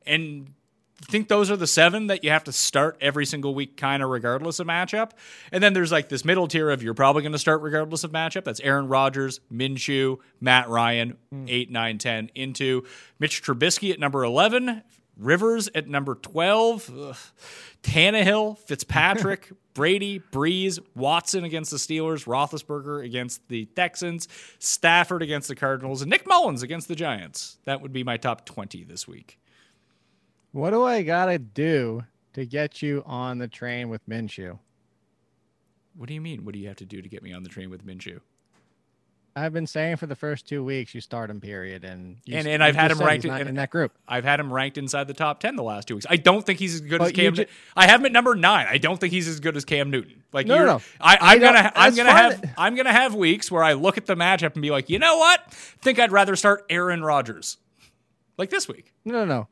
and 0.05 0.53
think 1.01 1.27
those 1.27 1.51
are 1.51 1.57
the 1.57 1.67
seven 1.67 2.07
that 2.07 2.23
you 2.23 2.29
have 2.29 2.45
to 2.45 2.51
start 2.51 2.97
every 3.01 3.25
single 3.25 3.53
week, 3.53 3.77
kind 3.77 4.01
of 4.01 4.09
regardless 4.09 4.59
of 4.59 4.67
matchup. 4.67 5.11
And 5.51 5.61
then 5.61 5.73
there's 5.73 5.91
like 5.91 6.09
this 6.09 6.23
middle 6.23 6.47
tier 6.47 6.69
of 6.69 6.81
you're 6.81 6.93
probably 6.93 7.21
going 7.21 7.33
to 7.33 7.39
start 7.39 7.61
regardless 7.61 8.03
of 8.03 8.11
matchup. 8.11 8.45
That's 8.45 8.59
Aaron 8.61 8.87
Rodgers, 8.87 9.39
Minshew, 9.51 10.19
Matt 10.39 10.69
Ryan, 10.69 11.17
hmm. 11.31 11.45
eight, 11.47 11.69
nine, 11.69 11.97
ten. 11.97 12.29
Into 12.35 12.85
Mitch 13.19 13.43
Trubisky 13.43 13.91
at 13.91 13.99
number 13.99 14.23
11, 14.23 14.83
Rivers 15.17 15.69
at 15.73 15.87
number 15.87 16.15
12, 16.15 16.91
Ugh. 16.97 17.15
Tannehill, 17.83 18.57
Fitzpatrick, 18.57 19.51
Brady, 19.73 20.19
Brees, 20.31 20.79
Watson 20.95 21.43
against 21.43 21.71
the 21.71 21.77
Steelers, 21.77 22.25
Roethlisberger 22.25 23.03
against 23.05 23.47
the 23.49 23.65
Texans, 23.65 24.27
Stafford 24.59 25.21
against 25.21 25.47
the 25.47 25.55
Cardinals, 25.55 26.01
and 26.01 26.09
Nick 26.09 26.25
Mullens 26.25 26.63
against 26.63 26.87
the 26.87 26.95
Giants. 26.95 27.57
That 27.65 27.81
would 27.81 27.93
be 27.93 28.03
my 28.03 28.17
top 28.17 28.45
20 28.45 28.83
this 28.85 29.07
week. 29.07 29.37
What 30.55 30.69
do 30.69 30.83
I 30.85 31.01
got 31.03 31.25
to 31.25 31.37
do 31.37 32.05
to 32.31 32.45
get 32.45 32.81
you 32.81 33.03
on 33.05 33.39
the 33.39 33.47
train 33.49 33.89
with 33.89 34.07
Minshew? 34.07 34.57
What 35.97 36.07
do 36.07 36.13
you 36.13 36.21
mean? 36.21 36.45
What 36.45 36.53
do 36.53 36.59
you 36.59 36.69
have 36.69 36.77
to 36.77 36.85
do 36.85 37.01
to 37.01 37.09
get 37.09 37.21
me 37.21 37.33
on 37.33 37.43
the 37.43 37.49
train 37.49 37.69
with 37.69 37.85
Minshew? 37.85 38.21
I've 39.35 39.51
been 39.51 39.67
saying 39.67 39.97
for 39.97 40.05
the 40.05 40.15
first 40.15 40.47
two 40.47 40.63
weeks 40.63 40.95
you 40.95 41.01
start 41.01 41.29
him, 41.29 41.41
period, 41.41 41.83
and 41.83 42.15
you, 42.23 42.37
And- 42.37 42.47
and 42.47 42.63
I've 42.63 42.73
had 42.77 42.89
him 42.89 42.99
ranked 42.99 43.25
in- 43.25 43.47
in 43.49 43.55
that 43.55 43.69
group. 43.69 43.91
I've 44.07 44.23
had 44.23 44.39
him 44.39 44.53
ranked 44.53 44.77
inside 44.77 45.09
the 45.09 45.13
top 45.13 45.41
10 45.41 45.57
the 45.57 45.61
last 45.63 45.89
two 45.89 45.95
weeks. 45.95 46.05
I 46.09 46.15
don't 46.15 46.45
think 46.45 46.59
he's 46.59 46.75
as 46.75 46.79
good 46.79 47.01
as 47.01 47.09
But 47.09 47.17
you 47.17 47.23
Cam. 47.23 47.33
ju- 47.35 47.45
I 47.75 47.87
have 47.87 47.99
him 47.99 48.05
at 48.05 48.13
number 48.13 48.33
nine. 48.33 48.65
I 48.69 48.77
don't 48.77 48.97
think 48.97 49.11
he's 49.11 49.27
as 49.27 49.41
good 49.41 49.57
as 49.57 49.65
Cam 49.65 49.91
Newton. 49.91 50.23
Like 50.31 50.47
No, 50.47 50.65
no. 50.65 50.81
I, 51.01 51.15
I 51.19 51.33
I'm 51.33 51.39
don't- 51.41 51.53
gonna, 51.53 51.71
I'm 51.75 51.95
gonna 51.95 52.09
fine. 52.11 52.31
have, 52.31 52.53
I'm 52.57 52.75
gonna 52.75 52.93
have 52.93 53.13
weeks 53.13 53.51
where 53.51 53.61
I 53.61 53.73
look 53.73 53.97
at 53.97 54.05
the 54.05 54.15
matchup 54.15 54.53
and 54.53 54.61
be 54.61 54.71
like, 54.71 54.89
you 54.89 54.99
know 54.99 55.17
what? 55.17 55.51
think 55.81 55.99
I'd 55.99 56.13
rather 56.13 56.37
start 56.37 56.65
Aaron 56.69 57.03
Rodgers, 57.03 57.57
like 58.37 58.49
this 58.51 58.69
week. 58.69 58.93
No, 59.03 59.15
no, 59.15 59.25
no. 59.25 59.47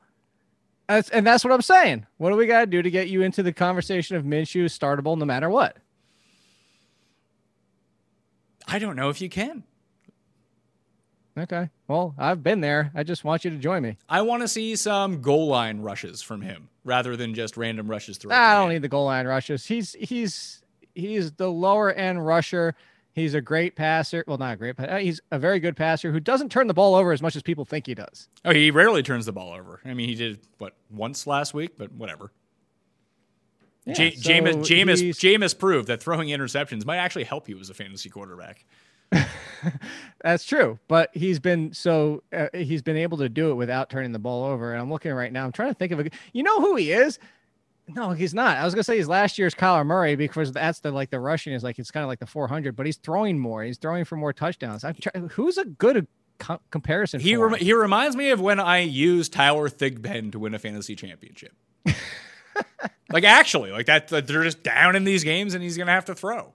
That's, 0.88 1.10
and 1.10 1.26
that's 1.26 1.44
what 1.44 1.54
I'm 1.54 1.62
saying. 1.62 2.06
What 2.18 2.32
do 2.32 2.36
we 2.36 2.46
got 2.46 2.62
to 2.62 2.66
do 2.66 2.82
to 2.82 2.92
get 2.92 3.08
you 3.08 3.22
into 3.22 3.42
the 3.42 3.54
conversation 3.54 4.16
of 4.16 4.24
Minshew 4.24 4.66
startable 4.66 5.18
no 5.18 5.26
matter 5.26 5.50
what? 5.50 5.78
I 8.68 8.80
don't 8.80 8.96
know 8.96 9.10
if 9.10 9.22
you 9.22 9.30
can. 9.30 9.64
Okay. 11.38 11.70
Well, 11.88 12.14
I've 12.18 12.44
been 12.44 12.62
there. 12.62 12.92
I 12.94 13.04
just 13.04 13.24
want 13.24 13.44
you 13.44 13.52
to 13.52 13.58
join 13.58 13.82
me. 13.82 13.98
I 14.08 14.22
want 14.22 14.42
to 14.42 14.48
see 14.48 14.76
some 14.76 15.22
goal 15.22 15.48
line 15.48 15.80
rushes 15.80 16.22
from 16.22 16.42
him 16.42 16.70
rather 16.84 17.16
than 17.16 17.34
just 17.34 17.58
random 17.58 17.90
rushes 17.90 18.18
throughout. 18.18 18.40
I 18.40 18.56
don't 18.56 18.66
game. 18.66 18.74
need 18.74 18.82
the 18.84 18.90
goal 18.90 19.06
line 19.06 19.26
rushes. 19.26 19.66
He's 19.66 19.94
he's 19.94 20.62
he's 20.94 21.32
the 21.34 21.50
lower 21.50 21.92
end 21.92 22.26
rusher. 22.26 22.76
He's 23.14 23.36
a 23.36 23.42
great 23.42 23.76
passer. 23.76 24.24
Well, 24.28 24.40
not 24.40 24.56
a 24.56 24.58
great, 24.58 24.76
but 24.76 25.02
he's 25.02 25.22
a 25.32 25.38
very 25.38 25.60
good 25.60 25.76
passer 25.76 26.12
who 26.12 26.20
doesn't 26.20 26.50
turn 26.50 26.66
the 26.66 26.74
ball 26.74 26.96
over 26.96 27.12
as 27.12 27.22
much 27.22 27.36
as 27.36 27.44
people 27.44 27.64
think 27.64 27.86
he 27.86 27.94
does. 27.94 28.28
Oh, 28.44 28.52
he 28.52 28.72
rarely 28.72 29.04
turns 29.04 29.28
the 29.28 29.32
ball 29.32 29.54
over. 29.54 29.80
I 29.86 29.94
mean, 29.94 30.10
he 30.10 30.16
did 30.16 30.40
what 30.58 30.74
once 30.90 31.28
last 31.28 31.54
week, 31.54 31.78
but 31.78 31.92
whatever. 31.92 32.32
Ja, 33.86 33.94
so 33.94 34.04
Jameis, 34.04 34.56
Jameis, 34.56 35.10
Jameis 35.12 35.58
proved 35.58 35.88
that 35.90 36.02
throwing 36.02 36.30
interceptions 36.30 36.86
might 36.86 36.98
actually 36.98 37.26
help 37.26 37.48
you 37.48 37.60
as 37.60 37.70
a 37.70 37.74
fantasy 37.74 38.10
quarterback. 38.10 38.66
That's 40.24 40.46
true, 40.46 40.80
but 40.88 41.10
he's 41.14 41.40
been 41.40 41.74
so 41.74 42.24
uh, 42.36 42.48
he's 42.54 42.82
been 42.82 42.98
able 42.98 43.18
to 43.20 43.30
do 43.30 43.52
it 43.52 43.56
without 43.56 43.90
turning 43.90 44.12
the 44.12 44.20
ball 44.20 44.46
over. 44.46 44.72
And 44.72 44.82
I'm 44.82 44.90
looking 44.90 45.12
right 45.14 45.32
now. 45.32 45.46
I'm 45.46 45.52
trying 45.52 45.70
to 45.70 45.76
think 45.76 45.92
of 45.92 46.00
a. 46.00 46.10
You 46.32 46.44
know 46.44 46.60
who 46.62 46.76
he 46.76 46.92
is? 46.92 47.20
No, 47.88 48.12
he's 48.12 48.34
not. 48.34 48.58
I 48.58 48.64
was 48.66 48.74
gonna 48.74 48.84
say 48.84 48.96
he's 48.98 49.08
last 49.10 49.38
year's 49.38 49.54
Kyler 49.54 49.86
Murray 49.86 50.16
because 50.16 50.52
that's 50.52 50.80
the 50.80 50.92
like 50.92 51.10
the 51.10 51.20
rushing 51.20 51.54
is 51.54 51.64
like 51.64 51.80
it's 51.80 51.92
kind 51.92 52.04
of 52.04 52.08
like 52.08 52.20
the 52.20 52.26
400, 52.26 52.76
but 52.76 52.86
he's 52.86 52.98
throwing 52.98 53.38
more. 53.38 53.62
He's 53.64 53.78
throwing 53.78 54.06
for 54.06 54.16
more 54.16 54.32
touchdowns. 54.34 54.84
I'm 54.84 54.96
try- 54.96 55.20
who's 55.32 55.58
a 55.58 55.66
good 55.66 56.08
co- 56.40 56.62
comparison? 56.72 57.20
He 57.20 57.36
for 57.36 57.50
rem- 57.50 57.60
he 57.60 57.74
reminds 57.74 58.16
me 58.16 58.30
of 58.30 58.40
when 58.40 58.60
I 58.60 58.80
used 58.80 59.34
Tyler 59.34 59.68
Thigpen 59.70 60.32
to 60.32 60.40
win 60.40 60.54
a 60.54 60.60
fantasy 60.60 60.96
championship. 60.96 61.52
like 63.12 63.24
actually, 63.24 63.72
like 63.72 63.88
that, 63.88 64.08
they're 64.08 64.24
just 64.44 64.64
down 64.64 64.96
in 64.96 65.04
these 65.04 65.24
games 65.24 65.54
and 65.54 65.62
he's 65.64 65.78
gonna 65.78 65.92
have 65.92 66.06
to 66.06 66.16
throw, 66.16 66.54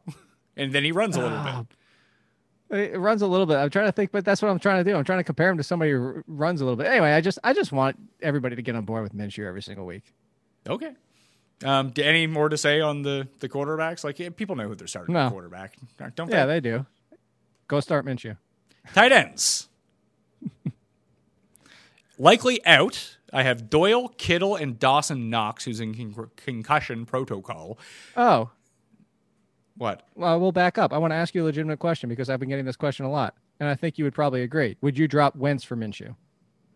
and 0.57 0.73
then 0.73 0.83
he 0.85 0.93
runs 0.93 1.17
a 1.17 1.21
little 1.21 1.37
Ah, 1.39 1.65
bit. 2.71 2.91
It 2.95 2.99
runs 2.99 3.23
a 3.23 3.27
little 3.27 3.47
bit. 3.47 3.57
I'm 3.57 3.71
trying 3.71 3.87
to 3.87 3.93
think, 3.93 4.13
but 4.13 4.25
that's 4.27 4.43
what 4.43 4.51
I'm 4.51 4.59
trying 4.59 4.85
to 4.85 4.91
do. 4.91 4.97
I'm 4.97 5.05
trying 5.05 5.21
to 5.21 5.25
compare 5.25 5.49
him 5.51 5.57
to 5.57 5.63
somebody 5.63 5.91
who 5.93 6.03
r- 6.03 6.25
runs 6.27 6.61
a 6.61 6.65
little 6.65 6.77
bit. 6.77 6.87
Anyway, 6.87 7.13
I 7.13 7.21
just 7.21 7.39
I 7.45 7.53
just 7.53 7.73
want 7.73 7.97
everybody 8.23 8.57
to 8.57 8.63
get 8.63 8.77
on 8.77 8.85
board 8.85 9.03
with 9.03 9.15
Minshew 9.15 9.47
every 9.47 9.63
single 9.63 9.87
week. 9.87 10.05
Okay. 10.69 10.93
Um, 11.65 11.93
any 11.97 12.27
more 12.29 12.49
to 12.49 12.57
say 12.57 12.81
on 12.81 13.03
the 13.03 13.27
the 13.41 13.49
quarterbacks? 13.49 14.05
Like 14.05 14.19
yeah, 14.19 14.29
people 14.31 14.55
know 14.57 14.69
who 14.69 14.75
they're 14.77 14.87
starting 14.87 15.13
No. 15.15 15.29
quarterback, 15.31 15.75
don't 16.15 16.31
they? 16.31 16.37
Yeah, 16.37 16.47
they? 16.47 16.61
they 16.61 16.71
do. 16.71 16.87
Go 17.67 17.81
start 17.81 18.07
Minshew. 18.07 18.37
Tight 18.95 19.13
ends. 19.13 19.69
Likely 22.19 22.65
out. 22.67 23.17
I 23.33 23.43
have 23.43 23.69
Doyle, 23.69 24.09
Kittle, 24.17 24.57
and 24.57 24.79
Dawson 24.79 25.29
Knox, 25.31 25.65
who's 25.65 25.81
in 25.81 25.95
con- 25.95 26.31
concussion 26.37 27.05
protocol. 27.05 27.79
Oh, 28.17 28.51
What? 29.77 30.03
well, 30.15 30.41
we'll 30.41 30.51
back 30.53 30.79
up. 30.79 30.93
I 30.95 30.99
want 30.99 31.11
to 31.11 31.17
ask 31.17 31.35
you 31.35 31.43
a 31.43 31.45
legitimate 31.45 31.79
question 31.79 32.09
because 32.09 32.31
I've 32.31 32.41
been 32.41 32.49
getting 32.49 32.65
this 32.65 32.77
question 32.77 33.05
a 33.05 33.11
lot, 33.11 33.35
and 33.61 33.69
I 33.69 33.75
think 33.75 33.99
you 33.99 34.05
would 34.05 34.15
probably 34.15 34.43
agree. 34.43 34.77
Would 34.81 34.97
you 34.99 35.07
drop 35.07 35.37
Wentz 35.37 35.63
for 35.63 35.77
Minshew? 35.77 36.17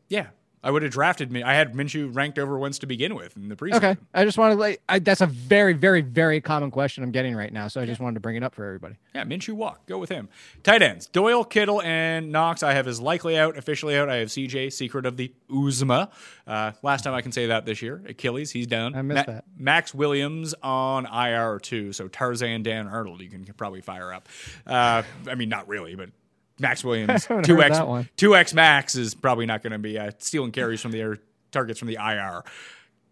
Yeah, 0.09 0.27
I 0.65 0.71
would 0.71 0.83
have 0.83 0.93
drafted 0.93 1.33
me. 1.33 1.43
I 1.43 1.55
had 1.55 1.73
Minshew 1.73 2.15
ranked 2.15 2.39
over 2.39 2.57
Wentz 2.57 2.79
to 2.81 2.87
begin 2.87 3.15
with 3.15 3.37
in 3.37 3.49
the 3.49 3.57
preseason. 3.57 3.75
Okay, 3.77 3.97
I 4.15 4.25
just 4.25 4.39
want 4.39 4.53
to 4.53 4.59
like 4.59 4.81
I, 4.89 5.01
that's 5.01 5.21
a 5.21 5.27
very, 5.27 5.73
very, 5.73 6.03
very 6.03 6.41
common 6.41 6.71
question 6.71 7.03
I'm 7.03 7.11
getting 7.11 7.35
right 7.35 7.53
now, 7.53 7.69
so 7.69 7.81
I 7.81 7.87
just 7.87 8.01
wanted 8.01 8.15
to 8.15 8.21
bring 8.21 8.37
it 8.37 8.45
up 8.45 8.55
for 8.55 8.65
everybody. 8.65 8.97
Yeah, 9.15 9.25
Minshew 9.25 9.55
walk. 9.55 9.87
Go 9.87 9.99
with 9.99 10.11
him. 10.11 10.29
Tight 10.63 10.83
ends. 10.83 11.07
Doyle, 11.07 11.45
Kittle, 11.45 11.83
and 11.83 12.31
Knox. 12.31 12.63
I 12.63 12.75
have 12.75 12.87
as 12.87 13.01
likely 13.01 13.37
out, 13.37 13.59
officially 13.59 13.97
out. 13.97 14.09
I 14.09 14.17
have 14.17 14.29
CJ, 14.29 14.73
secret 14.73 15.05
of 15.05 15.17
the 15.17 15.33
Uzomah. 15.51 16.11
Uh, 16.47 16.73
last 16.83 17.03
time 17.03 17.15
I 17.15 17.23
can 17.23 17.33
say 17.33 17.47
that 17.47 17.67
this 17.67 17.83
year. 17.83 18.01
Achilles, 18.07 18.51
he's 18.53 18.67
down. 18.67 18.95
I 18.95 19.03
missed 19.03 19.27
that. 19.27 19.45
Maxx 19.57 19.93
Williams 19.93 20.55
on 20.63 21.07
IR 21.07 21.59
too. 21.59 21.93
So 21.93 22.07
Tarzan 22.09 22.63
Dan 22.63 22.87
Arnold, 22.87 23.21
you 23.21 23.29
can 23.29 23.45
probably 23.45 23.81
fire 23.81 24.13
up. 24.13 24.29
Uh, 24.67 25.03
I 25.29 25.35
mean, 25.35 25.49
not 25.49 25.67
really, 25.67 25.97
but 25.97 26.11
Maxx 26.63 26.83
Williams, 26.85 27.27
two 27.43 27.61
X, 27.61 27.79
two 28.17 28.35
X 28.35 28.55
Maxx 28.55 28.95
is 28.95 29.15
probably 29.15 29.45
not 29.45 29.63
going 29.63 29.73
to 29.73 29.79
be 29.79 29.99
uh, 29.99 30.13
stealing 30.19 30.53
carries 30.53 30.81
from 30.81 30.93
the 30.93 31.01
air, 31.01 31.19
targets 31.51 31.79
from 31.79 31.89
the 31.89 31.99
IR. 32.01 32.43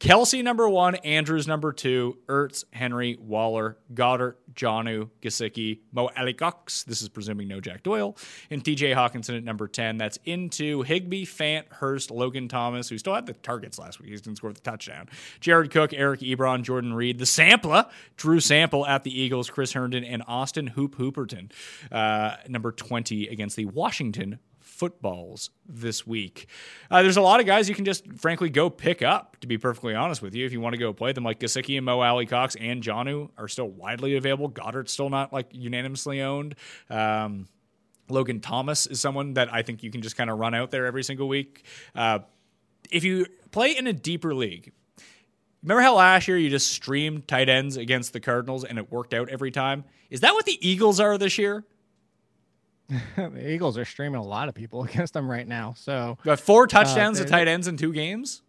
Kelce 0.00 0.42
number 0.42 0.66
one, 0.66 0.94
Andrews 0.94 1.46
number 1.46 1.74
two, 1.74 2.16
Ertz, 2.26 2.64
Henry, 2.72 3.18
Waller, 3.20 3.76
Goedert, 3.92 4.36
Jonnu, 4.54 5.10
Gesicki, 5.20 5.80
Mo 5.92 6.08
Cox. 6.38 6.84
This 6.84 7.02
is 7.02 7.10
presuming 7.10 7.48
no 7.48 7.60
Jack 7.60 7.82
Doyle, 7.82 8.16
and 8.50 8.64
TJ 8.64 8.94
Hockenson 8.94 9.36
at 9.36 9.44
number 9.44 9.68
10. 9.68 9.98
That's 9.98 10.18
into 10.24 10.80
Higbee, 10.80 11.26
Fant, 11.26 11.68
Hurst, 11.68 12.10
Logan 12.10 12.48
Thomas, 12.48 12.88
who 12.88 12.96
still 12.96 13.14
had 13.14 13.26
the 13.26 13.34
targets 13.34 13.78
last 13.78 14.00
week. 14.00 14.08
He 14.08 14.16
didn't 14.16 14.36
score 14.36 14.54
the 14.54 14.60
touchdown. 14.60 15.10
Jared 15.38 15.70
Cook, 15.70 15.92
Eric 15.92 16.20
Ebron, 16.20 16.62
Jordan 16.62 16.94
Reed, 16.94 17.18
the 17.18 17.26
Sampler, 17.26 17.84
Drew 18.16 18.40
Sample 18.40 18.86
at 18.86 19.04
the 19.04 19.20
Eagles, 19.20 19.50
Chris 19.50 19.74
Herndon, 19.74 20.04
and 20.04 20.22
Austin 20.26 20.68
Hoop 20.68 20.96
Hooperton, 20.96 21.52
uh, 21.92 22.36
number 22.48 22.72
20 22.72 23.28
against 23.28 23.54
the 23.54 23.66
Washington 23.66 24.38
footballs 24.80 25.50
this 25.68 26.06
week. 26.06 26.48
Uh, 26.90 27.02
there's 27.02 27.18
a 27.18 27.20
lot 27.20 27.38
of 27.38 27.44
guys 27.44 27.68
you 27.68 27.74
can 27.74 27.84
just 27.84 28.10
frankly 28.14 28.48
go 28.48 28.70
pick 28.70 29.02
up, 29.02 29.36
to 29.40 29.46
be 29.46 29.58
perfectly 29.58 29.94
honest 29.94 30.22
with 30.22 30.34
you, 30.34 30.46
if 30.46 30.52
you 30.52 30.60
want 30.60 30.72
to 30.72 30.78
go 30.78 30.90
play 30.94 31.12
them. 31.12 31.22
Like 31.22 31.38
Gesicki 31.38 31.76
and 31.76 31.84
Mo 31.84 32.00
Alie-Cox 32.00 32.56
and 32.56 32.82
Jonnu 32.82 33.28
are 33.36 33.46
still 33.46 33.68
widely 33.68 34.16
available. 34.16 34.48
Goedert's 34.48 34.90
still 34.90 35.10
not 35.10 35.34
like 35.34 35.48
unanimously 35.52 36.22
owned. 36.22 36.54
Um, 36.88 37.46
Logan 38.08 38.40
Thomas 38.40 38.86
is 38.86 39.02
someone 39.02 39.34
that 39.34 39.52
I 39.52 39.60
think 39.60 39.82
you 39.82 39.90
can 39.90 40.00
just 40.00 40.16
kind 40.16 40.30
of 40.30 40.38
run 40.38 40.54
out 40.54 40.70
there 40.70 40.86
every 40.86 41.04
single 41.04 41.28
week. 41.28 41.66
Uh, 41.94 42.20
if 42.90 43.04
you 43.04 43.26
play 43.50 43.76
in 43.76 43.86
a 43.86 43.92
deeper 43.92 44.34
league, 44.34 44.72
remember 45.62 45.82
how 45.82 45.96
last 45.96 46.26
year 46.26 46.38
you 46.38 46.48
just 46.48 46.72
streamed 46.72 47.28
tight 47.28 47.50
ends 47.50 47.76
against 47.76 48.14
the 48.14 48.20
Cardinals 48.20 48.64
and 48.64 48.78
it 48.78 48.90
worked 48.90 49.12
out 49.12 49.28
every 49.28 49.50
time? 49.50 49.84
Is 50.08 50.20
that 50.20 50.32
what 50.32 50.46
the 50.46 50.58
Eagles 50.66 51.00
are 51.00 51.18
this 51.18 51.36
year? 51.36 51.66
the 53.16 53.50
Eagles 53.50 53.78
are 53.78 53.84
streaming 53.84 54.20
a 54.20 54.24
lot 54.24 54.48
of 54.48 54.54
people 54.54 54.82
against 54.84 55.14
them 55.14 55.30
right 55.30 55.46
now, 55.46 55.74
so 55.76 56.18
Got 56.24 56.40
four 56.40 56.66
touchdowns 56.66 57.18
to 57.18 57.24
tight 57.24 57.48
ends 57.48 57.66
in 57.68 57.76
two 57.76 57.92
games? 57.92 58.42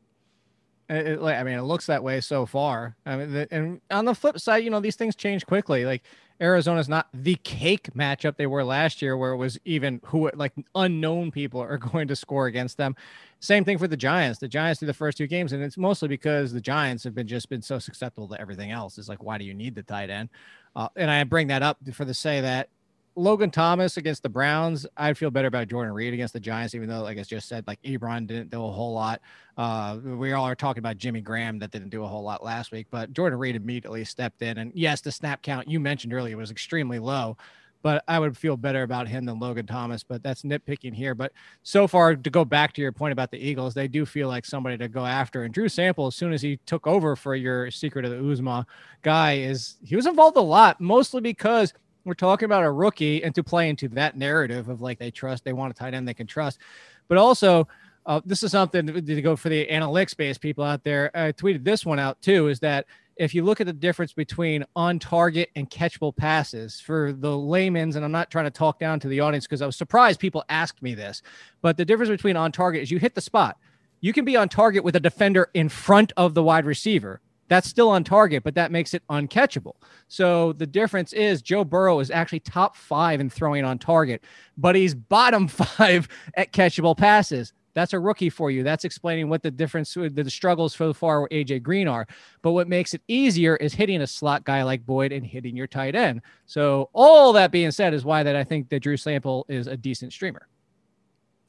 It, 0.90 1.08
it- 1.08 1.22
I 1.22 1.44
mean, 1.44 1.58
it 1.58 1.64
looks 1.64 1.86
that 1.86 2.04
way 2.04 2.20
so 2.22 2.46
far. 2.46 2.96
I 3.06 3.16
mean, 3.16 3.32
the, 3.34 3.48
and 3.52 3.82
on 3.90 4.06
the 4.06 4.16
flip 4.16 4.40
side, 4.40 4.64
you 4.64 4.70
know, 4.70 4.80
these 4.82 4.96
things 4.96 5.16
change 5.16 5.46
quickly. 5.46 5.86
Like 5.86 6.04
Arizona's 6.42 6.90
not 6.90 7.08
the 7.14 7.36
cake 7.44 7.94
matchup 7.94 8.36
they 8.36 8.48
were 8.48 8.64
last 8.64 9.02
year, 9.02 9.16
where 9.16 9.32
it 9.32 9.38
was 9.38 9.58
even 9.64 10.02
who 10.06 10.30
like 10.36 10.54
unknown 10.76 11.32
people 11.32 11.62
are 11.62 11.78
going 11.92 12.08
to 12.10 12.16
score 12.16 12.48
against 12.48 12.78
them. 12.78 12.96
Same 13.40 13.64
thing 13.64 13.78
for 13.78 13.88
the 13.88 13.98
Giants. 13.98 14.40
The 14.40 14.48
Giants 14.48 14.80
do 14.82 14.86
the 14.86 14.94
first 14.94 15.18
two 15.18 15.28
games, 15.28 15.54
and 15.54 15.64
it's 15.64 15.78
mostly 15.78 16.08
because 16.08 16.52
the 16.52 16.62
Giants 16.62 17.04
have 17.06 17.16
been 17.16 17.28
just 17.28 17.48
been 17.50 17.62
so 17.62 17.80
susceptible 17.80 18.28
to 18.28 18.40
everything 18.42 18.72
else. 18.72 18.98
It's 18.98 19.08
like, 19.10 19.24
why 19.24 19.38
do 19.38 19.46
you 19.46 19.54
need 19.54 19.76
the 19.76 19.84
tight 19.84 20.10
end? 20.10 20.30
Uh, 20.76 20.90
and 20.96 21.10
I 21.10 21.24
bring 21.24 21.48
that 21.48 21.64
up 21.64 21.78
for 21.94 22.06
the 22.06 22.14
say 22.14 22.42
that 22.42 22.70
Logan 23.16 23.52
Thomas 23.52 23.98
against 23.98 24.24
the 24.24 24.30
Browns, 24.30 24.86
I'd 24.96 25.18
feel 25.18 25.32
better 25.32 25.50
about 25.50 25.68
Jordan 25.68 25.94
Reed 25.94 26.14
against 26.14 26.34
the 26.34 26.40
Giants, 26.40 26.74
even 26.74 26.88
though, 26.88 27.02
like 27.02 27.18
I 27.18 27.24
just 27.24 27.50
said, 27.50 27.68
like 27.68 27.82
Ebron 27.82 28.26
didn't 28.26 28.50
do 28.50 28.64
a 28.64 28.72
whole 28.72 28.94
lot. 28.94 29.22
Uh, 29.58 29.98
we 30.02 30.32
all 30.32 30.46
are 30.46 30.56
talking 30.56 30.80
about 30.80 30.98
Jimmy 30.98 31.20
Graham 31.20 31.60
that 31.60 31.72
didn't 31.72 31.90
do 31.90 32.04
a 32.04 32.08
whole 32.08 32.24
lot 32.24 32.44
last 32.44 32.72
week, 32.72 32.88
but 32.90 33.12
Jordan 33.12 33.38
Reed 33.38 33.56
immediately 33.58 34.06
stepped 34.06 34.42
in. 34.42 34.60
And 34.60 34.72
yes, 34.74 35.02
the 35.02 35.12
snap 35.12 35.42
count 35.42 35.70
you 35.70 35.80
mentioned 35.80 36.14
earlier 36.14 36.38
was 36.38 36.52
extremely 36.52 37.00
low, 37.00 37.36
but 37.82 38.02
I 38.08 38.18
would 38.18 38.38
feel 38.38 38.56
better 38.56 38.84
about 38.84 39.10
him 39.10 39.26
than 39.26 39.40
Logan 39.40 39.68
Thomas. 39.68 40.04
But 40.04 40.24
that's 40.24 40.44
nitpicking 40.44 40.94
here. 40.94 41.14
But 41.14 41.34
so 41.64 41.88
far, 41.88 42.16
to 42.16 42.30
go 42.30 42.46
back 42.46 42.72
to 42.74 42.82
your 42.82 42.94
point 42.94 43.12
about 43.12 43.30
the 43.30 43.40
Eagles, 43.40 43.74
they 43.74 43.90
do 43.90 44.06
feel 44.06 44.30
like 44.30 44.46
somebody 44.46 44.78
to 44.78 44.88
go 44.88 45.06
after. 45.06 45.44
And 45.44 45.54
Drew 45.54 45.68
Sample, 45.68 46.08
as 46.08 46.16
soon 46.16 46.32
as 46.32 46.42
he 46.42 46.58
took 46.66 46.88
over 46.88 47.18
for 47.18 47.36
your 47.36 47.72
secret 47.72 48.06
of 48.06 48.12
the 48.12 48.18
Uzomah 48.18 48.66
guy, 49.02 49.34
is 49.40 49.76
he 49.84 49.98
was 49.98 50.06
involved 50.06 50.38
a 50.38 50.42
lot, 50.42 50.80
mostly 50.80 51.20
because 51.20 51.74
we're 52.06 52.14
talking 52.14 52.46
about 52.46 52.64
a 52.64 52.72
rookie 52.72 53.24
and 53.24 53.34
to 53.36 53.44
play 53.44 53.70
into 53.70 53.88
that 53.90 54.18
narrative 54.18 54.70
of 54.70 54.82
like 54.82 55.00
they 55.00 55.12
trust, 55.12 55.44
they 55.44 55.54
want 55.54 55.72
a 55.72 55.74
tight 55.74 55.94
end 55.94 56.08
they 56.08 56.14
can 56.14 56.28
trust. 56.28 56.60
But 57.08 57.18
also, 57.18 57.68
uh, 58.06 58.22
this 58.26 58.44
is 58.44 58.52
something 58.52 58.88
to 58.88 59.22
go 59.22 59.36
for 59.36 59.50
the 59.50 59.68
analytics 59.68 60.16
based 60.16 60.42
people 60.42 60.64
out 60.64 60.84
there. 60.84 61.12
I 61.14 61.32
tweeted 61.32 61.64
this 61.64 61.86
one 61.86 62.00
out 62.00 62.22
too 62.22 62.48
is 62.48 62.60
that 62.62 62.86
if 63.18 63.36
you 63.36 63.44
look 63.44 63.62
at 63.62 63.68
the 63.68 63.74
difference 63.74 64.14
between 64.14 64.66
on 64.76 64.98
target 64.98 65.50
and 65.56 65.70
catchable 65.70 66.16
passes 66.16 66.80
for 66.80 67.14
the 67.14 67.38
layman's, 67.38 67.96
and 67.96 68.04
I'm 68.04 68.12
not 68.12 68.32
trying 68.32 68.46
to 68.46 68.52
talk 68.52 68.80
down 68.80 69.00
to 69.02 69.08
the 69.08 69.20
audience 69.20 69.46
because 69.46 69.62
I 69.62 69.68
was 69.68 69.76
surprised 69.76 70.20
people 70.20 70.44
asked 70.50 70.82
me 70.82 70.96
this, 70.96 71.22
but 71.62 71.78
the 71.78 71.86
difference 71.86 72.10
between 72.10 72.36
on 72.36 72.52
target 72.52 72.82
is 72.82 72.90
you 72.90 72.98
hit 72.98 73.14
the 73.14 73.22
spot. 73.22 73.58
You 74.00 74.14
can 74.14 74.26
be 74.26 74.36
on 74.36 74.50
target 74.50 74.84
with 74.84 74.96
a 74.96 75.00
defender 75.00 75.50
in 75.54 75.70
front 75.70 76.12
of 76.18 76.34
the 76.34 76.42
wide 76.42 76.66
receiver. 76.66 77.22
That's 77.52 77.68
still 77.68 77.90
on 77.90 78.06
target, 78.06 78.46
but 78.46 78.56
that 78.56 78.72
makes 78.72 78.94
it 78.94 79.04
uncatchable. 79.10 79.74
So 80.08 80.54
the 80.54 80.66
difference 80.66 81.12
is 81.12 81.42
Joe 81.42 81.66
Burrow 81.66 82.00
is 82.00 82.10
actually 82.10 82.40
top 82.40 82.78
five 82.78 83.20
in 83.20 83.30
throwing 83.30 83.66
on 83.66 83.78
target, 83.78 84.24
but 84.58 84.74
he's 84.74 84.96
bottom 84.96 85.48
five 85.50 86.08
at 86.36 86.54
catchable 86.54 86.96
passes. 86.96 87.52
That's 87.74 87.92
a 87.92 88.00
rookie 88.00 88.30
for 88.30 88.52
you. 88.52 88.64
That's 88.64 88.86
explaining 88.86 89.28
what 89.28 89.44
the 89.44 89.52
difference, 89.52 89.94
the 89.94 90.30
struggles 90.30 90.74
so 90.74 90.94
far 90.94 91.28
AJ 91.28 91.62
Green 91.62 91.90
are. 91.90 92.08
But 92.42 92.54
what 92.54 92.70
makes 92.70 92.94
it 92.94 93.02
easier 93.10 93.58
is 93.58 93.74
hitting 93.74 94.02
a 94.02 94.08
slot 94.08 94.46
guy 94.46 94.64
like 94.64 94.86
Boyd 94.86 95.12
and 95.12 95.26
hitting 95.26 95.58
your 95.58 95.68
tight 95.68 95.94
end. 95.94 96.22
So 96.46 96.90
all 96.94 97.34
that 97.34 97.52
being 97.52 97.72
said 97.72 97.94
is 97.94 98.06
why 98.06 98.24
that 98.24 98.38
I 98.38 98.46
think 98.46 98.70
that 98.70 98.80
Drew 98.80 98.96
Sample 98.96 99.46
is 99.50 99.68
a 99.68 99.76
decent 99.76 100.14
streamer. 100.14 100.48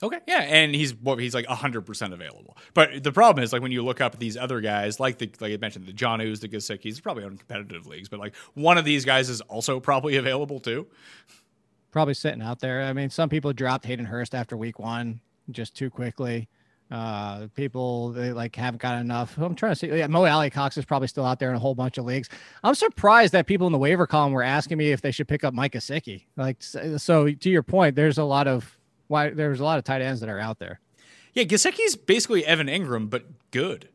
Okay, 0.03 0.19
yeah, 0.27 0.41
and 0.41 0.75
he's 0.75 0.95
what 0.95 1.21
he's 1.21 1.35
like 1.35 1.47
hundred 1.47 1.83
percent 1.83 2.13
available. 2.13 2.57
But 2.75 3.05
the 3.05 3.13
problem 3.13 3.45
is 3.45 3.53
like 3.53 3.63
when 3.63 3.71
you 3.71 3.85
look 3.85 4.01
up 4.01 4.19
these 4.19 4.37
other 4.37 4.61
guys, 4.61 4.99
like 4.99 5.19
the 5.19 5.31
like 5.41 5.53
I 5.53 5.57
mentioned, 5.59 5.87
the 5.87 5.93
John 5.93 6.21
Ooze, 6.21 6.41
the 6.41 6.49
Gesicki's, 6.49 7.01
probably 7.01 7.25
on 7.25 7.37
competitive 7.37 7.87
leagues, 7.87 8.09
but 8.09 8.19
like 8.19 8.35
one 8.55 8.79
of 8.79 8.85
these 8.85 9.05
guys 9.05 9.29
is 9.29 9.41
also 9.43 9.79
probably 9.79 10.17
available 10.23 10.59
too. 10.59 10.89
Probably 11.93 12.15
sitting 12.15 12.43
out 12.43 12.59
there. 12.61 12.83
I 12.83 12.93
mean, 12.93 13.11
some 13.11 13.29
people 13.29 13.53
dropped 13.53 13.85
Hayden 13.85 14.07
Hurst 14.07 14.35
after 14.35 14.57
week 14.57 14.79
one 14.79 15.21
just 15.51 15.77
too 15.77 15.91
quickly. 15.91 16.49
Uh, 16.91 17.47
people 17.55 18.11
they 18.11 18.33
like 18.33 18.57
haven't 18.57 18.83
got 18.83 19.01
enough. 19.01 19.39
I'm 19.39 19.55
trying 19.55 19.73
to 19.73 19.77
see. 19.77 19.87
Yeah, 19.87 20.09
Mo 20.09 20.25
Alie-Cox 20.25 20.77
is 20.77 20.85
probably 20.85 21.09
still 21.09 21.25
out 21.25 21.39
there 21.39 21.51
in 21.51 21.57
a 21.57 21.59
whole 21.59 21.75
bunch 21.75 21.97
of 21.97 22.05
leagues. 22.05 22.29
I'm 22.65 22.75
surprised 22.75 23.33
that 23.33 23.47
people 23.47 23.67
in 23.67 23.73
the 23.73 23.79
waiver 23.79 24.07
column 24.07 24.33
were 24.33 24.43
asking 24.43 24.79
me 24.79 24.91
if 24.91 25.01
they 25.01 25.11
should 25.11 25.29
pick 25.29 25.45
up 25.45 25.55
Mike 25.55 25.73
Gesicki. 25.73 26.27
Like, 26.37 26.61
so 26.61 27.31
to 27.31 27.51
your 27.51 27.63
point, 27.63 27.97
there's 27.97 28.19
a 28.19 28.25
lot 28.25 28.47
of 28.47 28.79
why 29.13 29.31
there's 29.31 29.61
a 29.61 29.65
lot 29.65 29.79
of 29.79 29.85
tight 29.85 30.03
ends 30.03 30.21
that 30.21 30.29
are 30.29 30.41
out 30.41 30.59
there. 30.59 30.81
Yeah, 31.35 31.45
Gesicki's 31.45 31.97
basically 31.97 32.45
Evan 32.45 32.67
Engram, 32.67 33.09
but 33.09 33.25
good. 33.53 33.89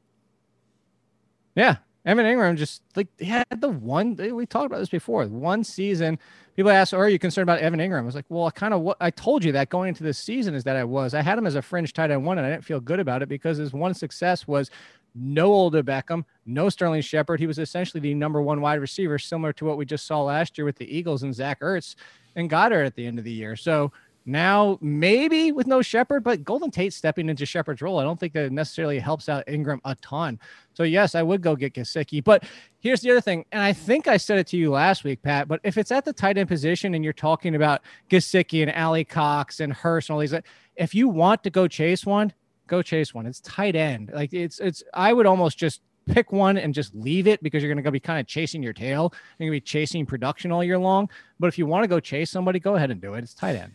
Yeah, 1.55 1.77
Evan 2.05 2.25
Engram 2.25 2.55
just 2.55 2.81
like 2.95 3.07
he 3.17 3.25
had 3.25 3.45
the 3.59 3.69
one 3.69 4.15
we 4.15 4.45
talked 4.45 4.65
about 4.65 4.79
this 4.79 4.89
before. 4.89 5.25
One 5.25 5.63
season, 5.63 6.17
people 6.55 6.71
ask, 6.71 6.93
oh, 6.93 6.97
"Are 6.97 7.09
you 7.09 7.19
concerned 7.19 7.43
about 7.43 7.59
Evan 7.59 7.79
Engram?" 7.79 7.99
I 7.99 8.05
was 8.05 8.15
like, 8.15 8.25
"Well, 8.29 8.45
I 8.45 8.51
kind 8.51 8.73
of 8.73 8.81
what 8.81 8.97
I 9.01 9.11
told 9.11 9.43
you 9.43 9.51
that 9.51 9.69
going 9.69 9.89
into 9.89 10.03
this 10.03 10.17
season 10.17 10.55
is 10.55 10.63
that 10.63 10.77
I 10.77 10.83
was. 10.83 11.13
I 11.13 11.21
had 11.21 11.37
him 11.37 11.45
as 11.45 11.55
a 11.55 11.61
fringe 11.61 11.91
tight 11.93 12.09
end 12.09 12.25
one, 12.25 12.37
and 12.37 12.47
I 12.47 12.51
didn't 12.51 12.63
feel 12.63 12.79
good 12.79 12.99
about 12.99 13.21
it 13.21 13.29
because 13.29 13.57
his 13.57 13.73
one 13.73 13.93
success 13.93 14.47
was 14.47 14.71
no 15.13 15.53
Odell 15.53 15.83
Beckham, 15.83 16.23
no 16.45 16.69
Sterling 16.69 17.01
Shepard. 17.01 17.39
He 17.39 17.47
was 17.47 17.59
essentially 17.59 17.99
the 17.99 18.13
number 18.13 18.41
one 18.41 18.61
wide 18.61 18.79
receiver, 18.79 19.19
similar 19.19 19.51
to 19.53 19.65
what 19.65 19.77
we 19.77 19.85
just 19.85 20.07
saw 20.07 20.21
last 20.21 20.57
year 20.57 20.65
with 20.65 20.77
the 20.77 20.95
Eagles 20.95 21.23
and 21.23 21.35
Zach 21.35 21.59
Ertz 21.59 21.95
and 22.35 22.49
Goedert 22.49 22.85
at 22.85 22.95
the 22.95 23.05
end 23.05 23.19
of 23.19 23.25
the 23.25 23.31
year. 23.31 23.55
So." 23.55 23.91
Now, 24.29 24.77
maybe 24.81 25.53
with 25.53 25.67
no 25.67 25.81
Shepard, 25.81 26.21
but 26.21 26.43
Golden 26.43 26.69
Tate 26.69 26.91
stepping 26.91 27.29
into 27.29 27.45
Shepard's 27.45 27.81
role, 27.81 27.97
I 27.97 28.03
don't 28.03 28.19
think 28.19 28.33
that 28.33 28.51
necessarily 28.51 28.99
helps 28.99 29.29
out 29.29 29.45
Engram 29.47 29.79
a 29.85 29.95
ton. 29.95 30.37
So, 30.73 30.83
yes, 30.83 31.15
I 31.15 31.23
would 31.23 31.41
go 31.41 31.55
get 31.55 31.73
Gesicki. 31.73 32.21
But 32.21 32.43
here's 32.81 32.99
the 32.99 33.09
other 33.09 33.21
thing, 33.21 33.45
and 33.53 33.61
I 33.61 33.71
think 33.71 34.09
I 34.09 34.17
said 34.17 34.37
it 34.37 34.47
to 34.47 34.57
you 34.57 34.71
last 34.71 35.05
week, 35.05 35.21
Pat. 35.21 35.47
But 35.47 35.61
if 35.63 35.77
it's 35.77 35.93
at 35.93 36.03
the 36.03 36.11
tight 36.11 36.37
end 36.37 36.49
position 36.49 36.93
and 36.93 37.05
you're 37.05 37.13
talking 37.13 37.55
about 37.55 37.81
Gesicki 38.09 38.61
and 38.61 38.71
Alie-Cox 38.71 39.61
and 39.61 39.71
Hurst 39.71 40.09
and 40.09 40.15
all 40.15 40.19
these, 40.19 40.35
if 40.75 40.93
you 40.93 41.07
want 41.07 41.41
to 41.43 41.49
go 41.49 41.65
chase 41.69 42.05
one, 42.05 42.33
go 42.67 42.81
chase 42.81 43.13
one. 43.13 43.25
It's 43.25 43.39
tight 43.39 43.77
end. 43.77 44.11
Like 44.13 44.33
it's 44.33 44.59
it's. 44.59 44.83
I 44.93 45.13
would 45.13 45.25
almost 45.25 45.57
just 45.57 45.81
pick 46.05 46.33
one 46.33 46.57
and 46.57 46.73
just 46.73 46.93
leave 46.93 47.27
it 47.27 47.41
because 47.41 47.63
you're 47.63 47.73
going 47.73 47.83
to 47.83 47.91
be 47.91 47.99
kind 47.99 48.19
of 48.19 48.27
chasing 48.27 48.61
your 48.61 48.73
tail. 48.73 49.13
You're 49.39 49.49
going 49.49 49.57
to 49.57 49.61
be 49.63 49.65
chasing 49.65 50.05
production 50.05 50.51
all 50.51 50.63
year 50.63 50.77
long. 50.77 51.09
But 51.39 51.47
if 51.47 51.57
you 51.57 51.65
want 51.65 51.83
to 51.85 51.87
go 51.87 51.99
chase 51.99 52.29
somebody, 52.29 52.59
go 52.59 52.75
ahead 52.75 52.91
and 52.91 53.01
do 53.01 53.13
it. 53.13 53.23
It's 53.23 53.33
tight 53.33 53.55
end. 53.55 53.73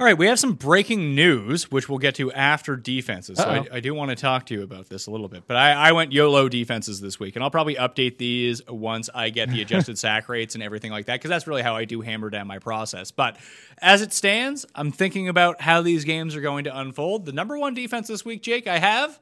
All 0.00 0.04
right, 0.04 0.16
we 0.16 0.28
have 0.28 0.38
some 0.38 0.52
breaking 0.52 1.16
news, 1.16 1.72
which 1.72 1.88
we'll 1.88 1.98
get 1.98 2.14
to 2.16 2.30
after 2.30 2.76
defenses. 2.76 3.36
So 3.36 3.44
I, 3.44 3.66
I, 3.72 3.80
do 3.80 3.92
want 3.94 4.10
to 4.10 4.14
talk 4.14 4.46
to 4.46 4.54
you 4.54 4.62
about 4.62 4.88
this 4.88 5.08
a 5.08 5.10
little 5.10 5.26
bit. 5.26 5.42
But 5.48 5.56
I, 5.56 5.72
I, 5.72 5.92
went 5.92 6.12
YOLO 6.12 6.48
defenses 6.48 7.00
this 7.00 7.18
week, 7.18 7.34
and 7.34 7.42
I'll 7.42 7.50
probably 7.50 7.74
update 7.74 8.16
these 8.16 8.64
once 8.68 9.10
I 9.12 9.30
get 9.30 9.50
the 9.50 9.60
adjusted 9.60 9.98
sack 9.98 10.28
rates 10.28 10.54
and 10.54 10.62
everything 10.62 10.92
like 10.92 11.06
that, 11.06 11.14
because 11.14 11.30
that's 11.30 11.48
really 11.48 11.62
how 11.62 11.74
I 11.74 11.84
do 11.84 12.00
hammer 12.00 12.30
down 12.30 12.46
my 12.46 12.60
process. 12.60 13.10
But 13.10 13.38
as 13.78 14.00
it 14.00 14.12
stands, 14.12 14.64
I'm 14.72 14.92
thinking 14.92 15.28
about 15.28 15.60
how 15.60 15.82
these 15.82 16.04
games 16.04 16.36
are 16.36 16.40
going 16.40 16.62
to 16.64 16.78
unfold. 16.78 17.26
The 17.26 17.32
number 17.32 17.58
one 17.58 17.74
defense 17.74 18.06
this 18.06 18.24
week, 18.24 18.40
Jake, 18.40 18.68
I 18.68 18.78
have 18.78 19.18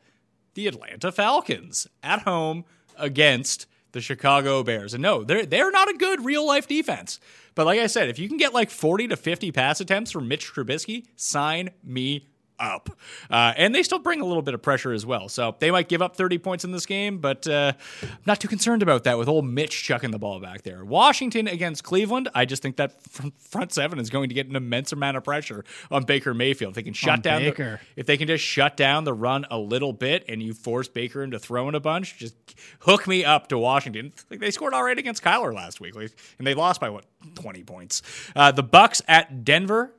the 0.52 0.66
Atlanta 0.66 1.10
Falcons 1.10 1.86
at 2.02 2.20
home 2.24 2.66
against 2.98 3.64
the 3.92 4.02
Chicago 4.02 4.62
Bears. 4.62 4.92
And 4.92 5.02
no, 5.02 5.24
they're 5.24 5.46
they're 5.46 5.70
not 5.70 5.88
a 5.88 5.96
good 5.96 6.22
real 6.22 6.46
life 6.46 6.68
defense. 6.68 7.18
But 7.56 7.66
like 7.66 7.80
I 7.80 7.88
said, 7.88 8.08
if 8.08 8.20
you 8.20 8.28
can 8.28 8.36
get 8.36 8.54
like 8.54 8.70
40 8.70 9.08
to 9.08 9.16
50 9.16 9.50
pass 9.50 9.80
attempts 9.80 10.12
from 10.12 10.28
Mitch 10.28 10.52
Trubisky, 10.52 11.06
sign 11.16 11.70
me 11.82 12.28
up. 12.58 12.90
Uh, 13.30 13.52
and 13.56 13.74
they 13.74 13.82
still 13.82 13.98
bring 13.98 14.20
a 14.20 14.24
little 14.24 14.42
bit 14.42 14.54
of 14.54 14.62
pressure 14.62 14.92
as 14.92 15.04
well. 15.04 15.28
So 15.28 15.56
they 15.58 15.70
might 15.70 15.88
give 15.88 16.02
up 16.02 16.16
30 16.16 16.38
points 16.38 16.64
in 16.64 16.72
this 16.72 16.86
game, 16.86 17.18
but 17.18 17.46
uh, 17.46 17.72
I'm 18.02 18.08
not 18.26 18.40
too 18.40 18.48
concerned 18.48 18.82
about 18.82 19.04
that 19.04 19.18
with 19.18 19.28
old 19.28 19.44
Mitch 19.44 19.82
chucking 19.82 20.10
the 20.10 20.18
ball 20.18 20.40
back 20.40 20.62
there. 20.62 20.84
Washington 20.84 21.48
against 21.48 21.84
Cleveland, 21.84 22.28
I 22.34 22.44
just 22.44 22.62
think 22.62 22.76
that 22.76 23.02
front 23.38 23.72
seven 23.72 23.98
is 23.98 24.10
going 24.10 24.28
to 24.28 24.34
get 24.34 24.48
an 24.48 24.56
immense 24.56 24.92
amount 24.92 25.16
of 25.16 25.24
pressure 25.24 25.64
on 25.90 26.04
Baker 26.04 26.34
Mayfield. 26.34 26.70
If 26.70 26.74
they 26.76 26.82
can 26.82 26.94
shut 26.94 27.14
on 27.14 27.20
down 27.20 27.42
Baker. 27.42 27.80
The, 27.94 28.00
if 28.00 28.06
they 28.06 28.16
can 28.16 28.26
just 28.26 28.44
shut 28.44 28.76
down 28.76 29.04
the 29.04 29.14
run 29.14 29.46
a 29.50 29.58
little 29.58 29.92
bit 29.92 30.24
and 30.28 30.42
you 30.42 30.54
force 30.54 30.88
Baker 30.88 31.22
into 31.22 31.38
throwing 31.38 31.74
a 31.74 31.80
bunch, 31.80 32.16
just 32.18 32.34
hook 32.80 33.06
me 33.06 33.24
up 33.24 33.48
to 33.48 33.58
Washington. 33.58 34.12
Like 34.30 34.40
they 34.40 34.50
scored 34.50 34.74
all 34.74 34.82
right 34.82 34.98
against 34.98 35.22
Kyler 35.22 35.54
last 35.54 35.80
week, 35.80 35.94
and 35.94 36.46
they 36.46 36.54
lost 36.54 36.80
by 36.80 36.90
what 36.90 37.04
20 37.34 37.62
points. 37.64 38.02
Uh, 38.34 38.52
the 38.52 38.62
Bucks 38.62 39.02
at 39.08 39.44
Denver 39.44 39.92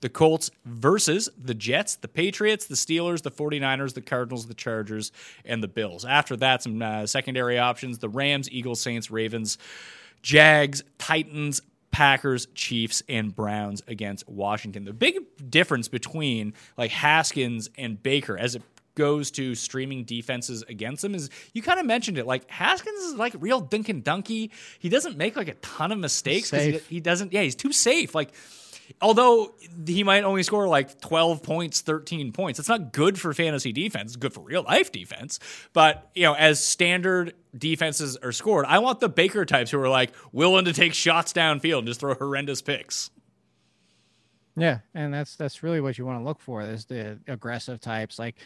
the 0.00 0.08
Colts 0.08 0.50
versus 0.64 1.28
the 1.42 1.54
Jets, 1.54 1.96
the 1.96 2.08
Patriots, 2.08 2.66
the 2.66 2.74
Steelers, 2.74 3.22
the 3.22 3.30
49ers, 3.30 3.94
the 3.94 4.02
Cardinals, 4.02 4.46
the 4.46 4.54
Chargers, 4.54 5.12
and 5.44 5.62
the 5.62 5.68
Bills. 5.68 6.04
After 6.04 6.36
that, 6.36 6.62
some 6.62 6.80
uh, 6.82 7.06
secondary 7.06 7.58
options 7.58 7.98
the 7.98 8.08
Rams, 8.08 8.50
Eagles, 8.50 8.80
Saints, 8.80 9.10
Ravens, 9.10 9.58
Jags, 10.22 10.82
Titans, 10.98 11.62
Packers, 11.90 12.46
Chiefs, 12.54 13.02
and 13.08 13.34
Browns 13.34 13.82
against 13.86 14.28
Washington. 14.28 14.84
The 14.84 14.92
big 14.92 15.18
difference 15.48 15.88
between 15.88 16.52
like 16.76 16.90
Haskins 16.90 17.70
and 17.78 18.02
Baker 18.02 18.36
as 18.36 18.54
it 18.54 18.62
goes 18.96 19.30
to 19.30 19.54
streaming 19.54 20.04
defenses 20.04 20.64
against 20.68 21.02
them 21.02 21.14
is 21.14 21.30
you 21.52 21.62
kind 21.62 21.78
of 21.78 21.86
mentioned 21.86 22.18
it 22.18 22.26
like 22.26 22.50
Haskins 22.50 22.98
is 23.00 23.14
like 23.14 23.34
real 23.38 23.60
dink 23.60 23.88
and 23.88 24.04
dunky. 24.04 24.50
He 24.78 24.88
doesn't 24.88 25.16
make 25.16 25.36
like 25.36 25.48
a 25.48 25.54
ton 25.54 25.92
of 25.92 25.98
mistakes 25.98 26.50
because 26.50 26.66
he, 26.66 26.96
he 26.96 27.00
doesn't. 27.00 27.32
Yeah, 27.32 27.42
he's 27.42 27.54
too 27.54 27.72
safe. 27.72 28.14
Like 28.14 28.32
although 29.00 29.54
he 29.86 30.02
might 30.04 30.24
only 30.24 30.42
score 30.42 30.68
like 30.68 31.00
12 31.00 31.42
points, 31.42 31.80
13 31.80 32.32
points. 32.32 32.58
It's 32.58 32.68
not 32.68 32.92
good 32.92 33.18
for 33.18 33.32
fantasy 33.34 33.72
defense. 33.72 34.12
It's 34.12 34.16
good 34.16 34.32
for 34.32 34.40
real 34.40 34.62
life 34.62 34.92
defense. 34.92 35.38
But, 35.72 36.10
you 36.14 36.22
know, 36.22 36.34
as 36.34 36.62
standard 36.62 37.34
defenses 37.56 38.16
are 38.16 38.32
scored, 38.32 38.66
I 38.66 38.78
want 38.78 39.00
the 39.00 39.08
Baker 39.08 39.44
types 39.44 39.70
who 39.70 39.80
are 39.80 39.88
like 39.88 40.12
willing 40.32 40.64
to 40.64 40.72
take 40.72 40.94
shots 40.94 41.32
downfield 41.32 41.78
and 41.78 41.86
just 41.86 42.00
throw 42.00 42.14
horrendous 42.14 42.62
picks. 42.62 43.10
Yeah, 44.56 44.78
and 44.94 45.12
that's 45.12 45.36
that's 45.36 45.62
really 45.62 45.82
what 45.82 45.98
you 45.98 46.06
want 46.06 46.18
to 46.18 46.24
look 46.24 46.40
for 46.40 46.62
is 46.62 46.86
the 46.86 47.18
aggressive 47.28 47.78
types. 47.78 48.18
Like 48.18 48.36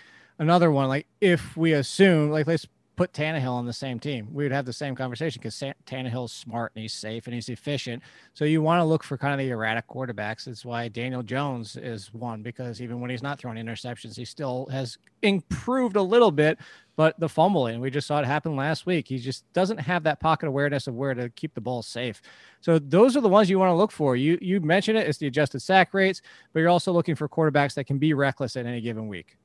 another 0.41 0.73
one, 0.73 0.89
like 0.89 1.07
if 1.21 1.57
we 1.57 1.73
assume, 1.73 2.31
like 2.31 2.49
let's 2.49 2.67
put 3.01 3.15
Tannehill 3.15 3.55
on 3.55 3.65
the 3.65 3.73
same 3.73 3.99
team, 3.99 4.29
we 4.31 4.45
would 4.45 4.53
have 4.53 4.67
the 4.67 4.75
same 4.75 4.95
conversation 4.95 5.41
because 5.41 5.59
Tannehill's 5.87 6.35
smart 6.35 6.73
and 6.75 6.83
he's 6.83 6.93
safe 6.93 7.27
and 7.27 7.33
he's 7.33 7.49
efficient. 7.49 8.03
So 8.35 8.45
you 8.45 8.61
want 8.61 8.79
to 8.81 8.85
look 8.85 9.03
for 9.03 9.17
kind 9.17 9.33
of 9.33 9.39
the 9.39 9.49
erratic 9.49 9.89
quarterbacks. 9.89 10.45
That's 10.45 10.67
why 10.67 10.89
Daniel 10.89 11.23
Jones 11.23 11.77
is 11.77 12.13
one 12.13 12.43
because 12.43 12.83
even 12.83 13.01
when 13.01 13.09
he's 13.09 13.23
not 13.23 13.39
throwing 13.39 13.57
interceptions, 13.57 14.19
he 14.19 14.27
still 14.27 14.67
has 14.71 14.99
improved 15.23 15.97
a 15.97 16.03
little 16.03 16.31
bit. 16.31 16.59
But 16.95 17.19
the 17.19 17.29
fumbling, 17.31 17.81
we 17.81 17.91
just 17.91 18.07
saw 18.07 18.19
it 18.19 18.27
happen 18.27 18.55
last 18.55 18.85
week. 18.85 19.09
He 19.09 19.17
just 19.17 19.51
doesn't 19.55 19.79
have 19.79 20.03
that 20.03 20.21
pocket 20.21 20.49
awareness 20.49 20.87
of 20.87 20.95
where 20.95 21.15
to 21.15 21.31
keep 21.31 21.55
the 21.55 21.61
ball 21.63 21.81
safe. 21.81 22.21
So 22.61 22.79
those 22.79 23.17
are 23.17 23.23
the 23.23 23.31
ones 23.31 23.49
you 23.49 23.59
want 23.59 23.71
to 23.71 23.77
look 23.77 23.93
for. 23.93 24.15
You 24.15 24.37
you 24.43 24.61
mentioned 24.61 24.99
it, 24.99 25.09
it's 25.09 25.17
the 25.17 25.27
adjusted 25.27 25.61
sack 25.61 25.95
rates, 25.95 26.21
but 26.53 26.61
you're 26.61 26.69
also 26.69 26.93
looking 26.93 27.15
for 27.15 27.31
quarterbacks 27.31 27.73
that 27.77 27.85
can 27.85 27.97
be 27.97 28.13
reckless 28.13 28.57
at 28.57 28.67
any 28.67 28.83
given 28.83 29.09
week. 29.09 29.39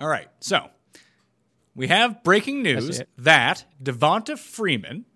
All 0.00 0.08
right. 0.08 0.26
So 0.40 0.70
we 1.78 1.86
have 1.86 2.24
breaking 2.24 2.62
news 2.62 3.00
that 3.16 3.64
Devonta 3.82 4.36
Freeman 4.36 5.06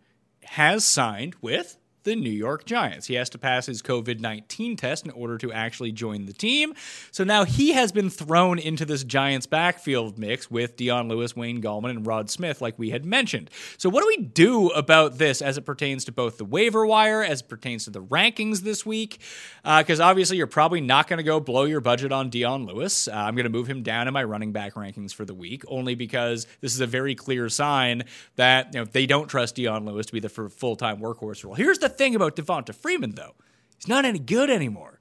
has 0.45 0.85
signed 0.85 1.35
with 1.43 1.77
the 2.05 2.17
New 2.17 2.31
York 2.31 2.65
Giants. 2.65 3.07
He 3.07 3.15
has 3.15 3.31
to 3.31 3.39
pass 3.39 3.67
his 3.67 3.83
COVID 3.83 4.21
19 4.21 4.77
test 4.77 5.05
in 5.05 5.11
order 5.13 5.39
to 5.39 5.53
actually 5.53 5.93
join 5.93 6.27
the 6.27 6.33
team. 6.33 6.75
So 7.11 7.25
now 7.25 7.45
he 7.45 7.73
has 7.73 7.93
been 7.93 8.11
thrown 8.11 8.59
into 8.59 8.85
this 8.85 9.05
Giants 9.05 9.47
backfield 9.47 10.19
mix 10.19 10.51
with 10.51 10.77
Dion 10.77 11.09
Lewis, 11.09 11.37
Wayne 11.37 11.63
Gallman, 11.63 11.91
and 11.91 12.07
Rod 12.07 12.31
Smith, 12.31 12.61
like 12.61 12.79
we 12.79 12.91
had 12.91 13.05
mentioned. 13.05 13.51
So, 13.79 13.89
what 13.89 14.03
do 14.03 14.07
we 14.07 14.25
do 14.25 14.69
about 14.69 15.19
this 15.19 15.43
as 15.43 15.59
it 15.59 15.63
pertains 15.63 16.05
to 16.07 16.13
both 16.13 16.39
the 16.39 16.45
waiver 16.45 16.87
wire, 16.87 17.23
as 17.23 17.41
it 17.41 17.49
pertains 17.49 17.85
to 17.85 17.91
the 17.91 18.03
rankings 18.03 18.61
this 18.61 18.85
week? 18.87 19.21
Because 19.63 20.01
uh, 20.01 20.05
obviously, 20.05 20.37
you're 20.37 20.47
probably 20.47 20.81
not 20.81 21.09
going 21.09 21.19
to 21.19 21.23
go 21.23 21.41
blow 21.41 21.65
your 21.65 21.81
budget 21.81 22.13
on 22.13 22.31
Dion 22.31 22.67
Lewis. 22.67 23.09
Uh, 23.09 23.13
I'm 23.13 23.35
going 23.35 23.45
to 23.45 23.51
move 23.51 23.67
him 23.67 23.83
down 23.83 24.09
in 24.09 24.15
my 24.15 24.25
running 24.25 24.53
back 24.53 24.75
rankings 24.75 25.15
for 25.15 25.25
the 25.25 25.35
week, 25.35 25.65
only 25.69 25.95
because 25.95 26.47
this 26.61 26.75
is 26.75 26.81
a 26.81 26.87
very 26.87 27.15
clear 27.15 27.49
sign 27.49 28.05
that 28.37 28.75
you 28.75 28.81
know 28.81 28.85
they 28.85 29.07
don't 29.07 29.29
trust 29.29 29.57
Dion 29.57 29.85
Lewis 29.85 30.07
to 30.07 30.13
be 30.13 30.21
the 30.21 30.29
full 30.29 30.77
time 30.77 30.99
workhorse 30.99 31.45
role. 31.45 31.55
Here's 31.55 31.79
the 31.79 31.89
thing 31.97 32.15
about 32.15 32.37
Devonta 32.37 32.75
Freeman, 32.75 33.15
though. 33.15 33.35
He's 33.77 33.89
not 33.89 34.05
any 34.05 34.19
good 34.19 34.51
anymore. 34.51 35.01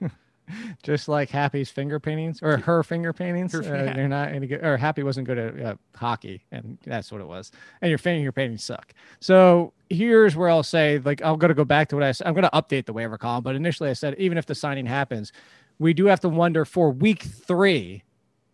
Just 0.82 1.08
like 1.08 1.30
Happy's 1.30 1.70
finger 1.70 2.00
paintings 2.00 2.42
or 2.42 2.58
her 2.58 2.82
finger 2.82 3.12
paintings, 3.12 3.52
her, 3.52 3.60
uh, 3.60 3.94
they're 3.94 4.08
not 4.08 4.32
any 4.32 4.46
good. 4.46 4.64
Or 4.64 4.76
Happy 4.76 5.02
wasn't 5.02 5.26
good 5.26 5.38
at 5.38 5.60
uh, 5.60 5.74
hockey, 5.94 6.44
and 6.50 6.78
that's 6.84 7.12
what 7.12 7.20
it 7.20 7.26
was. 7.26 7.52
And 7.80 7.88
your 7.88 7.98
finger 7.98 8.32
paintings 8.32 8.64
suck. 8.64 8.92
So 9.20 9.72
here's 9.88 10.34
where 10.36 10.48
I'll 10.48 10.62
say, 10.62 10.98
like, 10.98 11.22
I'm 11.22 11.38
going 11.38 11.50
to 11.50 11.54
go 11.54 11.64
back 11.64 11.88
to 11.88 11.96
what 11.96 12.02
I 12.02 12.12
said. 12.12 12.26
I'm 12.26 12.34
going 12.34 12.44
to 12.44 12.50
update 12.50 12.86
the 12.86 12.92
waiver 12.92 13.18
column, 13.18 13.44
but 13.44 13.54
initially 13.54 13.90
I 13.90 13.94
said 13.94 14.14
even 14.18 14.38
if 14.38 14.46
the 14.46 14.54
signing 14.54 14.86
happens, 14.86 15.32
we 15.78 15.94
do 15.94 16.06
have 16.06 16.20
to 16.20 16.28
wonder 16.28 16.64
for 16.64 16.90
week 16.90 17.22
three, 17.22 18.02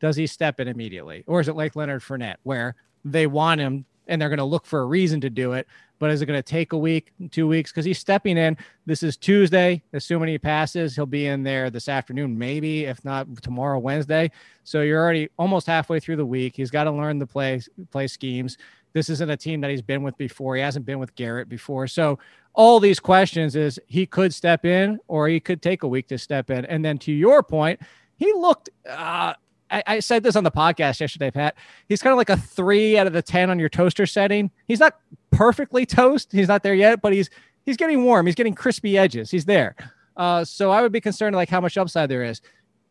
does 0.01 0.17
he 0.17 0.27
step 0.27 0.61
in 0.61 0.69
immediately, 0.69 1.25
or 1.27 1.41
is 1.41 1.49
it 1.49 1.57
like 1.57 1.77
Leonard 1.77 2.03
Fournette, 2.03 2.37
where 2.43 2.75
they 3.05 3.27
want 3.27 3.61
him 3.61 3.85
and 4.09 4.21
they're 4.21 4.29
going 4.29 4.39
to 4.39 4.45
look 4.45 4.67
for 4.67 4.81
a 4.81 4.87
reason 4.87 5.21
to 5.21 5.31
do 5.31 5.53
it. 5.53 5.67
But 5.99 6.11
is 6.11 6.23
it 6.23 6.27
going 6.27 6.39
to 6.39 6.43
take 6.43 6.73
a 6.73 6.79
week, 6.79 7.13
two 7.31 7.49
weeks? 7.49 7.71
Because 7.71 7.85
he's 7.85 7.99
stepping 7.99 8.39
in. 8.39 8.57
This 8.87 9.03
is 9.03 9.17
Tuesday. 9.17 9.83
Assuming 9.93 10.29
he 10.29 10.39
passes, 10.39 10.95
he'll 10.95 11.07
be 11.07 11.27
in 11.27 11.43
there 11.43 11.71
this 11.71 11.89
afternoon, 11.89 12.39
maybe, 12.39 12.85
if 12.85 13.05
not 13.05 13.43
tomorrow, 13.43 13.79
Wednesday. 13.79 14.31
So 14.65 14.83
you're 14.83 15.03
already 15.03 15.29
almost 15.39 15.67
halfway 15.67 15.99
through 15.99 16.17
the 16.17 16.27
week. 16.27 16.55
He's 16.57 16.71
got 16.71 16.85
to 16.85 16.93
learn 16.93 17.19
the 17.19 17.27
play 17.27 17.61
play 17.91 18.07
schemes. 18.07 18.59
This 18.93 19.09
isn't 19.11 19.31
a 19.31 19.37
team 19.37 19.61
that 19.61 19.71
he's 19.71 19.83
been 19.83 20.03
with 20.03 20.17
before. 20.17 20.57
He 20.57 20.63
hasn't 20.63 20.87
been 20.87 20.99
with 20.99 21.15
Garrett 21.15 21.49
before. 21.49 21.87
So 21.87 22.19
all 22.55 22.81
these 22.81 23.01
questions 23.01 23.55
is 23.55 23.79
he 23.87 24.07
could 24.07 24.33
step 24.33 24.65
in 24.65 24.99
or 25.09 25.29
he 25.29 25.41
could 25.41 25.63
take 25.63 25.83
a 25.83 25.89
week 25.89 26.09
to 26.09 26.19
step 26.19 26.51
in. 26.51 26.65
And 26.65 26.85
then 26.85 26.99
to 26.99 27.13
your 27.13 27.43
point, 27.43 27.81
he 28.17 28.33
looked 28.33 28.71
uh, 28.89 29.35
I, 29.71 29.83
I, 29.87 30.01
said 30.01 30.23
this 30.23 30.37
on 30.37 30.45
the 30.45 30.51
podcast 30.51 31.01
yesterday, 31.01 31.31
Pat. 31.31 31.57
He's 31.89 32.03
kind 32.03 32.13
of 32.13 32.17
like 32.17 32.31
a 32.31 32.37
three 32.37 32.99
out 32.99 33.07
of 33.07 33.13
the 33.13 33.23
ten 33.23 33.51
on 33.51 33.59
your 33.59 33.69
toaster 33.69 34.07
setting. 34.07 34.51
He's 34.67 34.81
not 34.81 34.99
perfectly 35.31 35.87
toast. 35.87 36.33
He's 36.33 36.49
not 36.49 36.63
there 36.63 36.75
yet, 36.75 37.01
but 37.01 37.13
he's 37.13 37.31
he's 37.65 37.77
getting 37.77 38.03
warm. 38.05 38.27
He's 38.27 38.35
getting 38.35 38.55
crispy 38.55 38.97
edges. 38.97 39.31
He's 39.31 39.45
there. 39.45 39.77
Uh, 40.17 40.45
so 40.45 40.71
I 40.71 40.83
would 40.83 40.93
be 40.93 41.01
concerned 41.01 41.37
like 41.37 41.49
how 41.49 41.61
much 41.61 41.79
upside 41.79 42.09
there 42.11 42.25
is. 42.25 42.41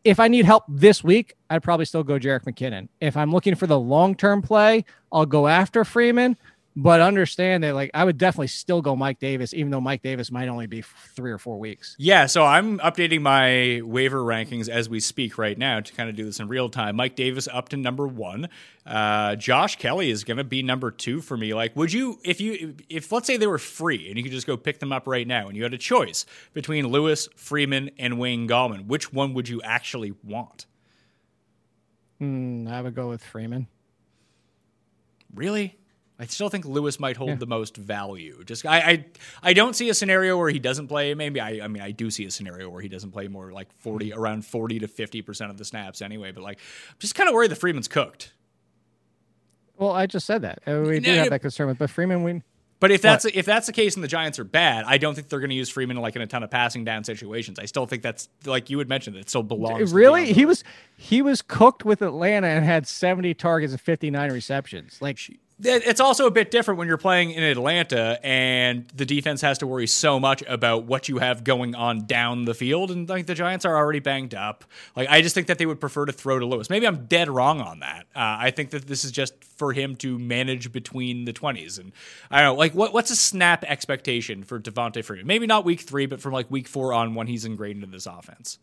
if 0.04 0.20
I 0.20 0.28
need 0.28 0.44
help 0.44 0.64
this 0.68 1.04
week, 1.04 1.34
I'd 1.50 1.62
probably 1.62 1.84
still 1.84 2.04
go 2.04 2.18
Jerick 2.18 2.44
McKinnon. 2.44 2.88
If 3.00 3.16
I'm 3.16 3.32
looking 3.32 3.54
for 3.54 3.66
the 3.66 3.78
long 3.78 4.14
term 4.14 4.40
play, 4.40 4.84
I'll 5.12 5.26
go 5.26 5.46
after 5.46 5.84
Freeman. 5.84 6.36
But 6.80 7.00
understand 7.00 7.64
that, 7.64 7.74
like, 7.74 7.90
I 7.92 8.04
would 8.04 8.18
definitely 8.18 8.46
still 8.46 8.80
go 8.82 8.94
Mike 8.94 9.18
Davis, 9.18 9.52
even 9.52 9.72
though 9.72 9.80
Mike 9.80 10.00
Davis 10.00 10.30
might 10.30 10.46
only 10.46 10.68
be 10.68 10.82
three 11.16 11.32
or 11.32 11.38
four 11.38 11.58
weeks. 11.58 11.96
Yeah, 11.98 12.26
so 12.26 12.44
I'm 12.44 12.78
updating 12.78 13.20
my 13.20 13.80
waiver 13.84 14.20
rankings 14.20 14.68
as 14.68 14.88
we 14.88 15.00
speak 15.00 15.38
right 15.38 15.58
now 15.58 15.80
to 15.80 15.92
kind 15.92 16.08
of 16.08 16.14
do 16.14 16.24
this 16.24 16.38
in 16.38 16.46
real 16.46 16.68
time. 16.68 16.94
Mike 16.94 17.16
Davis 17.16 17.48
up 17.52 17.68
to 17.70 17.76
number 17.76 18.06
one. 18.06 18.48
Uh, 18.86 19.34
Josh 19.34 19.74
Kelley 19.74 20.08
is 20.08 20.22
going 20.22 20.36
to 20.36 20.44
be 20.44 20.62
number 20.62 20.92
two 20.92 21.20
for 21.20 21.36
me. 21.36 21.52
Like, 21.52 21.74
would 21.74 21.92
you, 21.92 22.20
if 22.22 22.40
you, 22.40 22.76
if 22.88 23.10
let's 23.10 23.26
say 23.26 23.36
they 23.36 23.48
were 23.48 23.58
free 23.58 24.06
and 24.06 24.16
you 24.16 24.22
could 24.22 24.30
just 24.30 24.46
go 24.46 24.56
pick 24.56 24.78
them 24.78 24.92
up 24.92 25.08
right 25.08 25.26
now 25.26 25.48
and 25.48 25.56
you 25.56 25.64
had 25.64 25.74
a 25.74 25.78
choice 25.78 26.26
between 26.52 26.86
Lewis, 26.86 27.28
Freeman, 27.34 27.90
and 27.98 28.20
Wayne 28.20 28.46
Gallman, 28.46 28.86
which 28.86 29.12
one 29.12 29.34
would 29.34 29.48
you 29.48 29.60
actually 29.62 30.14
want? 30.22 30.66
Mm, 32.20 32.70
I 32.70 32.82
would 32.82 32.94
go 32.94 33.08
with 33.08 33.24
Freeman. 33.24 33.66
Really? 35.34 35.77
I 36.20 36.26
still 36.26 36.48
think 36.48 36.64
Lewis 36.64 36.98
might 36.98 37.16
hold 37.16 37.30
yeah. 37.30 37.36
the 37.36 37.46
most 37.46 37.76
value. 37.76 38.42
Just 38.44 38.66
I, 38.66 38.78
I 38.78 39.04
I 39.42 39.52
don't 39.52 39.76
see 39.76 39.88
a 39.88 39.94
scenario 39.94 40.36
where 40.36 40.50
he 40.50 40.58
doesn't 40.58 40.88
play. 40.88 41.14
Maybe 41.14 41.40
I 41.40 41.60
I 41.62 41.68
mean 41.68 41.82
I 41.82 41.92
do 41.92 42.10
see 42.10 42.24
a 42.24 42.30
scenario 42.30 42.68
where 42.68 42.82
he 42.82 42.88
doesn't 42.88 43.12
play 43.12 43.28
more 43.28 43.52
like 43.52 43.68
forty 43.78 44.12
around 44.12 44.44
forty 44.44 44.80
to 44.80 44.88
fifty 44.88 45.22
percent 45.22 45.50
of 45.50 45.58
the 45.58 45.64
snaps 45.64 46.02
anyway. 46.02 46.32
But 46.32 46.42
like 46.42 46.58
I'm 46.90 46.96
just 46.98 47.14
kind 47.14 47.28
of 47.28 47.34
worried 47.34 47.52
the 47.52 47.56
Freeman's 47.56 47.88
cooked. 47.88 48.32
Well, 49.76 49.92
I 49.92 50.06
just 50.06 50.26
said 50.26 50.42
that 50.42 50.60
uh, 50.66 50.82
we 50.84 50.98
do 50.98 51.12
have 51.12 51.30
that 51.30 51.40
concern 51.40 51.68
with, 51.68 51.78
but 51.78 51.88
Freeman 51.88 52.24
we. 52.24 52.42
But 52.80 52.92
if 52.92 53.02
that's 53.02 53.24
what? 53.24 53.34
if 53.34 53.46
that's 53.46 53.66
the 53.66 53.72
case 53.72 53.94
and 53.94 54.04
the 54.04 54.08
Giants 54.08 54.38
are 54.38 54.44
bad, 54.44 54.84
I 54.86 54.98
don't 54.98 55.14
think 55.14 55.28
they're 55.28 55.40
going 55.40 55.50
to 55.50 55.56
use 55.56 55.68
Freeman 55.68 55.96
like 55.96 56.14
in 56.16 56.22
a 56.22 56.26
ton 56.26 56.42
of 56.42 56.50
passing 56.50 56.84
down 56.84 57.04
situations. 57.04 57.58
I 57.58 57.64
still 57.64 57.86
think 57.86 58.02
that's 58.02 58.28
like 58.44 58.70
you 58.70 58.78
had 58.78 58.88
mentioned 58.88 59.16
it 59.16 59.28
still 59.28 59.42
belongs. 59.42 59.92
Really, 59.92 60.32
he 60.32 60.44
was 60.44 60.62
he 60.96 61.22
was 61.22 61.42
cooked 61.42 61.84
with 61.84 62.02
Atlanta 62.02 62.48
and 62.48 62.64
had 62.64 62.86
seventy 62.86 63.34
targets 63.34 63.72
and 63.72 63.80
fifty 63.80 64.10
nine 64.10 64.32
receptions. 64.32 64.98
Like 65.00 65.18
it's 65.60 66.00
also 66.00 66.26
a 66.26 66.30
bit 66.30 66.50
different 66.52 66.78
when 66.78 66.86
you're 66.86 66.96
playing 66.96 67.32
in 67.32 67.42
Atlanta 67.42 68.20
and 68.22 68.86
the 68.94 69.04
defense 69.04 69.40
has 69.40 69.58
to 69.58 69.66
worry 69.66 69.88
so 69.88 70.20
much 70.20 70.42
about 70.46 70.84
what 70.84 71.08
you 71.08 71.18
have 71.18 71.42
going 71.42 71.74
on 71.74 72.06
down 72.06 72.44
the 72.44 72.54
field. 72.54 72.92
And 72.92 73.08
like 73.08 73.26
the 73.26 73.34
Giants 73.34 73.64
are 73.64 73.76
already 73.76 73.98
banged 73.98 74.34
up. 74.34 74.64
Like 74.94 75.08
I 75.08 75.20
just 75.20 75.34
think 75.34 75.48
that 75.48 75.58
they 75.58 75.66
would 75.66 75.80
prefer 75.80 76.06
to 76.06 76.12
throw 76.12 76.38
to 76.38 76.46
Lewis. 76.46 76.70
Maybe 76.70 76.86
I'm 76.86 77.06
dead 77.06 77.28
wrong 77.28 77.60
on 77.60 77.80
that. 77.80 78.06
Uh, 78.14 78.38
I 78.38 78.52
think 78.52 78.70
that 78.70 78.86
this 78.86 79.04
is 79.04 79.10
just 79.10 79.42
for 79.42 79.72
him 79.72 79.96
to 79.96 80.18
manage 80.18 80.70
between 80.70 81.24
the 81.24 81.32
20s. 81.32 81.80
And 81.80 81.92
I 82.30 82.42
don't 82.42 82.54
know, 82.54 82.58
like 82.58 82.74
what 82.74 82.92
what's 82.92 83.10
a 83.10 83.16
snap 83.16 83.64
expectation 83.64 84.44
for 84.44 84.60
Devonta 84.60 85.04
Freeman? 85.04 85.26
Maybe 85.26 85.46
not 85.48 85.64
week 85.64 85.80
three, 85.80 86.06
but 86.06 86.20
from 86.20 86.32
like 86.32 86.48
week 86.50 86.68
four 86.68 86.92
on 86.92 87.14
when 87.14 87.26
he's 87.26 87.44
ingrained 87.44 87.82
into 87.82 87.96
this 87.96 88.06
offense. 88.06 88.58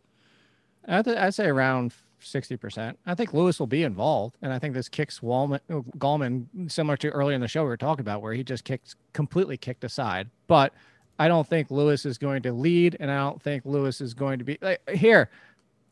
I'd, 0.88 1.07
I'd 1.07 1.34
say 1.34 1.47
around 1.47 1.93
60%. 2.26 2.95
I 3.06 3.15
think 3.15 3.34
Lewis 3.34 3.60
will 3.60 3.68
be 3.68 3.84
involved. 3.84 4.38
And 4.41 4.52
I 4.52 4.60
think 4.60 4.73
this 4.73 4.89
kicks 4.89 5.19
Wallman, 5.19 5.60
uh, 5.69 5.81
Gallman, 5.97 6.69
similar 6.72 6.97
to 6.97 7.10
earlier 7.10 7.35
in 7.35 7.41
the 7.41 7.47
show 7.47 7.64
we 7.64 7.69
were 7.69 7.77
talking 7.77 8.02
about, 8.02 8.22
where 8.22 8.34
he 8.34 8.43
just 8.43 8.64
kicked, 8.64 8.95
completely 9.14 9.57
kicked 9.57 9.84
aside. 9.84 10.30
But 10.47 10.73
I 11.19 11.27
don't 11.27 11.47
think 11.47 11.72
Lewis 11.72 12.06
is 12.06 12.18
going 12.18 12.41
to 12.43 12.52
lead. 12.52 12.97
And 12.99 13.11
I 13.11 13.18
don't 13.18 13.41
think 13.41 13.64
Lewis 13.65 14.02
is 14.02 14.14
going 14.14 14.39
to 14.39 14.45
be 14.45 14.57
like 14.61 14.88
here. 14.89 15.30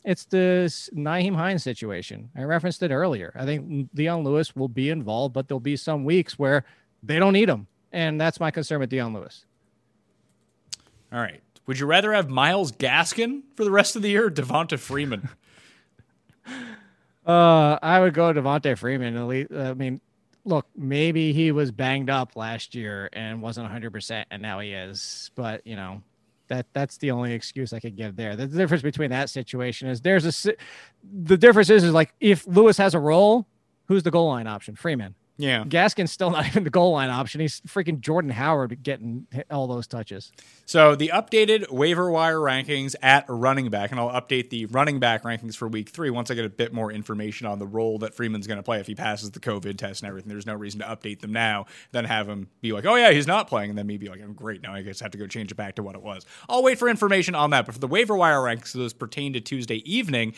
It's 0.03 0.25
this 0.25 0.89
Nyheim 0.93 1.35
Hines 1.35 1.63
situation. 1.63 2.29
I 2.35 2.43
referenced 2.43 2.83
it 2.83 2.91
earlier. 2.91 3.31
I 3.35 3.45
think 3.45 3.89
Dion 3.93 4.23
Lewis 4.23 4.53
will 4.55 4.67
be 4.67 4.89
involved, 4.89 5.33
but 5.33 5.47
there'll 5.47 5.61
be 5.61 5.77
some 5.77 6.03
weeks 6.03 6.37
where 6.37 6.65
they 7.01 7.19
don't 7.19 7.33
need 7.33 7.47
him. 7.47 7.67
And 7.93 8.19
that's 8.19 8.39
my 8.39 8.51
concern 8.51 8.79
with 8.79 8.89
Dion 8.89 9.13
Lewis. 9.13 9.45
All 11.13 11.19
right. 11.19 11.41
Would 11.67 11.79
you 11.79 11.85
rather 11.85 12.11
have 12.11 12.29
Myles 12.29 12.71
Gaskin 12.73 13.43
for 13.55 13.63
the 13.63 13.71
rest 13.71 13.95
of 13.95 14.01
the 14.01 14.09
year 14.09 14.25
or 14.25 14.31
Devonta 14.31 14.77
Freeman? 14.77 15.29
Uh, 17.25 17.79
I 17.81 18.01
would 18.01 18.13
go 18.13 18.33
Devonta 18.33 18.77
Freeman. 18.77 19.15
At 19.15 19.27
least, 19.27 19.51
I 19.53 19.73
mean, 19.73 20.01
look, 20.45 20.65
maybe 20.75 21.31
he 21.31 21.51
was 21.51 21.71
banged 21.71 22.09
up 22.09 22.35
last 22.35 22.75
year 22.75 23.09
and 23.13 23.41
wasn't 23.41 23.71
100%, 23.71 24.25
and 24.29 24.41
now 24.41 24.59
he 24.59 24.73
is. 24.73 25.31
But, 25.35 25.65
you 25.65 25.75
know, 25.75 26.01
that 26.49 26.65
that's 26.73 26.97
the 26.97 27.11
only 27.11 27.33
excuse 27.33 27.73
I 27.73 27.79
could 27.79 27.95
give 27.95 28.15
there. 28.15 28.35
The 28.35 28.47
difference 28.47 28.83
between 28.83 29.09
that 29.11 29.29
situation 29.29 29.87
is 29.87 30.01
there's 30.01 30.45
a 30.45 30.53
the 31.25 31.37
difference 31.37 31.69
is 31.69 31.83
is 31.83 31.93
like 31.93 32.13
if 32.19 32.45
Lewis 32.45 32.77
has 32.77 32.93
a 32.93 32.99
role, 32.99 33.47
who's 33.87 34.03
the 34.03 34.11
goal 34.11 34.27
line 34.27 34.47
option? 34.47 34.75
Freeman. 34.75 35.15
Yeah. 35.37 35.63
Gaskin's 35.63 36.11
still 36.11 36.29
not 36.31 36.45
even 36.45 36.63
the 36.63 36.69
goal 36.69 36.91
line 36.91 37.09
option. 37.09 37.41
He's 37.41 37.61
freaking 37.61 37.99
Jordan 37.99 38.31
Howard 38.31 38.83
getting 38.83 39.27
all 39.49 39.67
those 39.67 39.87
touches. 39.87 40.31
So 40.65 40.95
the 40.95 41.11
updated 41.13 41.71
waiver 41.71 42.09
wire 42.09 42.37
rankings 42.37 42.95
at 43.01 43.25
running 43.27 43.69
back, 43.69 43.91
and 43.91 43.99
I'll 43.99 44.09
update 44.09 44.49
the 44.49 44.65
running 44.67 44.99
back 44.99 45.23
rankings 45.23 45.55
for 45.55 45.67
week 45.67 45.89
three 45.89 46.09
once 46.09 46.29
I 46.31 46.35
get 46.35 46.45
a 46.45 46.49
bit 46.49 46.73
more 46.73 46.91
information 46.91 47.47
on 47.47 47.59
the 47.59 47.67
role 47.67 47.99
that 47.99 48.13
Freeman's 48.13 48.47
going 48.47 48.57
to 48.57 48.63
play 48.63 48.79
if 48.79 48.87
he 48.87 48.95
passes 48.95 49.31
the 49.31 49.39
COVID 49.39 49.77
test 49.77 50.01
and 50.01 50.07
everything. 50.09 50.29
There's 50.29 50.45
no 50.45 50.55
reason 50.55 50.81
to 50.81 50.85
update 50.85 51.19
them 51.19 51.33
now, 51.33 51.65
then 51.91 52.05
have 52.05 52.29
him 52.29 52.47
be 52.61 52.71
like, 52.71 52.85
oh, 52.85 52.95
yeah, 52.95 53.11
he's 53.11 53.27
not 53.27 53.47
playing. 53.47 53.69
And 53.69 53.77
then 53.77 53.87
me 53.87 53.97
be 53.97 54.09
like, 54.09 54.21
oh, 54.23 54.31
great. 54.31 54.61
Now 54.61 54.73
I 54.73 54.81
guess 54.81 55.01
I 55.01 55.05
have 55.05 55.11
to 55.11 55.17
go 55.17 55.27
change 55.27 55.51
it 55.51 55.55
back 55.55 55.75
to 55.75 55.83
what 55.83 55.95
it 55.95 56.01
was. 56.01 56.25
I'll 56.47 56.63
wait 56.63 56.77
for 56.77 56.87
information 56.87 57.35
on 57.35 57.49
that. 57.49 57.65
But 57.65 57.73
for 57.75 57.81
the 57.81 57.87
waiver 57.87 58.15
wire 58.15 58.39
rankings, 58.39 58.73
those 58.73 58.93
pertain 58.93 59.33
to 59.33 59.41
Tuesday 59.41 59.77
evening. 59.91 60.33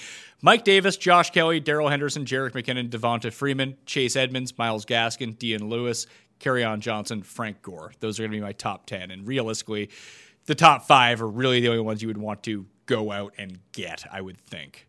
Mike 0.45 0.63
Davis, 0.63 0.95
Josh 0.95 1.31
Kelley, 1.31 1.59
Darrell 1.59 1.89
Henderson, 1.89 2.23
Jerick 2.23 2.51
McKinnon, 2.51 2.88
Devonta 2.88 3.34
Freeman, 3.34 3.77
Chase 3.88 4.15
Edmonds, 4.15 4.55
Myles 4.59 4.85
Gaskin, 4.85 5.35
Dion 5.39 5.69
Lewis, 5.69 6.05
on 6.45 6.81
Johnson, 6.81 7.23
Frank 7.23 7.63
Gore. 7.63 7.93
Those 7.99 8.19
are 8.19 8.22
going 8.22 8.31
to 8.34 8.38
be 8.38 8.41
my 8.41 8.51
top 8.51 8.85
10. 8.85 9.09
And 9.09 9.27
realistically, 9.27 9.89
the 10.45 10.53
top 10.53 10.85
five 10.85 11.19
are 11.23 11.27
really 11.27 11.61
the 11.61 11.69
only 11.69 11.81
ones 11.81 12.03
you 12.03 12.07
would 12.09 12.19
want 12.19 12.43
to 12.43 12.67
go 12.85 13.11
out 13.11 13.34
and 13.39 13.57
get, 13.72 14.03
I 14.11 14.22
would 14.22 14.38
think. 14.39 14.88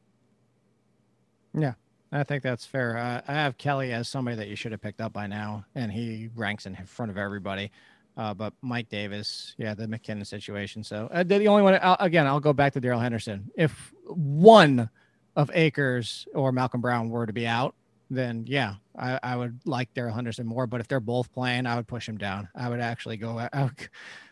Yeah, 1.55 1.73
I 2.13 2.23
think 2.23 2.43
that's 2.43 2.67
fair. 2.67 2.99
Uh, 2.99 3.23
I 3.27 3.33
have 3.33 3.57
Kelley 3.57 3.95
as 3.95 4.11
somebody 4.11 4.37
that 4.37 4.49
you 4.49 4.57
should 4.57 4.73
have 4.73 4.83
picked 4.83 5.01
up 5.01 5.15
by 5.15 5.27
now, 5.27 5.65
and 5.75 5.91
he 5.91 6.29
ranks 6.35 6.67
in 6.67 6.77
front 6.85 7.11
of 7.11 7.17
everybody. 7.17 7.73
Uh, 8.15 8.35
but 8.35 8.53
Mike 8.61 8.91
Davis, 8.91 9.55
yeah, 9.57 9.73
the 9.73 9.87
McKinnon 9.87 10.27
situation. 10.27 10.85
So 10.85 11.09
uh, 11.11 11.23
the 11.23 11.49
only 11.49 11.63
one, 11.63 11.79
I'll, 11.81 11.97
again, 11.99 12.27
I'll 12.27 12.41
go 12.41 12.53
back 12.53 12.75
to 12.75 12.81
Darrell 12.81 13.01
Henderson. 13.01 13.51
If 13.57 13.95
one 14.05 14.91
of 15.37 15.51
Akers 15.55 16.27
or 16.35 16.51
Malcolm 16.51 16.81
Brown 16.81 17.11
were 17.11 17.27
to 17.27 17.33
be 17.33 17.47
out, 17.47 17.75
then 18.11 18.45
yeah, 18.49 18.75
I, 18.99 19.21
I 19.23 19.37
would 19.37 19.61
like 19.65 19.93
Darrell 19.95 20.15
Henderson 20.15 20.47
more. 20.47 20.67
But 20.67 20.81
if 20.81 20.89
they're 20.89 21.01
both 21.01 21.33
playing, 21.33 21.67
I 21.67 21.77
would 21.77 21.87
push 21.87 22.09
him 22.09 22.17
down. 22.17 22.49
I 22.55 22.69
would 22.69 22.81
actually 22.81 23.17
go. 23.19 23.39
I, 23.39 23.63
would, 23.65 23.89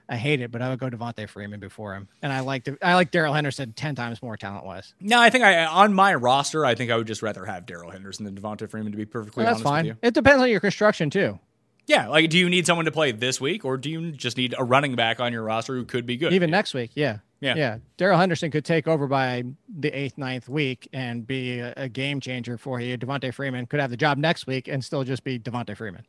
I 0.09 0.17
hate 0.17 0.41
it, 0.41 0.51
but 0.51 0.63
I 0.63 0.71
would 0.71 0.79
go 0.79 0.89
Devonta 0.89 1.29
Freeman 1.29 1.61
before 1.61 1.95
him. 1.95 2.09
And 2.23 2.33
I 2.33 2.41
like 2.41 2.69
I 2.83 2.95
like 2.95 3.11
Darrell 3.11 3.35
Henderson 3.35 3.73
ten 3.73 3.95
times 3.95 4.23
more 4.23 4.37
talent 4.37 4.65
wise. 4.65 4.95
No, 5.01 5.21
I 5.21 5.31
think 5.31 5.45
I 5.45 5.65
on 5.67 5.93
my 5.93 6.15
roster, 6.15 6.65
I 6.65 6.75
think 6.75 6.91
I 6.91 6.97
would 6.97 7.07
just 7.07 7.23
rather 7.23 7.45
have 7.45 7.67
Darrell 7.67 7.91
Henderson 7.91 8.25
than 8.25 8.35
Devonta 8.35 8.69
Freeman. 8.69 8.93
To 8.93 8.99
be 8.99 9.07
perfectly 9.07 9.45
well, 9.45 9.53
that's 9.53 9.63
fine. 9.63 9.97
It 10.03 10.15
depends 10.15 10.43
on 10.43 10.49
your 10.49 10.61
construction 10.61 11.11
too. 11.11 11.39
Yeah, 11.87 12.09
like 12.09 12.31
do 12.31 12.39
you 12.39 12.49
need 12.49 12.67
someone 12.67 12.87
to 12.87 12.93
play 12.93 13.13
this 13.13 13.41
week, 13.41 13.65
or 13.65 13.77
do 13.77 13.91
you 13.91 14.13
just 14.13 14.37
need 14.37 14.55
a 14.57 14.65
running 14.65 14.95
back 14.95 15.21
on 15.21 15.33
your 15.33 15.43
roster 15.43 15.75
who 15.75 15.85
could 15.85 16.07
be 16.07 16.17
good? 16.17 16.33
Even 16.33 16.51
next 16.51 16.73
week, 16.75 16.93
yeah. 16.95 17.19
Yeah. 17.45 17.55
Yeah. 17.57 17.79
Darrell 17.99 18.19
Henderson 18.19 18.51
could 18.51 18.65
take 18.65 18.89
over 18.89 19.07
by 19.07 19.45
the 19.79 19.91
eighth, 19.91 20.17
ninth 20.17 20.49
week 20.49 20.89
and 20.95 21.27
be 21.27 21.59
a, 21.59 21.75
a 21.77 21.89
game 21.91 22.19
changer 22.19 22.57
for 22.57 22.81
you. 22.81 22.97
Devonta 22.97 23.35
Freeman 23.35 23.67
could 23.67 23.81
have 23.81 23.91
the 23.91 23.99
job 23.99 24.17
next 24.17 24.47
week 24.47 24.67
and 24.67 24.83
still 24.83 25.05
just 25.05 25.25
be 25.25 25.39
Devonta 25.39 25.77
Freeman. 25.77 26.07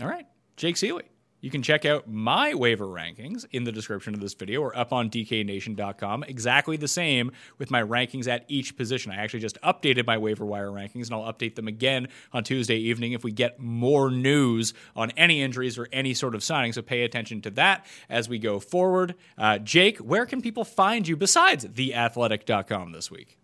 All 0.00 0.08
right. 0.08 0.26
Jake 0.56 0.76
Ciely. 0.76 1.02
You 1.40 1.50
can 1.50 1.62
check 1.62 1.84
out 1.84 2.08
my 2.08 2.54
waiver 2.54 2.86
rankings 2.86 3.46
in 3.50 3.64
the 3.64 3.72
description 3.72 4.14
of 4.14 4.20
this 4.20 4.34
video 4.34 4.60
or 4.60 4.76
up 4.76 4.92
on 4.92 5.08
dknation.com. 5.10 6.24
Exactly 6.24 6.76
the 6.76 6.88
same 6.88 7.32
with 7.58 7.70
my 7.70 7.82
rankings 7.82 8.28
at 8.28 8.44
each 8.48 8.76
position. 8.76 9.10
I 9.12 9.16
actually 9.16 9.40
just 9.40 9.60
updated 9.62 10.06
my 10.06 10.18
waiver 10.18 10.44
wire 10.44 10.70
rankings 10.70 11.06
and 11.06 11.14
I'll 11.14 11.32
update 11.32 11.54
them 11.54 11.68
again 11.68 12.08
on 12.32 12.44
Tuesday 12.44 12.76
evening 12.76 13.12
if 13.12 13.24
we 13.24 13.32
get 13.32 13.58
more 13.58 14.10
news 14.10 14.74
on 14.94 15.10
any 15.12 15.42
injuries 15.42 15.78
or 15.78 15.88
any 15.92 16.14
sort 16.14 16.34
of 16.34 16.42
signing. 16.42 16.72
So 16.72 16.82
pay 16.82 17.02
attention 17.02 17.40
to 17.42 17.50
that 17.52 17.86
as 18.08 18.28
we 18.28 18.38
go 18.38 18.60
forward. 18.60 19.14
Uh, 19.38 19.58
Jake, 19.58 19.98
where 19.98 20.26
can 20.26 20.42
people 20.42 20.64
find 20.64 21.08
you 21.08 21.16
besides 21.16 21.64
theathletic.com 21.64 22.92
this 22.92 23.10
week? 23.10 23.39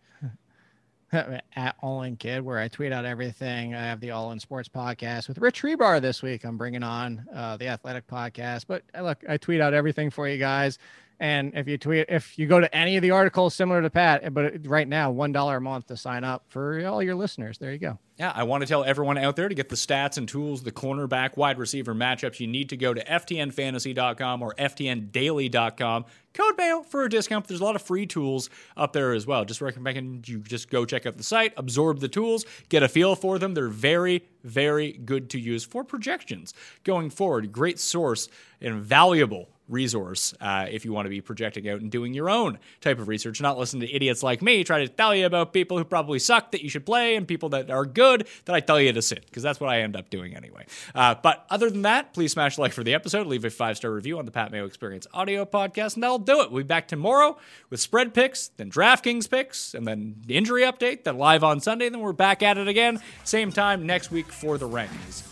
at 1.12 1.77
All 1.81 2.03
In 2.03 2.16
Kid, 2.16 2.43
where 2.43 2.59
I 2.59 2.69
tweet 2.69 2.93
out 2.93 3.05
everything. 3.05 3.74
I 3.74 3.83
have 3.83 4.01
the 4.01 4.11
All 4.11 4.33
In 4.33 4.41
Sports 4.41 4.69
podcast 4.69 5.28
with 5.28 5.39
Rich 5.39 5.62
Rebar 5.62 6.01
this 6.01 6.23
week. 6.23 6.45
I'm 6.45 6.57
bringing 6.57 6.83
on 6.83 7.24
uh, 7.35 7.57
the 7.57 7.69
Athletic 7.69 8.07
podcast, 8.07 8.65
but 8.66 8.83
uh, 8.95 9.03
look, 9.03 9.19
I 9.28 9.37
tweet 9.37 9.61
out 9.61 9.74
everything 9.74 10.11
for 10.11 10.28
you 10.28 10.39
guys. 10.39 10.78
And 11.18 11.52
if 11.55 11.66
you 11.66 11.78
tweet, 11.78 12.06
if 12.09 12.38
you 12.38 12.47
go 12.47 12.60
to 12.60 12.74
any 12.76 12.97
of 12.97 13.02
the 13.02 13.10
articles 13.12 13.55
similar 13.55 13.80
to 13.80 13.88
Pat, 13.88 14.34
but 14.34 14.66
right 14.66 14.86
now, 14.86 15.10
one 15.10 15.32
dollar 15.32 15.56
a 15.56 15.60
month 15.60 15.86
to 15.86 15.97
sign 15.97 16.24
up 16.24 16.44
for 16.48 16.84
all 16.86 17.02
your 17.02 17.14
listeners. 17.14 17.56
There 17.56 17.72
you 17.72 17.78
go. 17.78 17.98
Yeah, 18.18 18.32
I 18.34 18.44
want 18.44 18.62
to 18.62 18.66
tell 18.66 18.84
everyone 18.84 19.18
out 19.18 19.36
there 19.36 19.48
to 19.48 19.55
get 19.55 19.68
the 19.68 19.76
stats 19.76 20.16
and 20.16 20.28
tools, 20.28 20.62
the 20.62 20.72
cornerback, 20.72 21.36
wide 21.36 21.59
receiver 21.59 21.94
matchups. 21.94 22.40
You 22.40 22.47
need 22.47 22.70
to 22.70 22.76
go 22.76 22.94
to 22.94 23.05
ftnfantasy.com 23.05 24.43
or 24.43 24.55
ftndaily.com. 24.55 26.05
Code 26.34 26.55
Mayo 26.59 26.82
for 26.82 27.05
a 27.05 27.09
discount. 27.09 27.47
There's 27.47 27.60
a 27.60 27.64
lot 27.64 27.76
of 27.76 27.82
free 27.82 28.06
tools 28.06 28.51
up 28.76 28.93
there 28.93 29.12
as 29.12 29.26
well. 29.26 29.44
Just 29.44 29.62
recommend 29.62 30.28
you 30.28 30.40
just 30.40 30.70
go 30.70 30.84
check 30.84 31.06
out 31.06 31.16
the 31.16 31.22
site, 31.22 31.52
absorb 31.56 32.01
the 32.01 32.09
tools, 32.09 32.44
get 32.68 32.82
a 32.82 32.88
feel 32.88 33.16
for 33.16 33.38
them. 33.38 33.55
They're 33.55 33.68
very, 33.68 34.24
very 34.44 34.93
good 34.93 35.30
to 35.30 35.40
use 35.40 35.64
for 35.64 35.82
projections 35.82 36.52
going 36.84 37.09
forward. 37.09 37.52
Great 37.52 37.78
source 37.78 38.28
and 38.60 38.82
valuable 38.82 39.48
resource 39.68 40.34
uh, 40.40 40.66
if 40.70 40.84
you 40.84 40.93
want 40.93 41.06
to 41.06 41.10
be 41.10 41.20
projecting 41.20 41.68
out 41.68 41.80
and 41.80 41.90
doing 41.90 42.14
your 42.14 42.30
own 42.30 42.59
type 42.80 42.98
of 42.98 43.09
research, 43.09 43.40
not 43.40 43.59
listen 43.59 43.80
to 43.80 43.93
idiots 43.93 44.22
like 44.22 44.43
me 44.43 44.64
try 44.64 44.78
to 44.78 44.88
tell 44.88 45.14
you 45.14 45.26
about 45.26 45.52
people 45.52 45.78
who 45.78 45.84
probably 45.84 46.18
suck 46.18 46.52
that 46.52 46.62
you 46.62 46.68
should 46.68 46.86
play 46.86 47.16
and 47.16 47.26
people 47.26 47.48
that 47.48 47.70
are 47.70 47.84
good 47.84 48.26
that 48.44 48.55
I 48.55 48.60
tell 48.60 48.80
you 48.80 48.93
to 48.93 49.02
sit, 49.02 49.26
because 49.26 49.43
that's 49.43 49.60
what 49.60 49.70
I 49.70 49.80
end 49.80 49.97
up 49.97 50.10
doing 50.10 50.36
anyway. 50.36 50.66
Uh, 50.94 51.14
but 51.20 51.47
other 51.51 51.70
than 51.70 51.82
that, 51.82 52.12
please 52.12 52.32
smash 52.32 52.59
like 52.59 52.72
for 52.72 52.84
the 52.84 52.94
episode, 52.94 53.26
leave 53.26 53.44
a 53.44 53.51
five 53.51 53.76
star 53.76 53.90
review 53.90 54.18
on 54.18 54.24
the 54.24 54.30
Pat 54.30 54.51
Mayo 54.52 54.64
Experience 54.64 55.06
audio 55.12 55.44
podcast, 55.44 55.94
and 55.94 56.02
that'll 56.02 56.18
do 56.18 56.40
it. 56.40 56.51
We'll 56.51 56.62
be 56.62 56.66
back 56.66 56.88
tomorrow 56.88 57.36
with 57.70 57.80
spread 57.80 58.14
picks, 58.14 58.48
then 58.56 58.70
DraftKings 58.70 59.30
picks, 59.30 59.74
and 59.74 59.86
then 59.86 60.16
the 60.26 60.36
injury 60.36 60.62
update, 60.62 61.05
then 61.05 61.18
live 61.18 61.44
on 61.44 61.60
Sunday, 61.60 61.88
then 61.88 62.01
we're 62.01 62.12
back 62.12 62.43
at 62.43 62.59
it 62.59 62.68
again, 62.68 63.01
same 63.24 63.52
time 63.52 63.86
next 63.86 64.10
week 64.10 64.32
for 64.32 64.59
the 64.59 64.68
rankings. 64.68 65.22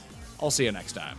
I'll 0.40 0.50
see 0.50 0.64
you 0.64 0.72
next 0.72 0.92
time. 0.92 1.18